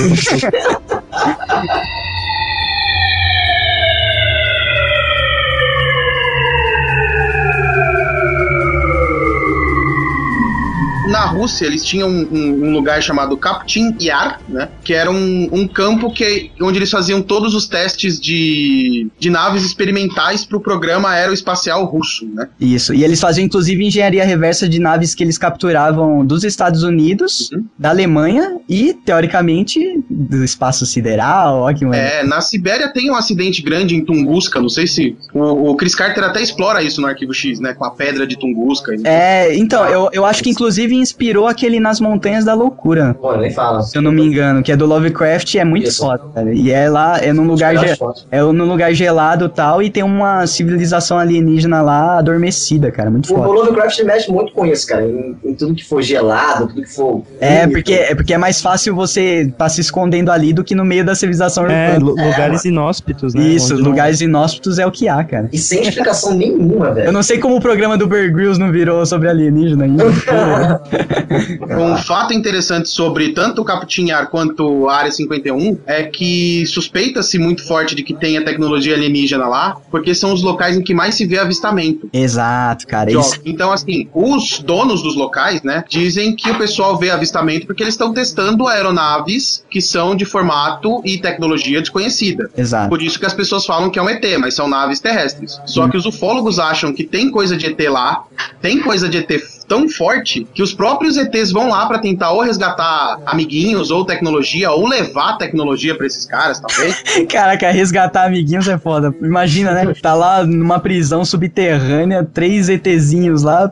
Rússia, 11.38 11.65
eles 11.65 11.83
tinham 11.85 12.09
um, 12.09 12.27
um- 12.31 12.65
um 12.67 12.71
lugar 12.71 13.01
chamado 13.01 13.35
Kaptin 13.38 13.95
Yar, 14.01 14.39
né? 14.49 14.69
Que 14.83 14.93
era 14.93 15.09
um, 15.11 15.49
um 15.51 15.67
campo 15.67 16.11
que, 16.11 16.51
onde 16.61 16.77
eles 16.79 16.89
faziam 16.91 17.21
todos 17.21 17.53
os 17.53 17.67
testes 17.67 18.19
de, 18.19 19.07
de 19.19 19.29
naves 19.29 19.63
experimentais 19.63 20.45
pro 20.45 20.59
programa 20.59 21.09
aeroespacial 21.09 21.85
russo, 21.85 22.25
né? 22.33 22.47
Isso. 22.59 22.93
E 22.93 23.03
eles 23.03 23.19
faziam, 23.19 23.45
inclusive, 23.45 23.85
engenharia 23.85 24.25
reversa 24.25 24.67
de 24.67 24.79
naves 24.79 25.13
que 25.15 25.23
eles 25.23 25.38
capturavam 25.38 26.25
dos 26.25 26.43
Estados 26.43 26.83
Unidos, 26.83 27.49
Uhum. 27.51 27.65
da 27.77 27.89
Alemanha 27.89 28.57
e, 28.67 28.93
teoricamente, 28.93 29.79
do 30.09 30.43
espaço 30.43 30.85
sideral. 30.85 31.61
Ó, 31.61 31.73
que. 31.73 31.85
É, 31.85 32.23
na 32.23 32.41
Sibéria 32.41 32.91
tem 32.91 33.09
um 33.11 33.15
acidente 33.15 33.61
grande 33.61 33.95
em 33.95 34.03
Tunguska, 34.03 34.59
não 34.61 34.69
sei 34.69 34.88
se. 34.88 35.15
O, 35.33 35.71
o 35.71 35.75
Chris 35.75 35.93
Carter 35.95 36.23
até 36.23 36.41
explora 36.41 36.81
isso 36.81 37.01
no 37.01 37.07
arquivo 37.07 37.33
X, 37.33 37.59
né? 37.59 37.73
Com 37.73 37.85
a 37.85 37.91
pedra 37.91 38.25
de 38.25 38.38
Tunguska. 38.38 38.95
É, 39.03 39.55
então, 39.57 39.85
eu, 39.85 40.09
eu 40.13 40.25
acho 40.25 40.43
que 40.43 40.49
inclusive 40.49 40.95
inspirou 40.95 41.26
aquele 41.47 41.80
Nas 41.80 41.99
Montanhas 41.99 42.45
da 42.45 42.53
Loucura. 42.53 43.15
Pô, 43.19 43.36
nem 43.38 43.51
fala. 43.51 43.82
Se 43.82 43.97
eu 43.97 44.01
não 44.01 44.11
me 44.11 44.23
engano, 44.25 44.61
que 44.63 44.71
é 44.71 44.75
do 44.75 44.86
Lovecraft 44.86 45.55
é 45.55 45.63
muito 45.65 45.88
Isso. 45.89 46.03
foda, 46.03 46.23
cara. 46.34 46.53
E 46.53 46.71
é 46.71 46.89
lá, 46.89 47.17
é 47.21 47.34
num 47.34 47.45
lugar, 47.45 47.75
as 47.75 47.82
ge- 47.82 47.97
é 48.32 48.41
num 48.41 48.65
lugar 48.65 48.93
gelado 48.93 49.45
e 49.45 49.49
tal, 49.49 49.82
e 49.82 49.89
tem 49.89 50.03
uma 50.03 50.45
civilização 50.47 51.17
alienígena 51.19 51.82
lá 51.82 52.17
adormecida, 52.19 52.91
cara. 52.91 53.09
Muito 53.11 53.30
O, 53.32 53.34
o 53.34 53.43
foda. 53.43 53.47
Lovecraft 53.59 54.03
mexe 54.03 54.32
muito 54.32 54.53
com 54.53 54.65
isso, 54.65 54.88
cara. 54.88 55.03
Em, 55.05 55.36
em 55.43 55.53
tudo 55.53 55.75
que 55.75 55.84
for 55.84 56.01
gelado, 56.01 56.67
tudo 56.67 56.82
que 56.82 56.89
for. 56.93 57.23
É 57.39 57.67
porque, 57.67 57.93
é 57.93 58.15
porque 58.15 58.34
é 58.34 58.38
mais 58.38 58.61
fácil 58.61 58.95
você 58.95 59.51
tá 59.57 59.67
se 59.69 59.82
escondendo 59.82 60.32
ali 60.32 60.53
do 60.53 60.63
que 60.63 60.73
no 60.75 60.86
meio 60.86 61.03
da 61.05 61.15
civilização 61.15 61.65
É, 61.67 61.97
lu- 61.97 62.11
lugares 62.11 62.63
inóspitos, 62.65 63.34
né? 63.34 63.41
Isso, 63.41 63.73
Onde 63.73 63.84
não- 63.84 63.89
lugares 63.89 64.21
inóspitos 64.21 64.80
é 64.80 64.86
o 64.86 64.91
que 64.91 65.07
há, 65.07 65.23
cara. 65.23 65.49
E 65.51 65.57
sem 65.57 65.82
explicação 65.82 66.34
nenhuma, 66.34 66.88
Eu 66.88 66.93
velho. 66.93 67.11
não 67.11 67.23
sei 67.23 67.38
como 67.39 67.55
o 67.57 67.61
programa 67.61 67.97
do 67.97 68.07
Bear 68.07 68.32
Grylls 68.32 68.59
não 68.59 68.71
virou 68.71 69.05
sobre 69.05 69.28
alienígena 69.30 69.86
ainda. 69.86 70.03
Um 71.78 71.97
fato 71.97 72.34
interessante 72.34 72.89
sobre 72.89 73.30
tanto 73.30 73.61
o 73.61 73.65
Caputinhar 73.65 74.30
quanto 74.30 74.88
a 74.88 74.95
Área 74.95 75.11
51 75.11 75.80
é 75.86 76.03
que 76.03 76.65
suspeita-se 76.65 77.38
muito 77.38 77.65
forte 77.65 77.95
de 77.95 78.03
que 78.03 78.13
tenha 78.13 78.43
tecnologia 78.43 78.95
alienígena 78.95 79.48
lá, 79.48 79.77
porque 79.91 80.14
são 80.14 80.34
os 80.34 80.41
locais 80.41 80.77
em 80.77 80.81
que 80.81 80.94
mais 80.94 81.15
se 81.15 81.26
vê 81.26 81.38
avistamento. 81.38 82.10
Exato, 82.11 82.88
cara. 82.88 83.11
Isso. 83.11 83.39
Então, 83.45 83.72
assim, 83.72 84.07
os 84.14 84.60
donos 84.60 85.02
dos 85.02 85.15
locais, 85.15 85.61
né, 85.64 85.84
dizem 85.88 86.35
que 86.35 86.49
o 86.49 86.57
pessoal 86.57 86.98
vê 86.98 87.10
avistamento 87.10 87.68
porque 87.68 87.84
eles 87.84 87.94
estão 87.94 88.14
testando 88.14 88.68
aeronaves 88.68 89.64
que 89.69 89.81
são 89.81 90.15
de 90.15 90.26
formato 90.26 91.02
e 91.06 91.18
tecnologia 91.18 91.80
desconhecida. 91.80 92.49
exato. 92.57 92.89
Por 92.89 93.02
isso 93.02 93.19
que 93.19 93.26
as 93.26 93.34
pessoas 93.34 93.65
falam 93.65 93.89
que 93.89 93.99
é 93.99 94.02
um 94.02 94.10
ET, 94.10 94.23
mas 94.39 94.53
são 94.53 94.68
naves 94.68 94.99
terrestres. 94.99 95.60
Só 95.65 95.88
que 95.88 95.98
os 95.98 96.06
ufólogos 96.06 96.60
acham 96.60 96.94
que 96.94 97.03
tem 97.03 97.30
coisa 97.30 97.56
de 97.56 97.65
ET 97.65 97.80
lá, 97.89 98.23
tem 98.61 98.80
coisa 98.80 99.07
de 99.07 99.18
ET 99.18 99.31
tão 99.68 99.88
forte 99.89 100.48
que 100.53 100.64
os 100.64 100.73
próprios 100.73 101.06
ETs 101.15 101.51
vão 101.51 101.69
lá 101.69 101.85
pra 101.85 101.99
tentar 101.99 102.31
ou 102.31 102.41
resgatar 102.41 103.19
amiguinhos 103.25 103.91
ou 103.91 104.03
tecnologia 104.03 104.71
ou 104.71 104.88
levar 104.88 105.38
tecnologia 105.38 105.95
pra 105.95 106.05
esses 106.05 106.25
caras, 106.25 106.59
talvez. 106.59 107.01
Caraca, 107.29 107.71
resgatar 107.71 108.25
amiguinhos 108.25 108.67
é 108.67 108.77
foda. 108.77 109.15
Imagina, 109.21 109.71
né? 109.71 109.93
Tá 110.01 110.13
lá 110.13 110.43
numa 110.43 110.79
prisão 110.79 111.23
subterrânea, 111.23 112.27
três 112.34 112.67
ETzinhos 112.67 113.43
lá. 113.43 113.69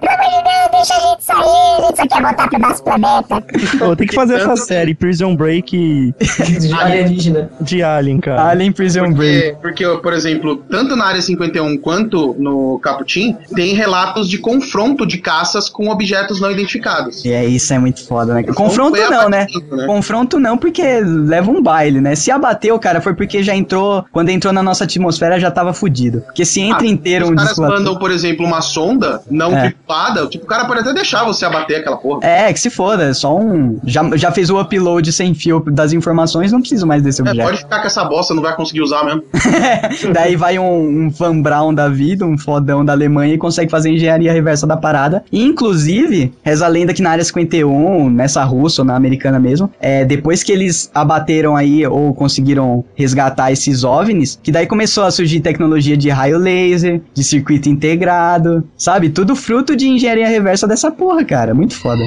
deixa 0.71 0.95
a 0.95 0.99
gente 0.99 1.14
sair, 1.25 1.37
a 1.83 1.85
gente 1.87 1.97
só 1.97 2.07
quer 2.07 2.21
voltar 2.23 2.47
pro 2.49 2.59
nosso 2.59 2.83
planeta. 2.83 3.41
Pô, 3.79 3.95
tem 3.95 4.07
que 4.07 4.15
fazer 4.15 4.35
essa 4.35 4.55
série 4.55 4.93
Prison 4.93 5.35
Break 5.35 6.13
De 6.59 6.73
alienígena. 6.73 7.49
de 7.59 7.83
Alien, 7.83 8.19
cara. 8.19 8.49
Alien 8.49 8.71
Prison 8.71 9.11
Break. 9.11 9.57
Porque, 9.61 9.83
porque, 9.85 10.01
por 10.01 10.13
exemplo, 10.13 10.57
tanto 10.69 10.95
na 10.95 11.05
área 11.05 11.21
51 11.21 11.77
quanto 11.77 12.35
no 12.37 12.79
Caputim, 12.79 13.35
tem 13.55 13.73
relatos 13.73 14.29
de 14.29 14.37
confronto 14.37 15.05
de 15.05 15.17
caças 15.17 15.69
com 15.69 15.89
objetos 15.89 16.39
não 16.39 16.51
identificados. 16.51 17.23
E 17.25 17.31
é 17.31 17.45
isso, 17.45 17.73
é 17.73 17.79
muito 17.79 18.05
foda, 18.05 18.33
né? 18.33 18.43
Confronto 18.43 18.97
foi 18.97 19.09
não, 19.09 19.29
né? 19.29 19.47
né? 19.71 19.85
Confronto 19.85 20.39
não, 20.39 20.57
porque 20.57 20.99
leva 21.01 21.49
um 21.51 21.61
baile, 21.61 21.99
né? 22.01 22.15
Se 22.15 22.31
abateu, 22.31 22.77
cara, 22.79 23.01
foi 23.01 23.13
porque 23.13 23.41
já 23.43 23.55
entrou. 23.55 24.05
Quando 24.11 24.29
entrou 24.29 24.53
na 24.53 24.61
nossa 24.63 24.83
atmosfera, 24.83 25.39
já 25.39 25.49
tava 25.51 25.73
fudido. 25.73 26.21
Porque 26.21 26.45
se 26.45 26.61
entra 26.61 26.83
Ah, 26.85 26.87
inteiro 26.87 27.25
Os 27.25 27.31
um 27.31 27.35
caras 27.35 27.57
mandam, 27.57 27.97
por 27.97 28.11
exemplo, 28.11 28.45
uma 28.45 28.61
sonda 28.61 29.21
não 29.29 29.55
É. 29.55 29.61
tripupada, 29.65 30.27
tipo, 30.27 30.45
o 30.45 30.47
cara 30.47 30.65
pode 30.65 30.81
até 30.81 30.93
deixar 30.93 31.14
você 31.23 31.45
abater 31.45 31.77
aquela 31.79 31.97
porra. 31.97 32.19
É, 32.23 32.51
que 32.51 32.59
se 32.59 32.69
foda, 32.69 33.03
é 33.03 33.13
só 33.13 33.35
um. 33.37 33.79
Já, 33.85 34.03
já 34.17 34.31
fez 34.31 34.49
o 34.49 34.59
upload 34.59 35.11
sem 35.11 35.33
fio 35.33 35.59
das 35.59 35.93
informações, 35.93 36.51
não 36.51 36.59
preciso 36.59 36.85
mais 36.85 37.01
desse 37.01 37.21
É, 37.21 37.23
objeto. 37.29 37.45
pode 37.47 37.57
ficar 37.59 37.79
com 37.81 37.87
essa 37.87 38.03
bosta, 38.05 38.33
não 38.33 38.41
vai 38.41 38.55
conseguir 38.55 38.81
usar 38.81 39.03
mesmo. 39.03 39.23
Daí 40.13 40.35
vai 40.35 40.57
um, 40.59 41.05
um 41.05 41.09
Van 41.09 41.41
Braun 41.41 41.73
da 41.73 41.87
vida, 41.89 42.25
um 42.25 42.37
fodão 42.37 42.83
da 42.83 42.93
Alemanha 42.93 43.33
e 43.33 43.37
consegue 43.37 43.69
fazer 43.71 43.89
a 43.89 43.93
engenharia 43.93 44.33
reversa 44.33 44.65
da 44.67 44.75
parada. 44.77 45.23
E, 45.31 45.43
inclusive, 45.43 46.33
reza 46.43 46.65
a 46.65 46.69
lenda 46.69 46.93
que 46.93 47.01
na 47.01 47.11
área 47.11 47.23
51, 47.23 48.09
nessa 48.09 48.43
russa 48.43 48.81
ou 48.81 48.85
na 48.85 48.95
americana 48.95 49.39
mesmo, 49.39 49.69
é, 49.79 50.03
depois 50.05 50.43
que 50.43 50.51
eles 50.51 50.89
abateram 50.93 51.55
aí 51.55 51.85
ou 51.85 52.13
conseguiram 52.13 52.83
resgatar 52.95 53.51
esses 53.51 53.83
OVNIs, 53.83 54.39
que 54.41 54.51
daí 54.51 54.65
começou 54.67 55.03
a 55.03 55.11
surgir 55.11 55.39
tecnologia 55.39 55.95
de 55.97 56.09
raio 56.09 56.37
laser, 56.37 57.01
de 57.13 57.23
circuito 57.23 57.69
integrado, 57.69 58.63
sabe? 58.77 59.09
Tudo 59.09 59.35
fruto 59.35 59.75
de 59.75 59.87
engenharia 59.87 60.27
reversa 60.27 60.67
dessa 60.67 60.91
porra, 60.97 61.23
cara. 61.25 61.53
Muito 61.53 61.79
foda. 61.79 62.03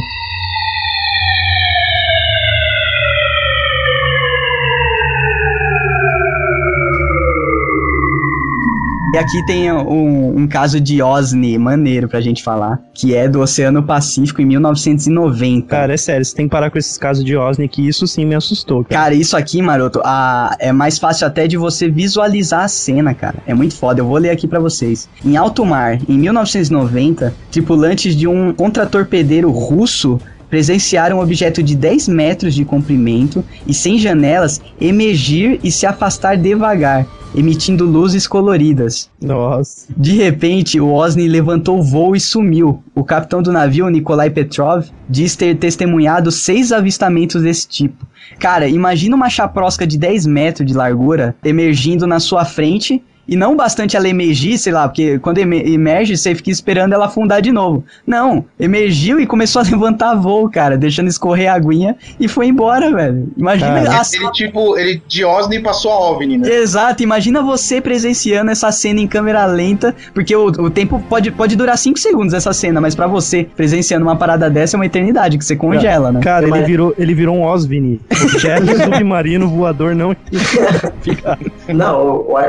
E 9.14 9.16
aqui 9.16 9.42
tem 9.46 9.72
um, 9.72 10.36
um 10.40 10.46
caso 10.46 10.78
de 10.78 11.00
OSNI 11.00 11.56
maneiro 11.56 12.08
pra 12.08 12.20
gente 12.20 12.42
falar, 12.42 12.78
que 12.92 13.14
é 13.14 13.26
do 13.26 13.40
Oceano 13.40 13.82
Pacífico 13.82 14.42
em 14.42 14.44
1990. 14.44 15.66
Cara, 15.66 15.94
é 15.94 15.96
sério, 15.96 16.22
você 16.22 16.36
tem 16.36 16.44
que 16.46 16.50
parar 16.50 16.70
com 16.70 16.76
esses 16.76 16.98
casos 16.98 17.24
de 17.24 17.34
OSNI, 17.34 17.68
que 17.68 17.88
isso 17.88 18.06
sim 18.06 18.26
me 18.26 18.34
assustou, 18.34 18.84
cara. 18.84 19.02
Cara, 19.04 19.14
isso 19.14 19.34
aqui, 19.34 19.62
maroto, 19.62 20.02
a- 20.04 20.54
é 20.60 20.72
mais 20.72 20.98
fácil 20.98 21.26
até 21.26 21.46
de 21.46 21.56
você 21.56 21.88
visualizar 21.88 22.64
a 22.64 22.68
cena, 22.68 23.14
cara. 23.14 23.36
É 23.46 23.54
muito 23.54 23.74
foda. 23.76 24.00
Eu 24.02 24.06
vou 24.06 24.18
ler 24.18 24.28
aqui 24.28 24.46
pra 24.46 24.60
vocês. 24.60 25.08
Em 25.24 25.38
alto 25.38 25.64
mar, 25.64 25.98
em 26.06 26.18
1990, 26.18 27.34
tripulantes 27.50 28.14
de 28.14 28.28
um 28.28 28.52
contratorpedeiro 28.52 29.50
russo 29.50 30.20
presenciaram 30.48 31.18
um 31.18 31.22
objeto 31.22 31.62
de 31.62 31.76
10 31.76 32.08
metros 32.08 32.54
de 32.54 32.64
comprimento 32.64 33.44
e 33.66 33.74
sem 33.74 33.98
janelas 33.98 34.60
emergir 34.80 35.60
e 35.62 35.70
se 35.70 35.86
afastar 35.86 36.36
devagar, 36.36 37.06
emitindo 37.34 37.84
luzes 37.84 38.26
coloridas. 38.26 39.10
Nossa. 39.20 39.86
De 39.96 40.12
repente, 40.12 40.80
o 40.80 40.92
OSNI 40.92 41.28
levantou 41.28 41.78
o 41.78 41.82
voo 41.82 42.16
e 42.16 42.20
sumiu. 42.20 42.82
O 42.94 43.04
capitão 43.04 43.42
do 43.42 43.52
navio, 43.52 43.88
Nikolai 43.88 44.30
Petrov, 44.30 44.86
diz 45.08 45.36
ter 45.36 45.56
testemunhado 45.56 46.30
seis 46.30 46.72
avistamentos 46.72 47.42
desse 47.42 47.68
tipo. 47.68 48.06
Cara, 48.38 48.68
imagina 48.68 49.16
uma 49.16 49.30
chaprosca 49.30 49.86
de 49.86 49.98
10 49.98 50.26
metros 50.26 50.66
de 50.66 50.74
largura 50.74 51.34
emergindo 51.44 52.06
na 52.06 52.20
sua 52.20 52.44
frente. 52.44 53.02
E 53.28 53.36
não 53.36 53.54
bastante 53.54 53.96
ela 53.96 54.08
emergir, 54.08 54.56
sei 54.58 54.72
lá, 54.72 54.88
porque 54.88 55.18
quando 55.18 55.36
eme- 55.38 55.62
emerge, 55.70 56.16
você 56.16 56.34
fica 56.34 56.50
esperando 56.50 56.94
ela 56.94 57.06
afundar 57.06 57.42
de 57.42 57.52
novo. 57.52 57.84
Não, 58.06 58.44
emergiu 58.58 59.20
e 59.20 59.26
começou 59.26 59.60
a 59.60 59.64
levantar 59.68 60.14
voo, 60.14 60.48
cara, 60.50 60.78
deixando 60.78 61.08
escorrer 61.08 61.50
a 61.52 61.54
aguinha 61.54 61.94
e 62.18 62.26
foi 62.26 62.46
embora, 62.46 62.90
velho. 62.90 63.28
Imagina 63.36 63.82
Cara, 63.82 64.00
a 64.00 64.02
Ele, 64.16 64.32
tipo, 64.32 64.78
ele 64.78 65.02
de 65.06 65.24
OSNI 65.24 65.60
passou 65.60 65.92
a 65.92 66.10
OVNI, 66.10 66.38
né? 66.38 66.48
Exato, 66.50 67.02
imagina 67.02 67.42
você 67.42 67.80
presenciando 67.80 68.50
essa 68.50 68.72
cena 68.72 69.00
em 69.00 69.06
câmera 69.06 69.44
lenta, 69.46 69.94
porque 70.14 70.34
o, 70.34 70.46
o 70.46 70.70
tempo 70.70 70.98
pode, 71.08 71.30
pode 71.30 71.54
durar 71.54 71.76
5 71.76 71.98
segundos 71.98 72.32
essa 72.32 72.52
cena, 72.54 72.80
mas 72.80 72.94
pra 72.94 73.06
você 73.06 73.46
presenciando 73.56 74.06
uma 74.06 74.16
parada 74.16 74.48
dessa 74.48 74.76
é 74.76 74.78
uma 74.78 74.86
eternidade, 74.86 75.36
que 75.36 75.44
você 75.44 75.54
congela, 75.54 76.10
né? 76.10 76.20
Cara, 76.20 76.44
ele 76.44 76.50
Mas- 76.52 76.66
virou, 76.66 76.94
ele 76.98 77.12
virou 77.14 77.36
um 77.36 77.44
OSVNI. 77.44 78.00
Objeto 78.22 78.66
submarino 78.94 79.48
voador 79.48 79.94
não. 79.94 80.16
Não, 81.68 82.00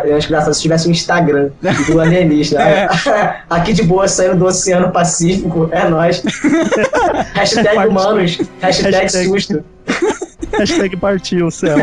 eu, 0.06 0.16
acho 0.18 0.28
engraçado 0.28 0.54
se 0.54 0.62
tivesse 0.70 0.88
um 0.88 0.92
Instagram 0.92 1.50
do 1.88 2.00
alienígena. 2.00 2.60
É. 2.70 2.88
Aqui 3.50 3.74
de 3.74 3.84
boa, 3.84 4.08
saindo 4.08 4.36
do 4.38 4.46
Oceano 4.46 4.92
Pacífico, 4.92 5.70
é 5.72 5.88
nóis. 5.90 6.22
hashtag 7.34 7.88
humanos, 7.88 8.40
hashtag, 8.62 8.96
Hashtag- 8.96 9.28
susto. 9.28 9.64
Hashtag 10.58 10.98
partiu 10.98 11.48
o 11.48 11.52
céu. 11.52 11.78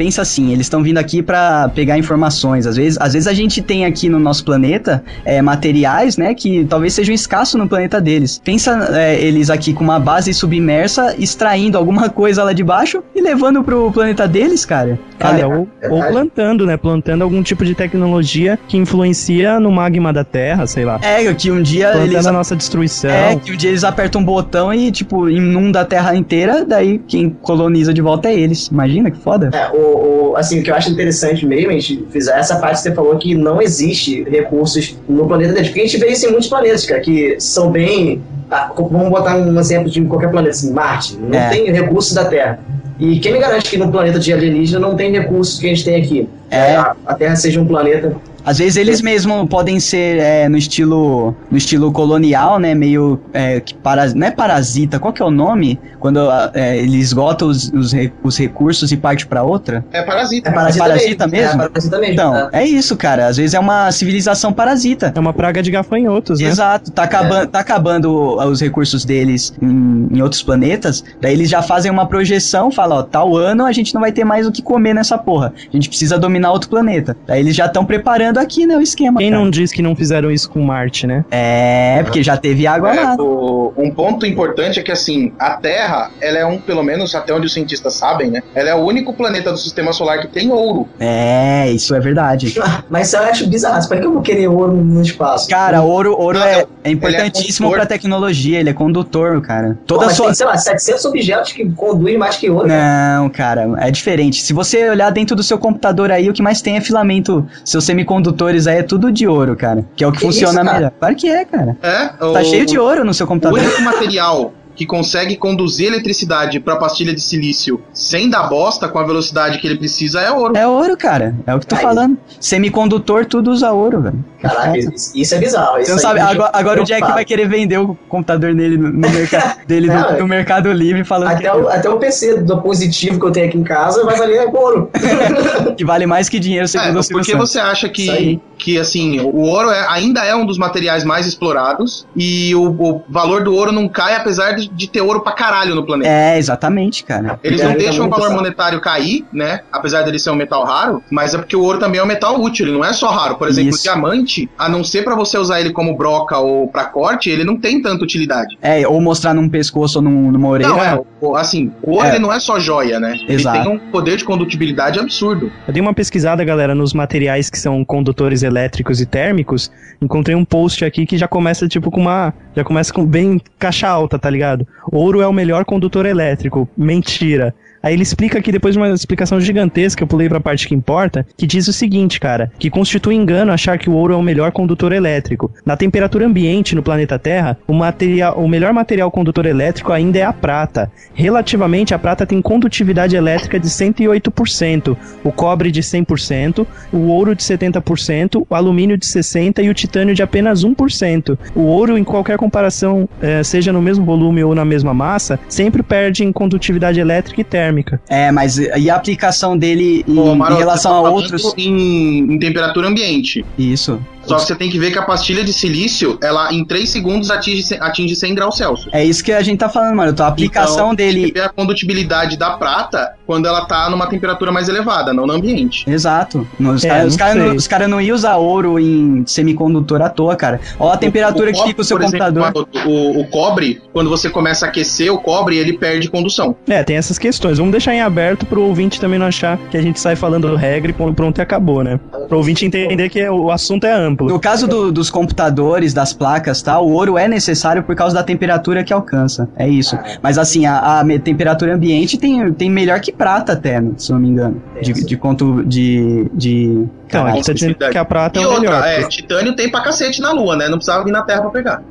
Pensa 0.00 0.22
assim, 0.22 0.50
eles 0.50 0.64
estão 0.64 0.82
vindo 0.82 0.96
aqui 0.96 1.22
pra 1.22 1.68
pegar 1.74 1.98
informações. 1.98 2.66
Às 2.66 2.78
vezes, 2.78 2.98
às 2.98 3.12
vezes 3.12 3.28
a 3.28 3.34
gente 3.34 3.60
tem 3.60 3.84
aqui 3.84 4.08
no 4.08 4.18
nosso 4.18 4.42
planeta 4.46 5.04
é, 5.26 5.42
materiais, 5.42 6.16
né, 6.16 6.32
que 6.32 6.64
talvez 6.64 6.94
sejam 6.94 7.14
escassos 7.14 7.56
no 7.60 7.68
planeta 7.68 8.00
deles. 8.00 8.40
Pensa 8.42 8.88
é, 8.94 9.20
eles 9.20 9.50
aqui 9.50 9.74
com 9.74 9.84
uma 9.84 10.00
base 10.00 10.32
submersa, 10.32 11.14
extraindo 11.18 11.76
alguma 11.76 12.08
coisa 12.10 12.42
lá 12.42 12.54
de 12.54 12.64
baixo 12.64 13.02
e 13.14 13.20
levando 13.20 13.62
pro 13.62 13.92
planeta 13.92 14.26
deles, 14.26 14.64
cara. 14.64 14.98
Cara, 15.18 15.46
ou, 15.46 15.68
ou 15.90 16.02
plantando, 16.04 16.64
né? 16.64 16.78
Plantando 16.78 17.20
algum 17.20 17.42
tipo 17.42 17.62
de 17.62 17.74
tecnologia 17.74 18.58
que 18.68 18.78
influencia 18.78 19.60
no 19.60 19.70
magma 19.70 20.14
da 20.14 20.24
Terra, 20.24 20.66
sei 20.66 20.86
lá. 20.86 20.98
é 21.02 21.30
que 21.34 21.50
um 21.50 21.60
dia 21.60 21.90
Plantando 21.90 22.12
eles 22.12 22.26
a 22.26 22.32
nossa 22.32 22.56
destruição. 22.56 23.10
É, 23.10 23.36
que 23.36 23.52
um 23.52 23.56
dia 23.56 23.68
eles 23.68 23.84
apertam 23.84 24.22
um 24.22 24.24
botão 24.24 24.72
e, 24.72 24.90
tipo, 24.90 25.28
inunda 25.28 25.82
a 25.82 25.84
terra 25.84 26.16
inteira, 26.16 26.64
daí 26.64 26.98
quem 27.06 27.28
coloniza 27.28 27.92
de 27.92 28.00
volta 28.00 28.30
é 28.30 28.34
eles. 28.34 28.68
Imagina 28.68 29.10
que 29.10 29.18
foda. 29.18 29.50
É, 29.52 29.68
o, 29.76 29.89
o- 29.96 30.36
assim, 30.36 30.60
o 30.60 30.62
que 30.62 30.70
eu 30.70 30.74
acho 30.74 30.90
interessante 30.90 31.44
mesmo, 31.46 31.70
a 31.70 31.72
gente 31.74 32.04
fizer 32.10 32.38
essa 32.38 32.56
parte 32.56 32.76
que 32.76 32.82
você 32.82 32.94
falou 32.94 33.16
que 33.18 33.34
não 33.34 33.60
existe 33.60 34.22
recursos 34.24 34.96
no 35.08 35.26
planeta 35.26 35.52
deles. 35.52 35.68
Porque 35.68 35.80
a 35.80 35.84
gente 35.84 35.98
vê 35.98 36.08
isso 36.08 36.26
em 36.26 36.30
muitos 36.30 36.48
planetas, 36.48 36.84
cara, 36.86 37.00
que 37.00 37.36
são 37.38 37.70
bem. 37.70 38.22
ah, 38.50 38.72
vamos 38.76 39.08
botar 39.10 39.36
um 39.36 39.58
exemplo 39.60 39.88
de 39.90 40.00
qualquer 40.02 40.30
planeta, 40.30 40.50
assim, 40.56 40.72
Marte. 40.72 41.16
Não 41.16 41.38
É. 41.38 41.50
tem 41.50 41.70
recursos 41.70 42.12
da 42.14 42.24
Terra. 42.24 42.58
E 42.98 43.18
quem 43.20 43.32
me 43.32 43.38
garante 43.38 43.70
que 43.70 43.78
no 43.78 43.90
planeta 43.90 44.18
de 44.18 44.32
alienígena 44.32 44.78
não 44.80 44.94
tem 44.96 45.10
recursos 45.12 45.58
que 45.58 45.66
a 45.66 45.68
gente 45.70 45.84
tem 45.84 45.94
aqui? 46.02 46.28
É. 46.50 46.74
A, 46.74 46.94
a 47.06 47.14
Terra 47.14 47.36
seja 47.36 47.60
um 47.60 47.64
planeta 47.66 48.14
Às 48.44 48.58
vezes 48.58 48.76
eles 48.76 49.00
mesmos 49.00 49.48
podem 49.48 49.78
ser 49.80 50.18
é, 50.18 50.48
no 50.48 50.56
estilo 50.56 51.34
no 51.50 51.56
estilo 51.56 51.92
colonial, 51.92 52.58
né? 52.58 52.74
Meio 52.74 53.20
é, 53.32 53.60
que 53.60 53.74
para, 53.74 54.12
não 54.14 54.26
é 54.26 54.30
parasita, 54.30 54.98
qual 54.98 55.12
que 55.12 55.22
é 55.22 55.24
o 55.24 55.30
nome? 55.30 55.78
Quando 55.98 56.20
é, 56.54 56.78
ele 56.78 56.98
esgota 56.98 57.44
os, 57.44 57.70
os, 57.72 57.92
os 58.22 58.38
recursos 58.38 58.90
e 58.92 58.96
parte 58.96 59.26
pra 59.26 59.42
outra? 59.42 59.84
É 59.92 60.02
parasita. 60.02 60.48
É 60.48 60.52
parasita, 60.52 60.84
parasita 60.84 61.26
mesmo? 61.26 61.62
É 61.62 61.68
parasita 61.68 61.98
mesmo. 61.98 62.12
Então, 62.14 62.32
tá? 62.32 62.50
é 62.52 62.64
isso, 62.64 62.96
cara. 62.96 63.26
Às 63.26 63.36
vezes 63.36 63.54
é 63.54 63.58
uma 63.58 63.92
civilização 63.92 64.52
parasita. 64.52 65.12
É 65.14 65.20
uma 65.20 65.32
praga 65.32 65.62
de 65.62 65.70
gafanhotos, 65.70 66.40
né? 66.40 66.48
Exato, 66.48 66.90
tá 66.90 67.02
acabando, 67.04 67.46
tá 67.48 67.60
acabando 67.60 68.36
os 68.36 68.60
recursos 68.60 69.04
deles 69.04 69.52
em, 69.60 70.08
em 70.10 70.22
outros 70.22 70.42
planetas. 70.42 71.04
Daí 71.20 71.32
eles 71.32 71.48
já 71.48 71.62
fazem 71.62 71.90
uma 71.90 72.06
projeção, 72.06 72.70
falam, 72.70 72.98
ó, 72.98 73.02
tal 73.02 73.36
ano 73.36 73.66
a 73.66 73.72
gente 73.72 73.94
não 73.94 74.00
vai 74.00 74.12
ter 74.12 74.24
mais 74.24 74.46
o 74.46 74.52
que 74.52 74.62
comer 74.62 74.94
nessa 74.94 75.18
porra. 75.18 75.52
A 75.56 75.76
gente 75.76 75.88
precisa 75.88 76.18
dominar 76.18 76.52
outro 76.52 76.70
planeta. 76.70 77.16
Daí 77.26 77.40
eles 77.40 77.54
já 77.54 77.66
estão 77.66 77.84
preparando 77.84 78.38
aqui, 78.40 78.66
né, 78.66 78.76
o 78.76 78.80
esquema. 78.80 79.18
Quem 79.20 79.30
cara. 79.30 79.42
não 79.42 79.50
diz 79.50 79.72
que 79.72 79.82
não 79.82 79.94
fizeram 79.94 80.30
isso 80.30 80.48
com 80.50 80.60
Marte, 80.62 81.06
né? 81.06 81.24
É, 81.30 82.02
porque 82.04 82.22
já 82.22 82.36
teve 82.36 82.66
água 82.66 82.94
É, 82.94 83.00
lá. 83.02 83.16
o- 83.18 83.72
um 83.76 83.90
ponto 83.90 84.26
importante 84.26 84.78
é 84.80 84.82
que 84.82 84.90
assim, 84.92 85.32
a 85.38 85.50
Terra, 85.52 86.10
ela 86.20 86.38
é 86.38 86.44
um, 86.46 86.58
pelo 86.58 86.82
menos 86.82 87.14
até 87.14 87.32
onde 87.32 87.46
os 87.46 87.52
cientistas 87.52 87.94
sabem, 87.94 88.30
né? 88.30 88.42
Ela 88.54 88.70
é 88.70 88.74
o 88.74 88.78
único 88.78 89.12
planeta 89.12 89.50
do 89.52 89.58
sistema 89.58 89.92
solar 89.92 90.20
que 90.20 90.28
tem 90.28 90.50
ouro. 90.50 90.88
É, 90.98 91.70
isso 91.70 91.94
é 91.94 92.00
verdade. 92.00 92.54
Mas 92.90 93.12
eu 93.12 93.20
acho 93.22 93.46
bizarro. 93.48 93.70
Pra 93.88 93.98
que 93.98 94.06
eu 94.06 94.12
vou 94.12 94.22
querer 94.22 94.48
ouro 94.48 94.72
no 94.76 95.00
espaço? 95.02 95.48
Cara, 95.48 95.82
ouro, 95.82 96.14
ouro 96.18 96.38
Não, 96.38 96.46
é, 96.46 96.56
não. 96.62 96.66
é 96.84 96.90
importantíssimo 96.90 97.68
condutor. 97.68 97.86
pra 97.86 97.94
tecnologia, 97.96 98.58
ele 98.60 98.68
é 98.70 98.72
condutor, 98.72 99.40
cara. 99.40 99.70
Pô, 99.86 99.94
Toda 99.94 100.02
a 100.04 100.06
mas 100.06 100.16
sua. 100.16 100.26
tem, 100.26 100.34
sei 100.34 100.46
lá, 100.46 100.56
700 100.56 101.04
objetos 101.04 101.52
que 101.52 101.64
conduzem 101.70 102.18
mais 102.18 102.36
que 102.36 102.50
ouro. 102.50 102.68
cara. 102.68 103.18
Não, 103.18 103.28
cara, 103.30 103.68
é 103.78 103.90
diferente. 103.90 104.42
Se 104.42 104.52
você 104.52 104.90
olhar 104.90 105.10
dentro 105.10 105.34
do 105.36 105.42
seu 105.42 105.58
computador 105.58 106.10
aí, 106.10 106.28
o 106.28 106.32
que 106.32 106.42
mais 106.42 106.60
tem 106.60 106.76
é 106.76 106.80
filamento. 106.80 107.46
Seus 107.64 107.84
semicondutores 108.20 108.66
aí 108.66 108.78
é 108.78 108.82
tudo 108.82 109.10
de 109.10 109.26
ouro, 109.26 109.56
cara. 109.56 109.84
Que 109.96 110.04
é 110.04 110.06
o 110.06 110.12
que, 110.12 110.18
Que 110.18 110.24
funciona 110.26 110.62
isso, 110.62 110.72
melhor. 110.72 110.92
Claro 110.98 111.16
que 111.16 111.28
é, 111.28 111.44
cara. 111.44 111.76
É, 111.82 112.06
Tá 112.32 112.44
cheio 112.44 112.66
de 112.66 112.78
ouro 112.78 113.04
no 113.04 113.12
seu 113.14 113.24
O 113.24 113.28
computador. 113.28 113.58
único 113.58 113.82
material 113.82 114.52
que 114.80 114.86
consegue 114.86 115.36
conduzir 115.36 115.88
eletricidade 115.88 116.58
pra 116.58 116.74
pastilha 116.74 117.12
de 117.12 117.20
silício 117.20 117.82
sem 117.92 118.30
dar 118.30 118.44
bosta 118.44 118.88
com 118.88 118.98
a 118.98 119.04
velocidade 119.04 119.58
que 119.58 119.66
ele 119.66 119.76
precisa 119.76 120.22
é 120.22 120.30
ouro. 120.30 120.56
É 120.56 120.66
ouro, 120.66 120.96
cara. 120.96 121.34
É 121.46 121.54
o 121.54 121.60
que 121.60 121.66
tô 121.66 121.76
Aí. 121.76 121.82
falando. 121.82 122.16
Semicondutor, 122.40 123.26
tudo 123.26 123.50
usa 123.50 123.70
ouro, 123.72 124.00
velho. 124.00 124.24
Caraca, 124.40 124.78
isso, 125.14 125.34
é 125.34 125.38
bizarro. 125.38 125.74
Você 125.74 125.82
isso 125.82 125.90
não 125.92 125.98
sabe, 125.98 126.20
agora, 126.20 126.50
agora 126.54 126.80
o 126.80 126.84
Jack 126.84 127.02
vai 127.12 127.26
querer 127.26 127.46
vender 127.46 127.76
o 127.76 127.94
computador 128.08 128.54
dele 128.54 128.78
no, 128.78 128.90
no 128.90 129.10
mercado 129.10 129.60
dele 129.68 129.88
no, 129.88 129.94
Não, 129.94 130.18
no 130.20 130.26
Mercado 130.26 130.72
Livre 130.72 131.04
falando 131.04 131.36
que, 131.36 131.46
Até 131.46 131.54
o, 131.54 131.68
até 131.68 131.90
o 131.90 131.98
PC 131.98 132.40
do 132.40 132.62
positivo 132.62 133.20
que 133.20 133.26
eu 133.26 133.30
tenho 133.30 133.48
aqui 133.48 133.58
em 133.58 133.62
casa 133.62 134.02
vai 134.04 134.16
valer 134.16 134.48
ouro. 134.48 134.90
que 135.76 135.84
vale 135.84 136.06
mais 136.06 136.30
que 136.30 136.38
dinheiro, 136.38 136.66
segundo 136.66 136.96
É, 136.96 137.00
o 137.00 137.08
porque 137.08 137.36
você 137.36 137.58
acha 137.58 137.86
que, 137.86 138.40
que 138.56 138.78
assim, 138.78 139.20
o 139.20 139.40
ouro 139.40 139.70
é- 139.70 139.86
ainda 139.90 140.24
é 140.24 140.34
um 140.34 140.46
dos 140.46 140.56
materiais 140.56 141.04
mais 141.04 141.26
explorados 141.26 142.06
e 142.16 142.54
o, 142.54 142.70
o 142.70 143.02
valor 143.10 143.44
do 143.44 143.54
ouro 143.54 143.72
não 143.72 143.86
cai 143.88 144.16
apesar 144.16 144.52
de, 144.52 144.69
de 144.70 144.88
ter 144.88 145.00
ouro 145.00 145.20
pra 145.20 145.32
caralho 145.32 145.74
no 145.74 145.84
planeta. 145.84 146.10
É, 146.10 146.38
exatamente, 146.38 147.04
cara. 147.04 147.38
Eles 147.42 147.60
É, 147.60 147.64
não 147.64 147.74
deixam 147.74 148.06
o 148.06 148.10
valor 148.10 148.30
monetário 148.30 148.80
cair, 148.80 149.24
né? 149.32 149.60
Apesar 149.72 150.02
dele 150.02 150.18
ser 150.18 150.30
um 150.30 150.34
metal 150.34 150.64
raro, 150.64 151.02
mas 151.10 151.34
é 151.34 151.38
porque 151.38 151.56
o 151.56 151.62
ouro 151.62 151.78
também 151.78 152.00
é 152.00 152.02
um 152.02 152.06
metal 152.06 152.40
útil, 152.40 152.66
ele 152.66 152.76
não 152.76 152.84
é 152.84 152.92
só 152.92 153.08
raro. 153.10 153.36
Por 153.36 153.48
exemplo, 153.48 153.70
Isso. 153.70 153.80
o 153.80 153.82
diamante, 153.82 154.48
a 154.58 154.68
não 154.68 154.82
ser 154.84 155.02
pra 155.04 155.14
você 155.14 155.36
usar 155.38 155.60
ele 155.60 155.72
como 155.72 155.96
broca 155.96 156.38
ou 156.38 156.68
pra 156.68 156.84
corte, 156.84 157.30
ele 157.30 157.44
não 157.44 157.56
tem 157.56 157.80
tanta 157.82 158.02
utilidade. 158.04 158.56
É, 158.62 158.86
ou 158.86 159.00
mostrar 159.00 159.34
num 159.34 159.48
pescoço 159.48 159.98
ou 159.98 160.02
num, 160.02 160.30
numa 160.30 160.48
orelha. 160.48 160.68
Não, 160.68 160.82
é, 160.82 161.00
o- 161.20 161.36
assim, 161.36 161.72
o 161.82 161.92
ouro 161.92 162.06
É. 162.06 162.18
não 162.18 162.32
é 162.32 162.38
só 162.40 162.58
joia, 162.58 162.98
né? 163.00 163.18
Exato. 163.28 163.56
Ele 163.58 163.64
tem 163.64 163.72
um 163.74 163.78
poder 163.90 164.16
de 164.16 164.24
condutibilidade 164.24 164.98
absurdo. 164.98 165.50
Eu 165.66 165.72
dei 165.72 165.80
uma 165.82 165.94
pesquisada, 165.94 166.44
galera, 166.44 166.74
nos 166.74 166.92
materiais 166.92 167.48
que 167.50 167.58
são 167.58 167.84
condutores 167.84 168.42
elétricos 168.42 169.00
e 169.00 169.06
térmicos. 169.06 169.70
Encontrei 170.02 170.34
um 170.34 170.44
post 170.44 170.84
aqui 170.84 171.04
que 171.06 171.16
já 171.18 171.28
começa, 171.28 171.68
tipo, 171.68 171.90
com 171.90 172.00
uma. 172.00 172.32
Já 172.56 172.64
começa 172.64 172.92
com 172.92 173.04
bem 173.04 173.40
caixa 173.58 173.88
alta, 173.88 174.18
tá 174.18 174.28
ligado? 174.28 174.49
Ouro 174.90 175.20
é 175.20 175.26
o 175.26 175.32
melhor 175.32 175.64
condutor 175.64 176.06
elétrico. 176.06 176.68
Mentira. 176.76 177.54
Aí 177.82 177.94
ele 177.94 178.02
explica 178.02 178.38
aqui, 178.38 178.52
depois 178.52 178.74
de 178.74 178.78
uma 178.78 178.90
explicação 178.90 179.40
gigantesca, 179.40 180.02
eu 180.02 180.06
pulei 180.06 180.28
pra 180.28 180.40
parte 180.40 180.68
que 180.68 180.74
importa, 180.74 181.26
que 181.36 181.46
diz 181.46 181.66
o 181.66 181.72
seguinte, 181.72 182.20
cara, 182.20 182.52
que 182.58 182.68
constitui 182.68 183.14
engano 183.14 183.52
achar 183.52 183.78
que 183.78 183.88
o 183.88 183.94
ouro 183.94 184.12
é 184.12 184.16
o 184.16 184.22
melhor 184.22 184.52
condutor 184.52 184.92
elétrico. 184.92 185.50
Na 185.64 185.76
temperatura 185.76 186.26
ambiente 186.26 186.74
no 186.74 186.82
planeta 186.82 187.18
Terra, 187.18 187.56
o, 187.66 187.72
material, 187.72 188.38
o 188.38 188.46
melhor 188.46 188.74
material 188.74 189.10
condutor 189.10 189.46
elétrico 189.46 189.92
ainda 189.92 190.18
é 190.18 190.24
a 190.24 190.32
prata. 190.32 190.92
Relativamente, 191.14 191.94
a 191.94 191.98
prata 191.98 192.26
tem 192.26 192.42
condutividade 192.42 193.16
elétrica 193.16 193.58
de 193.58 193.68
108%, 193.68 194.96
o 195.24 195.32
cobre 195.32 195.70
de 195.70 195.80
100%, 195.80 196.66
o 196.92 197.08
ouro 197.08 197.34
de 197.34 197.42
70%, 197.42 198.44
o 198.48 198.54
alumínio 198.54 198.98
de 198.98 199.06
60% 199.06 199.64
e 199.64 199.70
o 199.70 199.74
titânio 199.74 200.14
de 200.14 200.22
apenas 200.22 200.64
1%. 200.64 201.38
O 201.54 201.60
ouro, 201.60 201.96
em 201.96 202.04
qualquer 202.04 202.36
comparação, 202.36 203.08
eh, 203.22 203.42
seja 203.42 203.72
no 203.72 203.80
mesmo 203.80 204.04
volume 204.04 204.44
ou 204.44 204.54
na 204.54 204.64
mesma 204.64 204.92
massa, 204.92 205.40
sempre 205.48 205.82
perde 205.82 206.24
em 206.24 206.32
condutividade 206.32 207.00
elétrica 207.00 207.40
e 207.40 207.44
térmica. 207.44 207.69
É, 208.08 208.30
mas 208.30 208.58
e 208.58 208.90
a 208.90 208.96
aplicação 208.96 209.56
dele 209.56 210.04
em, 210.06 210.18
Ô, 210.18 210.34
em 210.34 210.56
relação 210.56 210.92
você 210.92 210.98
a 210.98 211.02
tá 211.02 211.10
outros. 211.10 211.54
Em, 211.56 212.34
em 212.34 212.38
temperatura 212.38 212.88
ambiente. 212.88 213.44
Isso. 213.58 214.00
Só 214.24 214.36
que 214.36 214.42
você 214.42 214.54
tem 214.54 214.70
que 214.70 214.78
ver 214.78 214.90
que 214.92 214.98
a 214.98 215.02
pastilha 215.02 215.42
de 215.42 215.52
silício, 215.52 216.18
ela 216.22 216.52
em 216.52 216.64
3 216.64 216.88
segundos 216.88 217.30
atinge, 217.30 217.74
atinge 217.80 218.14
100 218.14 218.34
graus 218.34 218.56
Celsius. 218.56 218.88
É 218.92 219.04
isso 219.04 219.24
que 219.24 219.32
a 219.32 219.42
gente 219.42 219.58
tá 219.58 219.68
falando, 219.68 219.96
mano. 219.96 220.14
A 220.18 220.26
aplicação 220.26 220.92
Então, 220.92 220.96
Tem 220.96 221.06
dele. 221.12 221.26
que 221.26 221.32
ver 221.34 221.44
a 221.44 221.48
condutibilidade 221.48 222.36
da 222.36 222.50
prata 222.50 223.12
quando 223.26 223.46
ela 223.46 223.64
tá 223.64 223.88
numa 223.88 224.06
temperatura 224.08 224.50
mais 224.52 224.68
elevada, 224.68 225.12
não 225.14 225.26
no 225.26 225.32
ambiente. 225.32 225.88
Exato. 225.88 226.46
Os 226.60 226.84
É, 226.84 226.88
caras 226.88 227.10
não 227.12 227.18
cara 227.18 227.34
não, 227.34 227.54
os 227.56 227.66
cara 227.68 227.88
não 227.88 228.00
iam 228.00 228.14
usar 228.14 228.36
ouro 228.36 228.78
em 228.78 229.22
semicondutor 229.26 230.02
à 230.02 230.08
toa, 230.08 230.36
cara. 230.36 230.60
Ó 230.78 230.90
a 230.90 230.96
temperatura 230.96 231.50
que 231.52 231.56
cobre, 231.58 231.70
fica 231.70 231.82
o 231.82 231.84
seu 231.84 231.96
por 231.96 232.04
exemplo, 232.06 232.26
computador. 232.52 232.68
o, 232.86 233.20
o 233.20 233.24
cobre, 233.28 233.80
quando 233.92 234.10
você 234.10 234.28
começa 234.28 234.66
a 234.66 234.68
aquecer 234.68 235.12
o 235.12 235.18
cobre, 235.18 235.56
ele 235.56 235.72
perde 235.78 236.08
condução. 236.10 236.54
É, 236.68 236.82
tem 236.82 236.96
essas 236.96 237.18
questões. 237.18 237.58
Vamos 237.58 237.72
deixar 237.72 237.94
em 237.94 238.00
aberto 238.02 238.44
pro 238.46 238.62
ouvinte 238.62 239.00
também 239.00 239.18
não 239.18 239.26
achar 239.26 239.56
que 239.70 239.76
a 239.76 239.82
gente 239.82 239.98
sai 239.98 240.16
falando 240.16 240.54
regra 240.56 240.90
e 240.90 241.12
pronto 241.14 241.38
e 241.38 241.42
acabou, 241.42 241.82
né? 241.82 241.98
Pro 242.28 242.38
ouvinte 242.38 242.64
entender 242.66 243.08
que 243.08 243.26
o 243.28 243.50
assunto 243.50 243.84
é 243.84 243.92
amplo. 243.92 244.09
No 244.18 244.40
caso 244.40 244.66
do- 244.68 244.90
dos 244.92 245.10
computadores, 245.10 245.92
das 245.94 246.12
placas 246.12 246.62
tal, 246.62 246.86
o 246.86 246.92
ouro 246.92 247.16
é 247.18 247.26
necessário 247.28 247.82
por 247.82 247.94
causa 247.94 248.14
da 248.14 248.22
temperatura 248.22 248.82
que 248.84 248.92
alcança. 248.92 249.48
É 249.56 249.68
isso. 249.68 249.98
Mas 250.22 250.38
assim, 250.38 250.66
a, 250.66 251.00
a 251.00 251.18
temperatura 251.18 251.74
ambiente 251.74 252.16
tem, 252.18 252.52
tem 252.52 252.70
melhor 252.70 253.00
que 253.00 253.12
prata 253.12 253.52
até, 253.52 253.80
né, 253.80 253.92
se 253.96 254.10
não 254.12 254.18
me 254.18 254.28
engano. 254.28 254.62
De, 254.82 254.92
de 254.92 255.16
conto 255.16 255.62
de. 255.64 256.30
de 256.32 256.64
Então, 257.06 257.22
caralho. 257.22 257.34
aqui 257.36 257.46
tá 257.46 257.52
dizendo 257.52 257.74
que 257.74 257.98
a 257.98 258.04
prata 258.04 258.38
é 258.38 258.42
E 258.42 258.46
o 258.46 258.48
outra, 258.50 258.60
melhor. 258.62 258.84
é, 258.86 259.02
titânio 259.08 259.54
tem 259.56 259.70
pra 259.70 259.80
cacete 259.82 260.20
na 260.20 260.32
lua, 260.32 260.56
né? 260.56 260.68
Não 260.68 260.76
precisava 260.78 261.04
vir 261.04 261.10
na 261.12 261.22
Terra 261.22 261.42
pra 261.42 261.50
pegar. 261.50 261.82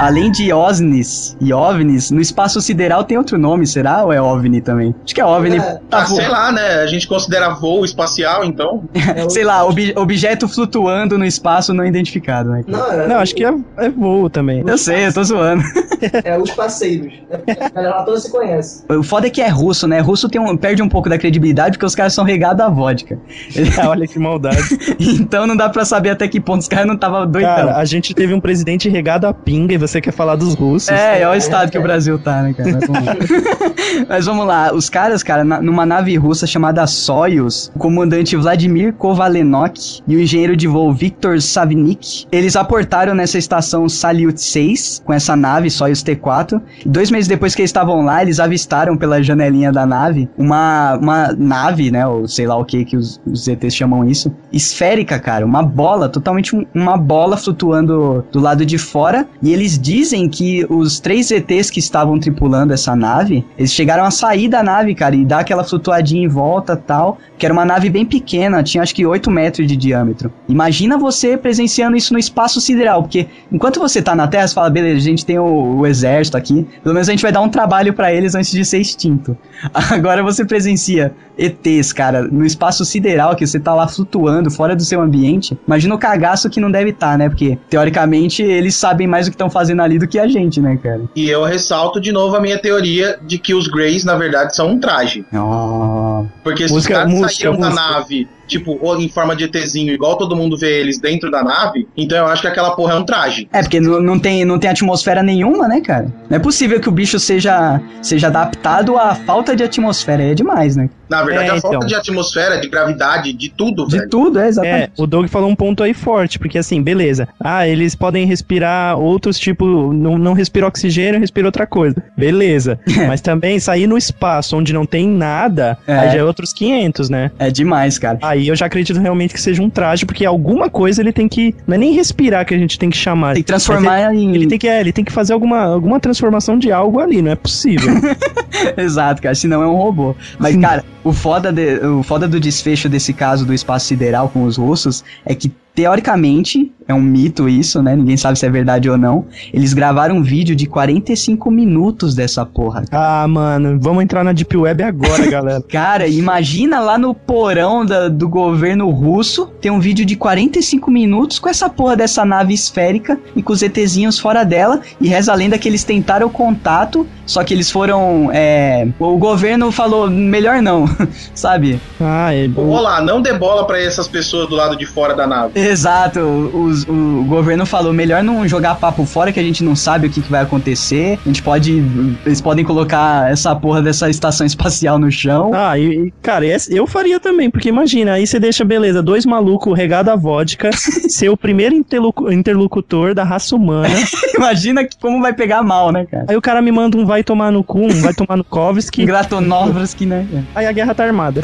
Além 0.00 0.30
de 0.30 0.52
OSNIs 0.52 1.36
e 1.40 1.52
OVNIs, 1.52 2.10
no 2.10 2.20
espaço 2.20 2.60
sideral 2.60 3.02
tem 3.02 3.18
outro 3.18 3.36
nome, 3.38 3.66
será? 3.66 4.04
Ou 4.04 4.12
é 4.12 4.20
OVNI 4.20 4.60
também? 4.60 4.94
Acho 5.04 5.14
que 5.14 5.20
é 5.20 5.24
OVNI. 5.24 5.56
É, 5.58 5.78
Tá 5.90 6.02
Ah, 6.02 6.04
vo- 6.04 6.16
sei 6.16 6.28
lá, 6.28 6.52
né? 6.52 6.74
A 6.82 6.86
gente 6.86 7.08
considera 7.08 7.48
voo 7.50 7.84
espacial, 7.84 8.44
então. 8.44 8.84
É 8.94 9.28
Sei 9.30 9.42
lá, 9.44 9.64
obje- 9.64 9.92
objeto 9.96 10.46
flutuando 10.48 11.18
no 11.18 11.24
espaço 11.24 11.72
não 11.74 11.84
identificado, 11.84 12.50
né? 12.50 12.62
Não, 12.66 12.92
é, 12.92 13.06
Não, 13.08 13.16
acho 13.16 13.34
que 13.34 13.44
é, 13.44 13.52
é 13.78 13.88
voo 13.90 14.30
também. 14.30 14.62
Eu 14.66 14.78
sei, 14.78 15.06
eu 15.06 15.12
tô 15.12 15.24
zoando. 15.24 15.62
é 16.24 16.38
os 16.38 16.50
parceiros. 16.52 17.12
É, 17.46 17.64
a 17.64 17.68
galera 17.68 17.96
lá 17.96 18.02
toda 18.04 18.20
se 18.20 18.30
conhece. 18.30 18.84
O 18.88 19.02
foda 19.02 19.26
é 19.26 19.30
que 19.30 19.40
é 19.40 19.48
russo, 19.48 19.88
né? 19.88 19.98
Russo 20.00 20.28
tem 20.28 20.40
um- 20.40 20.56
perde 20.56 20.82
um 20.82 20.88
pouco 20.88 21.08
da 21.08 21.18
credibilidade 21.18 21.76
porque 21.76 21.86
os 21.86 21.94
caras 21.94 22.12
são 22.14 22.24
regados 22.24 22.64
a 22.64 22.68
vodka. 22.68 23.18
Ah, 23.80 23.88
olha 23.90 24.06
que 24.06 24.18
maldade. 24.18 24.58
então 24.98 25.46
não 25.46 25.56
dá 25.56 25.68
pra 25.68 25.84
saber 25.84 26.10
até 26.10 26.26
que 26.28 26.40
ponto 26.40 26.60
os 26.62 26.68
caras 26.68 26.86
não 26.86 26.94
estavam 26.94 27.26
doidão. 27.26 27.54
Cara, 27.54 27.76
a 27.76 27.84
gente 27.84 28.12
teve 28.14 28.34
um 28.34 28.40
presidente 28.40 28.88
regado 28.88 29.26
a 29.26 29.32
pinga 29.32 29.74
e 29.74 29.78
você 29.78 29.87
quer 30.00 30.12
falar 30.12 30.36
dos 30.36 30.54
russos. 30.54 30.88
É, 30.88 31.22
é 31.22 31.28
o 31.28 31.34
estado 31.34 31.70
que 31.70 31.78
o 31.78 31.82
Brasil 31.82 32.18
tá, 32.18 32.42
né, 32.42 32.52
cara? 32.54 32.72
Mas 32.72 32.86
vamos 32.86 33.04
lá. 33.06 33.16
Mas 34.08 34.26
vamos 34.26 34.46
lá. 34.46 34.72
Os 34.74 34.88
caras, 34.90 35.22
cara, 35.22 35.44
na- 35.44 35.60
numa 35.60 35.84
nave 35.86 36.16
russa 36.16 36.46
chamada 36.46 36.86
Soyuz, 36.86 37.70
o 37.74 37.78
comandante 37.78 38.36
Vladimir 38.36 38.92
Kovalenok 38.94 40.00
e 40.06 40.16
o 40.16 40.20
engenheiro 40.20 40.56
de 40.56 40.66
voo 40.66 40.92
Viktor 40.92 41.40
Savnik, 41.40 42.26
eles 42.30 42.56
aportaram 42.56 43.14
nessa 43.14 43.38
estação 43.38 43.88
Salyut 43.88 44.40
6 44.40 45.02
com 45.04 45.12
essa 45.12 45.34
nave 45.36 45.70
Soyuz 45.70 46.02
T4. 46.02 46.60
Dois 46.84 47.10
meses 47.10 47.28
depois 47.28 47.54
que 47.54 47.62
eles 47.62 47.68
estavam 47.70 48.02
lá, 48.04 48.22
eles 48.22 48.40
avistaram 48.40 48.96
pela 48.96 49.22
janelinha 49.22 49.72
da 49.72 49.86
nave 49.86 50.28
uma, 50.36 50.96
uma 50.96 51.32
nave, 51.36 51.90
né, 51.90 52.06
ou 52.06 52.26
sei 52.28 52.46
lá 52.46 52.56
o 52.56 52.64
que 52.64 52.84
que 52.84 52.96
os, 52.96 53.20
os 53.26 53.46
ETs 53.48 53.74
chamam 53.74 54.04
isso, 54.08 54.32
esférica, 54.52 55.18
cara, 55.18 55.44
uma 55.44 55.62
bola, 55.62 56.08
totalmente 56.08 56.54
um- 56.56 56.64
uma 56.74 56.96
bola 56.96 57.36
flutuando 57.36 58.24
do 58.32 58.40
lado 58.40 58.64
de 58.66 58.78
fora, 58.78 59.26
e 59.42 59.52
eles 59.52 59.77
Dizem 59.78 60.28
que 60.28 60.66
os 60.68 61.00
três 61.00 61.30
ETs 61.30 61.70
que 61.70 61.78
estavam 61.78 62.18
tripulando 62.18 62.72
essa 62.72 62.94
nave, 62.96 63.44
eles 63.56 63.72
chegaram 63.72 64.04
a 64.04 64.10
sair 64.10 64.48
da 64.48 64.62
nave, 64.62 64.94
cara, 64.94 65.14
e 65.14 65.24
dar 65.24 65.40
aquela 65.40 65.64
flutuadinha 65.64 66.24
em 66.24 66.28
volta 66.28 66.76
tal, 66.76 67.18
que 67.36 67.46
era 67.46 67.52
uma 67.52 67.64
nave 67.64 67.88
bem 67.88 68.04
pequena, 68.04 68.62
tinha 68.62 68.82
acho 68.82 68.94
que 68.94 69.06
8 69.06 69.30
metros 69.30 69.66
de 69.66 69.76
diâmetro. 69.76 70.32
Imagina 70.48 70.98
você 70.98 71.36
presenciando 71.36 71.96
isso 71.96 72.12
no 72.12 72.18
espaço 72.18 72.60
sideral, 72.60 73.02
porque 73.02 73.28
enquanto 73.50 73.78
você 73.78 74.02
tá 74.02 74.14
na 74.14 74.26
Terra, 74.26 74.48
você 74.48 74.54
fala, 74.54 74.70
beleza, 74.70 74.98
a 74.98 75.00
gente 75.00 75.24
tem 75.24 75.38
o, 75.38 75.78
o 75.78 75.86
exército 75.86 76.36
aqui, 76.36 76.66
pelo 76.82 76.94
menos 76.94 77.08
a 77.08 77.12
gente 77.12 77.22
vai 77.22 77.32
dar 77.32 77.40
um 77.40 77.48
trabalho 77.48 77.92
pra 77.92 78.12
eles 78.12 78.34
antes 78.34 78.50
de 78.50 78.64
ser 78.64 78.78
extinto. 78.78 79.36
Agora 79.72 80.22
você 80.22 80.44
presencia 80.44 81.14
ETs, 81.38 81.92
cara, 81.92 82.22
no 82.22 82.44
espaço 82.44 82.84
sideral, 82.84 83.36
que 83.36 83.46
você 83.46 83.60
tá 83.60 83.74
lá 83.74 83.86
flutuando 83.86 84.50
fora 84.50 84.74
do 84.74 84.84
seu 84.84 85.00
ambiente. 85.00 85.56
Imagina 85.66 85.94
o 85.94 85.98
cagaço 85.98 86.50
que 86.50 86.60
não 86.60 86.70
deve 86.70 86.90
estar, 86.90 87.16
né? 87.16 87.28
Porque, 87.28 87.56
teoricamente, 87.70 88.42
eles 88.42 88.74
sabem 88.74 89.06
mais 89.06 89.26
o 89.26 89.30
que 89.30 89.34
estão 89.34 89.48
fazendo 89.48 89.67
ali 89.82 89.98
do 89.98 90.06
que 90.08 90.18
a 90.18 90.26
gente, 90.26 90.60
né, 90.60 90.78
cara? 90.82 91.02
E 91.14 91.28
eu 91.28 91.44
ressalto 91.44 92.00
de 92.00 92.12
novo 92.12 92.36
a 92.36 92.40
minha 92.40 92.58
teoria 92.58 93.18
de 93.26 93.38
que 93.38 93.54
os 93.54 93.66
Greys, 93.68 94.04
na 94.04 94.14
verdade, 94.16 94.54
são 94.54 94.68
um 94.70 94.78
traje. 94.80 95.24
Oh. 95.34 96.24
Porque 96.42 96.66
se 96.68 96.74
Música- 96.74 96.94
os 96.94 96.98
caras 96.98 97.12
música, 97.12 97.34
saíram 97.44 97.60
da 97.60 97.70
música. 97.70 97.90
nave, 97.92 98.28
tipo, 98.48 98.78
em 98.98 99.08
forma 99.08 99.36
de 99.36 99.44
ETzinho, 99.44 99.92
igual 99.92 100.16
todo 100.16 100.34
mundo 100.34 100.56
vê 100.56 100.80
eles 100.80 100.98
dentro 100.98 101.30
da 101.30 101.44
nave, 101.44 101.86
então 101.96 102.18
eu 102.18 102.26
acho 102.26 102.42
que 102.42 102.48
aquela 102.48 102.74
porra 102.74 102.94
é 102.94 102.96
um 102.96 103.04
traje. 103.04 103.48
É, 103.52 103.60
porque 103.62 103.78
não, 103.80 104.00
não, 104.00 104.18
tem, 104.18 104.44
não 104.44 104.58
tem 104.58 104.70
atmosfera 104.70 105.22
nenhuma, 105.22 105.68
né, 105.68 105.80
cara? 105.80 106.12
Não 106.28 106.36
é 106.36 106.40
possível 106.40 106.80
que 106.80 106.88
o 106.88 106.92
bicho 106.92 107.18
seja, 107.18 107.80
seja 108.02 108.26
adaptado 108.28 108.96
à 108.96 109.14
falta 109.14 109.54
de 109.54 109.62
atmosfera. 109.62 110.22
É 110.22 110.34
demais, 110.34 110.74
né? 110.76 110.88
Na 111.08 111.22
verdade, 111.22 111.48
É, 111.48 111.52
a 111.52 111.60
falta 111.60 111.76
então. 111.76 111.88
de 111.88 111.94
atmosfera, 111.94 112.60
de 112.60 112.68
gravidade, 112.68 113.32
de 113.32 113.48
tudo, 113.50 113.86
De 113.86 113.96
velho. 113.98 114.10
tudo, 114.10 114.38
é, 114.38 114.44
É, 114.44 114.48
exatamente. 114.48 114.92
o 114.98 115.06
Doug 115.06 115.26
falou 115.28 115.48
um 115.48 115.54
ponto 115.56 115.82
aí 115.82 115.94
forte, 115.94 116.38
porque 116.38 116.58
assim, 116.58 116.82
beleza. 116.82 117.28
Ah, 117.40 117.66
eles 117.66 117.94
podem 117.94 118.26
respirar 118.26 118.98
outros 118.98 119.38
tipos, 119.38 119.66
não, 119.94 120.18
não 120.18 120.32
respira 120.32 120.66
oxigênio, 120.66 121.18
respira 121.20 121.46
outra 121.48 121.66
coisa. 121.66 122.02
Beleza. 122.16 122.78
Mas 123.06 123.20
também 123.20 123.58
sair 123.58 123.86
no 123.86 123.96
espaço 123.96 124.56
onde 124.56 124.72
não 124.72 124.84
tem 124.86 125.08
nada, 125.08 125.78
É. 125.86 125.98
aí 125.98 126.10
já 126.10 126.18
é 126.18 126.24
outros 126.24 126.52
500, 126.52 127.08
né? 127.08 127.30
É 127.38 127.50
demais, 127.50 127.98
cara. 127.98 128.18
Aí 128.22 128.37
eu 128.46 128.54
já 128.54 128.66
acredito 128.66 129.00
realmente 129.00 129.34
que 129.34 129.40
seja 129.40 129.62
um 129.62 129.70
traje, 129.70 130.04
porque 130.06 130.24
alguma 130.24 130.70
coisa 130.70 131.00
ele 131.00 131.12
tem 131.12 131.26
que. 131.26 131.54
Não 131.66 131.74
é 131.74 131.78
nem 131.78 131.92
respirar 131.94 132.44
que 132.46 132.54
a 132.54 132.58
gente 132.58 132.78
tem 132.78 132.90
que 132.90 132.96
chamar. 132.96 133.34
Tem 133.34 133.42
que 133.42 133.46
transformar 133.48 134.04
Mas 134.10 134.16
em. 134.18 134.28
Ele, 134.28 134.38
ele 134.38 134.46
tem 134.46 134.58
que, 134.58 134.68
é, 134.68 134.80
ele 134.80 134.92
tem 134.92 135.04
que 135.04 135.12
fazer 135.12 135.32
alguma, 135.32 135.62
alguma 135.64 135.98
transformação 135.98 136.58
de 136.58 136.70
algo 136.70 137.00
ali, 137.00 137.20
não 137.22 137.32
é 137.32 137.36
possível. 137.36 137.88
Exato, 138.76 139.22
cara, 139.22 139.34
senão 139.34 139.62
é 139.62 139.66
um 139.66 139.74
robô. 139.76 140.14
Mas, 140.38 140.56
cara, 140.56 140.84
o 141.02 141.12
foda, 141.12 141.52
de- 141.52 141.78
o 141.86 142.02
foda 142.02 142.28
do 142.28 142.38
desfecho 142.38 142.88
desse 142.88 143.12
caso 143.12 143.44
do 143.46 143.54
espaço 143.54 143.86
sideral 143.86 144.28
com 144.28 144.44
os 144.44 144.56
russos 144.56 145.04
é 145.24 145.34
que, 145.34 145.50
teoricamente, 145.78 146.72
é 146.88 146.92
um 146.94 147.00
mito 147.00 147.48
isso, 147.48 147.82
né? 147.82 147.94
Ninguém 147.94 148.16
sabe 148.16 148.38
se 148.38 148.44
é 148.46 148.50
verdade 148.50 148.88
ou 148.90 148.96
não. 148.98 149.26
Eles 149.52 149.72
gravaram 149.74 150.16
um 150.16 150.22
vídeo 150.22 150.56
de 150.56 150.66
45 150.66 151.50
minutos 151.50 152.14
dessa 152.14 152.44
porra. 152.44 152.82
ah, 152.90 153.26
mano, 153.28 153.78
vamos 153.80 154.02
entrar 154.02 154.24
na 154.24 154.32
Deep 154.32 154.56
Web 154.56 154.82
agora, 154.82 155.26
galera. 155.30 155.62
Cara, 155.68 156.08
imagina 156.08 156.80
lá 156.80 156.98
no 156.98 157.14
porão 157.14 157.84
da- 157.86 158.08
do 158.08 158.28
governo 158.28 158.88
russo, 158.90 159.46
tem 159.60 159.70
um 159.70 159.78
vídeo 159.80 160.04
de 160.04 160.16
45 160.16 160.90
minutos 160.90 161.38
com 161.38 161.48
essa 161.48 161.68
porra 161.68 161.94
dessa 161.96 162.24
nave 162.24 162.54
esférica 162.54 163.18
e 163.36 163.42
com 163.42 163.52
os 163.52 163.62
ETzinhos 163.62 164.18
fora 164.18 164.44
dela, 164.44 164.80
e 165.00 165.08
reza 165.08 165.32
a 165.32 165.34
lenda 165.36 165.58
que 165.58 165.68
eles 165.68 165.84
tentaram 165.84 166.28
contato, 166.28 167.06
só 167.26 167.44
que 167.44 167.52
eles 167.54 167.70
foram, 167.70 168.30
é, 168.32 168.88
o 168.98 169.16
governo 169.18 169.70
falou, 169.70 170.08
melhor 170.10 170.60
não, 170.62 170.86
sabe? 171.34 171.78
Ah, 172.00 172.34
é. 172.34 172.48
Olá, 172.56 173.00
não 173.02 173.20
dê 173.20 173.32
bola 173.34 173.66
pra 173.66 173.80
essas 173.80 174.08
pessoas 174.08 174.48
do 174.48 174.54
lado 174.56 174.76
de 174.76 174.86
fora 174.86 175.14
da 175.14 175.26
nave. 175.26 175.52
Exato, 175.68 176.20
os- 176.20 176.84
o, 176.88 177.24
governo 177.28 177.66
falou, 177.66 177.92
melhor 177.92 178.22
não 178.22 178.46
jogar 178.48 178.74
papo 178.76 179.04
fora 179.04 179.30
que 179.32 179.38
a 179.38 179.42
gente 179.42 179.62
não 179.62 179.76
sabe 179.76 180.06
o 180.06 180.10
que, 180.10 180.20
que 180.22 180.30
vai 180.30 180.42
acontecer, 180.42 181.18
a 181.24 181.28
gente 181.28 181.42
pode, 181.42 181.82
eles 182.24 182.40
podem 182.40 182.64
colocar 182.64 183.30
essa 183.30 183.54
porra 183.54 183.82
dessa 183.82 184.08
estação 184.08 184.46
espacial 184.46 184.98
no 184.98 185.10
chão. 185.10 185.50
Ah, 185.54 185.78
e, 185.78 186.06
e, 186.08 186.10
cara, 186.22 186.46
esse- 186.46 186.74
eu 186.74 186.86
faria 186.86 187.20
também, 187.20 187.50
porque 187.50 187.68
imagina, 187.68 188.12
aí 188.12 188.26
você 188.26 188.40
deixa, 188.40 188.64
beleza, 188.64 189.02
dois 189.02 189.26
malucos 189.26 189.76
regados 189.76 190.12
a 190.12 190.16
vodka, 190.16 190.70
ser 191.08 191.28
o 191.28 191.36
primeiro 191.36 191.74
interlocu- 191.74 192.32
interlocutor 192.32 193.14
da 193.14 193.24
raça 193.24 193.54
humana. 193.54 193.88
Imagina 194.36 194.84
que- 194.84 194.96
como 195.00 195.20
vai 195.20 195.32
pegar 195.32 195.62
mal, 195.62 195.92
né, 195.92 196.06
cara? 196.10 196.26
Aí 196.28 196.36
o 196.36 196.40
cara 196.42 196.62
me 196.62 196.72
manda 196.72 196.96
um 196.96 197.04
vai 197.04 197.22
tomar 197.22 197.50
no 197.52 197.62
cu, 197.62 197.80
um 197.80 198.00
vai 198.00 198.14
tomar 198.14 198.36
no 198.36 198.44
Kovski, 198.44 199.04
Gratonovski, 199.04 200.06
né? 200.06 200.26
aí 200.54 200.66
a 200.66 200.72
guerra 200.72 200.94
tá 200.94 201.04
armada. 201.04 201.40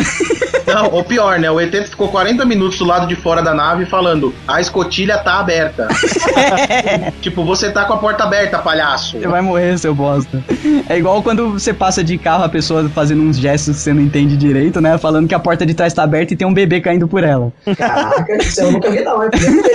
Não, 0.66 0.90
ou 0.92 1.04
pior, 1.04 1.38
né? 1.38 1.50
O 1.50 1.60
ET 1.60 1.72
ficou 1.88 2.08
40 2.08 2.44
minutos 2.44 2.78
do 2.78 2.84
lado 2.84 3.06
de 3.06 3.14
fora 3.16 3.42
da 3.42 3.54
nave 3.54 3.84
falando: 3.86 4.13
a 4.46 4.60
escotilha 4.60 5.18
tá 5.18 5.40
aberta. 5.40 5.88
tipo, 7.20 7.44
você 7.44 7.70
tá 7.70 7.84
com 7.84 7.94
a 7.94 7.96
porta 7.96 8.24
aberta, 8.24 8.58
palhaço. 8.58 9.18
Você 9.18 9.26
vai 9.26 9.40
morrer, 9.40 9.78
seu 9.78 9.94
bosta. 9.94 10.42
É 10.88 10.98
igual 10.98 11.22
quando 11.22 11.52
você 11.52 11.72
passa 11.72 12.02
de 12.02 12.18
carro, 12.18 12.44
a 12.44 12.48
pessoa 12.48 12.88
fazendo 12.88 13.22
uns 13.22 13.38
gestos 13.38 13.76
que 13.76 13.82
você 13.82 13.92
não 13.92 14.02
entende 14.02 14.36
direito, 14.36 14.80
né? 14.80 14.96
Falando 14.98 15.28
que 15.28 15.34
a 15.34 15.38
porta 15.38 15.64
de 15.64 15.74
trás 15.74 15.92
tá 15.92 16.02
aberta 16.02 16.34
e 16.34 16.36
tem 16.36 16.46
um 16.46 16.54
bebê 16.54 16.80
caindo 16.80 17.08
por 17.08 17.24
ela. 17.24 17.52
Caraca, 17.76 18.36
isso 18.36 18.60
eu 18.60 18.72
nunca 18.72 18.90
vi 18.90 19.02
não, 19.02 19.22
é 19.22 19.28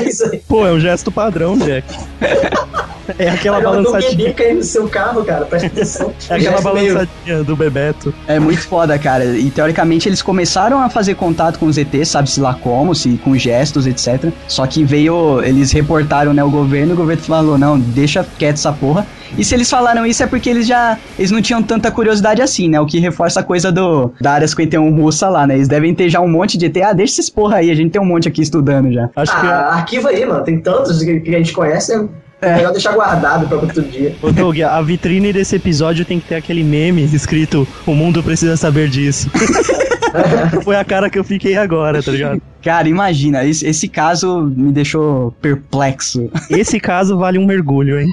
isso 0.04 0.26
aí. 0.26 0.42
Pô, 0.48 0.66
é 0.66 0.72
um 0.72 0.80
gesto 0.80 1.12
padrão, 1.12 1.58
Jack. 1.58 1.88
É 3.18 3.30
aquela 3.30 3.60
balançadinha. 3.62 4.34
caindo 4.34 4.58
no 4.58 4.64
seu 4.64 4.88
carro, 4.88 5.24
cara, 5.24 5.46
presta 5.46 5.68
atenção. 5.74 6.14
É 6.30 6.36
aquela 6.36 6.74
meio- 6.74 6.94
balançadinha 6.94 7.44
do 7.44 7.56
Bebeto. 7.56 8.14
É 8.28 8.40
muito 8.40 8.62
foda, 8.62 8.98
cara. 9.00 9.26
E 9.26 9.50
teoricamente 9.50 10.08
eles 10.10 10.22
começaram 10.22 10.80
a 10.80 10.90
fazer 10.90 11.16
contato 11.16 11.58
com 11.60 11.66
os 11.66 11.78
ETs, 11.78 12.10
sabe-se 12.10 12.40
lá 12.40 12.54
como, 12.54 12.94
se 12.94 13.18
com 13.24 13.36
gestos, 13.38 13.88
etc. 13.88 14.32
Só 14.48 14.66
que 14.68 14.84
veio, 14.84 15.42
eles 15.44 15.72
reportaram, 15.72 16.34
né, 16.34 16.44
o 16.44 16.50
governo, 16.50 16.92
e 16.92 16.94
o 16.94 16.98
governo 16.98 17.24
falou, 17.24 17.58
não, 17.58 17.80
deixa 17.80 18.26
quieto 18.38 18.56
essa 18.56 18.72
porra. 18.74 19.06
E 19.38 19.44
se 19.46 19.54
eles 19.54 19.70
falaram 19.70 20.06
isso 20.08 20.24
é 20.24 20.28
porque 20.28 20.50
eles 20.50 20.66
já, 20.66 20.98
eles 21.18 21.30
não 21.30 21.40
tinham 21.42 21.62
tanta 21.62 21.92
curiosidade 21.92 22.42
assim, 22.42 22.68
né? 22.68 22.80
O 22.82 22.86
que 22.88 23.00
reforça 23.00 23.42
a 23.42 23.44
coisa 23.44 23.72
do, 23.72 24.12
da 24.20 24.32
área 24.32 24.48
51 24.48 24.96
russa 24.96 25.30
lá, 25.30 25.46
né? 25.46 25.54
Eles 25.56 25.68
devem 25.68 25.94
ter 25.94 26.10
já 26.10 26.20
um 26.20 26.28
monte 26.28 26.58
de 26.58 26.66
ET. 26.66 26.78
Ah, 26.78 26.94
deixa 26.94 27.14
esses 27.14 27.30
porra 27.30 27.58
aí, 27.58 27.70
a 27.70 27.76
gente 27.76 27.92
tem 27.92 28.02
um 28.02 28.06
monte 28.06 28.28
aqui 28.28 28.42
estudando 28.42 28.92
já. 28.92 29.08
Acho 29.16 29.40
que. 29.40 29.46
Ah, 29.46 29.70
arquiva 29.74 30.10
aí, 30.10 30.26
mano. 30.26 30.44
Tem 30.44 30.60
tantos 30.60 31.04
que, 31.04 31.20
que 31.20 31.36
a 31.36 31.38
gente 31.38 31.54
conhece, 31.54 31.96
né? 31.96 32.08
É 32.42 32.56
melhor 32.56 32.72
deixar 32.72 32.94
guardado 32.94 33.48
pra 33.48 33.58
outro 33.58 33.82
dia. 33.84 34.16
Ô 34.22 34.32
Doug, 34.32 34.62
a 34.62 34.82
vitrine 34.82 35.34
desse 35.34 35.58
episódio 35.58 36.06
tem 36.06 36.20
que 36.20 36.28
ter 36.28 36.36
aquele 36.36 36.64
meme 36.64 37.04
escrito 37.04 37.68
O 37.86 37.94
mundo 37.94 38.24
precisa 38.24 38.56
saber 38.56 38.90
disso. 38.90 39.30
Foi 40.64 40.76
a 40.76 40.84
cara 40.84 41.10
que 41.10 41.20
eu 41.20 41.24
fiquei 41.24 41.56
agora, 41.56 42.02
tá 42.02 42.12
ligado? 42.12 42.42
Cara, 42.64 42.88
imagina, 42.88 43.46
esse, 43.46 43.66
esse 43.68 43.88
caso 43.88 44.42
me 44.42 44.72
deixou 44.72 45.32
perplexo. 45.42 46.32
Esse 46.50 46.80
caso 46.80 47.18
vale 47.18 47.38
um 47.38 47.46
mergulho, 47.46 48.00
hein? 48.00 48.10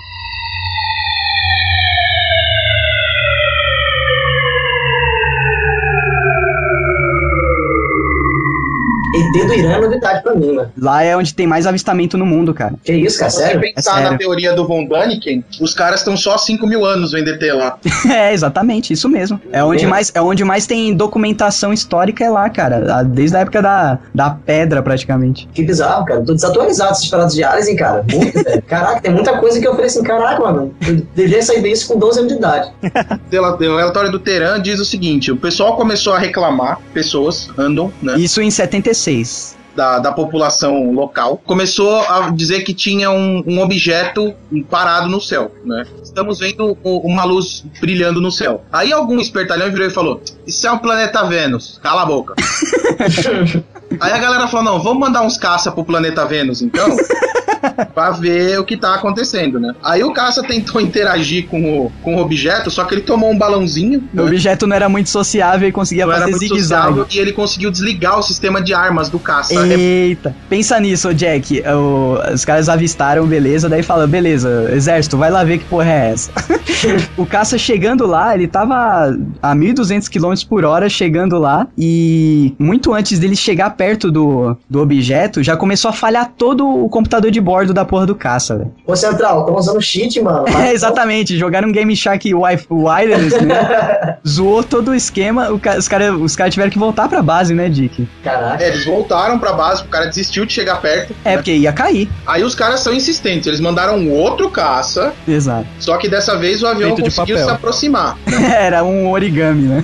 ET 9.40 9.46
do 9.46 9.54
Irã 9.54 9.72
é 9.72 9.80
novidade 9.80 10.22
pra 10.22 10.34
mim, 10.34 10.52
mano. 10.52 10.70
Lá 10.78 11.02
é 11.02 11.16
onde 11.16 11.34
tem 11.34 11.46
mais 11.46 11.66
avistamento 11.66 12.16
no 12.18 12.26
mundo, 12.26 12.52
cara. 12.54 12.74
Que 12.84 12.92
isso, 12.92 13.18
cara? 13.18 13.30
Se 13.30 13.36
você 13.38 13.42
Sério? 13.44 13.60
pensar 13.60 13.90
É 13.90 13.94
sério. 13.94 14.10
na 14.12 14.18
teoria 14.18 14.52
do 14.54 14.66
Von 14.66 14.86
Däniken, 14.86 15.44
os 15.60 15.74
caras 15.74 16.00
estão 16.00 16.16
só 16.16 16.36
5 16.38 16.66
mil 16.66 16.84
anos 16.84 17.12
vendo 17.12 17.28
ET 17.30 17.42
lá. 17.54 17.78
É, 18.16 18.32
exatamente, 18.32 18.92
isso 18.92 19.08
mesmo. 19.08 19.40
É 19.52 19.62
onde 19.64 19.84
É. 19.84 19.88
mais, 19.88 20.12
é 20.14 20.20
onde 20.22 20.44
mais 20.44 20.66
tem 20.66 20.94
documentação 20.94 21.72
histórica 21.72 22.24
é 22.24 22.30
lá, 22.30 22.48
cara. 22.48 22.98
A- 22.98 23.02
Desde 23.02 23.36
a 23.36 23.40
época 23.40 23.60
da, 23.62 23.98
da 24.14 24.30
pedra, 24.30 24.82
praticamente. 24.82 25.48
Que 25.52 25.62
bizarro, 25.62 26.04
cara. 26.04 26.20
Tô 26.22 26.34
desatualizado 26.34 26.92
essas 26.92 27.08
paradas 27.08 27.34
diárias, 27.34 27.68
hein, 27.68 27.76
cara. 27.76 28.04
Muito, 28.12 28.32
velho. 28.42 28.62
Caraca, 28.62 29.00
tem 29.00 29.12
muita 29.12 29.38
coisa 29.38 29.60
que 29.60 29.66
eu 29.66 29.72
falei 29.72 29.86
assim, 29.86 30.02
caraca, 30.02 30.40
mano. 30.42 30.74
Eu 30.86 30.96
deveria 31.14 31.42
saber 31.42 31.70
isso 31.72 31.88
com 31.88 31.98
12 31.98 32.18
anos 32.20 32.32
de 32.32 32.38
idade. 32.38 32.70
O 33.66 33.76
relatório 33.78 34.10
do 34.10 34.18
Teran 34.18 34.60
diz 34.60 34.78
o 34.80 34.84
seguinte: 34.84 35.30
o 35.30 35.36
pessoal 35.36 35.76
começou 35.76 36.14
a 36.14 36.18
reclamar, 36.18 36.78
pessoas 36.94 37.48
andam, 37.58 37.92
né? 38.02 38.14
Isso 38.18 38.40
em 38.40 38.50
76. 38.50 39.25
Da, 39.74 39.98
da 39.98 40.10
população 40.10 40.90
local, 40.92 41.36
começou 41.44 42.00
a 42.00 42.30
dizer 42.30 42.62
que 42.62 42.72
tinha 42.72 43.10
um, 43.10 43.44
um 43.46 43.60
objeto 43.60 44.34
parado 44.70 45.06
no 45.08 45.20
céu, 45.20 45.52
né? 45.64 45.84
Estamos 46.02 46.38
vendo 46.38 46.78
o- 46.82 46.98
uma 47.06 47.24
luz 47.24 47.62
brilhando 47.78 48.18
no 48.20 48.32
céu. 48.32 48.64
Aí 48.72 48.90
algum 48.92 49.20
espertalhão 49.20 49.70
virou 49.70 49.86
e 49.86 49.90
falou: 49.90 50.22
Isso 50.46 50.66
é 50.66 50.72
um 50.72 50.78
planeta 50.78 51.22
Vênus, 51.24 51.78
cala 51.82 52.02
a 52.02 52.06
boca. 52.06 52.34
Aí 54.00 54.12
a 54.12 54.18
galera 54.18 54.48
falou: 54.48 54.64
Não, 54.64 54.82
vamos 54.82 54.98
mandar 55.00 55.22
uns 55.22 55.36
caça 55.36 55.70
pro 55.70 55.84
planeta 55.84 56.24
Vênus, 56.24 56.62
então. 56.62 56.88
pra 57.94 58.10
ver 58.10 58.58
o 58.58 58.64
que 58.64 58.76
tá 58.76 58.94
acontecendo, 58.94 59.58
né? 59.60 59.74
Aí 59.82 60.02
o 60.02 60.12
caça 60.12 60.42
tentou 60.42 60.80
interagir 60.82 61.46
com 61.46 61.86
o, 61.86 61.92
com 62.02 62.16
o 62.16 62.18
objeto, 62.20 62.70
só 62.70 62.84
que 62.84 62.94
ele 62.94 63.02
tomou 63.02 63.30
um 63.30 63.38
balãozinho. 63.38 64.02
O 64.12 64.16
né? 64.16 64.22
objeto 64.22 64.66
não 64.66 64.76
era 64.76 64.88
muito 64.88 65.10
sociável 65.10 65.68
e 65.68 65.72
conseguia 65.72 66.06
Não 66.06 66.12
fazer 66.14 66.32
zigue-zague. 66.34 67.04
e 67.14 67.18
ele 67.18 67.32
conseguiu 67.32 67.70
desligar 67.70 68.18
o 68.18 68.22
sistema 68.22 68.60
de 68.62 68.74
armas 68.74 69.08
do 69.08 69.18
caça. 69.18 69.54
Eita, 69.66 70.34
pensa 70.48 70.78
nisso, 70.80 71.12
Jack. 71.14 71.62
O- 71.66 72.18
os 72.32 72.44
caras 72.44 72.68
avistaram, 72.68 73.26
beleza, 73.26 73.68
daí 73.68 73.82
fala, 73.82 74.06
beleza, 74.06 74.70
exército, 74.72 75.16
vai 75.16 75.30
lá 75.30 75.42
ver 75.44 75.58
que 75.58 75.64
porra 75.64 75.90
é 75.90 76.10
essa. 76.12 76.30
o 77.16 77.24
caça 77.26 77.56
chegando 77.58 78.06
lá, 78.06 78.34
ele 78.34 78.46
tava 78.46 79.16
a 79.42 79.54
1200 79.54 80.08
km 80.08 80.34
por 80.48 80.64
hora 80.64 80.88
chegando 80.88 81.38
lá 81.38 81.66
e 81.76 82.54
muito 82.58 82.92
antes 82.92 83.18
dele 83.18 83.36
chegar 83.36 83.70
perto 83.70 84.10
do, 84.10 84.56
do 84.68 84.80
objeto, 84.80 85.42
já 85.42 85.56
começou 85.56 85.88
a 85.88 85.92
falhar 85.92 86.32
todo 86.36 86.66
o 86.66 86.88
computador 86.88 87.30
de 87.30 87.40
bordo 87.40 87.55
bordo 87.56 87.72
da 87.72 87.84
porra 87.86 88.04
do 88.04 88.14
caça, 88.14 88.56
velho. 88.58 88.72
Ô, 88.86 88.94
Central, 88.94 89.40
estão 89.40 89.56
usando 89.56 89.80
cheat, 89.80 90.20
mano. 90.20 90.44
É, 90.66 90.72
exatamente, 90.72 91.36
jogaram 91.38 91.68
um 91.68 91.72
Game 91.72 91.94
Shark 91.96 92.34
Wi- 92.34 92.58
Wireless, 92.70 93.40
né? 93.44 94.16
Zoou 94.26 94.62
todo 94.62 94.90
o 94.90 94.94
esquema, 94.94 95.50
o 95.50 95.58
ca- 95.58 95.76
os 95.78 95.88
caras 95.88 96.14
os 96.20 96.36
cara 96.36 96.50
tiveram 96.50 96.70
que 96.70 96.78
voltar 96.78 97.08
pra 97.08 97.22
base, 97.22 97.54
né, 97.54 97.68
Dick? 97.68 98.06
Caraca. 98.22 98.62
É, 98.62 98.68
eles 98.68 98.84
voltaram 98.84 99.38
pra 99.38 99.52
base, 99.54 99.82
o 99.82 99.86
cara 99.88 100.06
desistiu 100.06 100.44
de 100.44 100.52
chegar 100.52 100.80
perto. 100.82 101.14
É, 101.24 101.36
porque 101.36 101.54
ia 101.54 101.72
cair. 101.72 102.08
Aí 102.26 102.42
os 102.42 102.54
caras 102.54 102.80
são 102.80 102.92
insistentes, 102.92 103.46
eles 103.46 103.60
mandaram 103.60 103.96
um 103.96 104.10
outro 104.10 104.50
caça, 104.50 105.12
Exato. 105.26 105.66
só 105.78 105.96
que 105.96 106.08
dessa 106.08 106.36
vez 106.36 106.62
o 106.62 106.66
avião 106.66 106.94
Feito 106.94 107.08
de 107.08 107.14
conseguiu 107.16 107.38
se 107.38 107.50
aproximar. 107.50 108.18
Era 108.58 108.84
um 108.84 109.10
origami, 109.10 109.62
né? 109.62 109.82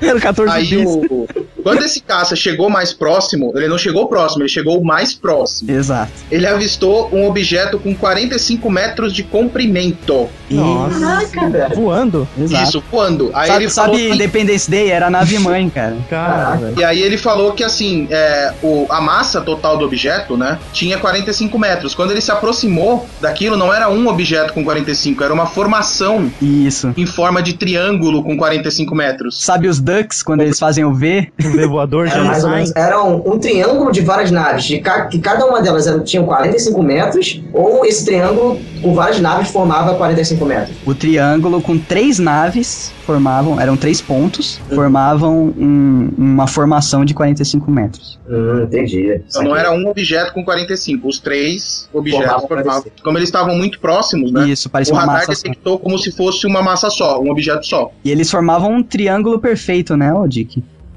Era 0.00 0.20
14 0.20 0.52
Aí 0.54 0.86
o. 0.86 1.26
Quando 1.68 1.82
esse 1.82 2.00
caça 2.00 2.34
chegou 2.34 2.70
mais 2.70 2.94
próximo, 2.94 3.52
ele 3.54 3.68
não 3.68 3.76
chegou 3.76 4.06
próximo, 4.08 4.42
ele 4.42 4.48
chegou 4.48 4.82
mais 4.82 5.12
próximo. 5.12 5.70
Exato. 5.70 6.10
Ele 6.30 6.46
avistou 6.46 7.10
um 7.12 7.26
objeto 7.28 7.78
com 7.78 7.94
45 7.94 8.70
metros 8.70 9.12
de 9.12 9.22
comprimento. 9.22 10.28
Nossa. 10.50 10.98
Caraca, 11.00 11.50
velho. 11.50 11.74
Voando? 11.74 12.28
Exato. 12.40 12.64
Isso, 12.64 12.84
voando. 12.90 13.30
Aí 13.34 13.48
sabe, 13.48 13.64
ele 13.64 13.70
sabe 13.70 13.86
falou 13.90 14.00
que- 14.00 14.14
Independence 14.14 14.70
Day? 14.70 14.90
Era 14.90 15.08
a 15.08 15.10
nave 15.10 15.38
mãe, 15.38 15.68
cara. 15.68 15.96
Cara. 16.08 16.72
E 16.76 16.82
aí 16.82 17.02
ele 17.02 17.18
falou 17.18 17.52
que 17.52 17.62
assim, 17.62 18.08
é, 18.10 18.54
o, 18.62 18.86
a 18.88 19.00
massa 19.00 19.40
total 19.42 19.76
do 19.76 19.84
objeto, 19.84 20.36
né, 20.38 20.58
tinha 20.72 20.96
45 20.98 21.58
metros. 21.58 21.94
Quando 21.94 22.12
ele 22.12 22.20
se 22.22 22.30
aproximou 22.30 23.06
daquilo, 23.20 23.56
não 23.58 23.72
era 23.74 23.90
um 23.90 24.06
objeto 24.08 24.54
com 24.54 24.64
45, 24.64 25.22
era 25.22 25.34
uma 25.34 25.46
formação 25.46 26.32
Isso. 26.40 26.94
em 26.96 27.04
forma 27.04 27.42
de 27.42 27.52
triângulo 27.52 28.22
com 28.22 28.36
45 28.38 28.94
metros. 28.94 29.44
Sabe 29.44 29.68
os 29.68 29.78
Ducks, 29.80 30.22
quando 30.22 30.40
eles 30.40 30.58
fazem 30.58 30.84
o 30.84 30.94
V? 30.94 31.30
O 31.58 31.60
V 31.62 31.66
voador 31.68 32.06
já 32.08 32.22
mais 32.24 32.44
ou 32.44 32.50
menos. 32.50 32.72
Era 32.76 33.02
um, 33.02 33.16
um 33.34 33.38
triângulo 33.38 33.90
de 33.92 34.00
várias 34.00 34.30
naves, 34.30 34.64
de 34.64 34.78
ca- 34.80 35.06
que 35.06 35.18
cada 35.18 35.44
uma 35.46 35.60
delas 35.60 35.86
era, 35.86 35.98
tinha 36.00 36.22
45 36.22 36.82
metros, 36.82 37.42
ou 37.52 37.84
esse 37.84 38.04
triângulo 38.04 38.58
com 38.82 38.94
várias 38.94 39.20
naves 39.20 39.50
formava 39.50 39.94
45 39.94 40.44
metros. 40.44 40.76
O 40.86 40.94
triângulo 40.94 41.60
com 41.60 41.78
três 41.78 42.18
naves 42.18 42.92
formavam, 43.04 43.60
eram 43.60 43.76
três 43.76 44.00
pontos, 44.00 44.60
formavam 44.74 45.52
um- 45.58 46.10
uma 46.16 46.46
formação 46.46 47.04
de 47.04 47.14
45 47.14 47.70
metros. 47.70 48.18
Hum, 48.28 48.62
entendi. 48.64 49.20
Então 49.28 49.42
não 49.42 49.56
era 49.56 49.72
um 49.72 49.88
objeto 49.88 50.32
com 50.34 50.44
45, 50.44 51.08
os 51.08 51.18
três 51.18 51.88
objetos 51.92 52.24
Formavam 52.26 52.48
formavam. 52.48 52.72
45. 52.82 53.02
Como 53.02 53.18
eles 53.18 53.28
estavam 53.28 53.56
muito 53.56 53.80
próximos, 53.80 54.30
né? 54.30 54.46
Isso, 54.48 54.68
parecia 54.68 54.92
O 54.94 54.96
uma 54.96 55.02
radar 55.06 55.16
massa 55.20 55.34
só. 55.34 55.42
detectou 55.42 55.78
como 55.78 55.98
se 55.98 56.12
fosse 56.12 56.46
uma 56.46 56.62
massa 56.62 56.90
só, 56.90 57.20
um 57.20 57.30
objeto 57.30 57.66
só. 57.66 57.90
E 58.04 58.10
eles 58.10 58.30
formavam 58.30 58.72
um 58.74 58.82
triângulo 58.82 59.38
perfeito, 59.38 59.96
né, 59.96 60.12
ô 60.12 60.26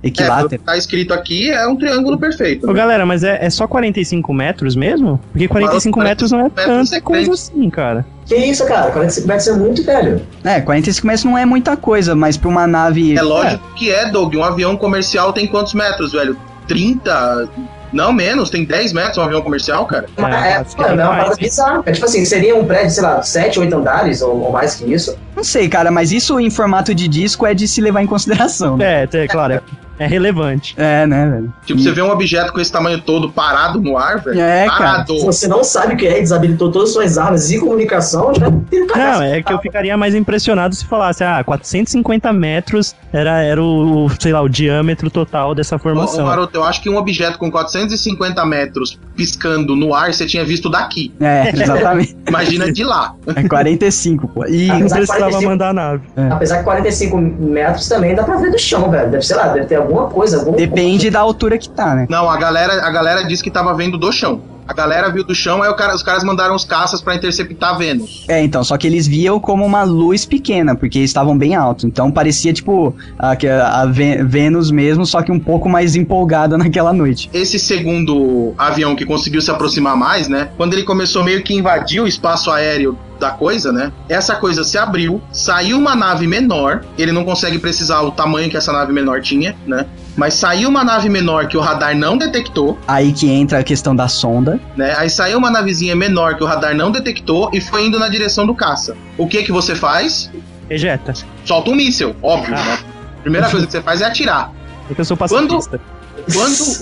É, 0.04 0.08
Equilátero. 0.08 0.62
tá 0.64 0.78
escrito 0.78 1.14
aqui, 1.14 1.52
é 1.52 1.68
um 1.68 1.76
triângulo 1.76 2.18
perfeito. 2.18 2.70
Ô, 2.70 2.74
galera, 2.74 3.06
mas 3.06 3.24
é, 3.24 3.38
é 3.42 3.50
só 3.50 3.68
45 3.68 4.34
metros 4.34 4.76
mesmo? 4.76 5.20
Porque 5.32 5.48
45 5.48 5.98
Mas 6.00 6.08
metros 6.08 6.32
não 6.32 6.40
é 6.40 6.50
45 6.50 6.70
metros 6.70 6.90
tanta 6.90 6.98
é 6.98 7.02
coisa 7.02 7.32
assim, 7.34 7.70
cara. 7.70 8.06
Que 8.26 8.36
isso, 8.36 8.66
cara? 8.66 8.92
45 8.92 9.28
metros 9.28 9.48
é 9.48 9.54
muito 9.54 9.84
velho. 9.84 10.22
É, 10.44 10.62
45 10.62 11.06
metros 11.08 11.26
não 11.26 11.38
é 11.38 11.46
muita 11.46 11.78
coisa, 11.78 12.16
mas 12.16 12.38
pra 12.38 12.50
uma 12.50 12.66
nave. 12.66 13.16
É 13.18 13.22
lógico 13.22 13.64
que 13.76 13.92
é, 13.92 14.10
Doug. 14.10 14.34
Um 14.36 14.44
avião 14.44 14.76
comercial 14.76 15.34
tem 15.34 15.46
quantos 15.48 15.74
metros, 15.74 16.14
velho? 16.14 16.38
30? 16.68 17.50
Não, 17.92 18.14
menos. 18.14 18.50
Tem 18.50 18.64
10 18.64 18.94
metros 18.94 19.18
um 19.18 19.22
avião 19.22 19.42
comercial, 19.42 19.86
cara. 19.86 20.06
Mas 20.18 20.34
É, 20.34 20.52
é, 20.54 20.64
que 20.64 20.78
mano, 20.82 20.96
tem 20.96 21.00
é 21.02 21.08
uma 21.08 21.16
parada 21.16 21.36
bizarra. 21.36 21.84
É 21.86 21.92
tipo 21.92 22.06
assim, 22.06 22.24
seria 22.26 22.56
um 22.56 22.66
prédio, 22.66 22.92
sei 22.92 23.04
lá, 23.04 23.22
7, 23.22 23.60
8 23.60 23.76
andares 23.76 24.22
ou, 24.22 24.40
ou 24.42 24.52
mais 24.52 24.76
que 24.76 24.92
isso. 24.92 25.18
Não 25.36 25.44
sei, 25.44 25.68
cara, 25.68 25.92
mas 25.92 26.12
isso 26.12 26.40
em 26.40 26.50
formato 26.50 26.96
de 26.96 27.08
disco 27.08 27.46
é 27.46 27.54
de 27.54 27.68
se 27.68 27.82
levar 27.82 28.02
em 28.02 28.08
consideração. 28.08 28.78
né? 28.78 29.04
É, 29.12 29.18
é 29.18 29.28
claro, 29.28 29.62
é, 30.02 30.06
é 30.06 30.08
relevante. 30.08 30.74
É, 30.78 31.06
né, 31.06 31.30
velho? 31.30 31.54
Tipo, 31.66 31.80
você 31.82 31.92
vê 31.92 32.02
um 32.02 32.10
objeto 32.12 32.52
com 32.54 32.60
esse 32.60 32.72
tamanho 32.72 33.00
todo 33.02 33.32
parado 33.32 33.80
no 33.82 33.98
ar, 33.98 34.20
velho. 34.22 34.40
É, 34.40 34.66
cara. 34.68 34.78
parado. 34.78 35.20
Se 35.20 35.26
você 35.26 35.48
não 35.48 35.64
sabe 35.64 35.94
o 35.94 35.98
que 35.98 36.08
é 36.08 36.18
e 36.18 36.22
desabilitou 36.22 36.72
todas 36.72 36.90
as 36.90 36.94
suas 36.94 37.18
armas 37.18 37.50
e 37.52 37.60
comunicação, 37.60 38.34
já 38.34 38.50
tem 38.70 38.84
um 38.84 38.88
cara- 38.88 39.14
Não, 39.18 39.22
é 39.24 39.42
que 39.42 39.52
eu 39.54 39.60
ficaria 39.60 39.96
mais 39.98 40.16
impressionado 40.16 40.76
se 40.76 40.86
falasse, 40.86 41.24
ah, 41.24 41.44
450 41.44 42.32
metros 42.34 42.96
era, 43.14 43.42
era 43.42 43.62
o, 43.62 44.08
sei 44.20 44.32
lá, 44.32 44.42
o 44.42 44.50
diâmetro 44.50 45.10
total 45.10 45.54
dessa 45.56 45.76
Ô, 45.76 45.78
ô, 45.78 45.80
formação. 45.80 46.26
Maroto, 46.26 46.56
eu 46.58 46.64
acho 46.64 46.82
que 46.82 46.90
um 46.90 46.98
objeto 46.98 47.38
com 47.38 47.50
450 47.52 48.46
metros 48.46 49.00
piscando 49.16 49.76
no 49.76 49.94
ar, 49.94 50.14
você 50.14 50.26
tinha 50.26 50.44
visto 50.46 50.70
daqui. 50.70 51.14
É, 51.20 51.50
exatamente. 51.56 52.16
Imagina 52.28 52.72
de 52.72 52.84
lá. 52.84 53.14
É 53.36 53.48
45, 53.48 54.28
pô. 54.28 54.46
E 54.46 54.68
Não 54.68 54.76
Apesar 54.78 54.96
precisava 54.98 55.20
45 55.32 55.50
mandar 55.52 55.70
a 55.70 55.74
nave. 55.74 56.04
Apesar 56.32 56.58
que 56.60 56.64
45 56.64 57.18
metros 57.18 57.88
também 57.88 58.16
dá 58.16 58.24
pra 58.24 58.38
ver 58.38 58.52
do 58.52 58.60
chão, 58.60 58.90
velho. 58.90 59.10
Deve, 59.12 59.24
sei 59.24 59.36
lá, 59.36 59.48
deve 59.50 59.66
ter 59.66 59.76
alguma 59.92 60.10
coisa. 60.10 60.40
Algum, 60.40 60.54
depende 60.54 61.10
da 61.10 61.20
altura 61.20 61.58
que 61.58 61.70
tá, 61.70 61.96
né? 61.96 62.08
Não, 62.10 62.30
a 62.30 62.38
galera, 62.38 62.86
a 62.86 62.90
galera 62.90 63.24
disse 63.24 63.44
que 63.44 63.52
tava 63.52 63.74
vendo 63.74 63.98
do 63.98 64.12
chão. 64.12 64.42
A 64.72 64.74
galera 64.74 65.10
viu 65.12 65.22
do 65.26 65.36
chão, 65.36 65.62
aí 65.62 65.70
o 65.70 65.76
cara- 65.76 65.94
os 65.94 66.02
caras 66.02 66.24
mandaram 66.24 66.56
os 66.56 66.64
caças 66.64 67.02
pra 67.02 67.14
interceptar 67.14 67.78
Vênus. 67.78 68.24
É, 68.30 68.42
então, 68.42 68.64
só 68.64 68.78
que 68.78 68.88
eles 68.88 69.06
viam 69.06 69.38
como 69.38 69.66
uma 69.66 69.84
luz 69.84 70.24
pequena, 70.26 70.74
porque 70.76 71.00
estavam 71.00 71.38
bem 71.38 71.56
altos. 71.56 71.84
Então 71.84 72.10
parecia, 72.10 72.54
tipo, 72.54 72.96
a, 73.20 73.32
a 73.34 73.82
a 73.82 73.86
Vê- 73.86 74.24
Vênus 74.24 74.72
mesmo, 74.72 75.06
só 75.06 75.22
que 75.22 75.30
um 75.32 75.40
pouco 75.40 75.68
mais 75.68 75.94
empolgada 75.98 76.56
naquela 76.58 76.94
noite. 76.94 77.30
Esse 77.34 77.60
segundo 77.60 78.54
avião 78.58 78.96
que 78.96 79.06
conseguiu 79.06 79.42
se 79.42 79.52
aproximar 79.52 79.98
mais, 79.98 80.30
né? 80.30 80.50
Quando 80.56 80.74
ele 80.74 80.84
começou 80.84 81.22
meio 81.22 81.44
que 81.44 81.54
invadir 81.54 82.00
o 82.02 82.08
espaço 82.08 82.50
aéreo 82.50 82.98
da 83.20 83.30
coisa, 83.30 83.72
né? 83.72 83.92
Essa 84.10 84.36
coisa 84.36 84.64
se 84.64 84.78
abriu, 84.78 85.22
saiu 85.32 85.78
uma 85.78 85.96
nave 85.96 86.26
menor. 86.26 86.84
Ele 86.98 87.12
não 87.12 87.24
consegue 87.26 87.60
precisar 87.60 88.02
o 88.02 88.10
tamanho 88.12 88.50
que 88.50 88.58
essa 88.58 88.72
nave 88.72 88.92
menor 88.94 89.22
tinha, 89.22 89.56
né? 89.68 89.86
Mas 90.16 90.34
saiu 90.34 90.68
uma 90.70 90.84
nave 90.84 91.10
menor 91.10 91.48
que 91.48 91.56
o 91.58 91.62
radar 91.62 91.96
não 91.96 92.18
detectou, 92.18 92.78
Aí 92.88 93.14
que 93.14 93.30
entra 93.30 93.60
a 93.60 93.64
questão 93.64 93.96
da 93.96 94.08
sonda. 94.08 94.60
né? 94.76 94.94
Aí 94.98 95.10
saiu 95.10 95.38
uma 95.38 95.50
navezinha 95.50 95.96
menor 95.96 96.36
que 96.36 96.44
o 96.44 96.46
radar 96.48 96.76
não 96.76 96.92
detectou 96.92 97.50
e 97.54 97.62
foi 97.62 97.86
indo 97.86 97.98
na 97.98 98.10
direção 98.10 98.46
do 98.46 98.54
caça. 98.54 98.96
O 99.18 99.28
que 99.28 99.42
que 99.44 99.52
você 99.52 99.74
faz? 99.76 100.30
Ejeta. 100.70 101.14
Solta 101.46 101.70
um 101.72 101.76
míssil, 101.76 102.16
óbvio, 102.22 102.52
né? 102.56 102.80
Primeira 103.22 103.50
coisa 103.50 103.66
que 103.66 103.72
você 103.72 103.82
faz 103.82 104.02
é 104.02 104.06
atirar. 104.06 104.52
É 104.90 104.94
que 104.94 105.02
eu 105.02 105.06
sou 105.06 105.16
pacifista. 105.16 105.78
Quando 105.78 105.82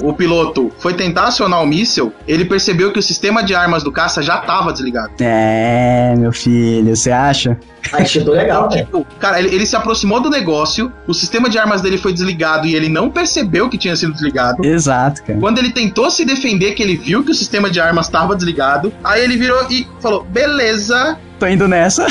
o 0.02 0.14
piloto 0.14 0.72
foi 0.80 0.94
tentar 0.94 1.28
acionar 1.28 1.62
o 1.64 1.66
míssil, 1.66 2.14
ele 2.28 2.46
percebeu 2.46 2.92
que 2.92 3.00
o 3.00 3.04
sistema 3.04 3.44
de 3.44 3.54
armas 3.54 3.84
do 3.84 3.92
caça 3.92 4.22
já 4.22 4.40
estava 4.40 4.72
desligado. 4.72 5.12
É, 5.20 6.16
meu 6.18 6.32
filho, 6.32 6.96
você 6.96 7.12
acha? 7.12 7.58
Aí 7.94 8.06
chutou 8.06 8.34
legal, 8.34 8.70
velho. 8.70 8.86
Tipo, 8.86 9.08
cara, 9.20 9.40
ele, 9.40 9.56
ele 9.56 9.66
se 9.66 9.76
aproximou 9.76 10.20
do 10.20 10.30
negócio, 10.30 10.92
o 11.08 11.14
sistema 11.14 11.50
de 11.50 11.58
armas 11.58 11.82
dele 11.82 11.98
foi 11.98 12.14
desligado 12.14 12.68
e 12.68 12.76
ele 12.76 12.90
não 12.90 13.10
percebeu 13.10 13.70
que 13.70 13.78
tinha 13.78 13.96
sido 13.96 14.14
desligado. 14.14 14.64
Exato, 14.66 15.24
cara. 15.24 15.40
Quando 15.40 15.58
ele 15.58 15.72
tentou 15.72 16.12
se 16.12 16.26
defender, 16.26 16.74
que 16.74 16.84
ele 16.84 16.98
viu 16.98 17.24
que 17.24 17.32
o 17.32 17.36
sistema 17.36 17.70
de 17.70 17.80
armas 17.80 18.08
estava 18.08 18.36
desligado, 18.36 18.92
aí 19.04 19.24
ele 19.24 19.38
virou 19.38 19.66
e 19.70 19.88
falou: 20.00 20.24
beleza, 20.24 21.18
Tô 21.40 21.48
indo 21.48 21.68
nessa. 21.68 22.06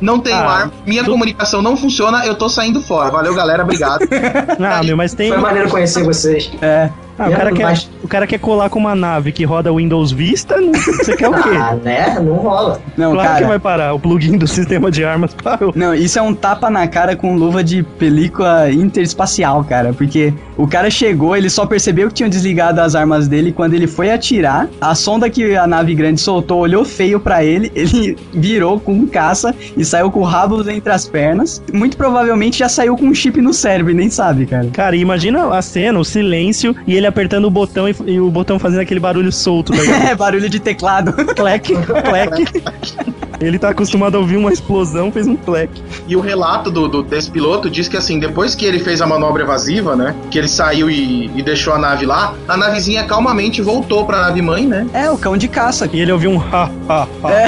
não 0.00 0.20
tenho 0.20 0.36
Ah, 0.36 0.58
arma, 0.58 0.72
minha 0.86 1.02
comunicação 1.04 1.62
não 1.62 1.76
funciona, 1.76 2.26
eu 2.26 2.34
tô 2.34 2.48
saindo 2.48 2.80
fora. 2.82 3.10
Valeu, 3.10 3.34
galera, 3.34 3.62
obrigado. 3.62 4.06
Ah, 4.60 4.82
meu, 4.82 4.96
mas 4.96 5.14
tem. 5.14 5.28
Foi 5.30 5.38
maneiro 5.38 5.70
conhecer 5.70 6.02
vocês. 6.04 6.50
É. 6.60 6.90
Ah, 7.18 7.28
o, 7.28 7.32
cara 7.32 7.52
quer, 7.52 7.78
o 8.02 8.08
cara 8.08 8.26
quer 8.26 8.38
colar 8.38 8.68
com 8.68 8.78
uma 8.78 8.94
nave 8.94 9.32
que 9.32 9.44
roda 9.44 9.72
Windows 9.72 10.12
Vista, 10.12 10.60
não- 10.60 10.72
você 10.72 11.16
quer 11.16 11.28
o 11.28 11.34
quê? 11.34 11.48
Ah, 11.56 11.74
né? 11.82 12.18
Não 12.20 12.34
rola. 12.34 12.80
Não, 12.96 13.12
claro 13.12 13.28
cara. 13.28 13.40
que 13.42 13.48
vai 13.48 13.58
parar. 13.58 13.94
O 13.94 14.00
plugin 14.00 14.36
do 14.36 14.46
sistema 14.46 14.90
de 14.90 15.04
armas 15.04 15.34
parou. 15.34 15.72
Não, 15.74 15.94
isso 15.94 16.18
é 16.18 16.22
um 16.22 16.34
tapa 16.34 16.68
na 16.70 16.86
cara 16.86 17.16
com 17.16 17.34
luva 17.36 17.62
de 17.64 17.82
película 17.82 18.70
interespacial, 18.70 19.64
cara. 19.64 19.92
Porque 19.92 20.32
o 20.56 20.66
cara 20.66 20.90
chegou, 20.90 21.36
ele 21.36 21.48
só 21.50 21.66
percebeu 21.66 22.08
que 22.08 22.14
tinham 22.14 22.28
desligado 22.28 22.80
as 22.80 22.94
armas 22.94 23.28
dele 23.28 23.52
quando 23.52 23.74
ele 23.74 23.86
foi 23.86 24.10
atirar. 24.10 24.68
A 24.80 24.94
sonda 24.94 25.28
que 25.30 25.54
a 25.56 25.66
nave 25.66 25.94
grande 25.94 26.20
soltou 26.20 26.58
olhou 26.60 26.84
feio 26.84 27.18
pra 27.20 27.44
ele. 27.44 27.70
Ele 27.86 28.16
virou 28.32 28.80
com 28.80 28.92
um 28.92 29.06
caça 29.06 29.54
e 29.76 29.84
saiu 29.84 30.10
com 30.10 30.20
o 30.20 30.24
rabo 30.24 30.68
entre 30.68 30.90
as 30.92 31.06
pernas. 31.06 31.62
Muito 31.72 31.96
provavelmente 31.96 32.58
já 32.58 32.68
saiu 32.68 32.96
com 32.96 33.06
um 33.06 33.14
chip 33.14 33.40
no 33.40 33.52
cérebro 33.52 33.92
e 33.92 33.94
nem 33.94 34.10
sabe, 34.10 34.46
cara. 34.46 34.66
Cara, 34.72 34.96
e 34.96 35.00
imagina 35.00 35.54
a 35.56 35.62
cena, 35.62 35.98
o 35.98 36.04
silêncio 36.04 36.74
e 36.86 36.94
ele 36.94 37.05
apertando 37.06 37.46
o 37.46 37.50
botão 37.50 37.88
e, 37.88 37.94
e 38.06 38.20
o 38.20 38.30
botão 38.30 38.58
fazendo 38.58 38.80
aquele 38.80 39.00
barulho 39.00 39.32
solto. 39.32 39.72
Tá? 39.72 39.78
É, 40.06 40.14
barulho 40.14 40.48
de 40.48 40.60
teclado. 40.60 41.12
Clec, 41.34 41.72
clec. 41.74 42.64
Ele 43.40 43.58
tá 43.58 43.70
acostumado 43.70 44.16
a 44.16 44.20
ouvir 44.20 44.36
uma 44.36 44.52
explosão, 44.52 45.10
fez 45.12 45.26
um 45.26 45.36
clec. 45.36 45.70
E 46.08 46.16
o 46.16 46.20
relato 46.20 46.70
do, 46.70 46.88
do- 46.88 47.02
desse 47.02 47.30
piloto 47.30 47.68
diz 47.68 47.88
que 47.88 47.96
assim, 47.96 48.18
depois 48.18 48.54
que 48.54 48.64
ele 48.64 48.78
fez 48.78 49.00
a 49.02 49.06
manobra 49.06 49.42
evasiva, 49.42 49.94
né? 49.94 50.14
Que 50.30 50.38
ele 50.38 50.48
saiu 50.48 50.88
e, 50.90 51.30
e 51.34 51.42
deixou 51.42 51.72
a 51.74 51.78
nave 51.78 52.06
lá, 52.06 52.34
a 52.48 52.56
navezinha 52.56 53.04
calmamente 53.04 53.60
voltou 53.62 54.04
pra 54.04 54.20
nave 54.22 54.40
mãe, 54.42 54.66
né? 54.66 54.86
É, 54.92 55.10
o 55.10 55.18
cão 55.18 55.36
de 55.36 55.48
caça. 55.48 55.88
E 55.92 56.00
ele 56.00 56.12
ouviu 56.12 56.30
um 56.30 56.38
ha, 56.40 56.70
ha, 56.88 57.06
ha. 57.22 57.32
É. 57.32 57.46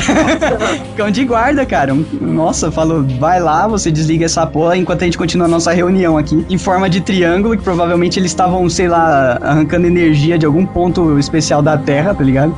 Cão 0.97 1.11
de 1.11 1.25
guarda, 1.25 1.65
cara. 1.65 1.97
Nossa, 2.21 2.71
falou, 2.71 3.05
vai 3.19 3.41
lá, 3.41 3.67
você 3.67 3.91
desliga 3.91 4.25
essa 4.25 4.47
porra 4.47 4.77
enquanto 4.77 5.03
a 5.03 5.05
gente 5.05 5.17
continua 5.19 5.47
a 5.47 5.49
nossa 5.51 5.73
reunião 5.73 6.19
aqui. 6.19 6.45
Em 6.51 6.59
forma 6.59 6.89
de 6.91 7.01
triângulo, 7.01 7.57
que 7.57 7.63
provavelmente 7.63 8.19
eles 8.19 8.31
estavam, 8.31 8.69
sei 8.69 8.89
lá, 8.89 9.39
arrancando 9.41 9.87
energia 9.87 10.37
de 10.39 10.45
algum 10.45 10.67
ponto 10.67 11.19
especial 11.19 11.63
da 11.63 11.77
Terra, 11.77 12.15
tá 12.15 12.25
ligado? 12.25 12.55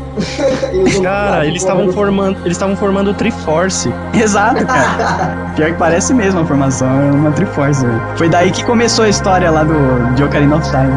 Cara, 1.03 1.47
eles 1.47 1.63
estavam 1.63 1.93
formando, 1.93 2.39
eles 2.45 2.57
estavam 2.57 2.77
formando 2.77 3.13
Triforce. 3.21 3.93
Exato, 4.15 4.65
cara. 4.67 5.53
Pior 5.55 5.73
que 5.73 5.77
parece 5.77 6.15
mesmo 6.15 6.41
a 6.41 6.47
formação, 6.47 6.89
é 7.03 7.11
uma 7.11 7.31
Triforce, 7.33 7.85
velho. 7.85 8.01
Foi 8.17 8.31
daí 8.31 8.51
que 8.51 8.65
começou 8.65 9.05
a 9.05 9.09
história 9.11 9.51
lá 9.51 9.63
do 9.63 10.15
de 10.15 10.25
Ocarina 10.25 10.57
of 10.57 10.69
Time. 10.71 10.91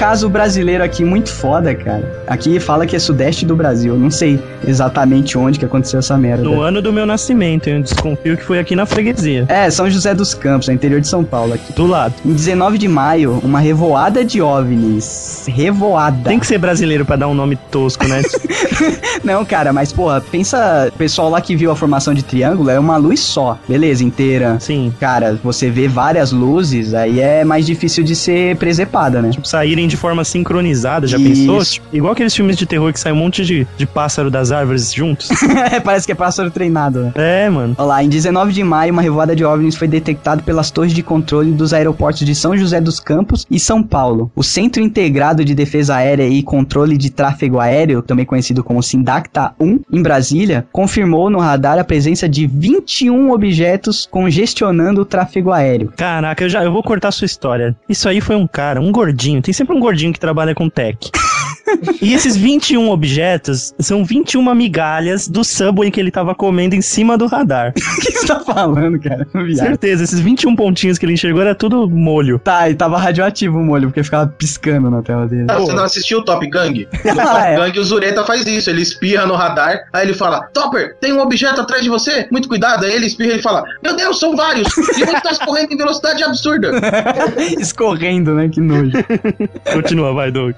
caso 0.00 0.30
brasileiro 0.30 0.82
aqui 0.82 1.04
muito 1.04 1.30
foda, 1.30 1.74
cara. 1.74 2.24
Aqui 2.26 2.58
fala 2.58 2.86
que 2.86 2.96
é 2.96 2.98
sudeste 2.98 3.44
do 3.44 3.54
Brasil. 3.54 3.98
Não 3.98 4.10
sei 4.10 4.40
exatamente 4.66 5.36
onde 5.36 5.58
que 5.58 5.64
aconteceu 5.66 5.98
essa 5.98 6.16
merda. 6.16 6.42
No 6.42 6.62
ano 6.62 6.80
do 6.80 6.90
meu 6.90 7.04
nascimento, 7.04 7.68
eu 7.68 7.82
desconfio 7.82 8.34
que 8.34 8.42
foi 8.42 8.58
aqui 8.58 8.74
na 8.74 8.86
freguesia. 8.86 9.44
É, 9.46 9.70
São 9.70 9.90
José 9.90 10.14
dos 10.14 10.32
Campos, 10.32 10.68
no 10.68 10.72
interior 10.72 11.02
de 11.02 11.06
São 11.06 11.22
Paulo 11.22 11.52
aqui. 11.52 11.74
Do 11.74 11.86
lado. 11.86 12.14
Em 12.24 12.32
19 12.32 12.78
de 12.78 12.88
maio, 12.88 13.40
uma 13.44 13.60
revoada 13.60 14.24
de 14.24 14.40
OVNIs. 14.40 15.44
Revoada. 15.48 16.30
Tem 16.30 16.38
que 16.38 16.46
ser 16.46 16.56
brasileiro 16.56 17.04
pra 17.04 17.16
dar 17.16 17.28
um 17.28 17.34
nome 17.34 17.56
tosco, 17.70 18.08
né? 18.08 18.22
Não, 19.22 19.44
cara, 19.44 19.70
mas 19.70 19.92
porra, 19.92 20.22
pensa, 20.22 20.88
o 20.88 20.96
pessoal 20.96 21.28
lá 21.28 21.42
que 21.42 21.54
viu 21.54 21.70
a 21.70 21.76
formação 21.76 22.14
de 22.14 22.22
triângulo 22.22 22.70
é 22.70 22.80
uma 22.80 22.96
luz 22.96 23.20
só, 23.20 23.58
beleza, 23.68 24.02
inteira. 24.02 24.56
Sim. 24.60 24.94
Cara, 24.98 25.38
você 25.44 25.68
vê 25.68 25.88
várias 25.88 26.32
luzes, 26.32 26.94
aí 26.94 27.20
é 27.20 27.44
mais 27.44 27.66
difícil 27.66 28.02
de 28.02 28.16
ser 28.16 28.56
presepada, 28.56 29.20
né? 29.20 29.28
Tipo, 29.28 29.46
saírem 29.46 29.89
de 29.90 29.96
forma 29.96 30.24
sincronizada, 30.24 31.06
já 31.06 31.18
Isso. 31.18 31.28
pensou? 31.28 31.64
Tipo, 31.64 31.96
igual 31.96 32.12
aqueles 32.12 32.34
filmes 32.34 32.56
de 32.56 32.66
terror 32.66 32.92
que 32.92 33.00
sai 33.00 33.12
um 33.12 33.16
monte 33.16 33.44
de, 33.44 33.66
de 33.76 33.86
pássaro 33.86 34.30
das 34.30 34.52
árvores 34.52 34.92
juntos. 34.92 35.28
Parece 35.84 36.06
que 36.06 36.12
é 36.12 36.14
pássaro 36.14 36.50
treinado, 36.50 37.04
né? 37.04 37.12
é, 37.14 37.50
mano. 37.50 37.74
Olha 37.76 37.86
lá, 37.86 38.04
em 38.04 38.08
19 38.08 38.52
de 38.52 38.62
maio, 38.64 38.92
uma 38.92 39.02
revoada 39.02 39.34
de 39.34 39.44
OVNIs 39.44 39.76
foi 39.76 39.88
detectada 39.88 40.42
pelas 40.42 40.70
torres 40.70 40.92
de 40.92 41.02
controle 41.02 41.50
dos 41.52 41.72
aeroportos 41.72 42.24
de 42.24 42.34
São 42.34 42.56
José 42.56 42.80
dos 42.80 43.00
Campos 43.00 43.46
e 43.50 43.58
São 43.58 43.82
Paulo. 43.82 44.30
O 44.34 44.42
Centro 44.42 44.82
Integrado 44.82 45.44
de 45.44 45.54
Defesa 45.54 45.96
Aérea 45.96 46.26
e 46.26 46.42
Controle 46.42 46.96
de 46.96 47.10
Tráfego 47.10 47.58
Aéreo, 47.58 48.02
também 48.02 48.24
conhecido 48.24 48.62
como 48.62 48.82
SINDACTA 48.82 49.52
1, 49.60 49.80
em 49.92 50.02
Brasília, 50.02 50.66
confirmou 50.72 51.28
no 51.28 51.38
radar 51.38 51.78
a 51.78 51.84
presença 51.84 52.28
de 52.28 52.46
21 52.46 53.30
objetos 53.30 54.06
congestionando 54.10 55.00
o 55.02 55.04
tráfego 55.04 55.50
aéreo. 55.50 55.92
Caraca, 55.96 56.44
eu 56.44 56.48
já 56.48 56.62
eu 56.62 56.72
vou 56.72 56.82
cortar 56.82 57.10
sua 57.10 57.24
história. 57.24 57.76
Isso 57.88 58.08
aí 58.08 58.20
foi 58.20 58.36
um 58.36 58.46
cara, 58.46 58.80
um 58.80 58.92
gordinho. 58.92 59.42
Tem 59.42 59.52
sempre 59.52 59.74
um 59.74 59.79
gordinho 59.80 60.12
que 60.12 60.20
trabalha 60.20 60.54
com 60.54 60.68
tech. 60.68 61.10
E 62.02 62.14
esses 62.14 62.36
21 62.36 62.90
objetos 62.90 63.74
são 63.78 64.04
21 64.04 64.54
migalhas 64.54 65.28
do 65.28 65.44
Subway 65.44 65.90
que 65.90 66.00
ele 66.00 66.10
tava 66.10 66.34
comendo 66.34 66.74
em 66.74 66.80
cima 66.82 67.16
do 67.16 67.26
radar. 67.26 67.72
O 68.00 68.02
que 68.02 68.12
você 68.12 68.26
tá 68.26 68.40
falando, 68.40 68.98
cara? 69.00 69.26
Viado. 69.34 69.56
Certeza, 69.56 70.04
esses 70.04 70.20
21 70.20 70.56
pontinhos 70.56 70.98
que 70.98 71.04
ele 71.04 71.12
enxergou 71.12 71.42
era 71.42 71.54
tudo 71.54 71.88
molho. 71.88 72.38
Tá, 72.38 72.68
e 72.70 72.74
tava 72.74 72.98
radioativo 72.98 73.58
o 73.58 73.62
molho, 73.64 73.88
porque 73.88 74.02
ficava 74.02 74.26
piscando 74.26 74.90
na 74.90 75.02
tela 75.02 75.26
dele. 75.26 75.46
Ah, 75.48 75.58
Você 75.58 75.72
não 75.72 75.84
assistiu 75.84 76.18
o 76.18 76.24
Top 76.24 76.46
Gang? 76.48 76.88
No 77.04 77.20
Ah, 77.20 77.24
Top 77.26 77.46
é. 77.46 77.56
Gang, 77.56 77.78
o 77.78 77.84
Zureta 77.84 78.24
faz 78.24 78.46
isso. 78.46 78.70
Ele 78.70 78.82
espirra 78.82 79.26
no 79.26 79.34
radar, 79.34 79.80
aí 79.92 80.06
ele 80.06 80.14
fala: 80.14 80.42
Topper, 80.52 80.96
tem 81.00 81.12
um 81.12 81.20
objeto 81.20 81.60
atrás 81.60 81.82
de 81.82 81.88
você? 81.88 82.26
Muito 82.30 82.48
cuidado. 82.48 82.84
Aí 82.84 82.92
ele 82.92 83.06
espirra 83.06 83.30
e 83.30 83.32
ele 83.34 83.42
fala: 83.42 83.64
Meu 83.82 83.94
Deus, 83.96 84.18
são 84.18 84.34
vários. 84.36 84.68
E 84.76 85.02
um 85.04 85.20
tá 85.20 85.36
correndo 85.44 85.72
em 85.72 85.76
velocidade 85.76 86.22
absurda. 86.22 86.70
Escorrendo, 87.58 88.34
né? 88.34 88.48
Que 88.48 88.60
nojo. 88.60 88.92
Continua, 89.72 90.12
vai, 90.14 90.30
Doug. 90.30 90.54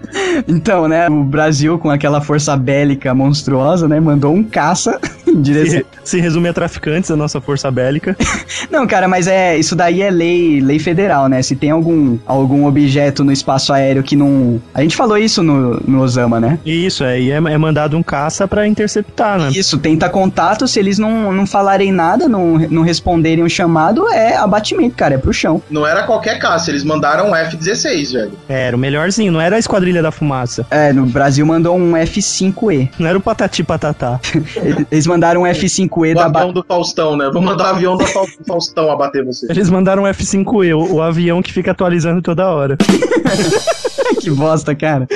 Então, 0.48 0.86
né, 0.88 0.91
o 1.08 1.24
Brasil, 1.24 1.78
com 1.78 1.90
aquela 1.90 2.20
força 2.20 2.56
bélica 2.56 3.14
monstruosa, 3.14 3.88
né, 3.88 4.00
mandou 4.00 4.34
um 4.34 4.42
caça 4.42 5.00
em 5.26 5.40
direção. 5.40 5.80
Se, 6.04 6.16
se 6.16 6.20
resume 6.20 6.48
a 6.48 6.52
traficantes, 6.52 7.10
a 7.10 7.16
nossa 7.16 7.40
força 7.40 7.70
bélica. 7.70 8.16
Não, 8.70 8.86
cara, 8.86 9.08
mas 9.08 9.26
é 9.26 9.56
isso 9.56 9.74
daí 9.74 10.02
é 10.02 10.10
lei, 10.10 10.60
lei 10.60 10.78
federal, 10.78 11.28
né? 11.28 11.42
Se 11.42 11.54
tem 11.54 11.70
algum, 11.70 12.18
algum 12.26 12.66
objeto 12.66 13.24
no 13.24 13.32
espaço 13.32 13.72
aéreo 13.72 14.02
que 14.02 14.16
não. 14.16 14.60
A 14.74 14.82
gente 14.82 14.96
falou 14.96 15.16
isso 15.16 15.42
no, 15.42 15.80
no 15.80 16.00
Osama, 16.00 16.40
né? 16.40 16.58
E 16.64 16.86
Isso, 16.86 17.04
é, 17.04 17.20
e 17.20 17.30
é, 17.30 17.36
é 17.36 17.58
mandado 17.58 17.96
um 17.96 18.02
caça 18.02 18.48
pra 18.48 18.66
interceptar, 18.66 19.38
né? 19.38 19.50
Isso, 19.54 19.78
tenta 19.78 20.08
contato, 20.08 20.66
se 20.66 20.78
eles 20.78 20.98
não, 20.98 21.32
não 21.32 21.46
falarem 21.46 21.92
nada, 21.92 22.28
não, 22.28 22.58
não 22.70 22.82
responderem 22.82 23.44
o 23.44 23.48
chamado, 23.48 24.08
é 24.08 24.36
abatimento, 24.36 24.96
cara, 24.96 25.14
é 25.14 25.18
pro 25.18 25.32
chão. 25.32 25.62
Não 25.70 25.86
era 25.86 26.04
qualquer 26.04 26.38
caça, 26.38 26.70
eles 26.70 26.84
mandaram 26.84 27.30
um 27.30 27.36
F-16, 27.36 28.12
velho. 28.12 28.32
Era 28.48 28.76
o 28.76 28.78
melhorzinho, 28.78 29.32
não 29.32 29.40
era 29.40 29.56
a 29.56 29.58
Esquadrilha 29.58 30.02
da 30.02 30.10
Fumaça. 30.10 30.66
É, 30.70 30.81
no 30.90 31.04
Brasil 31.04 31.44
mandou 31.44 31.76
um 31.76 31.92
F5E. 31.92 32.88
Não 32.98 33.06
era 33.08 33.18
o 33.18 33.20
Patati 33.20 33.62
Patatá. 33.62 34.18
Eles 34.90 35.06
mandaram 35.06 35.42
um 35.42 35.44
F5E 35.44 36.12
O 36.12 36.14
da. 36.14 36.24
avião 36.26 36.46
Ba... 36.48 36.52
do 36.52 36.64
Faustão, 36.66 37.16
né? 37.16 37.28
Vou 37.30 37.42
mandar 37.42 37.64
o 37.72 37.76
avião 37.76 37.96
do 37.98 38.06
Fa- 38.06 38.24
Faustão 38.46 38.90
abater 38.90 39.22
você. 39.24 39.46
Eles 39.50 39.68
mandaram 39.68 40.04
um 40.04 40.06
F5E, 40.06 40.74
o, 40.74 40.94
o 40.94 41.02
avião 41.02 41.42
que 41.42 41.52
fica 41.52 41.72
atualizando 41.72 42.22
toda 42.22 42.48
hora. 42.50 42.78
que 44.20 44.30
bosta, 44.30 44.74
cara. 44.74 45.06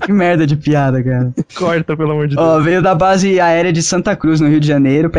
Que 0.00 0.12
merda 0.12 0.46
de 0.46 0.56
piada, 0.56 1.02
cara. 1.02 1.32
Corta, 1.54 1.96
pelo 1.96 2.12
amor 2.12 2.26
de 2.28 2.36
Deus. 2.36 2.46
Ó, 2.46 2.60
veio 2.60 2.82
da 2.82 2.94
base 2.94 3.40
aérea 3.40 3.72
de 3.72 3.82
Santa 3.82 4.14
Cruz, 4.16 4.40
no 4.40 4.48
Rio 4.48 4.60
de 4.60 4.66
Janeiro, 4.66 5.10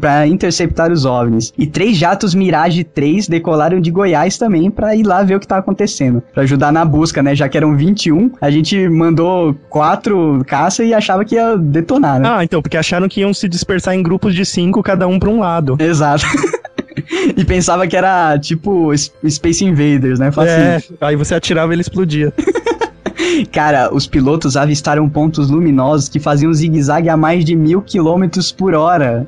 pra 0.00 0.26
interceptar 0.26 0.92
os 0.92 1.04
OVNIs. 1.04 1.52
E 1.58 1.66
três 1.66 1.96
jatos 1.96 2.34
Mirage 2.34 2.84
3 2.84 3.26
decolaram 3.28 3.80
de 3.80 3.90
Goiás 3.90 4.38
também 4.38 4.70
pra 4.70 4.94
ir 4.94 5.02
lá 5.04 5.22
ver 5.22 5.36
o 5.36 5.40
que 5.40 5.46
tá 5.46 5.58
acontecendo. 5.58 6.22
Pra 6.32 6.42
ajudar 6.44 6.72
na 6.72 6.84
busca, 6.84 7.22
né? 7.22 7.34
Já 7.34 7.48
que 7.48 7.56
eram 7.56 7.76
21, 7.76 8.30
a 8.40 8.50
gente 8.50 8.88
mandou 8.88 9.11
quatro 9.68 10.42
caça 10.46 10.84
e 10.84 10.92
achava 10.94 11.24
que 11.24 11.34
ia 11.34 11.56
detonar, 11.56 12.20
né? 12.20 12.28
Ah, 12.30 12.44
então, 12.44 12.60
porque 12.62 12.76
acharam 12.76 13.08
que 13.08 13.20
iam 13.20 13.32
se 13.34 13.48
dispersar 13.48 13.94
em 13.94 14.02
grupos 14.02 14.34
de 14.34 14.44
cinco, 14.44 14.82
cada 14.82 15.06
um 15.06 15.18
pra 15.18 15.28
um 15.30 15.40
lado. 15.40 15.76
Exato. 15.78 16.24
e 17.36 17.44
pensava 17.44 17.86
que 17.86 17.96
era 17.96 18.38
tipo 18.38 18.90
Space 18.96 19.64
Invaders, 19.64 20.18
né? 20.18 20.30
Fala 20.32 20.48
É, 20.48 20.76
assim, 20.76 20.94
aí 21.00 21.16
você 21.16 21.34
atirava 21.34 21.72
e 21.72 21.74
ele 21.74 21.82
explodia. 21.82 22.32
Cara, 23.52 23.94
os 23.94 24.06
pilotos 24.06 24.56
avistaram 24.56 25.08
pontos 25.08 25.48
luminosos 25.48 26.08
que 26.08 26.20
faziam 26.20 26.52
zigue-zague 26.52 27.08
a 27.08 27.16
mais 27.16 27.44
de 27.44 27.54
mil 27.54 27.80
quilômetros 27.80 28.52
por 28.52 28.74
hora. 28.74 29.26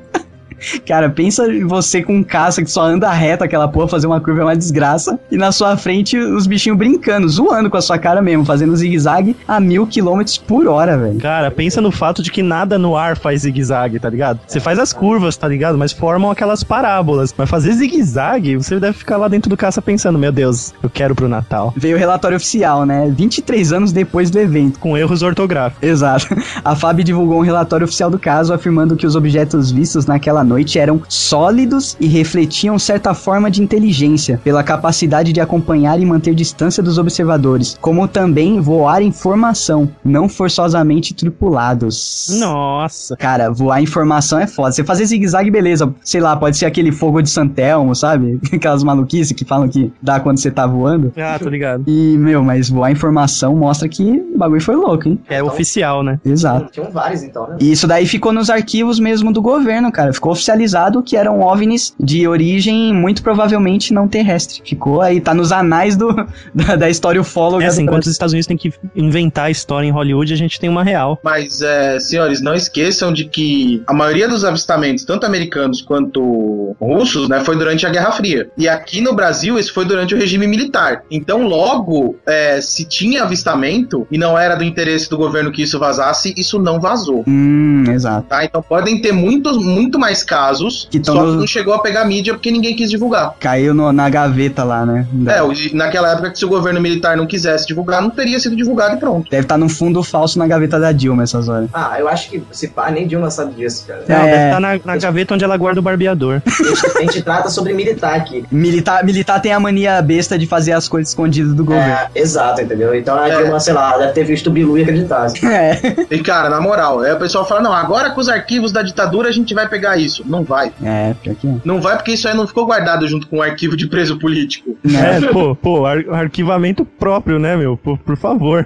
Cara, 0.85 1.09
pensa 1.09 1.47
em 1.51 1.65
você 1.65 2.01
com 2.01 2.17
um 2.17 2.23
caça 2.23 2.63
que 2.63 2.69
só 2.69 2.83
anda 2.83 3.11
reto 3.11 3.43
aquela 3.43 3.67
porra, 3.67 3.87
fazer 3.87 4.07
uma 4.07 4.19
curva 4.19 4.41
é 4.41 4.43
uma 4.45 4.55
desgraça. 4.55 5.19
E 5.31 5.37
na 5.37 5.51
sua 5.51 5.77
frente 5.77 6.17
os 6.17 6.47
bichinhos 6.47 6.77
brincando, 6.77 7.27
zoando 7.27 7.69
com 7.69 7.77
a 7.77 7.81
sua 7.81 7.97
cara 7.97 8.21
mesmo, 8.21 8.45
fazendo 8.45 8.75
zigue-zague 8.75 9.35
a 9.47 9.59
mil 9.59 9.87
quilômetros 9.87 10.37
por 10.37 10.67
hora, 10.67 10.97
velho. 10.97 11.19
Cara, 11.19 11.51
pensa 11.51 11.81
no 11.81 11.91
fato 11.91 12.21
de 12.21 12.31
que 12.31 12.43
nada 12.43 12.77
no 12.77 12.95
ar 12.95 13.17
faz 13.17 13.41
zigue-zague, 13.41 13.99
tá 13.99 14.09
ligado? 14.09 14.39
Você 14.47 14.59
faz 14.59 14.79
as 14.79 14.93
curvas, 14.93 15.37
tá 15.37 15.47
ligado? 15.47 15.77
Mas 15.77 15.91
formam 15.91 16.31
aquelas 16.31 16.63
parábolas. 16.63 17.33
Mas 17.37 17.49
fazer 17.49 17.73
zigue-zague, 17.73 18.57
você 18.57 18.79
deve 18.79 18.97
ficar 18.97 19.17
lá 19.17 19.27
dentro 19.27 19.49
do 19.49 19.57
caça 19.57 19.81
pensando, 19.81 20.17
meu 20.17 20.31
Deus, 20.31 20.73
eu 20.81 20.89
quero 20.89 21.15
pro 21.15 21.27
Natal. 21.27 21.73
Veio 21.75 21.95
o 21.95 21.99
relatório 21.99 22.37
oficial, 22.37 22.85
né? 22.85 23.11
23 23.15 23.73
anos 23.73 23.91
depois 23.91 24.29
do 24.29 24.39
evento. 24.39 24.79
Com 24.79 24.97
erros 24.97 25.21
ortográficos. 25.21 25.87
Exato. 25.87 26.27
A 26.63 26.75
FAB 26.75 27.03
divulgou 27.03 27.39
um 27.39 27.43
relatório 27.43 27.85
oficial 27.85 28.09
do 28.09 28.19
caso 28.19 28.53
afirmando 28.53 28.95
que 28.95 29.05
os 29.05 29.15
objetos 29.15 29.71
vistos 29.71 30.05
naquela 30.05 30.43
noite 30.45 30.79
eram 30.79 31.01
sólidos 31.09 31.97
e 31.99 32.07
refletiam 32.07 32.79
certa 32.79 33.13
forma 33.13 33.51
de 33.51 33.61
inteligência, 33.61 34.39
pela 34.43 34.63
capacidade 34.63 35.33
de 35.33 35.41
acompanhar 35.41 35.99
e 35.99 36.05
manter 36.05 36.33
distância 36.33 36.81
dos 36.81 36.97
observadores, 36.97 37.77
como 37.81 38.07
também 38.07 38.59
voar 38.59 39.01
em 39.01 39.11
formação, 39.11 39.89
não 40.03 40.29
forçosamente 40.29 41.13
tripulados. 41.13 42.27
Nossa. 42.39 43.15
Cara, 43.17 43.49
voar 43.51 43.81
em 43.81 43.85
formação 43.85 44.39
é 44.39 44.47
foda. 44.47 44.71
Você 44.71 44.83
fazer 44.83 45.05
zigue-zague, 45.05 45.49
beleza. 45.49 45.93
Sei 46.03 46.21
lá, 46.21 46.35
pode 46.35 46.57
ser 46.57 46.65
aquele 46.65 46.91
fogo 46.91 47.21
de 47.21 47.29
Santelmo, 47.29 47.95
sabe? 47.95 48.39
Aquelas 48.53 48.83
maluquices 48.83 49.31
que 49.31 49.45
falam 49.45 49.67
que 49.67 49.91
dá 50.01 50.19
quando 50.19 50.39
você 50.39 50.51
tá 50.51 50.65
voando. 50.67 51.11
Ah, 51.17 51.37
tô 51.39 51.49
ligado. 51.49 51.83
E, 51.87 52.17
meu, 52.17 52.43
mas 52.43 52.69
voar 52.69 52.91
em 52.91 52.95
formação 52.95 53.55
mostra 53.55 53.87
que 53.89 54.03
o 54.03 54.37
bagulho 54.37 54.61
foi 54.61 54.75
louco, 54.75 55.07
hein? 55.07 55.19
É 55.29 55.41
oficial, 55.41 56.03
né? 56.03 56.19
Exato. 56.23 56.71
Tinham 56.71 56.91
vários 56.91 57.23
então, 57.23 57.47
né? 57.47 57.57
E 57.59 57.71
isso 57.71 57.87
daí 57.87 58.05
ficou 58.05 58.31
nos 58.31 58.49
arquivos 58.49 58.99
mesmo 58.99 59.31
do 59.31 59.41
governo, 59.41 59.91
cara. 59.91 60.13
Ficou 60.13 60.34
oficializado 60.35 61.01
que 61.01 61.17
eram 61.17 61.41
OVNIs 61.41 61.93
de 61.99 62.27
origem 62.27 62.93
muito 62.93 63.23
provavelmente 63.23 63.93
não 63.93 64.07
terrestre. 64.07 64.61
Ficou 64.63 65.01
aí, 65.01 65.19
tá 65.19 65.33
nos 65.33 65.51
anais 65.51 65.95
do, 65.95 66.13
da, 66.53 66.75
da 66.75 66.89
história 66.89 67.19
ufóloga. 67.19 67.63
É 67.63 67.67
assim, 67.67 67.83
enquanto 67.83 68.03
os 68.03 68.11
Estados 68.11 68.33
Unidos 68.33 68.47
têm 68.47 68.57
que 68.57 68.73
inventar 68.95 69.45
a 69.45 69.51
história 69.51 69.87
em 69.87 69.91
Hollywood, 69.91 70.33
a 70.33 70.37
gente 70.37 70.59
tem 70.59 70.69
uma 70.69 70.83
real. 70.83 71.19
Mas, 71.23 71.61
é, 71.61 71.99
senhores, 71.99 72.41
não 72.41 72.53
esqueçam 72.53 73.11
de 73.11 73.25
que 73.25 73.81
a 73.87 73.93
maioria 73.93 74.27
dos 74.27 74.43
avistamentos, 74.45 75.03
tanto 75.05 75.25
americanos 75.25 75.81
quanto 75.81 76.75
russos, 76.79 77.27
né, 77.27 77.39
foi 77.43 77.57
durante 77.57 77.85
a 77.85 77.89
Guerra 77.89 78.11
Fria. 78.11 78.49
E 78.57 78.67
aqui 78.67 79.01
no 79.01 79.13
Brasil, 79.13 79.57
isso 79.57 79.73
foi 79.73 79.85
durante 79.85 80.13
o 80.13 80.17
regime 80.17 80.47
militar. 80.47 81.03
Então, 81.09 81.43
logo, 81.43 82.17
é, 82.25 82.59
se 82.61 82.85
tinha 82.85 83.23
avistamento 83.23 84.07
e 84.11 84.17
não 84.17 84.37
era 84.37 84.55
do 84.55 84.63
interesse 84.63 85.09
do 85.09 85.17
governo 85.17 85.51
que 85.51 85.61
isso 85.61 85.79
vazasse, 85.79 86.33
isso 86.37 86.59
não 86.59 86.79
vazou. 86.79 87.23
Hum, 87.27 87.83
exato. 87.89 88.27
Tá? 88.27 88.43
Então 88.43 88.61
podem 88.61 88.99
ter 89.01 89.11
muitos, 89.11 89.57
muito 89.57 89.99
mais 89.99 90.23
casos, 90.25 90.87
Que 90.91 91.01
só 91.03 91.13
no- 91.13 91.31
que 91.33 91.37
não 91.37 91.47
chegou 91.47 91.73
a 91.73 91.79
pegar 91.79 92.03
mídia 92.05 92.33
porque 92.33 92.51
ninguém 92.51 92.75
quis 92.75 92.89
divulgar. 92.89 93.33
Caiu 93.39 93.73
no- 93.73 93.93
na 93.93 94.09
gaveta 94.09 94.63
lá, 94.63 94.85
né? 94.85 95.07
É, 95.27 95.75
naquela 95.75 96.11
época 96.11 96.31
que 96.31 96.39
se 96.39 96.45
o 96.45 96.49
governo 96.49 96.81
militar 96.81 97.15
não 97.15 97.25
quisesse 97.25 97.65
divulgar, 97.67 98.01
não 98.01 98.09
teria 98.09 98.39
sido 98.39 98.55
divulgado 98.55 98.95
e 98.95 98.99
pronto. 98.99 99.29
Deve 99.29 99.43
estar 99.43 99.57
num 99.57 99.69
fundo 99.69 100.03
falso 100.03 100.37
na 100.39 100.47
gaveta 100.47 100.79
da 100.79 100.91
Dilma 100.91 101.23
essas 101.23 101.47
horas. 101.47 101.69
Ah, 101.73 101.95
eu 101.99 102.07
acho 102.09 102.29
que 102.29 102.43
se 102.51 102.67
pá, 102.67 102.89
nem 102.91 103.07
Dilma 103.07 103.29
sabe 103.29 103.53
disso, 103.53 103.85
cara. 103.87 104.03
Não, 104.07 104.15
É. 104.15 104.31
deve 104.31 104.45
estar 104.45 104.59
na, 104.59 104.79
na 104.83 104.97
gaveta 104.97 105.33
onde 105.35 105.43
ela 105.43 105.55
guarda 105.57 105.79
o 105.79 105.83
barbeador. 105.83 106.41
A 106.97 107.01
gente, 107.01 107.19
a 107.19 107.23
trata 107.23 107.49
sobre 107.49 107.73
militar 107.73 108.15
aqui. 108.15 108.43
Militar, 108.51 109.03
militar 109.03 109.39
tem 109.39 109.51
a 109.53 109.59
mania 109.59 110.01
besta 110.01 110.37
de 110.37 110.47
fazer 110.47 110.71
as 110.71 110.87
coisas 110.87 111.09
escondidas 111.09 111.53
do 111.53 111.63
governo. 111.63 111.91
É, 111.93 112.07
exato, 112.15 112.61
entendeu? 112.61 112.95
Então 112.95 113.15
a 113.17 113.27
É. 113.29 113.37
Dilma, 113.37 113.59
sei 113.59 113.73
lá, 113.73 113.97
deve 113.97 114.13
ter 114.13 114.23
visto 114.23 114.47
o 114.47 114.51
Bilu 114.51 114.77
e 114.77 114.81
acreditasse. 114.83 115.45
É. 115.45 115.79
E 116.09 116.19
cara, 116.19 116.49
na 116.49 116.59
moral, 116.61 117.01
aí 117.01 117.11
o 117.13 117.17
pessoal 117.19 117.45
fala: 117.47 117.61
não, 117.61 117.73
agora 117.73 118.11
com 118.11 118.21
os 118.21 118.29
arquivos 118.29 118.71
da 118.71 118.81
ditadura 118.81 119.29
a 119.29 119.31
gente 119.31 119.53
vai 119.53 119.67
pegar 119.67 119.97
isso. 119.97 120.14
Não 120.25 120.43
vai. 120.43 120.71
É, 120.83 121.13
pior 121.15 121.35
que 121.35 121.47
é. 121.47 121.55
Não 121.65 121.81
vai 121.81 121.95
porque 121.97 122.11
isso 122.13 122.27
aí 122.27 122.35
não 122.35 122.47
ficou 122.47 122.65
guardado 122.65 123.07
junto 123.07 123.27
com 123.27 123.37
o 123.37 123.41
arquivo 123.41 123.75
de 123.75 123.87
preso 123.87 124.17
político. 124.19 124.75
né? 124.83 125.17
É, 125.17 125.21
pô, 125.31 125.55
pô, 125.55 125.85
ar- 125.85 126.07
arquivamento 126.11 126.85
próprio, 126.85 127.39
né, 127.39 127.55
meu? 127.57 127.75
Por, 127.77 127.97
por 127.97 128.15
favor. 128.17 128.65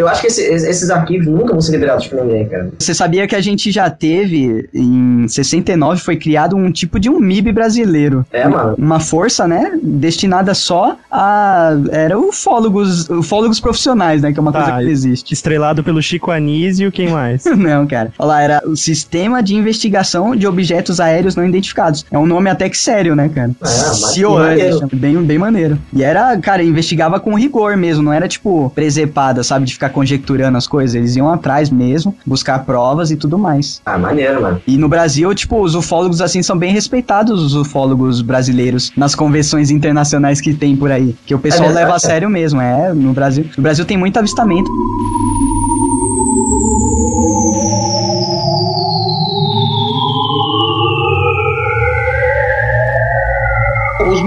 Eu 0.00 0.08
acho 0.08 0.20
que 0.20 0.26
esse- 0.28 0.42
esses 0.42 0.90
arquivos 0.90 1.26
nunca 1.26 1.52
vão 1.52 1.60
ser 1.60 1.72
liberados 1.72 2.06
pra 2.06 2.22
ninguém, 2.24 2.46
cara. 2.48 2.70
Você 2.78 2.94
sabia 2.94 3.26
que 3.26 3.34
a 3.34 3.40
gente 3.40 3.70
já 3.70 3.88
teve, 3.90 4.68
em 4.74 5.26
69, 5.28 6.00
foi 6.00 6.16
criado 6.16 6.56
um 6.56 6.70
tipo 6.72 6.98
de 6.98 7.08
um 7.10 7.20
MIB 7.20 7.52
brasileiro. 7.52 8.24
É, 8.32 8.46
mano. 8.48 8.74
Uma 8.78 9.00
força, 9.00 9.46
né, 9.46 9.72
destinada 9.82 10.54
só 10.54 10.96
a... 11.10 11.72
Era 11.90 12.18
ufólogos, 12.18 13.08
ufólogos 13.10 13.60
profissionais, 13.60 14.22
né, 14.22 14.32
que 14.32 14.38
é 14.38 14.42
uma 14.42 14.52
coisa 14.52 14.66
Tá, 14.68 14.78
que 14.78 14.84
não 14.84 14.90
existe. 14.90 15.32
Estrelado 15.34 15.82
pelo 15.84 16.02
Chico 16.02 16.30
Anísio, 16.30 16.90
quem 16.92 17.08
mais? 17.10 17.44
Não, 17.56 17.86
cara. 17.86 18.12
Olha 18.18 18.28
lá, 18.28 18.42
era 18.42 18.62
o 18.66 18.76
Sistema 18.76 19.42
de 19.42 19.54
Investigação 19.54 20.34
de 20.34 20.46
Objetos 20.46 21.00
Aéreos 21.00 21.36
Não 21.36 21.46
Identificados. 21.46 22.04
É 22.10 22.18
um 22.18 22.26
nome 22.26 22.48
até 22.48 22.68
que 22.68 22.76
sério, 22.76 23.14
né, 23.14 23.28
cara? 23.28 23.50
É, 23.62 24.14
que 24.14 24.72
chama. 24.72 24.88
bem, 24.92 25.22
bem 25.22 25.38
maneiro. 25.38 25.78
E 25.92 26.02
era, 26.02 26.36
cara, 26.38 26.62
investigava 26.62 27.18
com 27.20 27.34
rigor 27.34 27.76
mesmo, 27.76 28.02
não 28.02 28.12
era 28.12 28.26
tipo 28.28 28.70
presepada, 28.74 29.42
sabe, 29.42 29.66
de 29.66 29.72
ficar 29.74 29.89
conjecturando 29.90 30.56
as 30.56 30.66
coisas. 30.66 30.94
Eles 30.94 31.16
iam 31.16 31.28
atrás 31.30 31.70
mesmo, 31.70 32.14
buscar 32.26 32.60
provas 32.60 33.10
e 33.10 33.16
tudo 33.16 33.38
mais. 33.38 33.80
Ah, 33.84 33.98
maneiro, 33.98 34.40
mano. 34.42 34.60
E 34.66 34.76
no 34.76 34.88
Brasil, 34.88 35.34
tipo, 35.34 35.60
os 35.60 35.74
ufólogos 35.74 36.20
assim 36.20 36.42
são 36.42 36.56
bem 36.56 36.72
respeitados, 36.72 37.42
os 37.42 37.54
ufólogos 37.54 38.22
brasileiros, 38.22 38.92
nas 38.96 39.14
convenções 39.14 39.70
internacionais 39.70 40.40
que 40.40 40.54
tem 40.54 40.76
por 40.76 40.90
aí. 40.90 41.14
Que 41.26 41.34
o 41.34 41.38
pessoal 41.38 41.68
verdade, 41.68 41.84
leva 41.84 41.96
a 41.96 41.98
sério 41.98 42.30
mesmo, 42.30 42.60
é, 42.60 42.92
no 42.92 43.12
Brasil. 43.12 43.46
No 43.56 43.62
Brasil 43.62 43.84
tem 43.84 43.96
muito 43.96 44.18
avistamento. 44.18 44.70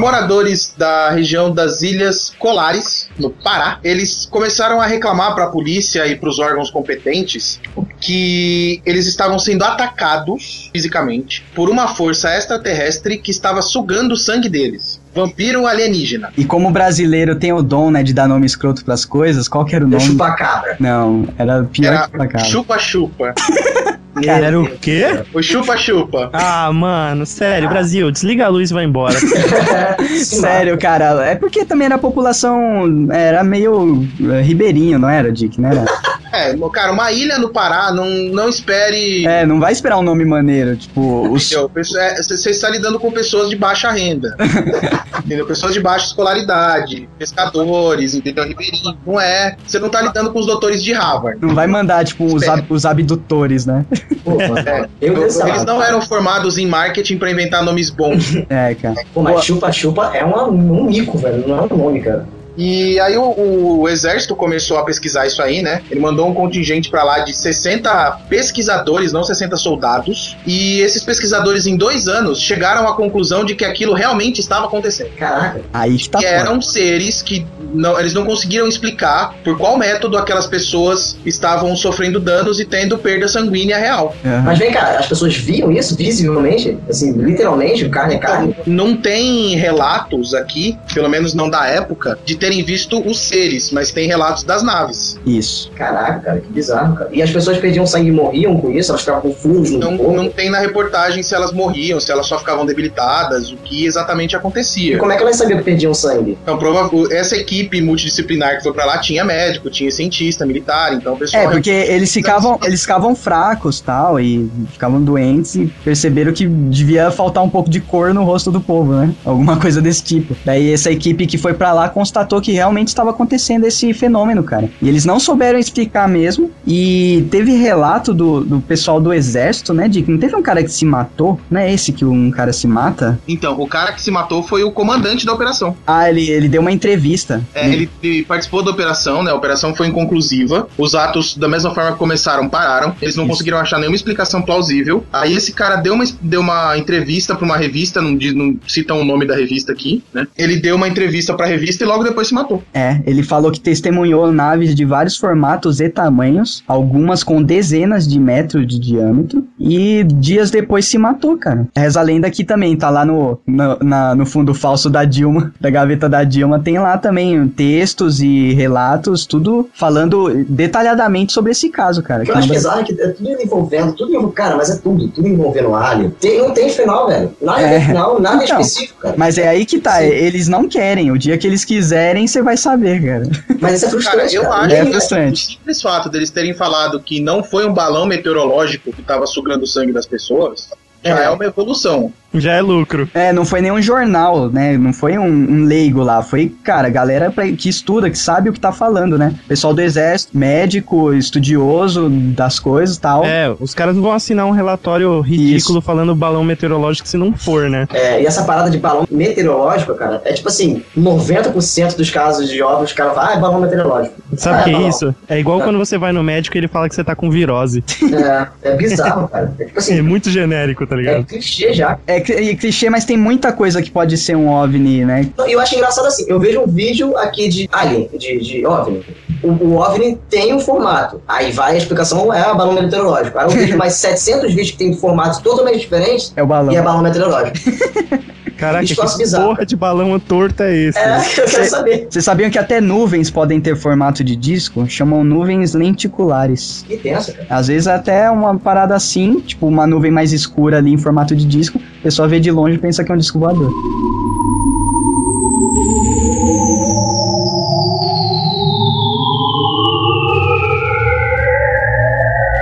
Moradores 0.04 0.76
da 0.78 1.12
região 1.12 1.50
das 1.50 1.82
Ilhas 1.82 2.30
Colares, 2.38 3.10
no 3.18 3.30
Pará, 3.30 3.80
eles 3.82 4.26
começaram 4.26 4.82
a 4.82 4.86
reclamar 4.86 5.34
para 5.34 5.46
a 5.46 5.48
polícia 5.48 6.06
e 6.06 6.18
para 6.18 6.28
os 6.28 6.40
órgãos 6.40 6.70
competentes 6.70 7.62
que 8.02 8.82
eles 8.86 9.08
estavam 9.08 9.40
sendo 9.40 9.64
atacados 9.64 10.70
fisicamente 10.74 11.46
por 11.56 11.70
uma 11.70 11.88
força 11.88 12.30
extraterrestre 12.36 13.18
que 13.18 13.32
estava 13.32 13.62
sugando 13.62 14.12
o 14.12 14.18
sangue 14.18 14.50
deles. 14.50 15.00
Vampiro 15.16 15.66
alienígena. 15.66 16.34
E 16.38 16.44
como 16.44 16.68
o 16.68 16.72
brasileiro 16.72 17.38
tem 17.38 17.54
o 17.54 17.62
dom, 17.62 17.90
né, 17.90 18.04
de 18.04 18.14
dar 18.14 18.28
nome 18.28 18.46
escroto 18.46 18.84
pras 18.84 19.06
coisas, 19.06 19.48
qual 19.48 19.64
que 19.64 19.74
era 19.74 19.86
o 19.86 19.88
nome? 19.88 20.04
chupa-cabra. 20.04 20.76
Não, 20.82 21.30
era 21.38 21.64
pior 21.64 22.10
Era 22.12 22.28
que 22.28 22.40
chupa-chupa. 22.40 23.34
Cara, 24.14 24.46
era 24.48 24.60
o 24.60 24.70
quê? 24.78 25.24
O 25.34 25.42
chupa-chupa. 25.42 26.30
Ah, 26.34 26.72
mano, 26.72 27.26
sério, 27.26 27.68
Brasil, 27.70 28.12
desliga 28.12 28.46
a 28.46 28.50
luz 28.50 28.70
e 28.70 28.74
vai 28.74 28.84
embora. 28.86 29.16
Sério, 30.24 30.78
cara, 30.78 31.26
é 31.26 31.36
porque 31.36 31.66
também 31.66 31.86
era 31.86 31.96
a 31.96 32.00
população, 32.00 33.08
era 33.12 33.44
meio 33.44 34.08
eh, 34.32 34.42
ribeirinho, 34.42 35.00
não 35.00 35.10
era, 35.10 35.32
Dick, 35.32 35.60
né? 35.60 35.72
Era? 35.72 35.86
É, 36.34 36.56
cara, 36.74 36.92
uma 36.92 37.12
ilha 37.12 37.38
no 37.38 37.50
Pará, 37.50 37.92
não, 37.94 38.08
não 38.10 38.50
espere. 38.50 39.26
É, 39.26 39.46
não 39.46 39.60
vai 39.60 39.72
esperar 39.72 39.98
um 40.00 40.02
nome 40.02 40.26
maneiro, 40.26 40.76
tipo? 40.76 41.30
Pesso- 41.74 41.96
é, 41.98 42.16
Você 42.24 42.50
está 42.50 42.70
lidando 42.70 43.00
com 43.00 43.12
pessoas 43.12 43.50
de 43.50 43.56
baixa 43.56 43.92
renda. 43.92 44.36
entendeu? 45.24 45.46
Pessoas 45.46 45.74
de 45.74 45.80
baixa 45.80 46.08
escolaridade, 46.08 47.08
pescadores, 47.20 48.16
entendeu? 48.16 48.46
Ribeirinho. 48.48 48.98
Não 49.06 49.22
é. 49.22 49.56
Você 49.66 49.78
não 49.78 49.88
está 49.88 50.02
lidando 50.02 50.32
com 50.32 50.40
os 50.40 50.48
doutores 50.48 50.84
de 50.84 50.92
Harvard. 50.94 51.40
Não 51.40 51.54
vai 51.54 51.68
mandar, 51.68 52.04
tipo, 52.04 52.26
os, 52.26 52.48
ab- 52.50 52.66
os 52.70 52.84
abdutores, 52.86 53.66
né? 53.68 53.86
Pô. 54.24 54.32
É. 54.58 54.88
Eles 55.02 55.38
não 55.66 55.82
eram 55.84 56.02
formados 56.02 56.58
em 56.58 56.66
marketing 56.66 57.18
para 57.18 57.32
inventar 57.32 57.64
nomes 57.64 57.90
bons. 57.90 58.36
É, 58.50 58.76
cara. 58.76 58.96
Pô, 59.14 59.22
mas 59.22 59.44
chupa-chupa 59.44 60.12
é 60.16 60.24
uma- 60.24 60.48
um 60.48 60.84
mico, 60.86 61.18
velho. 61.18 61.48
Não 61.48 61.58
é 61.60 61.62
um 61.74 61.78
nome, 61.78 62.02
cara. 62.02 62.26
E 62.58 63.00
aí 63.00 63.18
o, 63.18 63.82
o 63.82 63.90
exército 63.90 64.36
começou 64.36 64.78
a 64.78 64.84
pesquisar 64.84 65.26
isso 65.26 65.42
aí, 65.42 65.62
né? 65.62 65.82
Ele 65.90 66.00
mandou 66.00 66.28
um 66.28 66.34
contingente 66.34 66.90
pra 66.90 67.04
lá 67.04 67.20
de 67.20 67.34
60 67.34 68.20
pesquisadores, 68.30 69.12
não 69.12 69.24
60 69.24 69.58
soldados. 69.58 70.38
E 70.46 70.82
esses 70.82 71.04
pesquisadores, 71.04 71.66
em 71.66 71.76
dois 71.76 72.08
anos, 72.08 72.40
chegaram 72.40 72.88
à 72.88 72.96
conclusão 72.96 73.44
de 73.44 73.56
que 73.56 73.66
aquilo 73.66 73.94
realmente 73.94 74.40
estava 74.40 74.66
acontecendo. 74.66 75.10
Caraca. 75.18 75.62
Aí 75.74 75.98
que 75.98 76.10
tá 76.10 76.20
que 76.20 76.26
eram 76.26 76.62
seres 76.62 77.22
que 77.22 77.46
não, 77.74 78.00
eles 78.00 78.14
não 78.14 78.26
conseguiram 78.26 78.68
explicar 78.68 79.36
por 79.44 79.58
qual 79.58 79.78
método 79.78 80.18
aquelas 80.18 80.46
pessoas 80.46 81.18
estavam 81.26 81.76
sofrendo 81.76 82.20
danos 82.20 82.60
e 82.60 82.66
tendo 82.66 82.98
perda 82.98 83.28
sanguínea 83.28 83.78
real. 83.78 84.16
Aham. 84.24 84.44
Mas 84.46 84.60
vem 84.60 84.72
cá, 84.72 84.98
as 85.00 85.08
pessoas 85.08 85.36
viam 85.36 85.72
isso 85.72 85.96
visivelmente? 85.96 86.78
Assim, 86.90 87.12
literalmente, 87.14 87.88
carne 87.90 88.16
é 88.16 88.18
carne? 88.18 88.56
Não 88.66 88.96
tem 88.96 89.56
relatos 89.56 90.34
aqui, 90.34 90.78
pelo 90.94 91.10
menos 91.10 91.34
não 91.34 91.50
da 91.50 91.66
época, 91.66 92.18
de 92.24 92.36
terem 92.44 92.62
visto 92.62 93.00
os 93.08 93.20
seres, 93.20 93.72
mas 93.72 93.90
tem 93.92 94.06
relatos 94.06 94.44
das 94.44 94.62
naves. 94.62 95.18
Isso. 95.26 95.72
Caraca, 95.76 96.20
cara, 96.20 96.42
que 96.42 96.50
bizarro, 96.52 96.94
cara. 96.98 97.10
E 97.14 97.22
as 97.22 97.32
pessoas 97.32 97.58
perdiam 97.58 97.86
sangue 97.88 98.10
e 98.10 98.12
morriam 98.12 98.58
com 98.60 98.70
isso? 98.70 98.92
Elas 98.92 99.00
ficavam 99.02 99.22
com 99.22 99.34
fungos 99.34 99.72
no 99.72 99.80
Não, 99.80 99.98
corpo? 99.98 100.12
não 100.14 100.30
tem 100.30 100.50
na 100.50 100.60
reportagem 100.60 101.24
se 101.24 101.34
elas 101.34 101.54
morriam, 101.54 102.02
se 102.02 102.12
elas 102.12 102.26
só 102.28 102.38
ficavam 102.38 102.66
debilitadas, 102.66 103.50
o 103.50 103.56
que 103.56 103.86
exatamente 103.86 104.34
E 104.34 104.36
acontecia. 104.36 104.98
como 104.98 105.12
é 105.14 105.16
que 105.16 105.24
elas 105.24 105.38
sabiam 105.38 105.58
que 105.60 105.64
perdiam 105.64 105.94
sangue? 105.94 106.38
Então, 106.44 106.58
prova- 106.58 106.90
essa 107.14 107.38
equipe 107.38 107.82
multidisciplinar 107.82 108.58
que 108.58 108.64
foi 108.64 108.74
pra 108.74 108.84
lá 108.86 108.98
tinha 108.98 109.24
médico, 109.24 109.70
tinha 109.70 109.90
cientista, 109.90 110.46
militar, 110.46 110.94
então 110.94 111.14
o 111.14 111.18
pessoal. 111.18 111.44
É, 111.44 111.48
porque 111.50 111.70
eles 111.70 112.12
ficavam, 112.12 112.60
eles 112.64 112.82
ficavam 112.82 113.16
fracos 113.16 113.80
tal, 113.80 114.20
e 114.20 114.52
ficavam 114.72 115.02
doentes 115.02 115.56
e 115.56 115.68
perceberam 115.84 116.34
que 116.34 116.46
devia 116.46 117.10
faltar 117.10 117.42
um 117.44 117.50
pouco 117.50 117.70
de 117.70 117.80
cor 117.80 118.14
no 118.14 118.26
rosto 118.26 118.52
do 118.52 118.60
povo, 118.60 118.94
né? 118.94 119.14
Alguma 119.24 119.56
coisa 119.58 119.82
desse 119.82 120.04
tipo. 120.04 120.36
Daí 120.44 120.74
essa 120.74 120.92
equipe 120.92 121.26
que 121.26 121.38
foi 121.38 121.54
pra 121.54 121.72
lá 121.72 121.88
constatou 121.88 122.33
que 122.42 122.52
realmente 122.52 122.90
estava 122.90 123.10
acontecendo 123.10 123.66
esse 123.66 123.94
fenômeno, 123.94 124.44
cara. 124.44 124.70
E 124.82 124.88
eles 124.88 125.06
não 125.06 125.20
souberam 125.20 125.60
explicar 125.60 126.08
mesmo. 126.08 126.52
E 126.66 127.26
teve 127.30 127.54
relato 127.54 128.14
do, 128.14 128.42
do 128.42 128.62
pessoal 128.62 129.00
do 129.00 129.14
exército, 129.14 129.74
né? 129.74 129.88
De 129.88 130.02
que 130.02 130.12
não 130.12 130.18
teve 130.18 130.36
um 130.36 130.42
cara 130.42 130.64
que 130.64 130.72
se 130.72 130.86
matou, 130.86 131.40
não 131.50 131.60
é 131.60 131.74
esse 131.74 131.92
que 131.92 132.06
um 132.06 132.32
cara 132.32 132.54
se 132.54 132.68
mata? 132.68 133.20
Então, 133.28 133.60
o 133.60 133.68
cara 133.68 133.92
que 133.92 134.02
se 134.02 134.12
matou 134.12 134.44
foi 134.44 134.64
o 134.64 134.72
comandante 134.72 135.26
da 135.26 135.34
operação. 135.34 135.76
Ah, 135.86 136.10
ele, 136.10 136.30
ele 136.30 136.48
deu 136.48 136.62
uma 136.62 136.72
entrevista. 136.72 137.44
É, 137.54 137.68
ele, 137.68 137.90
ele 138.02 138.24
participou 138.24 138.64
da 138.64 138.72
operação, 138.72 139.24
né? 139.24 139.32
A 139.32 139.36
operação 139.36 139.76
foi 139.76 139.88
inconclusiva. 139.88 140.68
Os 140.78 140.96
atos, 140.96 141.38
da 141.38 141.48
mesma 141.48 141.74
forma 141.74 141.94
que 141.94 141.98
começaram, 141.98 142.50
pararam. 142.50 142.96
Eles 143.02 143.16
não 143.16 143.24
Isso. 143.24 143.32
conseguiram 143.32 143.58
achar 143.58 143.78
nenhuma 143.78 143.96
explicação 143.96 144.42
plausível. 144.42 145.04
Aí 145.12 145.36
esse 145.36 145.54
cara 145.54 145.76
deu 145.76 145.94
uma, 145.94 146.06
deu 146.22 146.42
uma 146.42 146.78
entrevista 146.78 147.36
pra 147.36 147.46
uma 147.46 147.58
revista, 147.58 148.02
não, 148.02 148.12
não 148.12 148.58
citam 148.68 149.02
o 149.02 149.06
nome 149.06 149.26
da 149.26 149.36
revista 149.36 149.72
aqui, 149.72 150.04
né? 150.14 150.28
Ele 150.38 150.58
deu 150.58 150.76
uma 150.76 150.88
entrevista 150.88 151.34
pra 151.34 151.46
revista 151.46 151.84
e 151.84 151.88
logo 151.88 152.04
depois 152.04 152.23
se 152.28 152.34
matou. 152.34 152.62
É, 152.74 153.00
ele 153.06 153.24
falou 153.24 153.52
que 153.52 153.60
testemunhou 153.60 154.32
naves 154.32 154.74
de 154.76 154.86
vários 154.86 155.18
formatos 155.18 155.80
e 155.80 155.90
tamanhos, 155.90 156.64
algumas 156.68 157.24
com 157.24 157.42
dezenas 157.42 158.08
de 158.08 158.20
metros 158.20 158.66
de 158.68 158.80
diâmetro, 158.80 159.46
e 159.60 160.04
dias 160.04 160.50
depois 160.52 160.86
se 160.86 160.98
matou, 160.98 161.38
cara. 161.38 161.68
Reza 161.76 162.00
a 162.00 162.04
lenda 162.04 162.28
aqui 162.28 162.44
também, 162.44 162.76
tá 162.76 162.90
lá 162.90 163.06
no, 163.06 163.40
no, 163.46 163.78
na- 163.82 164.16
no 164.16 164.26
fundo 164.26 164.54
falso 164.54 164.90
da 164.90 165.04
Dilma, 165.06 165.54
da 165.60 165.70
gaveta 165.70 166.08
da 166.10 166.24
Dilma, 166.24 166.60
tem 166.60 166.78
lá 166.80 166.98
também 166.98 167.48
textos 167.48 168.22
e 168.22 168.54
relatos, 168.54 169.26
tudo 169.26 169.70
falando 169.74 170.44
detalhadamente 170.48 171.34
sobre 171.34 171.52
esse 171.52 171.70
caso, 171.70 172.02
cara. 172.02 172.24
Que 172.24 172.32
eu 172.32 172.36
acho 172.38 172.50
bizarro 172.50 172.82
é 172.82 172.84
que 172.84 172.94
é 173.02 173.08
tudo 173.10 173.30
envolvendo, 173.42 173.94
tudo 173.94 174.12
envolvendo, 174.12 174.34
cara, 174.34 174.56
mas 174.58 174.70
é 174.70 174.76
tudo, 174.78 175.08
tudo 175.10 175.28
envolvendo 175.28 175.74
alien. 175.76 176.10
Tem, 176.20 176.40
não 176.40 176.52
tem 176.52 176.70
final, 176.70 177.08
velho. 177.08 177.32
Nada 177.42 177.62
É. 177.62 177.80
final, 177.82 178.20
nada 178.22 178.44
Então, 178.44 178.60
específico, 178.60 179.00
cara. 179.02 179.16
Mas 179.18 179.38
é 179.38 179.48
aí 179.48 179.66
que 179.66 179.80
tá, 179.80 179.98
Sim. 180.00 180.06
eles 180.08 180.48
não 180.48 180.68
querem, 180.68 181.12
o 181.12 181.18
dia 181.18 181.38
que 181.38 181.46
eles 181.48 181.64
quiserem, 181.66 182.13
você 182.28 182.42
vai 182.42 182.56
saber, 182.58 183.04
cara. 183.04 183.24
Mas 183.60 183.82
isso 183.82 183.86
é 183.86 183.90
Cara, 183.90 184.02
frustrante, 184.02 184.36
eu 184.36 184.42
cara. 184.44 184.56
acho 184.66 184.76
É 184.76 184.86
que 184.86 184.92
frustrante. 184.92 185.34
o 185.34 185.52
simples 185.52 185.82
fato 185.82 186.10
deles 186.10 186.30
terem 186.30 186.54
falado 186.54 187.00
que 187.00 187.20
não 187.20 187.44
foi 187.44 187.66
um 187.68 187.74
balão 187.74 188.06
meteorológico 188.06 188.92
que 188.94 189.02
tava 189.02 189.26
sugando 189.26 189.64
o 189.64 189.68
sangue 189.68 189.92
das 189.92 190.06
pessoas 190.06 190.70
já 191.04 191.20
É. 191.22 191.26
é 191.26 191.30
uma 191.30 191.46
evolução. 191.46 192.12
Já 192.36 192.54
é 192.54 192.62
lucro. 192.62 193.08
É, 193.14 193.32
não 193.32 193.46
foi 193.46 193.62
nenhum 193.62 193.80
jornal, 193.80 194.50
né? 194.50 194.76
Não 194.76 194.92
foi 194.92 195.20
um, 195.20 195.28
um 195.28 195.66
leigo 195.66 196.02
lá. 196.02 196.24
Foi, 196.24 196.52
cara, 196.64 196.90
galera 196.90 197.30
pra- 197.30 197.46
que 197.52 197.70
estuda, 197.70 198.10
que 198.10 198.18
sabe 198.18 198.50
o 198.50 198.54
que 198.54 198.60
tá 198.60 198.72
falando, 198.72 199.20
né? 199.20 199.36
Pessoal 199.48 199.72
do 199.72 199.80
exército, 199.80 200.36
médico, 200.36 201.14
estudioso 201.14 202.10
das 202.10 202.58
coisas 202.58 202.96
e 202.96 203.00
tal. 203.02 203.24
É, 203.24 203.54
os 203.60 203.76
caras 203.76 203.96
não 203.96 204.02
vão 204.02 204.14
assinar 204.14 204.48
um 204.48 204.52
relatório 204.52 205.22
ridículo 205.22 205.80
falando 205.80 206.16
balão 206.16 206.44
meteorológico 206.44 207.08
se 207.08 207.18
não 207.18 207.34
for, 207.38 207.70
né? 207.70 207.88
É, 207.94 208.20
e 208.24 208.26
essa 208.26 208.44
parada 208.46 208.72
de 208.72 208.80
balão 208.80 209.06
meteorológico, 209.12 209.94
cara, 209.94 210.20
é 210.26 210.34
tipo 210.34 210.48
assim, 210.50 210.82
90% 210.98 211.96
dos 211.96 212.10
casos 212.10 212.50
de 212.50 212.64
ovos, 212.64 212.86
os 212.90 212.94
caras 212.94 213.14
falam, 213.14 213.30
ah, 213.30 213.34
é 213.36 213.40
balão 213.40 213.62
meteorológico. 213.62 214.16
Sabe 214.38 214.58
o 214.58 214.60
Ah, 214.60 214.64
que 214.64 214.70
é 214.70 214.74
balão. 214.74 214.90
isso? 214.90 215.16
É 215.30 215.40
igual 215.40 215.62
quando 215.62 215.78
você 215.78 216.00
vai 216.00 216.12
no 216.12 216.24
médico 216.24 216.58
e 216.58 216.60
ele 216.60 216.68
fala 216.68 216.90
que 216.90 216.96
você 216.96 217.04
tá 217.04 217.16
com 217.16 217.30
virose. 217.30 217.84
É, 218.24 218.48
é 218.72 218.76
bizarro, 218.76 219.28
cara. 219.28 219.54
É 219.60 219.66
tipo 219.66 219.78
É 219.78 219.80
assim, 219.80 220.02
muito 220.02 220.30
genérico, 220.30 220.86
tá 220.88 220.93
é 220.94 220.98
ligado? 220.98 221.26
clichê 221.26 221.74
já. 221.74 221.98
É 222.08 222.20
cli- 222.20 222.56
clichê, 222.56 222.90
mas 222.90 223.06
tem 223.06 223.18
muita 223.18 223.52
coisa 223.52 223.82
que 223.82 223.90
pode 223.92 224.18
ser 224.18 224.36
um 224.36 224.50
OVNI, 224.50 225.06
né? 225.06 225.30
Não, 225.38 225.48
eu 225.48 225.60
acho 225.60 225.76
engraçado 225.76 226.06
assim, 226.08 226.26
eu 226.28 226.40
vejo 226.40 226.62
um 226.62 226.68
vídeo 226.68 227.18
aqui 227.18 227.48
de 227.50 227.70
Alien, 227.72 228.10
de, 228.18 228.40
de 228.40 228.66
OVNI. 228.66 229.04
O, 229.44 229.48
o 229.50 229.76
OVNI 229.78 230.18
tem 230.30 230.54
um 230.54 230.60
formato. 230.60 231.22
Aí 231.28 231.52
vai 231.52 231.74
a 231.74 231.78
explicação, 231.78 232.34
é 232.34 232.42
a 232.42 232.54
balão 232.54 232.74
meteorológico. 232.74 233.38
Aí 233.38 233.46
eu 233.46 233.50
vejo 233.52 233.78
mais 233.78 233.94
700 234.04 234.50
vídeos 234.50 234.72
que 234.72 234.78
tem 234.78 234.94
formatos 234.96 235.40
totalmente 235.40 235.80
diferentes 235.80 236.34
É 236.36 236.42
o 236.44 236.48
balão. 236.48 236.72
e 236.72 236.76
é 236.76 236.82
balão 236.82 237.02
meteorológico. 237.02 237.58
Caraca, 238.64 238.86
que 238.86 239.18
bizarro. 239.18 239.48
porra 239.50 239.66
de 239.66 239.76
balão 239.76 240.18
torto 240.18 240.64
é 240.64 240.74
esse? 240.74 240.98
É, 240.98 241.18
eu 241.38 241.46
quero 241.46 241.70
saber. 241.70 242.08
Vocês 242.10 242.24
sabiam 242.24 242.50
que 242.50 242.58
até 242.58 242.80
nuvens 242.80 243.30
podem 243.30 243.60
ter 243.60 243.76
formato 243.76 244.24
de 244.24 244.38
disco? 244.38 244.88
Chamam 244.88 245.22
nuvens 245.22 245.74
lenticulares. 245.74 246.86
Que 246.88 246.96
tensa, 246.96 247.34
cara. 247.34 247.48
Às 247.50 247.68
vezes 247.68 247.88
até 247.88 248.32
uma 248.32 248.58
parada 248.58 248.96
assim, 248.96 249.42
tipo 249.42 249.68
uma 249.68 249.86
nuvem 249.86 250.12
mais 250.12 250.32
escura 250.32 250.78
ali 250.78 250.94
em 250.94 250.98
formato 250.98 251.36
de 251.36 251.46
disco, 251.46 251.78
a 252.00 252.04
pessoa 252.04 252.26
vê 252.28 252.40
de 252.40 252.52
longe 252.52 252.76
e 252.76 252.80
pensa 252.80 253.04
que 253.04 253.12
é 253.12 253.16
um 253.16 253.18
disco 253.18 253.38
voador. 253.38 253.70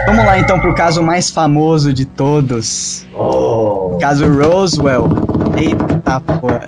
Vamos 0.08 0.26
lá 0.26 0.40
então 0.40 0.60
pro 0.60 0.74
caso 0.74 1.04
mais 1.04 1.30
famoso 1.30 1.94
de 1.94 2.06
todos. 2.06 3.06
Oh. 3.14 3.81
Caso 4.02 4.28
Roswell. 4.28 5.08
Eita 5.56 6.20
porra. 6.20 6.66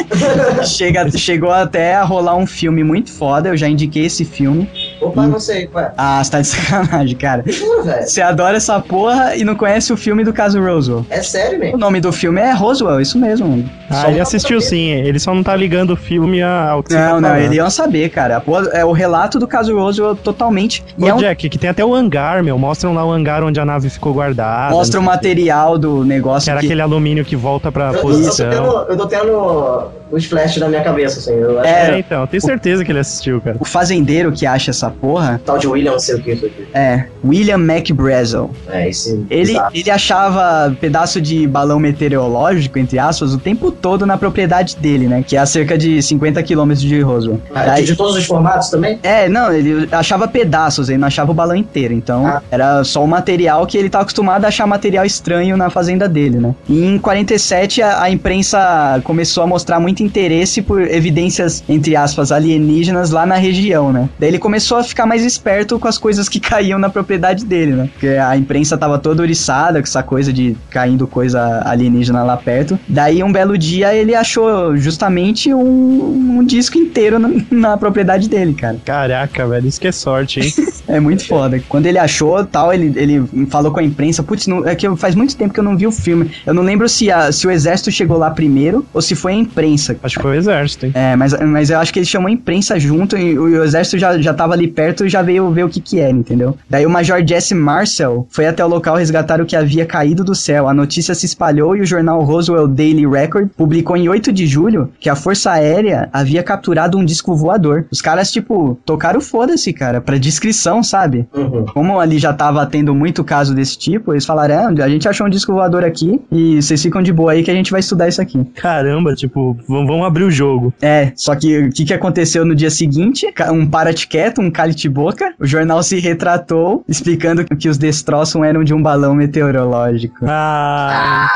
Chega, 0.64 1.10
chegou 1.10 1.52
até 1.52 1.94
a 1.94 2.02
rolar 2.02 2.36
um 2.36 2.46
filme 2.46 2.82
muito 2.82 3.10
foda, 3.10 3.50
eu 3.50 3.56
já 3.56 3.68
indiquei 3.68 4.06
esse 4.06 4.24
filme. 4.24 4.66
Opa, 5.00 5.26
não 5.26 5.40
sei, 5.40 5.66
qual 5.66 5.84
é? 5.84 5.92
Ah, 5.96 6.22
você 6.22 6.30
tá 6.30 6.40
de 6.40 6.46
sacanagem, 6.48 7.16
cara. 7.16 7.42
Juro, 7.46 7.82
velho. 7.84 8.06
Você 8.06 8.20
adora 8.20 8.56
essa 8.56 8.78
porra 8.80 9.34
e 9.36 9.44
não 9.44 9.54
conhece 9.54 9.92
o 9.92 9.96
filme 9.96 10.22
do 10.24 10.32
caso 10.32 10.60
Roswell. 10.60 11.04
É 11.10 11.22
sério, 11.22 11.56
O 11.56 11.60
mesmo. 11.60 11.78
nome 11.78 12.00
do 12.00 12.12
filme 12.12 12.40
é 12.40 12.52
Roswell, 12.52 13.00
isso 13.00 13.18
mesmo. 13.18 13.68
Ah, 13.88 14.02
Só- 14.02 14.08
ele 14.08 14.20
assistiu 14.20 14.60
sim, 14.60 14.90
ele 14.90 15.18
só 15.18 15.34
não 15.34 15.42
tá 15.42 15.56
ligando 15.56 15.90
o 15.90 15.96
filme 15.96 16.42
ao 16.42 16.82
que 16.82 16.92
você 16.92 16.98
Não, 16.98 17.06
tá 17.14 17.20
não, 17.20 17.28
falando. 17.30 17.42
ele 17.44 17.54
ia 17.56 17.70
saber, 17.70 18.08
cara. 18.10 18.36
A 18.36 18.40
porra- 18.40 18.68
É 18.72 18.84
o 18.84 18.92
relato 18.92 19.38
do 19.38 19.46
caso 19.46 19.74
Roswell 19.76 20.14
totalmente. 20.14 20.84
E 20.98 21.04
Ô, 21.04 21.08
é 21.08 21.14
um- 21.14 21.18
Jack, 21.18 21.48
que 21.48 21.58
tem 21.58 21.70
até 21.70 21.84
o 21.84 21.94
hangar, 21.94 22.42
meu. 22.42 22.58
Mostram 22.58 22.94
lá 22.94 23.04
o 23.04 23.10
hangar 23.10 23.42
onde 23.42 23.58
a 23.58 23.64
nave 23.64 23.88
ficou 23.90 24.12
guardada. 24.14 24.74
mostra 24.74 24.98
o 24.98 25.02
o 25.02 25.06
material 25.06 25.78
do 25.78 26.04
negócio. 26.04 26.44
Que 26.44 26.50
era 26.50 26.60
que- 26.60 26.66
aquele 26.66 26.82
alumínio 26.82 27.24
que 27.24 27.34
volta 27.34 27.72
pra 27.72 27.86
Eu, 27.86 27.92
eu, 27.92 27.94
eu, 27.96 28.00
tô 28.02 28.08
posição. 28.08 28.50
tendo, 28.50 28.64
eu 28.90 28.96
tô 28.96 29.06
tendo 29.06 29.88
os 30.10 30.24
flashes 30.24 30.58
na 30.60 30.68
minha 30.68 30.82
cabeça, 30.82 31.18
assim. 31.20 31.32
Eu 31.38 31.58
acho 31.60 31.68
É. 31.68 31.84
que 31.86 31.90
É, 31.92 31.98
então, 31.98 32.26
tenho 32.26 32.40
certeza 32.42 32.84
que 32.84 32.90
ele 32.92 32.98
assistiu, 32.98 33.40
cara. 33.40 33.56
O 33.60 33.64
fazendeiro 33.64 34.32
que 34.32 34.46
acha 34.46 34.70
essa 34.70 34.90
porra 34.90 35.40
Tal 35.44 35.58
de 35.58 35.66
William, 35.68 35.92
não 35.92 35.98
sei 35.98 36.16
o 36.16 36.22
que 36.22 36.32
isso 36.32 36.46
aqui. 36.46 36.66
é 36.74 37.04
William 37.24 37.58
McBrazel. 37.58 38.50
É, 38.68 38.88
esse. 38.88 39.24
Ele, 39.30 39.56
ele 39.74 39.90
achava 39.90 40.74
pedaço 40.80 41.20
de 41.20 41.46
balão 41.46 41.78
meteorológico, 41.78 42.78
entre 42.78 42.98
aspas, 42.98 43.34
o 43.34 43.38
tempo 43.38 43.70
todo 43.70 44.04
na 44.06 44.16
propriedade 44.16 44.76
dele, 44.76 45.06
né? 45.06 45.24
Que 45.26 45.36
é 45.36 45.40
a 45.40 45.46
cerca 45.46 45.76
de 45.78 46.02
50 46.02 46.42
quilômetros 46.42 46.82
de 46.86 47.00
Roswell. 47.00 47.40
Ah, 47.54 47.64
Daí- 47.66 47.84
de, 47.84 47.96
todos 47.96 48.16
os 48.16 48.24
formatos 48.26 48.68
também? 48.70 48.98
É, 49.02 49.28
não, 49.28 49.52
ele 49.52 49.88
achava 49.92 50.26
pedaços, 50.28 50.88
ele 50.88 50.98
não 50.98 51.06
achava 51.08 51.30
o 51.30 51.34
balão 51.34 51.54
inteiro. 51.56 51.94
Então, 51.94 52.26
Ah. 52.26 52.42
era 52.50 52.82
só 52.84 53.04
o 53.04 53.08
material 53.08 53.66
que 53.66 53.76
ele 53.76 53.88
tava 53.90 54.02
acostumado 54.02 54.44
a 54.44 54.48
achar 54.48 54.66
material 54.66 55.04
estranho 55.04 55.56
na 55.56 55.70
fazenda 55.70 56.08
dele, 56.08 56.38
né? 56.38 56.54
E 56.68 56.84
em 56.84 56.98
47, 56.98 57.82
a, 57.82 58.02
a 58.02 58.10
imprensa 58.10 59.00
começou 59.04 59.42
a 59.42 59.46
mostrar 59.46 59.78
muito 59.80 59.99
interesse 60.02 60.62
por 60.62 60.80
evidências, 60.82 61.62
entre 61.68 61.96
aspas, 61.96 62.32
alienígenas 62.32 63.10
lá 63.10 63.24
na 63.26 63.36
região, 63.36 63.92
né? 63.92 64.08
Daí 64.18 64.28
ele 64.30 64.38
começou 64.38 64.78
a 64.78 64.84
ficar 64.84 65.06
mais 65.06 65.24
esperto 65.24 65.78
com 65.78 65.88
as 65.88 65.98
coisas 65.98 66.28
que 66.28 66.38
caíam 66.40 66.78
na 66.78 66.88
propriedade 66.88 67.44
dele, 67.44 67.72
né? 67.72 67.88
Porque 67.92 68.08
a 68.08 68.36
imprensa 68.36 68.76
tava 68.78 68.98
toda 68.98 69.22
oriçada 69.22 69.80
com 69.80 69.86
essa 69.86 70.02
coisa 70.02 70.32
de 70.32 70.56
caindo 70.70 71.06
coisa 71.06 71.62
alienígena 71.64 72.22
lá 72.22 72.36
perto. 72.36 72.78
Daí, 72.88 73.22
um 73.22 73.32
belo 73.32 73.56
dia, 73.56 73.94
ele 73.94 74.14
achou 74.14 74.76
justamente 74.76 75.52
um, 75.52 76.38
um 76.38 76.44
disco 76.44 76.78
inteiro 76.78 77.18
na, 77.18 77.30
na 77.50 77.76
propriedade 77.76 78.28
dele, 78.28 78.54
cara. 78.54 78.76
Caraca, 78.84 79.46
velho, 79.46 79.66
isso 79.66 79.80
que 79.80 79.88
é 79.88 79.92
sorte, 79.92 80.40
hein? 80.40 80.52
É 80.88 80.98
muito 80.98 81.24
foda. 81.24 81.62
Quando 81.68 81.86
ele 81.86 81.98
achou 81.98 82.44
tal, 82.44 82.72
ele, 82.72 82.92
ele 82.96 83.46
falou 83.48 83.70
com 83.70 83.78
a 83.78 83.82
imprensa. 83.82 84.24
Putz, 84.24 84.48
é 84.66 84.74
que 84.74 84.88
faz 84.96 85.14
muito 85.14 85.36
tempo 85.36 85.54
que 85.54 85.60
eu 85.60 85.64
não 85.64 85.76
vi 85.76 85.86
o 85.86 85.92
filme. 85.92 86.32
Eu 86.44 86.52
não 86.52 86.64
lembro 86.64 86.88
se, 86.88 87.08
a- 87.12 87.30
se 87.30 87.46
o 87.46 87.50
exército 87.50 87.92
chegou 87.92 88.18
lá 88.18 88.28
primeiro 88.30 88.84
ou 88.92 89.00
se 89.00 89.14
foi 89.14 89.32
a 89.32 89.36
imprensa. 89.36 89.89
Acho 90.02 90.16
que 90.16 90.22
foi 90.22 90.32
o 90.32 90.34
exército, 90.34 90.86
hein? 90.86 90.92
É, 90.94 91.16
mas, 91.16 91.32
mas 91.40 91.70
eu 91.70 91.78
acho 91.78 91.92
que 91.92 91.98
ele 91.98 92.06
chamou 92.06 92.28
a 92.28 92.32
imprensa 92.32 92.78
junto 92.78 93.16
e 93.16 93.38
o, 93.38 93.44
o 93.44 93.64
exército 93.64 93.98
já, 93.98 94.18
já 94.18 94.34
tava 94.34 94.54
ali 94.54 94.68
perto 94.68 95.04
e 95.04 95.08
já 95.08 95.22
veio 95.22 95.50
ver 95.50 95.64
o 95.64 95.68
que 95.68 95.80
que 95.80 95.98
era, 95.98 96.12
entendeu? 96.12 96.56
Daí 96.68 96.86
o 96.86 96.90
Major 96.90 97.24
Jesse 97.26 97.54
Marcel 97.54 98.26
foi 98.30 98.46
até 98.46 98.64
o 98.64 98.68
local 98.68 98.96
resgatar 98.96 99.40
o 99.40 99.46
que 99.46 99.56
havia 99.56 99.86
caído 99.86 100.24
do 100.24 100.34
céu. 100.34 100.68
A 100.68 100.74
notícia 100.74 101.14
se 101.14 101.26
espalhou 101.26 101.76
e 101.76 101.80
o 101.80 101.86
jornal 101.86 102.22
Roswell 102.22 102.68
Daily 102.68 103.06
Record 103.06 103.48
publicou 103.56 103.96
em 103.96 104.08
8 104.08 104.32
de 104.32 104.46
julho 104.46 104.90
que 104.98 105.08
a 105.08 105.14
Força 105.14 105.52
Aérea 105.52 106.08
havia 106.12 106.42
capturado 106.42 106.98
um 106.98 107.04
disco 107.04 107.34
voador. 107.34 107.86
Os 107.90 108.00
caras, 108.00 108.30
tipo, 108.30 108.78
tocaram 108.84 109.20
foda-se, 109.20 109.72
cara, 109.72 110.00
pra 110.00 110.18
descrição, 110.18 110.82
sabe? 110.82 111.26
Uhum. 111.34 111.66
Como 111.66 112.00
ali 112.00 112.18
já 112.18 112.32
tava 112.32 112.64
tendo 112.66 112.94
muito 112.94 113.24
caso 113.24 113.54
desse 113.54 113.78
tipo, 113.78 114.12
eles 114.12 114.24
falaram, 114.24 114.54
ah, 114.54 114.84
a 114.84 114.88
gente 114.88 115.08
achou 115.08 115.26
um 115.26 115.30
disco 115.30 115.52
voador 115.52 115.84
aqui 115.84 116.20
e 116.30 116.60
vocês 116.60 116.82
ficam 116.82 117.02
de 117.02 117.12
boa 117.12 117.32
aí 117.32 117.42
que 117.42 117.50
a 117.50 117.54
gente 117.54 117.70
vai 117.70 117.80
estudar 117.80 118.08
isso 118.08 118.20
aqui. 118.20 118.44
Caramba, 118.54 119.14
tipo, 119.14 119.56
vamos 119.86 120.00
vamos 120.00 120.06
abrir 120.06 120.24
o 120.24 120.30
jogo. 120.30 120.72
É, 120.80 121.12
só 121.14 121.34
que 121.36 121.58
o 121.58 121.70
que, 121.70 121.84
que 121.84 121.92
aconteceu 121.92 122.42
no 122.44 122.54
dia 122.54 122.70
seguinte? 122.70 123.26
Um 123.52 123.66
paratiqueto, 123.66 124.40
um 124.40 124.50
calite-boca. 124.50 125.34
O 125.38 125.46
jornal 125.46 125.82
se 125.82 125.98
retratou, 126.00 126.82
explicando 126.88 127.44
que 127.44 127.68
os 127.68 127.76
destroços 127.76 128.40
eram 128.42 128.64
de 128.64 128.72
um 128.72 128.82
balão 128.82 129.14
meteorológico. 129.14 130.24
Ah, 130.26 131.28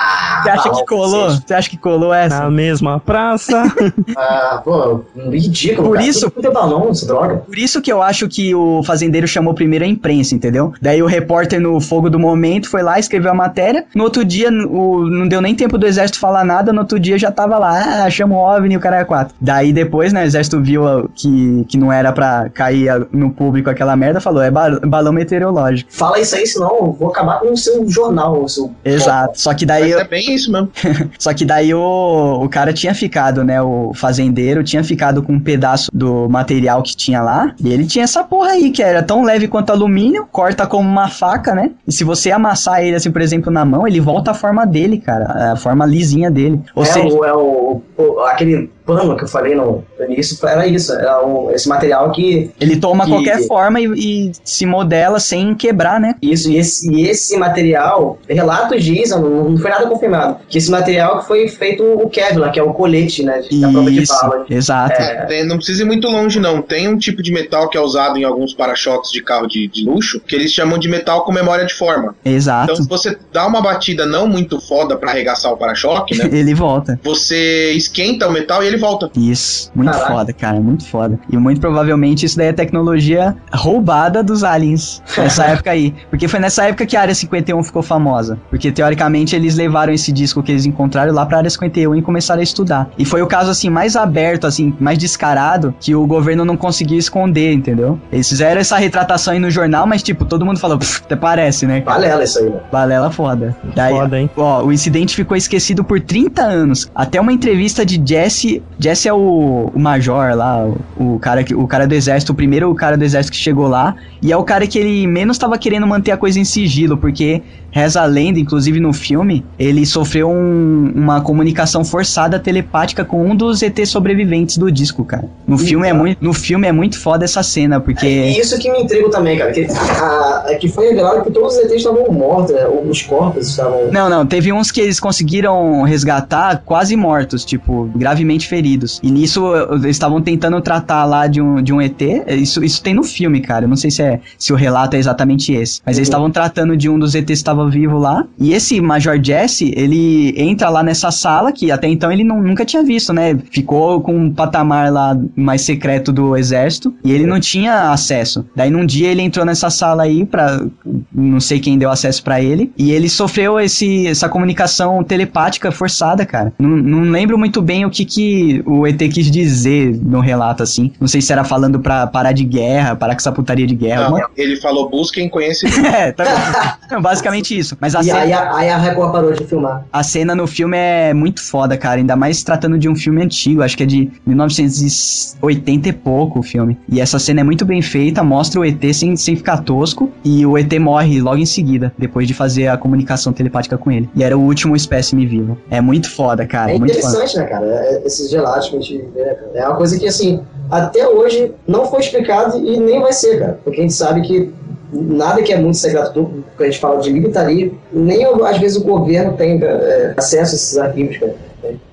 Você 0.43 0.51
acha 0.51 0.71
que 0.71 0.87
colou? 0.87 1.31
Você 1.31 1.55
acha 1.55 1.71
que 1.71 1.77
colou 1.77 2.12
essa? 2.15 2.41
na 2.45 2.51
mesma 2.51 2.99
praça. 3.01 3.62
Ah, 4.16 4.61
pô, 4.65 5.03
ridículo. 5.31 5.89
Por 5.89 5.95
cara. 5.97 6.07
isso- 6.07 6.31
Tudo 6.31 6.43
teu 6.43 6.53
balão, 6.53 6.89
essa 6.91 7.07
droga. 7.07 7.37
Por 7.39 7.59
isso 7.59 7.83
que 7.83 7.93
eu 7.93 8.03
acho 8.03 8.29
que 8.29 8.55
o 8.55 8.83
fazendeiro 8.83 9.27
chamou 9.27 9.53
primeiro 9.55 9.85
a 9.85 9.89
imprensa, 9.89 10.35
entendeu? 10.35 10.73
Daí 10.81 11.03
o 11.03 11.07
repórter 11.07 11.61
no 11.61 11.81
fogo 11.81 12.09
do 12.09 12.19
momento 12.19 12.69
foi 12.71 12.83
lá, 12.83 12.99
escreveu 12.99 13.31
a 13.31 13.35
matéria. 13.35 13.85
No 13.95 14.05
outro 14.05 14.25
dia, 14.25 14.51
o, 14.51 15.05
não 15.09 15.27
deu 15.27 15.41
nem 15.41 15.55
tempo 15.55 15.77
do 15.77 15.87
exército 15.87 16.19
falar 16.21 16.45
nada. 16.45 16.73
No 16.73 16.81
outro 16.81 16.99
dia 17.01 17.19
já 17.19 17.31
tava 17.33 17.59
lá, 17.59 18.05
ah, 18.05 18.11
chama 18.11 18.34
o 18.35 18.56
OVNI 18.56 18.74
e 18.74 18.77
o 18.77 18.81
cara 18.81 18.98
é 19.01 19.05
quatro. 19.05 19.35
Daí 19.40 19.73
depois, 19.73 20.12
né, 20.12 20.23
o 20.23 20.27
exército 20.27 20.61
viu 20.61 20.82
que, 21.15 21.65
que 21.69 21.77
não 21.78 21.93
era 21.93 22.12
pra 22.12 22.48
cair 22.52 23.06
no 23.12 23.31
público 23.31 23.70
aquela 23.70 23.97
merda, 23.97 24.20
falou, 24.20 24.43
é 24.43 24.51
ba- 24.51 24.81
balão 24.86 25.12
meteorológico. 25.12 25.90
Fala 25.93 26.19
isso 26.20 26.35
aí, 26.36 26.47
senão 26.47 26.70
eu 26.77 26.93
vou 26.93 27.09
acabar 27.09 27.40
com 27.40 27.52
o 27.52 27.56
seu 27.56 27.89
jornal, 27.89 28.43
o 28.43 28.48
seu. 28.48 28.70
Exato. 28.85 29.40
Só 29.40 29.55
que 29.55 29.65
daí, 29.66 29.93
Mas 29.93 30.01
é 30.02 30.09
bem 30.09 30.35
isso 30.35 30.51
mesmo. 30.52 30.70
só 31.19 31.32
que 31.35 31.44
daí 31.44 31.73
o, 31.74 32.40
o 32.43 32.48
cara 32.48 32.73
tinha 32.73 32.94
ficado, 32.94 33.43
né? 33.44 33.61
O 33.62 33.93
fazendeiro 33.94 34.62
tinha 34.62 34.82
ficado 34.85 35.23
com 35.23 35.35
um 35.35 35.40
pedaço 35.40 35.90
do 35.93 36.28
material 36.28 36.82
que 36.82 36.97
tinha 36.97 37.23
lá. 37.23 37.52
E 37.62 37.73
ele 37.73 37.86
tinha 37.86 38.05
essa 38.05 38.23
porra 38.24 38.51
aí, 38.51 38.70
que 38.70 38.82
era 38.82 39.02
tão 39.02 39.23
leve 39.24 39.48
quanto 39.48 39.70
alumínio, 39.70 40.27
corta 40.31 40.66
como 40.66 40.89
uma 40.89 41.09
faca, 41.09 41.55
né? 41.55 41.70
E 41.86 41.93
se 41.93 42.05
você 42.05 42.31
amassar 42.31 42.82
ele, 42.82 42.97
assim, 42.97 43.11
por 43.11 43.23
exemplo, 43.23 43.51
na 43.52 43.65
mão, 43.65 43.86
ele 43.86 44.01
volta 44.01 44.31
à 44.31 44.35
forma 44.35 44.66
dele, 44.66 44.98
cara. 44.98 45.52
A 45.52 45.56
forma 45.56 45.85
lisinha 45.86 46.31
dele. 46.31 46.61
Ou 46.74 46.82
é, 46.82 46.86
seja, 46.86 47.15
o, 47.16 47.24
é 47.24 47.32
o, 47.35 47.82
o- 47.97 48.14
aquele 48.20 48.70
pano 48.85 49.16
que 49.16 49.24
eu 49.24 49.28
falei 49.28 49.55
no 49.55 49.82
início, 50.09 50.36
era 50.47 50.66
isso. 50.66 50.93
Era 50.93 51.24
o- 51.27 51.51
esse 51.51 51.69
material 51.69 52.11
que. 52.12 52.51
ele 52.61 52.77
toma 52.77 53.05
que- 53.05 53.11
qualquer 53.11 53.47
forma 53.47 53.81
e, 53.81 53.86
e 53.86 54.32
se 54.45 54.66
modela 54.66 55.19
sem 55.19 55.55
quebrar, 55.55 55.99
né? 55.99 56.15
Isso, 56.20 56.51
e 56.51 56.59
esse, 56.59 56.91
e 56.93 57.07
esse 57.09 57.36
material, 57.39 58.19
relatos 58.28 58.85
dizem, 58.85 59.19
não, 59.19 59.51
não 59.51 59.59
foi 59.59 59.70
nada 59.70 59.86
confirmado, 59.86 60.36
que 60.49 60.59
esse 60.59 60.70
material 60.70 61.20
que 61.20 61.27
foi 61.27 61.49
feito 61.49 61.82
o 61.82 62.09
Kevlar, 62.11 62.53
que 62.53 62.59
é 62.61 62.62
o 62.62 62.73
colete, 62.74 63.23
né? 63.23 63.43
Da 63.61 63.70
prova 63.70 63.91
de 63.91 64.03
Isso, 64.03 64.12
bala. 64.20 64.45
exato. 64.51 65.01
É. 65.01 65.24
Tem- 65.27 65.47
não 65.47 65.57
precisa 65.57 65.82
ir 65.82 65.86
muito 65.86 66.09
longe, 66.09 66.39
não. 66.39 66.61
Tem 66.61 66.86
um 66.89 66.99
tipo 66.99 67.23
de 67.23 67.32
metal 67.32 67.69
que 67.69 67.78
é 67.78 67.81
usado 67.81 68.19
em 68.19 68.24
alguns 68.24 68.53
para-choques 68.55 69.11
de 69.11 69.23
carro 69.23 69.47
de, 69.47 69.66
de 69.69 69.85
luxo, 69.85 70.20
que 70.20 70.35
eles 70.35 70.53
chamam 70.53 70.78
de 70.78 70.89
metal 70.89 71.24
com 71.24 71.32
memória 71.32 71.65
de 71.65 71.74
forma. 71.74 72.15
Exato. 72.24 72.65
Então, 72.73 72.77
se 72.82 72.89
você 72.89 73.16
dá 73.32 73.47
uma 73.47 73.62
batida 73.62 74.05
não 74.07 74.27
muito 74.27 74.61
foda 74.61 74.97
pra 74.97 75.11
arregaçar 75.11 75.53
o 75.53 75.57
para-choque, 75.57 76.16
né? 76.19 76.28
Ele 76.35 76.55
volta. 76.55 76.99
Você 77.03 77.73
esquenta 77.73 78.04
o 78.13 78.33
metal 78.33 78.63
e 78.63 78.67
ele 78.67 78.77
volta. 78.77 79.11
Isso, 79.17 79.71
muito 79.75 79.91
Caraca. 79.93 80.13
foda, 80.13 80.33
cara, 80.33 80.61
muito 80.61 80.87
foda. 80.87 81.19
E 81.31 81.37
muito 81.37 81.61
provavelmente 81.61 82.27
isso 82.27 82.37
daí 82.37 82.49
é 82.49 82.53
tecnologia 82.53 83.37
roubada 83.53 84.23
dos 84.23 84.45
aliens 84.45 85.03
nessa 85.17 85.45
época 85.47 85.71
aí. 85.71 85.95
Porque 86.11 86.29
foi 86.29 86.41
nessa 86.41 86.65
época 86.65 86.87
que 86.87 86.97
a 86.97 87.01
Área 87.01 87.15
51 87.15 87.63
ficou 87.63 87.83
famosa. 87.83 88.39
Porque 88.51 88.71
teoricamente 88.71 89.35
eles 89.35 89.57
levaram 89.57 89.93
esse 89.93 90.13
disco 90.13 90.43
que 90.43 90.53
eles 90.53 90.67
encontraram 90.67 91.13
lá 91.13 91.25
pra 91.27 91.39
Área 91.39 91.51
51 91.51 91.95
e 91.97 92.03
começaram 92.03 92.41
a 92.41 92.45
estudar. 92.45 92.89
E 92.99 93.05
foi 93.05 93.23
o 93.23 93.27
caso 93.27 93.51
assim 93.51 93.71
mais 93.71 93.97
aberto, 93.97 94.47
assim, 94.47 94.75
mais 94.79 94.99
descarado, 94.99 95.75
que 95.81 95.95
o 95.95 96.07
governo 96.07 96.45
não 96.45 96.57
conseguiu 96.57 96.99
esconder, 96.99 97.53
entendeu? 97.53 97.99
Eles 98.13 98.29
fizeram 98.29 98.61
essa 98.61 98.77
retratação 98.77 99.33
aí 99.33 99.39
no 99.41 99.51
jornal, 99.51 99.87
mas 99.87 100.03
tipo, 100.03 100.25
todo 100.25 100.45
mundo 100.45 100.59
falou, 100.59 100.79
"Pff, 100.79 101.03
até 101.05 101.17
parece, 101.17 101.67
né? 101.67 101.81
Balela 101.81 102.25
isso 102.25 102.39
aí, 102.39 102.51
né? 102.51 102.61
Balela 102.71 103.11
foda. 103.11 103.57
Daí, 103.75 103.95
Foda, 103.95 104.19
hein? 104.21 104.31
Ó, 104.37 104.65
o 104.65 104.73
incidente 104.73 105.15
ficou 105.15 105.37
esquecido 105.37 105.85
por 105.85 106.01
30 106.01 106.43
anos. 106.43 106.91
Até 106.95 107.21
uma 107.21 107.33
entrevista 107.33 107.85
de 107.85 107.94
Jesse. 108.05 108.62
Jesse 108.79 109.09
é 109.09 109.12
o, 109.12 109.71
o 109.75 109.79
major 109.79 110.35
lá, 110.37 110.65
o, 110.99 111.15
o 111.15 111.19
cara 111.19 111.43
que, 111.45 111.55
o 111.55 111.66
cara 111.66 111.87
do 111.87 111.95
exército, 111.95 112.33
o 112.33 112.35
primeiro 112.35 112.75
cara 112.75 112.97
do 112.97 113.05
exército 113.05 113.33
que 113.37 113.43
chegou 113.43 113.66
lá. 113.69 113.95
E 114.23 114.33
é 114.33 114.37
o 114.37 114.43
cara 114.45 114.66
que 114.66 114.79
ele 114.79 115.07
menos 115.07 115.37
estava 115.37 115.57
querendo 115.59 115.87
manter 115.87 116.11
a 116.12 116.16
coisa 116.16 116.39
em 116.39 116.45
sigilo, 116.45 116.97
porque 116.97 117.43
reza 117.71 118.01
a 118.01 118.05
lenda, 118.05 118.39
inclusive 118.39 118.79
no 118.79 118.93
filme, 118.93 119.45
ele 119.59 119.85
sofreu 119.85 120.31
um- 120.31 120.93
uma 120.95 121.21
comunicação 121.21 121.85
forçada 121.85 122.39
telepática 122.39 123.05
com 123.05 123.29
um 123.29 123.35
dos 123.35 123.62
ET 123.62 123.85
sobreviventes 123.85 124.57
do 124.57 124.71
disco, 124.71 125.05
cara. 125.05 125.25
No 125.47 125.59
filme 125.59 125.85
é 125.87 125.91
Eita. 125.91 125.99
muito, 125.99 126.19
no 126.25 126.33
filme 126.33 126.69
é 126.69 126.73
muito 126.73 127.01
foda 127.01 127.25
essa 127.25 127.43
cena, 127.43 127.81
porque 127.81 128.07
E 128.07 128.39
isso 128.39 128.57
que 128.61 128.71
me 128.71 128.81
intrigo 128.81 129.11
também, 129.11 129.37
cara. 129.39 129.51
Que, 129.51 129.66
a, 129.66 130.45
é 130.49 130.55
que 130.55 130.69
foi 130.69 130.91
revelado 130.91 131.23
que 131.25 131.33
todos 131.33 131.55
os 131.57 131.65
ETs 131.65 131.73
estavam 131.79 132.07
mortos, 132.12 132.55
né? 132.55 132.65
Os 132.89 133.03
corpos 133.03 133.49
estavam. 133.49 133.91
Não, 133.91 134.09
não, 134.09 134.25
teve 134.25 134.53
uns 134.53 134.71
que 134.71 134.81
eles 134.81 135.01
conseguiram 135.01 135.83
resgatar 135.83 136.62
quase 136.65 136.95
mortos, 136.97 137.45
tipo, 137.45 137.84
gravemente 137.94 138.48
feridos. 138.48 139.01
E 139.02 139.11
nisso 139.11 139.44
eles 139.70 139.86
estavam 139.86 140.20
tentando 140.20 140.61
tratar 140.61 141.05
lá 141.05 141.27
de 141.27 141.40
um, 141.40 141.62
de 141.62 141.73
um 141.73 141.81
ET. 141.81 142.01
Isso, 142.28 142.65
isso 142.65 142.82
tem 142.82 142.94
no 142.94 143.02
filme, 143.02 143.40
cara. 143.40 143.65
Eu 143.65 143.69
não 143.69 143.77
sei 143.77 143.90
se, 143.90 144.02
é, 144.02 144.20
se 144.39 144.52
o 144.52 144.56
relato 144.56 144.97
é 144.97 144.98
exatamente 144.98 145.52
esse. 145.52 145.81
Mas 145.85 145.97
eles 145.97 146.09
estavam 146.09 146.31
tratando 146.31 146.77
de 146.77 146.89
um 146.89 146.98
dos 146.98 147.15
ETs 147.15 147.24
que 147.27 147.32
estava 147.32 147.69
vivo 147.69 147.98
lá. 147.98 148.27
E 148.39 148.52
esse 148.52 148.81
Major 148.81 149.19
Jesse, 149.23 149.73
ele 149.77 150.35
entra 150.36 150.69
lá 150.69 150.82
nessa 150.82 151.11
sala 151.11 151.52
que 151.52 151.70
até 151.70 151.89
então 151.89 152.11
ele 152.12 152.24
não, 152.24 152.43
nunca 152.43 152.65
tinha 152.65 152.82
visto, 152.82 153.12
né? 153.12 153.36
Ficou 153.51 154.01
com 154.01 154.15
um 154.16 154.32
patamar 154.32 154.93
lá 154.93 155.19
mais 155.35 155.62
secreto 155.62 156.12
do 156.12 156.36
exército 156.36 156.94
e 157.05 157.12
ele 157.12 157.27
não 157.27 157.40
tinha 157.40 157.90
acesso. 157.90 158.47
Daí 158.55 158.70
num 158.70 158.86
dia 158.86 159.09
ele 159.09 159.23
entrou 159.23 159.44
nessa 159.44 159.70
sala 159.70 160.05
aí 160.05 160.24
pra. 160.24 160.65
Não 161.12 161.40
sei 161.40 161.59
quem 161.59 161.78
deu 161.78 161.90
acesso 161.90 162.23
pra 162.23 162.40
ele. 162.40 162.73
E 162.78 162.93
ele 162.93 163.09
sofreu 163.09 163.59
esse, 163.59 164.06
essa 164.06 164.28
comunicação 164.28 165.02
telepática 165.02 165.73
forçada, 165.73 166.24
cara. 166.24 166.52
Não, 166.59 166.69
não 166.69 167.11
lembro 167.11 167.39
muito 167.39 167.61
bem 167.61 167.74
o 167.83 167.91
que, 167.91 168.05
que 168.05 168.63
o 168.67 168.87
ET 168.87 168.99
quis 168.99 169.31
dizer 169.31 169.99
no 170.03 170.21
relato, 170.21 170.63
assim. 170.63 170.93
Não 171.01 171.09
sei 171.09 171.23
se 171.23 171.33
era 171.33 171.45
falando 171.45 171.81
pra 171.81 172.07
parar 172.07 172.33
de 172.33 172.45
guerra, 172.45 172.95
parar 172.95 173.15
com 173.15 173.21
essa 173.21 173.33
putaria 173.33 173.67
de 173.67 173.75
guerra. 173.75 174.01
Não, 174.03 174.07
alguma- 174.17 174.31
ele 174.37 174.57
falou 174.61 174.91
busquem 174.91 175.31
conhecimento. 175.31 175.81
É, 175.95 176.13
tá... 176.13 176.79
Não, 176.91 177.01
basicamente 177.03 177.57
isso. 177.57 177.75
Mas 177.81 177.95
a 177.95 178.01
E 178.01 178.05
cena, 178.05 178.19
aí, 178.19 178.33
a- 178.35 178.55
aí 178.57 178.69
a 178.69 178.77
Record 178.77 179.13
parou 179.13 179.33
de 179.33 179.45
filmar. 179.45 179.87
a 179.91 180.03
cena 180.03 180.35
no 180.35 180.47
filme 180.47 180.77
é 180.77 181.15
muito 181.15 181.43
foda, 181.43 181.77
cara. 181.79 182.01
Ainda 182.01 182.17
mais 182.17 182.43
tratando 182.43 182.77
de 182.79 182.89
um 182.89 182.95
filme 182.97 183.23
antigo. 183.23 183.63
Acho 183.63 183.77
que 183.77 183.85
é 183.85 183.87
de 183.87 184.11
1980 184.27 185.89
e 185.89 185.93
pouco 185.93 186.41
o 186.41 186.43
filme. 186.43 186.77
E 186.89 187.01
essa 187.01 187.19
cena 187.19 187.41
é 187.41 187.45
muito 187.45 187.65
bem 187.65 187.81
feita, 187.81 188.23
mostra 188.23 188.61
o 188.61 188.65
ET 188.65 188.83
sem, 188.93 189.17
sem 189.17 189.37
ficar 189.37 189.59
tosco. 189.59 190.11
E 190.25 190.45
o 190.45 190.57
ET 190.59 190.73
morre 190.79 191.21
logo 191.21 191.39
em 191.39 191.47
seguida, 191.47 191.93
depois 191.99 192.27
de 192.27 192.35
fazer 192.35 192.69
a 192.69 192.77
comunicação 192.77 193.33
telepática 193.33 193.79
com 193.79 193.91
ele. 193.91 194.09
E 194.15 194.23
era 194.23 194.37
o 194.37 194.41
último 194.41 194.75
espécime 194.77 195.27
vivo. 195.27 195.57
É 195.71 195.81
muito 195.81 196.11
foda, 196.11 196.47
cara. 196.47 196.73
É 196.73 196.79
muito 196.79 196.95
foda. 197.01 197.09
interessante, 197.17 197.37
né, 197.39 197.45
cara? 197.47 197.64
É- 197.65 198.03
Esses 198.05 198.31
gelados 198.31 198.69
que 198.69 198.77
a 198.77 198.81
gente 198.81 198.99
vê, 199.15 199.24
né, 199.24 199.35
cara? 199.35 199.51
É 199.55 199.66
uma 199.69 199.77
coisa 199.77 199.99
que, 199.99 200.07
assim, 200.07 200.41
até 200.70 201.07
hoje 201.09 201.53
não 201.66 201.86
foi 201.86 202.01
explicado 202.01 202.59
e 202.59 202.78
nem 202.78 203.01
vai 203.01 203.12
ser, 203.12 203.39
cara. 203.39 203.59
Porque 203.65 203.81
a 203.81 203.82
gente 203.82 203.95
sabe 203.95 204.23
que 204.23 204.53
nada 204.93 205.43
que 205.43 205.53
é 205.53 205.59
muito 205.59 205.77
secreto, 205.77 206.12
do- 206.12 206.27
quando 206.57 206.61
a 206.61 206.65
gente 206.66 206.78
fala 206.81 207.01
de 207.01 207.12
militaria, 207.12 207.73
nem 207.93 208.24
às 208.24 208.59
vezes 208.59 208.77
o 208.77 208.85
governo 208.85 209.32
tem 209.36 209.61
é, 209.62 210.15
acesso 210.16 210.53
a 210.53 210.57
esses 210.57 210.78
arquivos, 210.78 211.16
cara. 211.19 211.35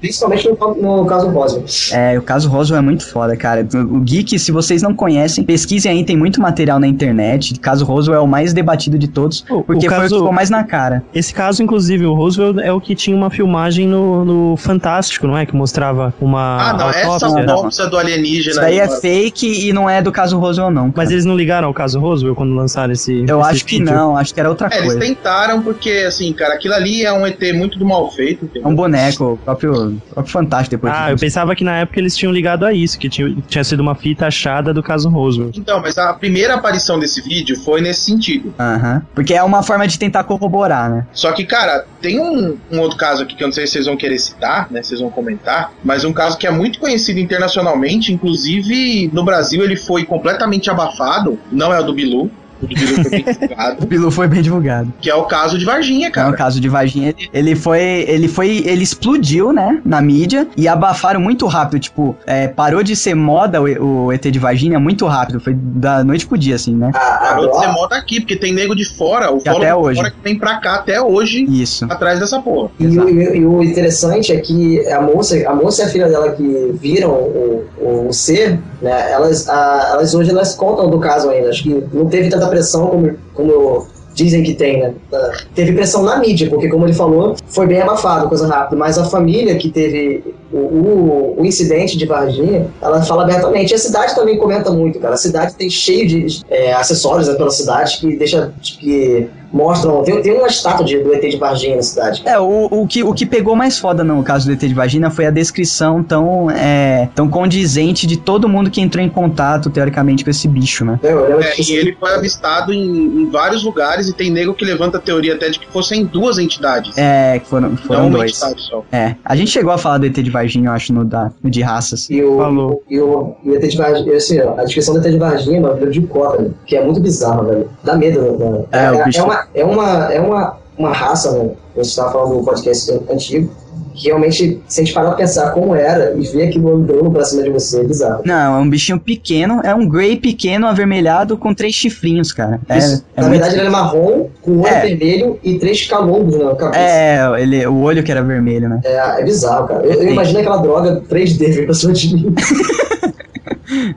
Principalmente 0.02 0.50
no, 0.50 0.98
no 0.98 1.06
caso 1.06 1.30
Roswell. 1.30 1.64
É, 1.94 2.18
o 2.18 2.22
caso 2.24 2.50
Roswell 2.50 2.80
é 2.80 2.82
muito 2.82 3.08
foda, 3.08 3.38
cara. 3.38 3.66
O 3.74 4.00
Geek, 4.00 4.38
se 4.40 4.52
vocês 4.52 4.82
não 4.82 4.94
conhecem, 4.96 5.44
pesquisem 5.44 5.92
aí, 5.92 6.04
tem 6.04 6.18
muito 6.18 6.42
material 6.42 6.80
na 6.80 6.88
internet. 6.88 7.54
O 7.54 7.60
caso 7.60 7.86
Roswell 7.86 8.18
é 8.18 8.22
o 8.22 8.28
mais 8.28 8.52
debatido 8.54 8.98
de 8.98 9.08
todos, 9.08 9.46
O- 9.50 9.58
o 9.60 9.64
porque 9.64 9.88
foi 9.88 9.98
o 9.98 10.02
caso- 10.02 10.16
que 10.16 10.20
ficou 10.20 10.34
mais 10.34 10.50
na 10.50 10.64
cara. 10.64 11.04
Esse 11.14 11.34
caso, 11.34 11.62
inclusive, 11.62 12.06
o 12.06 12.14
Roosevelt 12.16 12.58
é 12.60 12.72
o 12.74 12.82
que 12.82 12.96
tinha 12.96 13.16
uma 13.16 13.30
filmagem 13.30 13.88
no, 13.88 14.26
no 14.26 14.58
Fantástico, 14.58 15.28
não 15.28 15.38
é? 15.38 15.46
Que 15.46 15.56
mostrava 15.56 16.14
uma 16.20 16.70
Ah, 16.70 16.74
não, 16.74 16.90
essa 16.90 17.08
autópsia. 17.08 17.46
não. 17.46 17.54
autópsia 17.56 17.86
do 17.88 17.98
alienígena. 17.98 18.52
Isso 18.52 18.60
daí 18.60 18.80
é 18.80 18.84
aí, 18.84 19.02
fake 19.02 19.68
e 19.70 19.72
não 19.72 19.90
é 19.90 20.02
do 20.02 20.12
caso 20.12 20.38
Roswell, 20.40 20.72
não. 20.72 20.86
Mas 20.88 20.96
cara. 20.96 21.12
eles 21.12 21.26
não 21.26 21.36
ligaram 21.38 21.68
ao 21.68 21.74
caso 21.74 22.00
Roosevelt 22.00 22.36
quando 22.36 22.56
lançaram 22.56 22.92
esse 22.92 23.24
Eu 23.28 23.40
esse 23.42 23.50
acho 23.52 23.66
que 23.66 23.78
vídeo? 23.80 23.94
não, 23.94 24.18
acho 24.18 24.34
que 24.34 24.40
era 24.40 24.50
outra 24.50 24.68
É, 24.72 24.78
eles 24.80 24.94
coisa. 24.94 25.00
tentaram 25.00 25.62
porque, 25.62 26.06
assim, 26.08 26.34
cara, 26.34 26.56
aquilo 26.56 26.74
ali 26.74 27.04
é 27.06 27.14
um 27.14 27.26
ET 27.28 27.40
muito 27.54 27.78
do 27.78 27.86
mal 27.86 28.10
feito. 28.12 28.46
É 28.46 28.46
entendeu? 28.48 28.68
um 28.70 28.76
boneco, 28.76 29.34
o 29.34 29.38
próprio 29.38 29.91
Fantástico 30.26 30.76
depois. 30.76 30.94
Ah, 30.96 31.12
eu 31.12 31.18
pensava 31.18 31.56
que 31.56 31.64
na 31.64 31.78
época 31.78 32.00
eles 32.00 32.16
tinham 32.16 32.32
ligado 32.32 32.66
a 32.66 32.74
isso, 32.74 32.98
que 32.98 33.10
tinha, 33.10 33.36
tinha 33.48 33.64
sido 33.64 33.80
uma 33.80 33.96
fita 33.96 34.28
achada 34.28 34.74
do 34.74 34.84
caso 34.84 35.10
Roosevelt. 35.10 35.58
Então, 35.58 35.82
mas 35.82 35.98
a 35.98 36.14
primeira 36.14 36.56
aparição 36.56 37.00
desse 37.00 37.22
vídeo 37.22 37.60
foi 37.60 37.82
nesse 37.82 38.02
sentido. 38.02 38.54
Aham. 38.60 39.02
Porque 39.14 39.34
é 39.34 39.44
uma 39.44 39.64
forma 39.64 39.88
de 39.88 39.98
tentar 39.98 40.24
corroborar, 40.24 40.90
né? 40.90 41.06
Só 41.14 41.32
que, 41.32 41.46
cara, 41.46 41.86
tem 42.02 42.20
um, 42.20 42.58
um 42.72 42.80
outro 42.80 42.98
caso 42.98 43.24
aqui 43.24 43.36
que 43.36 43.44
eu 43.44 43.48
não 43.48 43.54
sei 43.54 43.66
se 43.66 43.74
vocês 43.74 43.86
vão 43.86 43.98
querer 43.98 44.18
citar, 44.20 44.68
né? 44.72 44.82
Vocês 44.82 45.00
vão 45.00 45.10
comentar, 45.10 45.72
mas 45.84 46.04
um 46.04 46.14
caso 46.14 46.38
que 46.38 46.48
é 46.48 46.52
muito 46.52 46.80
conhecido 46.80 47.20
internacionalmente, 47.20 48.14
inclusive 48.14 49.10
no 49.14 49.24
Brasil 49.24 49.64
ele 49.64 49.76
foi 49.76 50.04
completamente 50.04 50.70
abafado, 50.70 51.40
não 51.52 51.74
é 51.74 51.80
o 51.80 51.84
do 51.84 51.94
Bilu. 51.94 52.32
O 52.62 52.68
do 52.68 52.76
Bilu 52.76 52.92
foi 53.02 53.08
bem 53.10 53.22
divulgado, 53.24 53.78
O 53.82 53.86
Bilu 53.86 54.12
foi 54.12 54.28
bem 54.28 54.42
divulgado. 54.42 54.94
que 55.02 55.10
é 55.10 55.16
o 55.16 55.24
caso 55.24 55.58
de 55.58 55.66
Varginha, 55.66 56.08
Não, 56.08 56.12
cara. 56.14 56.30
o 56.30 56.36
caso 56.36 56.60
de 56.60 56.70
Varginha, 56.70 57.10
ele, 57.18 57.30
ele 57.34 57.56
foi. 57.56 57.82
Ele 58.08 58.28
foi. 58.28 58.58
Ele 58.66 58.84
explodiu, 58.84 59.52
né? 59.52 59.82
Na 59.86 60.02
mídia 60.02 60.48
e 60.56 60.68
abafaram 60.68 61.20
muito 61.20 61.46
rápido. 61.48 61.80
Tipo, 61.80 62.16
é, 62.26 62.48
parou 62.48 62.84
de 62.84 62.96
ser 62.96 63.16
moda 63.16 63.62
o, 63.62 64.06
o 64.06 64.12
ET 64.14 64.24
de 64.26 64.40
Varginha 64.40 64.80
muito 64.80 65.06
rápido. 65.08 65.40
Foi 65.40 65.54
da 65.56 66.04
noite 66.04 66.26
pro 66.28 66.38
dia, 66.38 66.56
assim, 66.56 66.76
né? 66.76 66.92
A, 66.94 67.00
a, 67.00 67.18
Parou 67.32 67.52
de 67.52 67.60
ser 67.60 67.68
moda 67.72 67.96
aqui, 67.96 68.20
porque 68.20 68.36
tem 68.36 68.54
nego 68.54 68.76
de 68.76 68.86
fora, 68.86 69.32
o 69.32 69.40
Que 69.40 69.50
até 69.50 69.68
de 69.68 69.74
hoje. 69.74 69.98
fora 69.98 70.12
que 70.12 70.18
vem 70.24 70.38
pra 70.38 70.58
cá 70.58 70.76
até 70.76 71.02
hoje, 71.02 71.44
Isso. 71.50 71.86
atrás 71.90 72.20
dessa 72.20 72.40
porra. 72.42 72.70
E 72.80 72.88
o, 72.88 73.10
e- 73.10 73.38
e 73.38 73.46
o 73.46 73.64
interessante 73.64 74.32
é 74.32 74.38
que 74.40 74.86
a 74.90 75.02
moça, 75.02 75.36
a 75.50 75.56
moça 75.56 75.82
e 75.84 75.86
a 75.86 75.90
filha 75.90 76.08
dela 76.08 76.32
que 76.34 76.72
viram 76.80 77.12
o, 77.12 77.66
o, 77.80 78.08
o 78.10 78.14
ser, 78.14 78.60
né, 78.82 79.12
elas, 79.12 79.48
a- 79.50 79.90
elas 79.94 80.14
hoje 80.14 80.30
elas 80.30 80.54
contam 80.56 80.90
do 80.90 81.00
caso 81.00 81.30
ainda. 81.30 81.50
Acho 81.50 81.64
que 81.64 81.84
não 81.94 82.06
teve 82.08 82.30
tanta 82.30 82.48
pressão 82.52 82.88
como, 82.88 83.16
como 83.34 83.88
dizem 84.14 84.44
que 84.44 84.54
tem, 84.54 84.80
né? 84.82 84.94
Ah, 85.14 85.32
Teve 85.56 85.74
pressão 85.74 86.04
na 86.04 86.18
mídia, 86.18 86.50
porque 86.50 86.68
como 86.70 86.86
ele 86.86 86.94
falou, 86.94 87.36
foi 87.48 87.66
bem 87.66 87.82
abafado, 87.82 88.28
coisa 88.28 88.48
rápida. 88.48 88.76
Mas 88.76 88.98
a 88.98 89.06
família 89.06 89.56
que 89.56 89.70
teve 89.70 90.24
o, 90.52 90.58
o, 90.58 91.42
o 91.42 91.46
incidente 91.46 91.98
de 91.98 92.06
Varginha, 92.06 92.68
ela 92.82 93.02
fala 93.02 93.24
abertamente. 93.24 93.72
E 93.72 93.76
a 93.76 93.80
cidade 93.80 94.16
também 94.16 94.38
comenta 94.38 94.72
muito, 94.72 95.00
cara. 95.00 95.14
A 95.14 95.18
cidade 95.18 95.56
tem 95.56 95.70
cheio 95.70 96.08
de 96.08 96.42
é, 96.50 96.74
acessórios 96.74 97.28
né, 97.28 97.36
pela 97.36 97.52
cidade 97.52 97.98
que 98.00 98.16
deixa 98.16 98.54
que 98.62 99.30
mostram. 99.52 100.04
Tem, 100.04 100.22
tem 100.22 100.34
uma 100.34 100.48
estátua 100.48 100.86
de, 100.86 100.98
do 101.00 101.14
ET 101.14 101.22
de 101.22 101.38
Varginha 101.38 101.76
na 101.76 101.82
cidade. 101.82 102.22
É, 102.26 102.40
o, 102.40 102.68
o, 102.72 102.88
que, 102.88 103.04
o 103.04 103.14
que 103.14 103.26
pegou 103.26 103.56
mais 103.56 103.78
foda 103.78 104.04
no 104.04 104.24
caso 104.24 104.46
do 104.48 104.54
ET 104.54 104.60
de 104.60 104.74
Vagina 104.74 105.12
foi 105.12 105.26
a 105.26 105.32
descrição 105.32 106.04
tão, 106.04 106.50
é, 106.50 107.10
tão 107.14 107.30
condizente 107.30 108.08
de 108.08 108.18
todo 108.18 108.48
mundo 108.48 108.72
que 108.72 108.82
entrou 108.82 109.04
em 109.04 109.10
contato, 109.10 109.70
teoricamente, 109.70 110.24
com 110.24 110.30
esse 110.30 110.48
bicho, 110.48 110.86
né? 110.86 111.00
É, 111.04 111.52
que 111.52 111.62
e 111.62 111.76
ele 111.76 111.96
foi 112.00 112.14
avistado 112.14 112.74
em, 112.74 112.88
em 112.88 113.30
vários 113.30 113.64
lugares 113.64 114.08
e 114.08 114.14
tem 114.14 114.32
nego 114.32 114.54
que 114.54 114.66
levanta 114.66 114.98
a 114.98 115.02
teoria 115.02 115.36
até 115.36 115.50
de 115.50 115.60
que 115.60 115.68
fossem 115.68 116.06
duas 116.06 116.38
entidades. 116.38 116.98
É, 116.98 117.40
que 117.40 117.48
foram, 117.48 117.76
foram 117.78 118.02
não 118.02 118.08
uma 118.10 118.18
dois. 118.20 118.32
entidade 118.32 118.62
só. 118.62 118.84
É, 118.92 119.16
a 119.24 119.36
gente 119.36 119.52
chegou 119.52 119.72
a 119.72 119.78
falar 119.78 119.98
do 119.98 120.06
ET 120.06 120.14
de 120.14 120.30
Varginha, 120.30 120.41
eu 120.42 120.72
acho, 120.72 120.94
no, 120.94 121.06
da, 121.06 121.32
no 121.44 121.50
de 121.50 121.62
raças. 121.62 122.10
E 122.10 122.24
o, 122.24 122.38
Falou. 122.38 122.84
e 122.90 123.00
o, 123.00 123.36
e 123.44 123.50
o 123.50 123.56
ET 123.56 123.68
de 123.68 123.78
Varginha, 123.78 124.16
assim, 124.16 124.40
ó, 124.42 124.60
a 124.60 124.64
descrição 124.64 124.94
do 124.94 125.00
ET 125.00 125.12
de 125.12 125.18
Varginha, 125.18 125.62
mano, 125.62 125.90
de 125.90 126.02
cota, 126.02 126.38
velho, 126.38 126.54
que 126.66 126.76
é 126.76 126.84
muito 126.84 127.00
bizarro, 127.00 127.46
velho. 127.46 127.70
Dá 127.84 127.96
medo, 127.96 128.22
né? 128.22 128.66
É, 128.72 128.78
é, 128.80 129.18
é 129.18 129.24
uma, 129.24 129.48
é 129.54 129.66
uma, 129.66 130.14
é 130.14 130.22
uma, 130.22 130.58
uma 130.78 130.94
raça, 130.94 131.32
né? 131.32 131.52
A 131.78 131.84
gente 131.84 131.96
tava 131.96 132.12
falando 132.12 132.38
do 132.38 132.46
podcast 132.46 133.00
antigo, 133.10 133.52
que 133.94 134.08
realmente, 134.08 134.62
se 134.68 134.82
a 134.82 134.84
gente 134.84 134.94
parar 134.94 135.10
pra 135.10 135.18
pensar 135.18 135.52
como 135.52 135.76
era 135.76 136.14
e 136.18 136.22
ver 136.28 136.48
aquilo 136.48 136.76
andando 136.76 137.12
pra 137.12 137.24
cima 137.24 137.44
de 137.44 137.50
você, 137.50 137.82
é 137.82 137.84
bizarro. 137.84 138.22
Não, 138.26 138.58
é 138.58 138.60
um 138.60 138.70
bichinho 138.70 139.00
pequeno, 139.00 139.62
é 139.64 139.74
um 139.74 139.88
Grey 139.88 140.18
pequeno, 140.18 140.68
avermelhado, 140.68 141.38
com 141.38 141.54
três 141.54 141.74
chifrinhos, 141.74 142.32
cara. 142.32 142.60
É, 142.70 142.78
é 142.78 143.22
Na 143.22 143.30
verdade, 143.30 143.56
ele 143.58 143.68
é 143.68 143.70
marrom, 143.70 144.28
com 144.42 144.52
o 144.52 144.60
olho 144.62 144.68
É. 144.68 144.82
vermelho 144.82 145.40
e 145.44 145.60
três 145.60 145.86
calombos 145.88 146.38
na 146.38 146.56
cabeça. 146.56 146.80
É, 146.82 147.20
ele, 147.42 147.66
o 147.68 147.82
olho 147.82 148.04
que 148.04 148.12
era 148.12 148.22
vermelho, 148.24 148.70
né? 148.70 148.82
É, 148.84 149.22
é 149.22 149.24
bizarro, 149.24 149.68
cara. 149.68 149.86
Eu, 149.86 150.02
eu 150.04 150.12
imagino 150.12 150.40
aquela 150.40 150.58
droga 150.58 151.02
3D 151.10 151.52
vir 151.52 151.66
pra 151.66 151.74
cima 151.74 151.94
de 151.94 152.16
mim. 152.16 152.36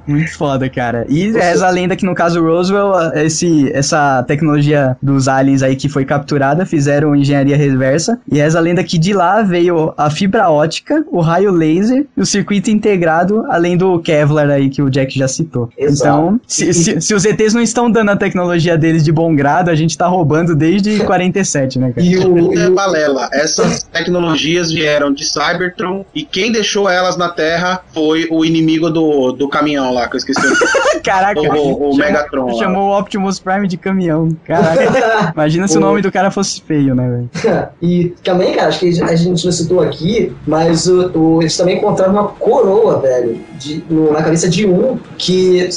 Muito 0.06 0.36
foda, 0.36 0.68
cara. 0.68 1.06
E 1.08 1.30
reza 1.32 1.66
a 1.66 1.70
lenda 1.70 1.96
que 1.96 2.04
no 2.04 2.14
caso 2.14 2.42
Roswell, 2.42 2.92
esse, 3.14 3.70
essa 3.72 4.22
tecnologia 4.24 4.96
dos 5.02 5.28
aliens 5.28 5.62
aí 5.62 5.76
que 5.76 5.88
foi 5.88 6.04
capturada, 6.04 6.66
fizeram 6.66 7.14
engenharia 7.14 7.56
reversa. 7.56 8.18
E 8.30 8.38
reza 8.38 8.58
a 8.58 8.62
lenda 8.62 8.82
que 8.84 8.98
de 8.98 9.12
lá 9.12 9.42
veio 9.42 9.92
a 9.96 10.10
fibra 10.10 10.50
ótica, 10.50 11.04
o 11.10 11.20
raio 11.20 11.50
laser 11.50 12.06
e 12.16 12.20
o 12.20 12.26
circuito 12.26 12.70
integrado, 12.70 13.44
além 13.48 13.76
do 13.76 13.98
Kevlar 14.00 14.50
aí 14.50 14.68
que 14.68 14.82
o 14.82 14.90
Jack 14.90 15.18
já 15.18 15.28
citou. 15.28 15.70
Exato. 15.76 16.18
Então, 16.18 16.40
se, 16.46 16.72
se, 16.74 17.00
se 17.00 17.14
os 17.14 17.24
ETs 17.24 17.54
não 17.54 17.62
estão 17.62 17.90
dando 17.90 18.10
a 18.10 18.16
tecnologia 18.16 18.76
deles 18.76 19.02
de 19.02 19.12
bom 19.12 19.34
grado, 19.34 19.70
a 19.70 19.74
gente 19.74 19.96
tá 19.96 20.06
roubando 20.06 20.54
desde 20.54 21.00
47, 21.04 21.78
né, 21.78 21.92
cara? 21.92 22.06
E 22.06 22.18
o, 22.18 22.52
e 22.52 22.58
é 22.58 22.68
o, 22.68 22.74
balela. 22.74 23.28
Essas 23.32 23.82
tecnologias 23.84 24.70
vieram 24.72 25.12
de 25.12 25.24
Cybertron 25.24 26.04
e 26.14 26.24
quem 26.24 26.52
deixou 26.52 26.88
elas 26.88 27.16
na 27.16 27.28
Terra 27.28 27.80
foi 27.92 28.28
o 28.30 28.44
inimigo 28.44 28.90
do, 28.90 29.32
do 29.32 29.48
caminhão 29.48 29.93
lá, 29.94 30.08
que 30.08 30.16
eu 30.16 30.18
esqueci. 30.18 30.40
o 30.96 31.02
Caraca, 31.02 31.40
o, 31.40 31.44
o 31.44 31.46
chamou- 31.46 31.96
Megatron 31.96 32.46
lá. 32.46 32.54
chamou 32.54 32.90
o 32.90 32.98
Optimus 32.98 33.38
Prime 33.38 33.66
de 33.68 33.76
caminhão. 33.76 34.28
Caraca. 34.46 35.32
Imagina 35.34 35.68
se 35.68 35.76
o 35.76 35.80
O- 35.80 35.84
nome 35.84 36.02
do 36.02 36.10
cara 36.12 36.30
fosse 36.30 36.60
feio, 36.62 36.94
né, 36.94 37.08
velho? 37.42 37.68
E 37.82 38.14
também, 38.22 38.54
cara, 38.54 38.68
acho 38.68 38.80
que 38.80 38.88
a 39.02 39.14
gente 39.16 39.44
não 39.44 39.52
citou 39.52 39.80
aqui, 39.80 40.32
mas 40.46 40.86
o, 40.86 41.10
o- 41.18 41.42
eles 41.42 41.56
também 41.56 41.76
encontraram 41.78 42.12
uma 42.12 42.28
coroa, 42.28 42.98
velho, 43.00 43.38
de- 43.58 43.84
no- 43.88 44.12
na 44.12 44.22
cabeça 44.22 44.48
de 44.48 44.66
um, 44.66 44.98
que 45.18 45.68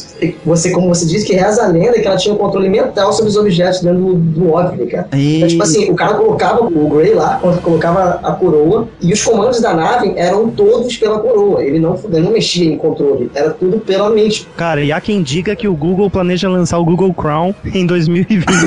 você, 0.45 0.71
como 0.71 0.87
você 0.87 1.05
disse, 1.05 1.25
que 1.25 1.33
reza 1.33 1.63
a 1.63 1.67
lenda 1.67 1.93
que 1.93 2.07
ela 2.07 2.17
tinha 2.17 2.33
um 2.33 2.37
controle 2.37 2.69
mental 2.69 3.11
sobre 3.13 3.29
os 3.29 3.37
objetos 3.37 3.81
dentro 3.81 3.99
do, 3.99 4.13
do 4.15 4.53
OVNI, 4.53 4.87
cara. 4.87 5.07
Então, 5.13 5.47
tipo 5.47 5.63
assim, 5.63 5.91
o 5.91 5.95
cara 5.95 6.13
colocava 6.15 6.63
o 6.63 6.89
Grey 6.89 7.13
lá, 7.13 7.39
colocava 7.63 8.19
a 8.23 8.31
coroa, 8.33 8.87
e 9.01 9.11
os 9.13 9.23
comandos 9.23 9.59
da 9.61 9.73
nave 9.73 10.13
eram 10.15 10.49
todos 10.49 10.95
pela 10.97 11.19
coroa. 11.19 11.63
Ele 11.63 11.79
não, 11.79 11.99
ele 12.11 12.21
não 12.21 12.31
mexia 12.31 12.71
em 12.71 12.77
controle, 12.77 13.29
era 13.35 13.51
tudo 13.51 13.79
pela 13.79 14.06
provavelmente. 14.07 14.47
Cara, 14.55 14.81
e 14.81 14.91
há 14.91 14.99
quem 15.01 15.21
diga 15.21 15.55
que 15.55 15.67
o 15.67 15.75
Google 15.75 16.09
planeja 16.09 16.49
lançar 16.49 16.77
o 16.79 16.85
Google 16.85 17.13
Chrome 17.17 17.53
em 17.73 17.85
2020. 17.85 18.45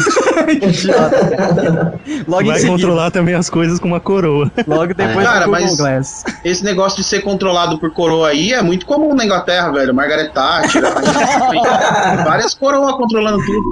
Logo 2.26 2.46
Vai 2.46 2.64
controlar 2.64 3.10
também 3.10 3.34
as 3.34 3.48
coisas 3.50 3.78
com 3.78 3.88
uma 3.88 4.00
coroa. 4.00 4.50
logo 4.66 4.94
depois 4.94 5.26
Cara, 5.26 5.44
do 5.46 5.50
Google 5.50 5.60
mas- 5.66 5.76
Glass. 5.76 6.24
Esse 6.44 6.64
negócio 6.64 6.98
de 6.98 7.04
ser 7.04 7.20
controlado 7.20 7.78
por 7.78 7.90
coroa 7.92 8.28
aí 8.28 8.52
é 8.52 8.62
muito 8.62 8.86
comum 8.86 9.14
na 9.14 9.24
Inglaterra, 9.24 9.70
velho. 9.70 9.94
Margaret 9.94 10.30
Thatcher, 10.30 10.82
várias 12.24 12.54
coroas 12.54 12.94
controlando 12.96 13.38
tudo. 13.44 13.64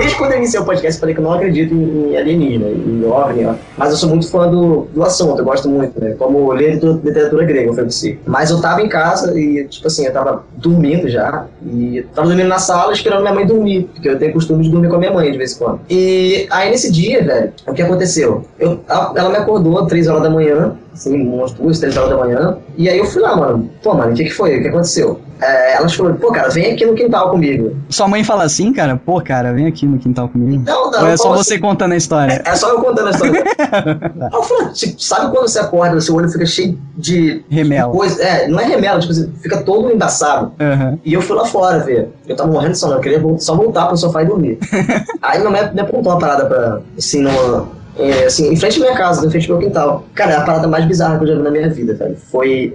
Desde 0.00 0.16
quando 0.16 0.32
eu 0.32 0.38
iniciei 0.38 0.60
o 0.62 0.64
podcast, 0.64 0.98
falei 0.98 1.14
que 1.14 1.20
eu 1.20 1.24
não 1.24 1.34
acredito 1.34 1.74
em, 1.74 2.12
em 2.12 2.16
alienígena, 2.16 2.70
em 2.70 3.04
OVNI, 3.04 3.44
ó. 3.44 3.54
mas 3.76 3.90
eu 3.90 3.96
sou 3.96 4.08
muito 4.08 4.26
fã 4.30 4.50
do, 4.50 4.88
do 4.94 5.02
assunto, 5.02 5.38
eu 5.38 5.44
gosto 5.44 5.68
muito, 5.68 6.00
né? 6.00 6.14
Como 6.18 6.50
ler 6.52 6.80
literatura 6.80 7.44
grega, 7.44 7.70
foi 7.74 7.84
possível. 7.84 8.18
Mas 8.26 8.50
eu 8.50 8.62
tava 8.62 8.80
em 8.80 8.88
casa 8.88 9.38
e, 9.38 9.66
tipo 9.68 9.86
assim, 9.86 10.06
eu 10.06 10.12
tava 10.12 10.42
dormindo 10.56 11.06
já, 11.06 11.44
e 11.62 12.02
tava 12.14 12.28
dormindo 12.28 12.48
na 12.48 12.58
sala 12.58 12.94
esperando 12.94 13.20
minha 13.20 13.34
mãe 13.34 13.46
dormir, 13.46 13.90
porque 13.92 14.08
eu 14.08 14.18
tenho 14.18 14.32
costume 14.32 14.64
de 14.64 14.70
dormir 14.70 14.88
com 14.88 14.96
a 14.96 14.98
minha 14.98 15.12
mãe 15.12 15.30
de 15.30 15.36
vez 15.36 15.54
em 15.54 15.58
quando. 15.58 15.80
E 15.90 16.46
aí 16.50 16.70
nesse 16.70 16.90
dia, 16.90 17.22
velho, 17.22 17.52
o 17.66 17.74
que 17.74 17.82
aconteceu? 17.82 18.46
Eu, 18.58 18.80
ela 18.88 19.28
me 19.28 19.36
acordou 19.36 19.80
às 19.80 19.86
3 19.86 20.08
horas 20.08 20.22
da 20.22 20.30
manhã, 20.30 20.76
assim, 20.92 21.20
umas 21.26 21.52
duas, 21.52 21.78
três 21.78 21.96
horas 21.96 22.10
da 22.10 22.16
manhã, 22.16 22.58
e 22.76 22.88
aí 22.88 22.98
eu 22.98 23.04
fui 23.04 23.22
lá, 23.22 23.36
mano, 23.36 23.70
pô, 23.82 23.94
mano, 23.94 24.12
o 24.12 24.14
que 24.14 24.24
que 24.24 24.30
foi? 24.30 24.58
O 24.58 24.62
que 24.62 24.68
aconteceu? 24.68 25.20
É, 25.40 25.76
elas 25.76 25.94
falaram, 25.94 26.16
pô, 26.16 26.30
cara, 26.30 26.50
vem 26.50 26.70
aqui 26.72 26.84
no 26.84 26.94
quintal 26.94 27.30
comigo. 27.30 27.74
Sua 27.88 28.06
mãe 28.06 28.22
fala 28.22 28.44
assim, 28.44 28.72
cara? 28.72 28.96
Pô, 28.96 29.20
cara, 29.22 29.52
vem 29.54 29.66
aqui 29.66 29.86
no 29.86 29.98
quintal 29.98 30.28
comigo. 30.28 30.62
Não, 30.66 30.90
não, 30.90 31.00
Ou 31.00 31.06
é 31.08 31.16
só 31.16 31.32
você 31.34 31.58
contando 31.58 31.92
a 31.92 31.96
história? 31.96 32.42
É 32.44 32.54
só 32.54 32.68
eu 32.68 32.80
contando 32.80 33.08
a 33.08 33.10
história. 33.10 33.42
Aí 33.58 34.28
eu 34.32 34.42
falei, 34.42 34.68
tipo, 34.74 35.02
sabe 35.02 35.30
quando 35.30 35.48
você 35.48 35.58
acorda, 35.58 35.98
seu 36.00 36.14
olho 36.14 36.28
fica 36.28 36.44
cheio 36.44 36.78
de 36.96 37.42
Remela. 37.48 37.90
coisa? 37.90 38.22
É, 38.22 38.48
não 38.48 38.60
é 38.60 38.66
remela, 38.66 39.00
tipo, 39.00 39.12
assim, 39.12 39.32
fica 39.40 39.62
todo 39.62 39.90
embaçado. 39.90 40.52
Aham. 40.60 40.98
E 41.04 41.14
eu 41.14 41.22
fui 41.22 41.34
lá 41.34 41.46
fora 41.46 41.78
ver. 41.78 42.10
Eu 42.28 42.36
tava 42.36 42.50
morrendo 42.50 42.72
de 42.72 42.78
sono, 42.78 42.94
eu 42.94 43.00
queria 43.00 43.22
só 43.38 43.56
voltar 43.56 43.86
pro 43.86 43.96
sofá 43.96 44.22
e 44.22 44.26
dormir. 44.26 44.58
Aí 45.22 45.38
minha 45.38 45.50
mãe 45.50 45.72
me 45.72 45.80
apontou 45.80 46.12
uma 46.12 46.18
parada 46.18 46.44
pra, 46.44 46.80
assim, 46.98 47.22
numa, 47.22 47.66
é, 47.96 48.24
assim, 48.24 48.52
em 48.52 48.56
frente 48.56 48.78
à 48.78 48.80
minha 48.80 48.96
casa, 48.96 49.26
em 49.26 49.30
frente 49.30 49.50
ao 49.50 49.58
meu 49.58 49.68
quintal. 49.68 50.04
Cara, 50.14 50.32
é 50.32 50.36
a 50.36 50.42
parada 50.42 50.68
mais 50.68 50.84
bizarra 50.84 51.18
que 51.18 51.24
eu 51.24 51.28
já 51.28 51.34
vi 51.34 51.42
na 51.42 51.50
minha 51.50 51.68
vida, 51.68 51.94
velho. 51.94 52.16
Foi. 52.16 52.72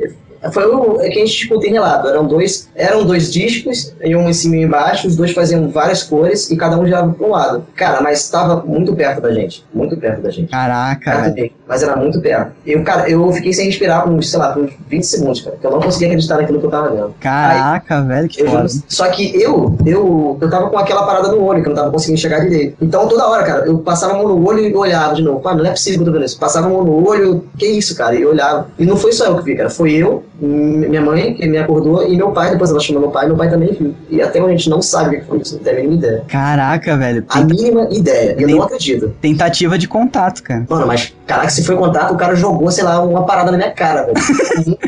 Foi 0.52 0.66
o 0.66 1.02
é 1.02 1.10
que 1.10 1.20
a 1.20 1.26
gente 1.26 1.44
escuta 1.44 1.68
em 1.68 1.74
relato. 1.74 2.08
Eram 2.08 2.26
dois, 2.26 2.70
eram 2.76 3.06
dois 3.06 3.32
discos, 3.32 3.94
e 4.04 4.16
um 4.16 4.30
em 4.30 4.34
cima 4.34 4.56
e 4.56 4.60
um 4.60 4.68
embaixo, 4.68 5.08
os 5.08 5.16
dois 5.16 5.32
faziam 5.32 5.70
várias 5.70 6.04
cores 6.04 6.50
e 6.50 6.58
cada 6.58 6.78
um 6.78 6.86
girava 6.86 7.12
para 7.12 7.28
um 7.28 7.32
lado. 7.32 7.66
Cara, 7.76 8.02
mas 8.02 8.22
estava 8.22 8.64
muito 8.66 8.94
perto 8.96 9.22
da 9.22 9.34
gente. 9.34 9.66
Muito 9.74 9.98
perto 9.98 10.22
da 10.22 10.32
gente. 10.32 10.50
Caraca, 10.50 11.34
mas 11.68 11.84
era 11.84 11.96
muito 11.96 12.20
perto. 12.22 12.52
Eu, 12.66 12.84
cara, 12.84 13.10
eu 13.10 13.32
fiquei 13.32 13.54
sem 13.54 13.66
respirar 13.66 14.04
por 14.04 14.12
uns, 14.12 14.30
sei 14.30 14.40
lá, 14.40 14.54
por 14.54 14.64
uns 14.64 14.74
20 14.88 15.04
segundos, 15.04 15.42
cara. 15.42 15.58
Que 15.58 15.66
eu 15.66 15.72
não 15.72 15.80
conseguia 15.80 16.08
acreditar 16.08 16.38
naquilo 16.38 16.60
que 16.60 16.66
eu 16.66 16.72
tava 16.72 16.90
vendo. 16.90 17.16
Caraca, 17.20 18.02
velho, 18.02 18.28
que 18.28 18.42
Eu 18.42 18.50
foda. 18.50 18.68
só 18.88 19.08
que 19.10 19.42
eu, 19.42 19.76
eu, 19.86 20.38
eu 20.40 20.50
tava 20.50 20.70
com 20.70 20.78
aquela 20.78 21.06
parada 21.06 21.30
no 21.30 21.44
olho, 21.44 21.62
que 21.62 21.70
eu 21.70 21.74
não 21.74 21.82
tava 21.82 21.92
conseguindo 21.92 22.20
enxergar 22.20 22.40
direito. 22.40 22.78
Então 22.82 23.08
toda 23.08 23.28
hora, 23.28 23.44
cara, 23.44 23.66
eu 23.66 23.80
passava 23.80 24.14
a 24.14 24.18
mão 24.18 24.28
no 24.28 24.48
olho 24.48 24.60
e 24.60 24.76
olhava 24.76 25.16
de 25.16 25.22
novo. 25.22 25.40
Pá, 25.40 25.54
não 25.54 25.66
é 25.66 25.72
possível 25.72 26.00
que 26.00 26.04
eu 26.04 26.06
tô 26.06 26.12
vendo 26.12 26.26
isso. 26.26 26.40
Passava 26.40 26.68
a 26.68 26.70
mão 26.70 26.84
no 26.84 27.08
olho, 27.08 27.46
que 27.58 27.66
isso, 27.66 27.96
cara? 27.96 28.16
E 28.16 28.22
eu 28.22 28.30
olhava. 28.30 28.68
E 28.78 28.86
não 28.86 28.98
foi 28.98 29.12
só 29.12 29.26
eu 29.26 29.38
que 29.38 29.44
vi, 29.44 29.56
cara. 29.56 29.70
Foi 29.70 29.92
eu, 29.94 30.24
minha 30.40 31.02
mãe, 31.02 31.34
que 31.34 31.48
me 31.48 31.58
acordou, 31.58 32.06
e 32.08 32.16
meu 32.18 32.32
pai, 32.32 32.52
depois 32.52 32.70
ela 32.72 32.80
chamou 32.80 33.02
meu 33.02 33.12
pai, 33.12 33.28
meu 33.28 33.36
pai 33.38 33.50
também 33.50 33.72
viu. 33.74 33.96
E 34.10 34.22
até 34.22 34.40
hoje 34.42 34.54
a 34.54 34.58
gente 34.58 34.70
não 34.70 34.82
sabe 34.82 35.18
o 35.18 35.20
que 35.22 35.26
foi 35.28 35.38
isso, 35.40 35.56
não 35.56 35.64
tem 35.64 35.74
a 35.74 35.76
mínima 35.78 35.94
ideia. 35.96 36.24
Caraca, 36.28 36.98
velho. 36.98 37.24
A 37.30 37.34
Tem- 37.38 37.46
mínima 37.46 37.88
ideia. 37.92 38.36
Eu 38.40 38.48
Nem- 38.48 38.56
não 38.58 38.64
acredito. 38.64 39.14
Tentativa 39.22 39.78
de 39.78 39.88
contato, 39.88 40.44
cara. 40.44 40.66
Mano, 40.70 40.88
mas, 40.88 41.14
caraca, 41.26 41.50
se 41.50 41.64
foi 41.64 41.76
contato, 41.76 42.14
o 42.14 42.18
cara 42.18 42.36
jogou, 42.36 42.70
sei 42.72 42.84
lá, 42.84 43.02
uma 43.04 43.24
parada 43.26 43.52
na 43.52 43.58
minha 43.58 43.72
cara, 43.72 44.04
velho. 44.04 44.16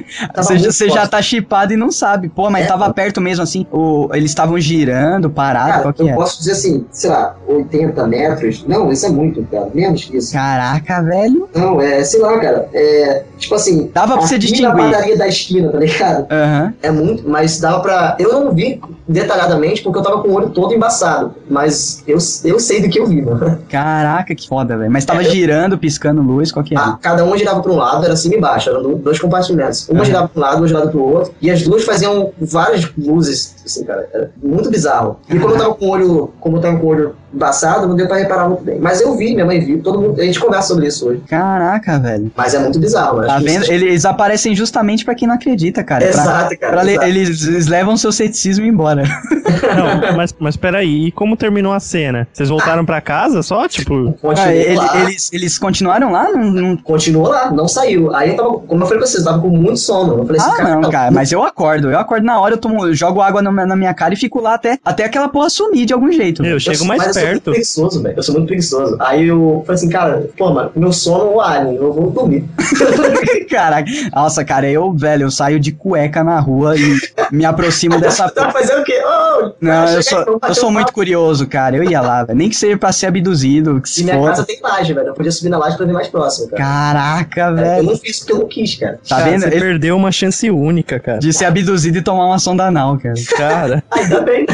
Você, 0.71 0.89
já 0.89 1.05
tá 1.07 1.21
chipado 1.21 1.73
e 1.73 1.77
não 1.77 1.91
sabe. 1.91 2.29
Pô, 2.29 2.49
mas 2.49 2.65
É, 2.65 2.67
tava 2.67 2.81
mano. 2.81 2.93
perto 2.93 3.19
mesmo, 3.21 3.43
assim. 3.43 3.65
O, 3.71 4.09
eles 4.13 4.31
estavam 4.31 4.59
girando, 4.59 5.29
parado, 5.29 5.69
Cara, 5.71 5.81
qual 5.83 5.93
que 5.93 6.01
eu 6.03 6.07
é? 6.09 6.13
posso 6.13 6.37
dizer 6.39 6.51
assim, 6.53 6.85
sei 6.91 7.09
lá, 7.09 7.35
80 7.47 8.07
metros. 8.07 8.65
Não, 8.67 8.91
isso 8.91 9.05
é 9.05 9.09
muito, 9.09 9.43
cara. 9.51 9.69
Menos 9.73 10.05
que 10.05 10.17
isso. 10.17 10.33
Caraca, 10.33 11.01
velho. 11.01 11.47
Não, 11.55 11.81
é, 11.81 12.03
sei 12.03 12.19
lá, 12.21 12.39
cara. 12.39 12.69
É, 12.73 13.23
tipo 13.37 13.55
assim. 13.55 13.89
Dava 13.93 14.17
pra 14.17 14.27
você 14.27 14.37
distinguir. 14.37 15.17
da 15.17 15.27
esquina, 15.37 15.69
tá 15.69 15.77
ligado? 15.79 16.27
Aham. 16.31 16.73
É 16.81 16.91
muito, 16.91 17.27
mas 17.27 17.59
dava 17.59 17.79
pra. 17.81 18.15
Eu 18.19 18.31
não 18.33 18.51
vi 18.53 18.79
detalhadamente 19.07 19.81
porque 19.81 19.99
eu 19.99 20.03
tava 20.03 20.21
com 20.21 20.29
o 20.29 20.33
olho 20.33 20.49
todo 20.49 20.73
embaçado. 20.73 21.33
Mas 21.49 22.03
eu, 22.07 22.17
eu 22.43 22.59
sei 22.59 22.81
do 22.81 22.89
que 22.89 22.99
eu 22.99 23.05
vi, 23.07 23.21
mano. 23.21 23.59
Caraca, 23.69 24.33
que 24.35 24.47
foda, 24.47 24.77
velho. 24.77 24.91
Mas 24.91 25.05
tava 25.05 25.21
É, 25.21 25.25
girando, 25.25 25.77
piscando 25.77 26.21
luz, 26.21 26.51
qual 26.51 26.63
que 26.63 26.75
é? 26.75 26.77
Ah, 26.77 26.97
cada 27.01 27.23
um 27.25 27.37
girava 27.37 27.61
pra 27.61 27.71
um 27.71 27.75
lado, 27.77 28.05
era 28.05 28.15
cima 28.15 28.35
e 28.35 28.39
baixo, 28.39 28.69
eram 28.69 28.81
do- 28.83 28.95
dois 28.95 29.19
compartimentos. 29.19 29.87
Uma 29.89 29.99
Uhum. 29.99 30.05
girava 30.05 30.27
pra 30.27 30.39
um 30.39 30.43
lado, 30.45 30.59
outra 30.61 30.67
girava 30.67 30.87
pro 30.87 31.01
outro. 31.01 31.33
E 31.41 31.49
as 31.49 31.61
duas 31.63 31.83
faziam 31.83 32.31
várias 32.39 32.89
luzes, 32.97 33.55
assim, 33.67 33.83
cara. 33.85 34.07
Era 34.13 34.31
muito 34.41 34.69
bizarro. 34.69 35.19
E 35.29 35.37
como 35.39 35.53
eu 35.53 35.57
tava 35.57 35.73
com 35.75 35.85
o 35.85 35.89
olho, 35.89 36.33
como 36.39 36.57
eu 36.57 36.61
tava 36.61 36.77
com 36.77 36.85
o 36.85 36.89
olho 36.89 37.15
embaçado, 37.33 37.87
não 37.87 37.95
deu 37.95 38.07
pra 38.07 38.17
reparar 38.17 38.47
muito 38.47 38.63
bem. 38.63 38.79
Mas 38.79 38.99
eu 39.01 39.15
vi, 39.15 39.33
minha 39.33 39.45
mãe 39.45 39.59
viu, 39.59 39.81
todo 39.83 39.99
mundo. 40.01 40.19
A 40.19 40.23
gente 40.23 40.39
conversa 40.39 40.69
sobre 40.69 40.87
isso 40.87 41.07
hoje. 41.09 41.21
Caraca, 41.27 41.99
velho. 41.99 42.31
Mas 42.35 42.53
é 42.53 42.59
muito 42.59 42.79
bizarro, 42.79 43.19
né? 43.21 43.27
Tá 43.27 43.37
vendo? 43.39 43.63
isso- 43.63 43.71
Eles 43.71 44.05
aparecem 44.05 44.55
justamente 44.55 45.03
pra 45.05 45.13
quem 45.13 45.27
não 45.27 45.35
acredita, 45.35 45.83
cara. 45.83 46.05
Pra- 46.05 46.09
Exato, 46.21 46.57
cara. 46.59 46.73
pra 46.73 46.81
le- 46.83 46.91
exato. 46.93 47.07
eles, 47.07 47.47
eles 47.47 47.67
levam 47.67 47.95
seu 47.97 48.11
ceticismo 48.11 48.65
embora. 48.65 49.03
Não, 49.75 50.15
mas, 50.15 50.35
mas 50.39 50.55
peraí, 50.55 51.07
e 51.07 51.11
como 51.11 51.35
terminou 51.35 51.73
a 51.73 51.79
cena? 51.79 52.27
Vocês 52.31 52.49
voltaram 52.49 52.85
pra 52.85 53.01
casa 53.01 53.41
só? 53.41 53.67
Tipo, 53.67 54.13
Ah, 54.37 54.53
ele- 54.53 54.75
lá. 54.75 55.01
eles, 55.01 55.31
eles 55.33 55.57
continuaram 55.57 56.11
lá? 56.11 56.29
Não, 56.31 56.51
não- 56.51 56.77
Continuou 56.77 57.27
lá, 57.29 57.51
não 57.51 57.67
saiu. 57.67 58.13
Aí 58.15 58.29
eu 58.31 58.35
tava, 58.35 58.49
como 58.59 58.83
eu 58.83 58.87
falei 58.87 58.99
pra 58.99 59.07
vocês, 59.07 59.23
eu 59.25 59.31
tava 59.31 59.41
com 59.41 59.49
muito 59.49 59.79
sono. 59.79 60.17
Eu 60.19 60.25
falei 60.25 60.41
assim, 60.41 60.51
Ah, 60.51 60.55
cara, 60.57 60.75
não, 60.79 60.89
cara, 60.91 61.11
mas 61.11 61.31
eu 61.31 61.43
acordo. 61.43 61.89
Eu 61.89 61.97
acordo 61.99 62.25
na 62.25 62.39
hora, 62.39 62.53
eu, 62.53 62.57
tomo, 62.57 62.85
eu 62.85 62.93
jogo 62.93 63.21
água 63.21 63.41
no- 63.41 63.51
na 63.65 63.75
minha 63.75 63.93
cara 63.93 64.13
e 64.13 64.17
fico 64.17 64.39
lá 64.41 64.53
até, 64.55 64.77
até 64.83 65.05
aquela 65.05 65.29
porra 65.29 65.49
sumir 65.49 65.85
de 65.85 65.93
algum 65.93 66.11
jeito. 66.11 66.45
eu 66.45 66.57
eu 66.57 66.59
chego 66.59 66.85
mais 66.85 66.97
mas 66.97 67.07
Eu 67.07 67.13
sou 67.13 67.21
muito 67.21 67.33
perto. 67.33 67.51
preguiçoso, 67.51 68.01
velho. 68.03 68.15
Eu 68.17 68.23
sou 68.23 68.33
muito 68.35 68.47
preguiçoso. 68.47 68.97
Aí 68.99 69.27
eu 69.27 69.63
falei 69.65 69.75
assim, 69.79 69.89
cara, 69.89 70.27
pô, 70.37 70.51
mano, 70.51 70.71
meu 70.75 70.91
sono 70.91 71.23
é 71.31 71.35
o 71.35 71.41
alien, 71.41 71.75
eu 71.75 71.93
vou 71.93 72.09
dormir. 72.09 72.43
Caraca. 73.49 73.89
Nossa, 74.13 74.43
cara, 74.43 74.69
eu, 74.69 74.91
velho, 74.93 75.23
eu 75.23 75.31
saio 75.31 75.59
de 75.59 75.71
cueca 75.71 76.23
na 76.23 76.39
rua 76.39 76.75
e 76.77 76.97
me 77.31 77.45
aproximo 77.45 77.99
dessa 77.99 78.27
Tá 78.37 78.41
porra. 78.47 78.51
fazendo 78.53 78.81
o 78.81 78.83
quê? 78.83 79.01
Oh, 79.05 79.51
Não, 79.61 79.87
eu 79.89 80.03
sou, 80.03 80.39
eu 80.47 80.55
sou 80.55 80.71
muito 80.71 80.91
curioso, 80.93 81.47
cara. 81.47 81.75
Eu 81.77 81.83
ia 81.83 82.01
lá, 82.01 82.23
velho. 82.23 82.37
Nem 82.37 82.49
que 82.49 82.55
seja 82.55 82.77
pra 82.77 82.91
ser 82.91 83.07
abduzido, 83.07 83.79
que 83.81 83.87
E 83.87 83.91
se 83.91 84.03
minha 84.03 84.15
for. 84.17 84.29
casa 84.29 84.43
tem 84.45 84.59
laje, 84.61 84.93
velho. 84.93 85.07
Eu 85.07 85.13
podia 85.13 85.31
subir 85.31 85.49
na 85.49 85.57
laje 85.57 85.77
pra 85.77 85.85
ver 85.85 85.93
mais 85.93 86.07
próximo, 86.07 86.49
cara. 86.49 86.61
Caraca, 86.63 87.41
É, 87.41 87.49
eu 87.49 87.55
velho. 87.55 87.83
não 87.91 87.97
fiz 87.97 88.19
porque 88.19 88.33
eu 88.33 88.39
não 88.39 88.47
quis, 88.47 88.75
cara. 88.75 88.99
Tá 89.07 89.17
Cara, 89.17 89.29
vendo? 89.29 89.41
Você 89.41 89.47
Ele- 89.47 89.59
perdeu 89.59 89.95
uma 89.95 90.11
chance 90.11 90.49
única, 90.51 90.99
cara. 90.99 91.19
De 91.19 91.31
ser 91.33 91.45
abduzido 91.45 91.97
e 91.97 92.01
tomar 92.01 92.25
uma 92.25 92.39
sonda 92.39 92.65
anal, 92.65 92.97
cara. 92.97 93.15
Cara, 93.49 93.83
Ainda 93.91 94.21
bem. 94.21 94.45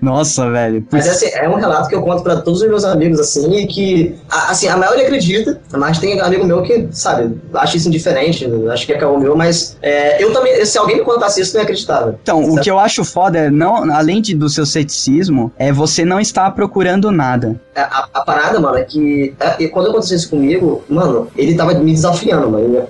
Nossa, 0.00 0.50
velho. 0.50 0.84
Mas 0.90 1.08
assim, 1.08 1.26
é 1.32 1.48
um 1.48 1.54
relato 1.56 1.88
que 1.88 1.94
eu 1.94 2.02
conto 2.02 2.22
pra 2.22 2.36
todos 2.36 2.62
os 2.62 2.68
meus 2.68 2.84
amigos, 2.84 3.18
assim, 3.20 3.50
e 3.54 3.66
que, 3.66 4.14
a- 4.30 4.50
assim, 4.50 4.68
a 4.68 4.76
maioria 4.76 5.04
acredita, 5.04 5.60
mas 5.72 5.98
tem 5.98 6.20
amigo 6.20 6.44
meu 6.44 6.62
que, 6.62 6.88
sabe, 6.92 7.36
acha 7.54 7.76
isso 7.76 7.88
indiferente, 7.88 8.46
acho 8.72 8.86
que 8.86 8.92
é 8.92 8.98
caô 8.98 9.18
meu, 9.18 9.36
mas 9.36 9.76
é, 9.82 10.22
eu 10.22 10.32
também, 10.32 10.64
se 10.64 10.78
alguém 10.78 10.98
me 10.98 11.04
contasse 11.04 11.40
isso, 11.40 11.54
eu 11.56 11.58
não 11.58 11.62
acreditava. 11.64 12.18
Então, 12.22 12.42
o 12.44 12.60
que 12.60 12.70
eu 12.70 12.78
acho 12.78 13.04
foda 13.04 13.38
é, 13.38 13.50
não, 13.50 13.90
além 13.92 14.20
de, 14.20 14.34
do 14.34 14.48
seu 14.48 14.64
ceticismo, 14.66 15.52
é 15.58 15.72
você 15.72 16.04
não 16.04 16.20
estar 16.20 16.50
procurando 16.52 17.10
nada. 17.10 17.60
A, 17.74 17.80
a- 17.82 18.08
a 18.14 18.20
parada, 18.22 18.60
mano, 18.60 18.76
é 18.78 18.82
que 18.84 19.34
é, 19.40 19.68
quando 19.68 19.90
aconteceu 19.90 20.16
isso 20.16 20.30
comigo, 20.30 20.84
mano, 20.88 21.28
ele 21.36 21.54
tava 21.54 21.74
me 21.74 21.92
desafiando, 21.92 22.50
mano. 22.50 22.86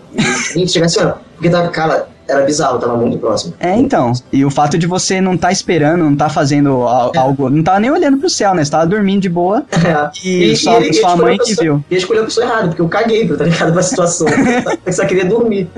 Gente 0.54 0.72
chegasse, 0.72 0.98
assim, 0.98 1.08
ó, 1.08 1.12
porque 1.34 1.48
tava, 1.48 1.68
cara, 1.68 2.08
era 2.30 2.44
bizarro, 2.44 2.78
tava 2.78 2.96
muito 2.96 3.18
próximo. 3.18 3.54
É, 3.60 3.76
então. 3.76 4.12
E 4.32 4.44
o 4.44 4.50
fato 4.50 4.78
de 4.78 4.86
você 4.86 5.20
não 5.20 5.36
tá 5.36 5.50
esperando, 5.52 6.04
não 6.04 6.16
tá 6.16 6.28
fazendo 6.28 6.82
al- 6.82 7.12
algo. 7.16 7.50
Não 7.50 7.62
tava 7.62 7.80
nem 7.80 7.90
olhando 7.90 8.18
pro 8.18 8.30
céu, 8.30 8.54
né? 8.54 8.64
Você 8.64 8.70
tava 8.70 8.86
dormindo 8.86 9.20
de 9.22 9.28
boa 9.28 9.64
É. 9.72 10.10
e, 10.26 10.56
sua, 10.56 10.76
ele- 10.76 10.86
ele 10.86 10.94
sua 10.94 11.16
mãe 11.16 11.36
a 11.40 11.42
que 11.44 11.54
viu. 11.54 11.84
E 11.90 11.96
escolheu 11.96 12.22
a 12.22 12.26
pessoa 12.26 12.46
errada, 12.46 12.68
porque 12.68 12.82
eu 12.82 12.88
caguei, 12.88 13.26
tá 13.28 13.44
ligado, 13.44 13.72
pra 13.72 13.82
situação. 13.82 14.26
eu 14.86 14.92
só 14.92 15.04
queria 15.04 15.24
dormir. 15.24 15.68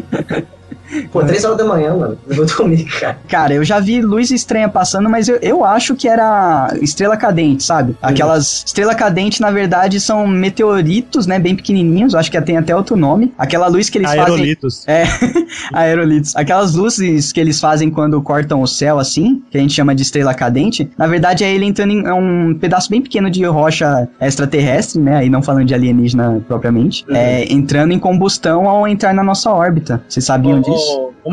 Pô, 1.10 1.24
três 1.24 1.44
horas 1.44 1.58
da 1.58 1.64
manhã, 1.64 1.94
mano. 1.94 2.18
Eu 2.28 2.36
vou 2.36 2.46
dormir, 2.46 2.84
cara. 2.84 3.18
Cara, 3.28 3.54
eu 3.54 3.64
já 3.64 3.80
vi 3.80 4.00
luz 4.00 4.30
estranha 4.30 4.68
passando, 4.68 5.08
mas 5.08 5.28
eu, 5.28 5.36
eu 5.40 5.64
acho 5.64 5.94
que 5.94 6.08
era 6.08 6.74
estrela 6.80 7.16
cadente, 7.16 7.64
sabe? 7.64 7.96
Aquelas. 8.02 8.64
Estrela 8.66 8.94
cadente, 8.94 9.40
na 9.40 9.50
verdade, 9.50 10.00
são 10.00 10.26
meteoritos, 10.26 11.26
né? 11.26 11.38
Bem 11.38 11.56
pequenininhos. 11.56 12.14
Eu 12.14 12.20
acho 12.20 12.30
que 12.30 12.40
tem 12.42 12.56
até 12.56 12.74
outro 12.74 12.96
nome. 12.96 13.32
Aquela 13.38 13.68
luz 13.68 13.88
que 13.88 13.98
eles 13.98 14.08
fazem. 14.08 14.22
aerolitos. 14.22 14.86
É, 14.86 15.04
aerolitos. 15.72 16.36
Aquelas 16.36 16.74
luzes 16.74 17.32
que 17.32 17.40
eles 17.40 17.60
fazem 17.60 17.90
quando 17.90 18.20
cortam 18.20 18.60
o 18.60 18.66
céu, 18.66 18.98
assim, 18.98 19.42
que 19.50 19.56
a 19.56 19.60
gente 19.60 19.72
chama 19.72 19.94
de 19.94 20.02
estrela 20.02 20.34
cadente, 20.34 20.90
na 20.98 21.06
verdade 21.06 21.44
é 21.44 21.54
ele 21.54 21.64
entrando 21.64 21.92
em 21.92 22.06
é 22.06 22.12
um 22.12 22.54
pedaço 22.54 22.90
bem 22.90 23.00
pequeno 23.00 23.30
de 23.30 23.44
rocha 23.44 24.08
extraterrestre, 24.20 25.00
né? 25.00 25.18
Aí 25.18 25.30
não 25.30 25.42
falando 25.42 25.66
de 25.66 25.74
alienígena 25.74 26.42
propriamente. 26.46 27.04
Uhum. 27.08 27.16
É, 27.16 27.52
entrando 27.52 27.92
em 27.92 27.98
combustão 27.98 28.68
ao 28.68 28.86
entrar 28.88 29.14
na 29.14 29.22
nossa 29.22 29.50
órbita. 29.50 30.02
Vocês 30.08 30.24
sabiam 30.24 30.58
Ô, 30.58 30.62
disso? 30.62 30.81
Ô, 30.82 31.11
Ô, 31.24 31.30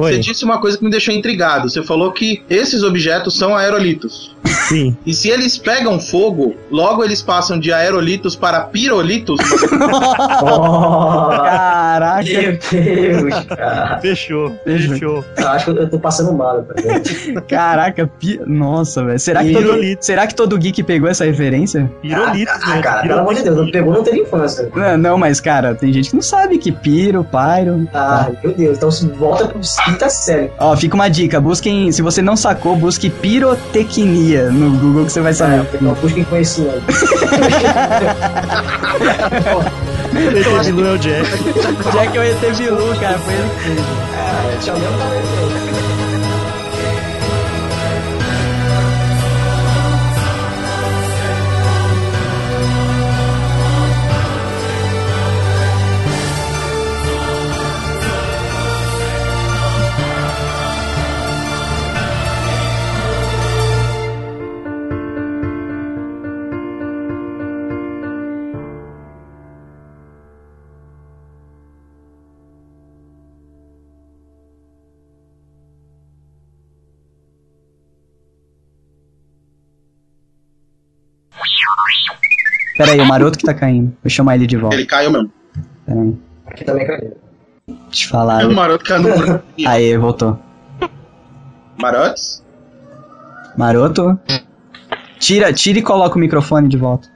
Oi. 0.00 0.12
você 0.12 0.18
disse 0.18 0.44
uma 0.44 0.60
coisa 0.60 0.76
que 0.76 0.84
me 0.84 0.90
deixou 0.90 1.14
intrigado. 1.14 1.68
Você 1.68 1.82
falou 1.82 2.12
que 2.12 2.42
esses 2.50 2.82
objetos 2.82 3.38
são 3.38 3.56
aerolitos. 3.56 4.36
Sim. 4.68 4.96
E 5.06 5.14
se 5.14 5.28
eles 5.28 5.56
pegam 5.56 5.98
fogo, 5.98 6.54
logo 6.70 7.02
eles 7.04 7.22
passam 7.22 7.58
de 7.58 7.72
aerolitos 7.72 8.36
para 8.36 8.60
pirolitos? 8.62 9.38
Oh, 10.42 11.28
Caraca. 11.30 12.22
meu 12.24 12.58
Deus, 12.70 13.44
cara. 13.46 13.98
Fechou. 14.00 14.52
Fechou. 14.64 15.24
Eu 15.36 15.48
acho 15.48 15.64
que 15.72 15.78
eu 15.80 15.90
tô 15.90 15.98
passando 15.98 16.32
mal, 16.32 16.62
cara. 16.64 17.42
Caraca, 17.48 18.06
pi... 18.06 18.40
nossa, 18.46 19.04
velho. 19.04 19.18
Será, 19.18 19.42
que 19.44 19.52
todo... 19.52 19.78
Será 20.00 20.26
que 20.26 20.34
todo 20.34 20.58
geek 20.58 20.82
pegou 20.82 21.08
essa 21.08 21.24
referência? 21.24 21.90
Pirolitos, 22.02 22.54
Ah, 22.62 22.74
né? 22.76 22.82
cara, 22.82 23.02
pelo 23.02 23.20
amor 23.20 23.34
de 23.34 23.42
Deus, 23.42 23.56
não 23.56 23.70
pegou, 23.70 23.92
não 23.92 24.02
teve 24.02 24.20
infância. 24.20 24.68
Não, 24.74 24.96
não, 24.96 25.18
mas, 25.18 25.40
cara, 25.40 25.74
tem 25.74 25.92
gente 25.92 26.10
que 26.10 26.16
não 26.16 26.22
sabe 26.22 26.58
que 26.58 26.72
piro, 26.72 27.24
pyro. 27.24 27.88
Ah, 27.92 28.30
meu 28.42 28.54
Deus, 28.54 28.76
então 28.76 28.90
se 28.90 29.06
volta 29.30 29.48
pro 29.48 29.60
quinta 29.84 30.08
série. 30.08 30.50
Ó, 30.58 30.76
fica 30.76 30.94
uma 30.94 31.08
dica, 31.08 31.40
busquem, 31.40 31.90
se 31.92 32.02
você 32.02 32.20
não 32.22 32.36
sacou, 32.36 32.76
busque 32.76 33.08
pirotecnia 33.10 34.50
no 34.50 34.70
Google 34.78 35.06
que 35.06 35.12
você 35.12 35.20
vai 35.20 35.32
É, 35.32 35.34
saber. 35.34 35.68
então 35.74 35.94
busquem 35.94 36.24
conhecimento. 36.24 36.82
ET 40.12 40.64
Bilu 40.74 40.86
é 40.88 40.92
o 40.92 40.98
Jack. 40.98 41.28
Que 42.12 42.18
eu 42.18 42.24
ia 42.24 42.34
ter 42.36 42.54
Bilu, 42.56 42.94
cara, 43.00 43.18
foi 43.18 43.34
ele 43.34 43.50
que 43.50 43.60
fez. 43.60 43.80
Ah, 44.16 44.56
te 44.60 44.70
Pera 82.80 82.92
aí, 82.92 83.00
o 83.00 83.06
maroto 83.06 83.36
que 83.38 83.44
tá 83.44 83.52
caindo. 83.52 83.92
Vou 84.02 84.08
chamar 84.10 84.36
ele 84.36 84.46
de 84.46 84.56
volta. 84.56 84.74
Ele 84.76 84.86
caiu 84.86 85.10
mesmo. 85.10 85.30
Pera 85.84 86.00
aí. 86.00 86.14
Aqui 86.46 86.64
também 86.64 86.86
caiu. 86.86 87.16
Deixa 87.88 88.06
eu 88.06 88.10
falar. 88.10 88.46
O 88.46 88.52
Maroto 88.54 88.84
caiu 88.84 89.02
no 89.02 89.14
buraco. 89.16 89.44
Aí, 89.66 89.96
voltou. 89.96 90.38
Marotes? 91.78 92.42
Maroto? 93.56 94.18
Tira, 95.18 95.52
tira 95.52 95.78
e 95.78 95.82
coloca 95.82 96.16
o 96.16 96.18
microfone 96.18 96.68
de 96.68 96.76
volta. 96.76 97.08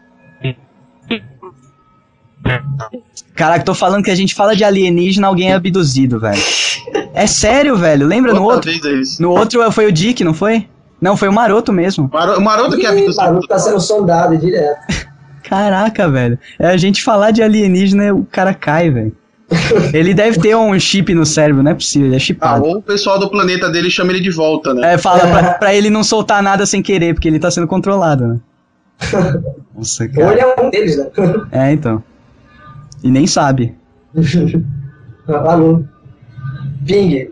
Caraca, 3.34 3.64
tô 3.64 3.74
falando 3.74 4.04
que 4.04 4.10
a 4.10 4.14
gente 4.14 4.34
fala 4.34 4.54
de 4.54 4.62
alienígena, 4.62 5.26
alguém 5.26 5.50
é 5.50 5.54
abduzido, 5.54 6.20
velho. 6.20 6.42
É 7.14 7.26
sério, 7.26 7.76
velho. 7.76 8.06
Lembra 8.06 8.32
no 8.32 8.42
Outra 8.42 8.56
outro? 8.56 8.70
vez 8.70 8.84
é 8.84 9.00
isso. 9.00 9.22
No 9.22 9.30
outro 9.30 9.72
foi 9.72 9.86
o 9.86 9.92
Dick, 9.92 10.22
não 10.22 10.34
foi? 10.34 10.68
Não, 11.00 11.16
foi 11.16 11.28
o 11.28 11.32
Maroto 11.32 11.72
mesmo. 11.72 12.08
Maro- 12.12 12.38
O 12.38 12.40
Maroto 12.42 12.76
que 12.76 12.86
é 12.86 12.90
abduzido. 12.90 13.16
maluco 13.16 13.46
tá 13.48 13.58
sendo 13.58 13.80
sondado 13.80 14.36
direto. 14.36 15.13
Caraca, 15.48 16.08
velho. 16.08 16.38
É 16.58 16.66
a 16.68 16.76
gente 16.76 17.02
falar 17.02 17.30
de 17.30 17.42
alienígena, 17.42 18.14
o 18.14 18.24
cara 18.24 18.52
cai, 18.54 18.90
velho. 18.90 19.14
Ele 19.92 20.14
deve 20.14 20.40
ter 20.40 20.56
um 20.56 20.78
chip 20.80 21.14
no 21.14 21.24
cérebro, 21.26 21.62
não 21.62 21.70
é 21.70 21.74
possível, 21.74 22.06
ele 22.08 22.14
é 22.14 22.16
Ah, 22.16 22.20
chipado. 22.20 22.64
ou 22.64 22.78
o 22.78 22.82
pessoal 22.82 23.20
do 23.20 23.30
planeta 23.30 23.70
dele 23.70 23.90
chama 23.90 24.10
ele 24.10 24.20
de 24.20 24.30
volta, 24.30 24.72
né? 24.72 24.94
É, 24.94 24.98
fala 24.98 25.20
pra, 25.28 25.54
pra 25.54 25.74
ele 25.74 25.90
não 25.90 26.02
soltar 26.02 26.42
nada 26.42 26.64
sem 26.66 26.82
querer, 26.82 27.14
porque 27.14 27.28
ele 27.28 27.38
tá 27.38 27.50
sendo 27.50 27.66
controlado, 27.68 28.26
né? 28.26 28.40
Nossa, 29.76 30.04
Ou 30.04 30.10
cara. 30.10 30.32
ele 30.32 30.40
é 30.40 30.60
um 30.60 30.70
deles, 30.70 30.96
né? 30.96 31.06
É, 31.52 31.72
então. 31.72 32.02
E 33.02 33.10
nem 33.10 33.26
sabe. 33.26 33.74
Alô. 35.28 35.84
Ping. 36.86 37.28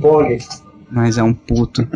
Pong. 0.00 0.38
Mas 0.90 1.18
é 1.18 1.22
um 1.22 1.32
puto. 1.32 1.86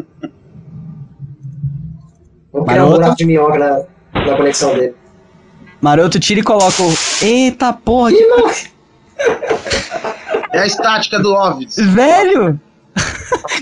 Vou 2.52 2.64
criar 2.64 2.86
um 2.86 2.90
buraco 2.90 3.16
de 3.16 3.24
minhoca 3.27 3.59
na, 3.59 4.20
na 4.27 4.36
conexão 4.36 4.74
dele. 4.74 4.94
Maroto, 5.82 6.18
tira 6.20 6.40
e 6.40 6.42
coloca 6.42 6.82
o. 6.82 6.94
Eita 7.20 7.72
porra! 7.72 8.10
que- 8.10 8.16
Ih, 8.22 8.26
não. 8.28 8.48
É 10.52 10.59
a 10.60 10.66
estática 10.66 11.18
do 11.18 11.34
Ovis. 11.34 11.76
Velho! 11.76 12.59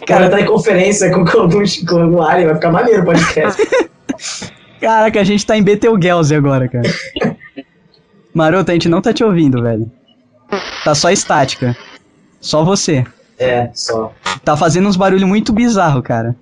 O 0.02 0.06
cara 0.06 0.28
tá 0.28 0.40
em 0.40 0.44
conferência 0.44 1.10
com, 1.12 1.24
com, 1.24 1.48
com, 1.48 1.62
com 1.88 2.10
o 2.16 2.22
Alien, 2.22 2.46
vai 2.46 2.54
ficar 2.56 2.70
maneiro 2.72 3.02
o 3.02 3.04
podcast. 3.06 3.60
Caraca, 4.80 5.20
a 5.20 5.24
gente 5.24 5.46
tá 5.46 5.56
em 5.56 5.62
Betelgeuse 5.62 6.34
agora, 6.34 6.68
cara. 6.68 6.88
Maroto, 8.34 8.70
a 8.70 8.74
gente 8.74 8.88
não 8.88 9.00
tá 9.00 9.12
te 9.12 9.22
ouvindo, 9.24 9.62
velho. 9.62 9.90
Tá 10.84 10.94
só 10.94 11.10
estática. 11.10 11.76
Só 12.40 12.64
você. 12.64 13.04
É, 13.38 13.70
só. 13.74 14.12
Tá 14.44 14.56
fazendo 14.56 14.88
uns 14.88 14.96
barulhos 14.96 15.28
muito 15.28 15.52
bizarro, 15.52 16.02
cara. 16.02 16.34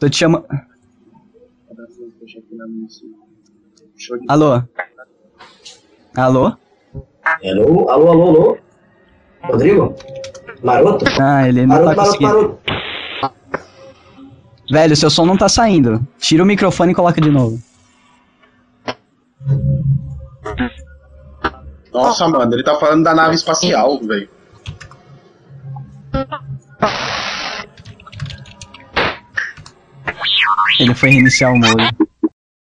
Tô 0.00 0.08
te 0.08 0.16
chamando. 0.16 0.44
Alô? 4.28 4.62
Alô? 6.16 6.56
Alô, 7.44 7.90
alô, 7.90 8.10
alô, 8.10 8.22
alô. 8.22 8.58
Rodrigo? 9.42 9.94
Maroto? 10.62 11.04
Ah, 11.20 11.48
ele 11.48 11.66
não 11.66 11.76
Maroto, 11.76 11.96
tá 11.96 12.02
maroto, 12.02 12.22
maroto. 12.22 12.58
Velho, 14.70 14.96
seu 14.96 15.10
som 15.10 15.24
não 15.24 15.36
tá 15.36 15.48
saindo. 15.48 16.06
Tira 16.18 16.42
o 16.42 16.46
microfone 16.46 16.92
e 16.92 16.94
coloca 16.94 17.20
de 17.20 17.30
novo. 17.30 17.58
Nossa, 21.92 22.28
mano, 22.28 22.52
ele 22.54 22.62
tá 22.62 22.74
falando 22.76 23.04
da 23.04 23.14
nave 23.14 23.34
espacial, 23.36 23.98
velho. 24.00 24.28
Ele 30.78 30.94
foi 30.94 31.10
reiniciar 31.10 31.52
o 31.52 31.58
modo. 31.58 31.82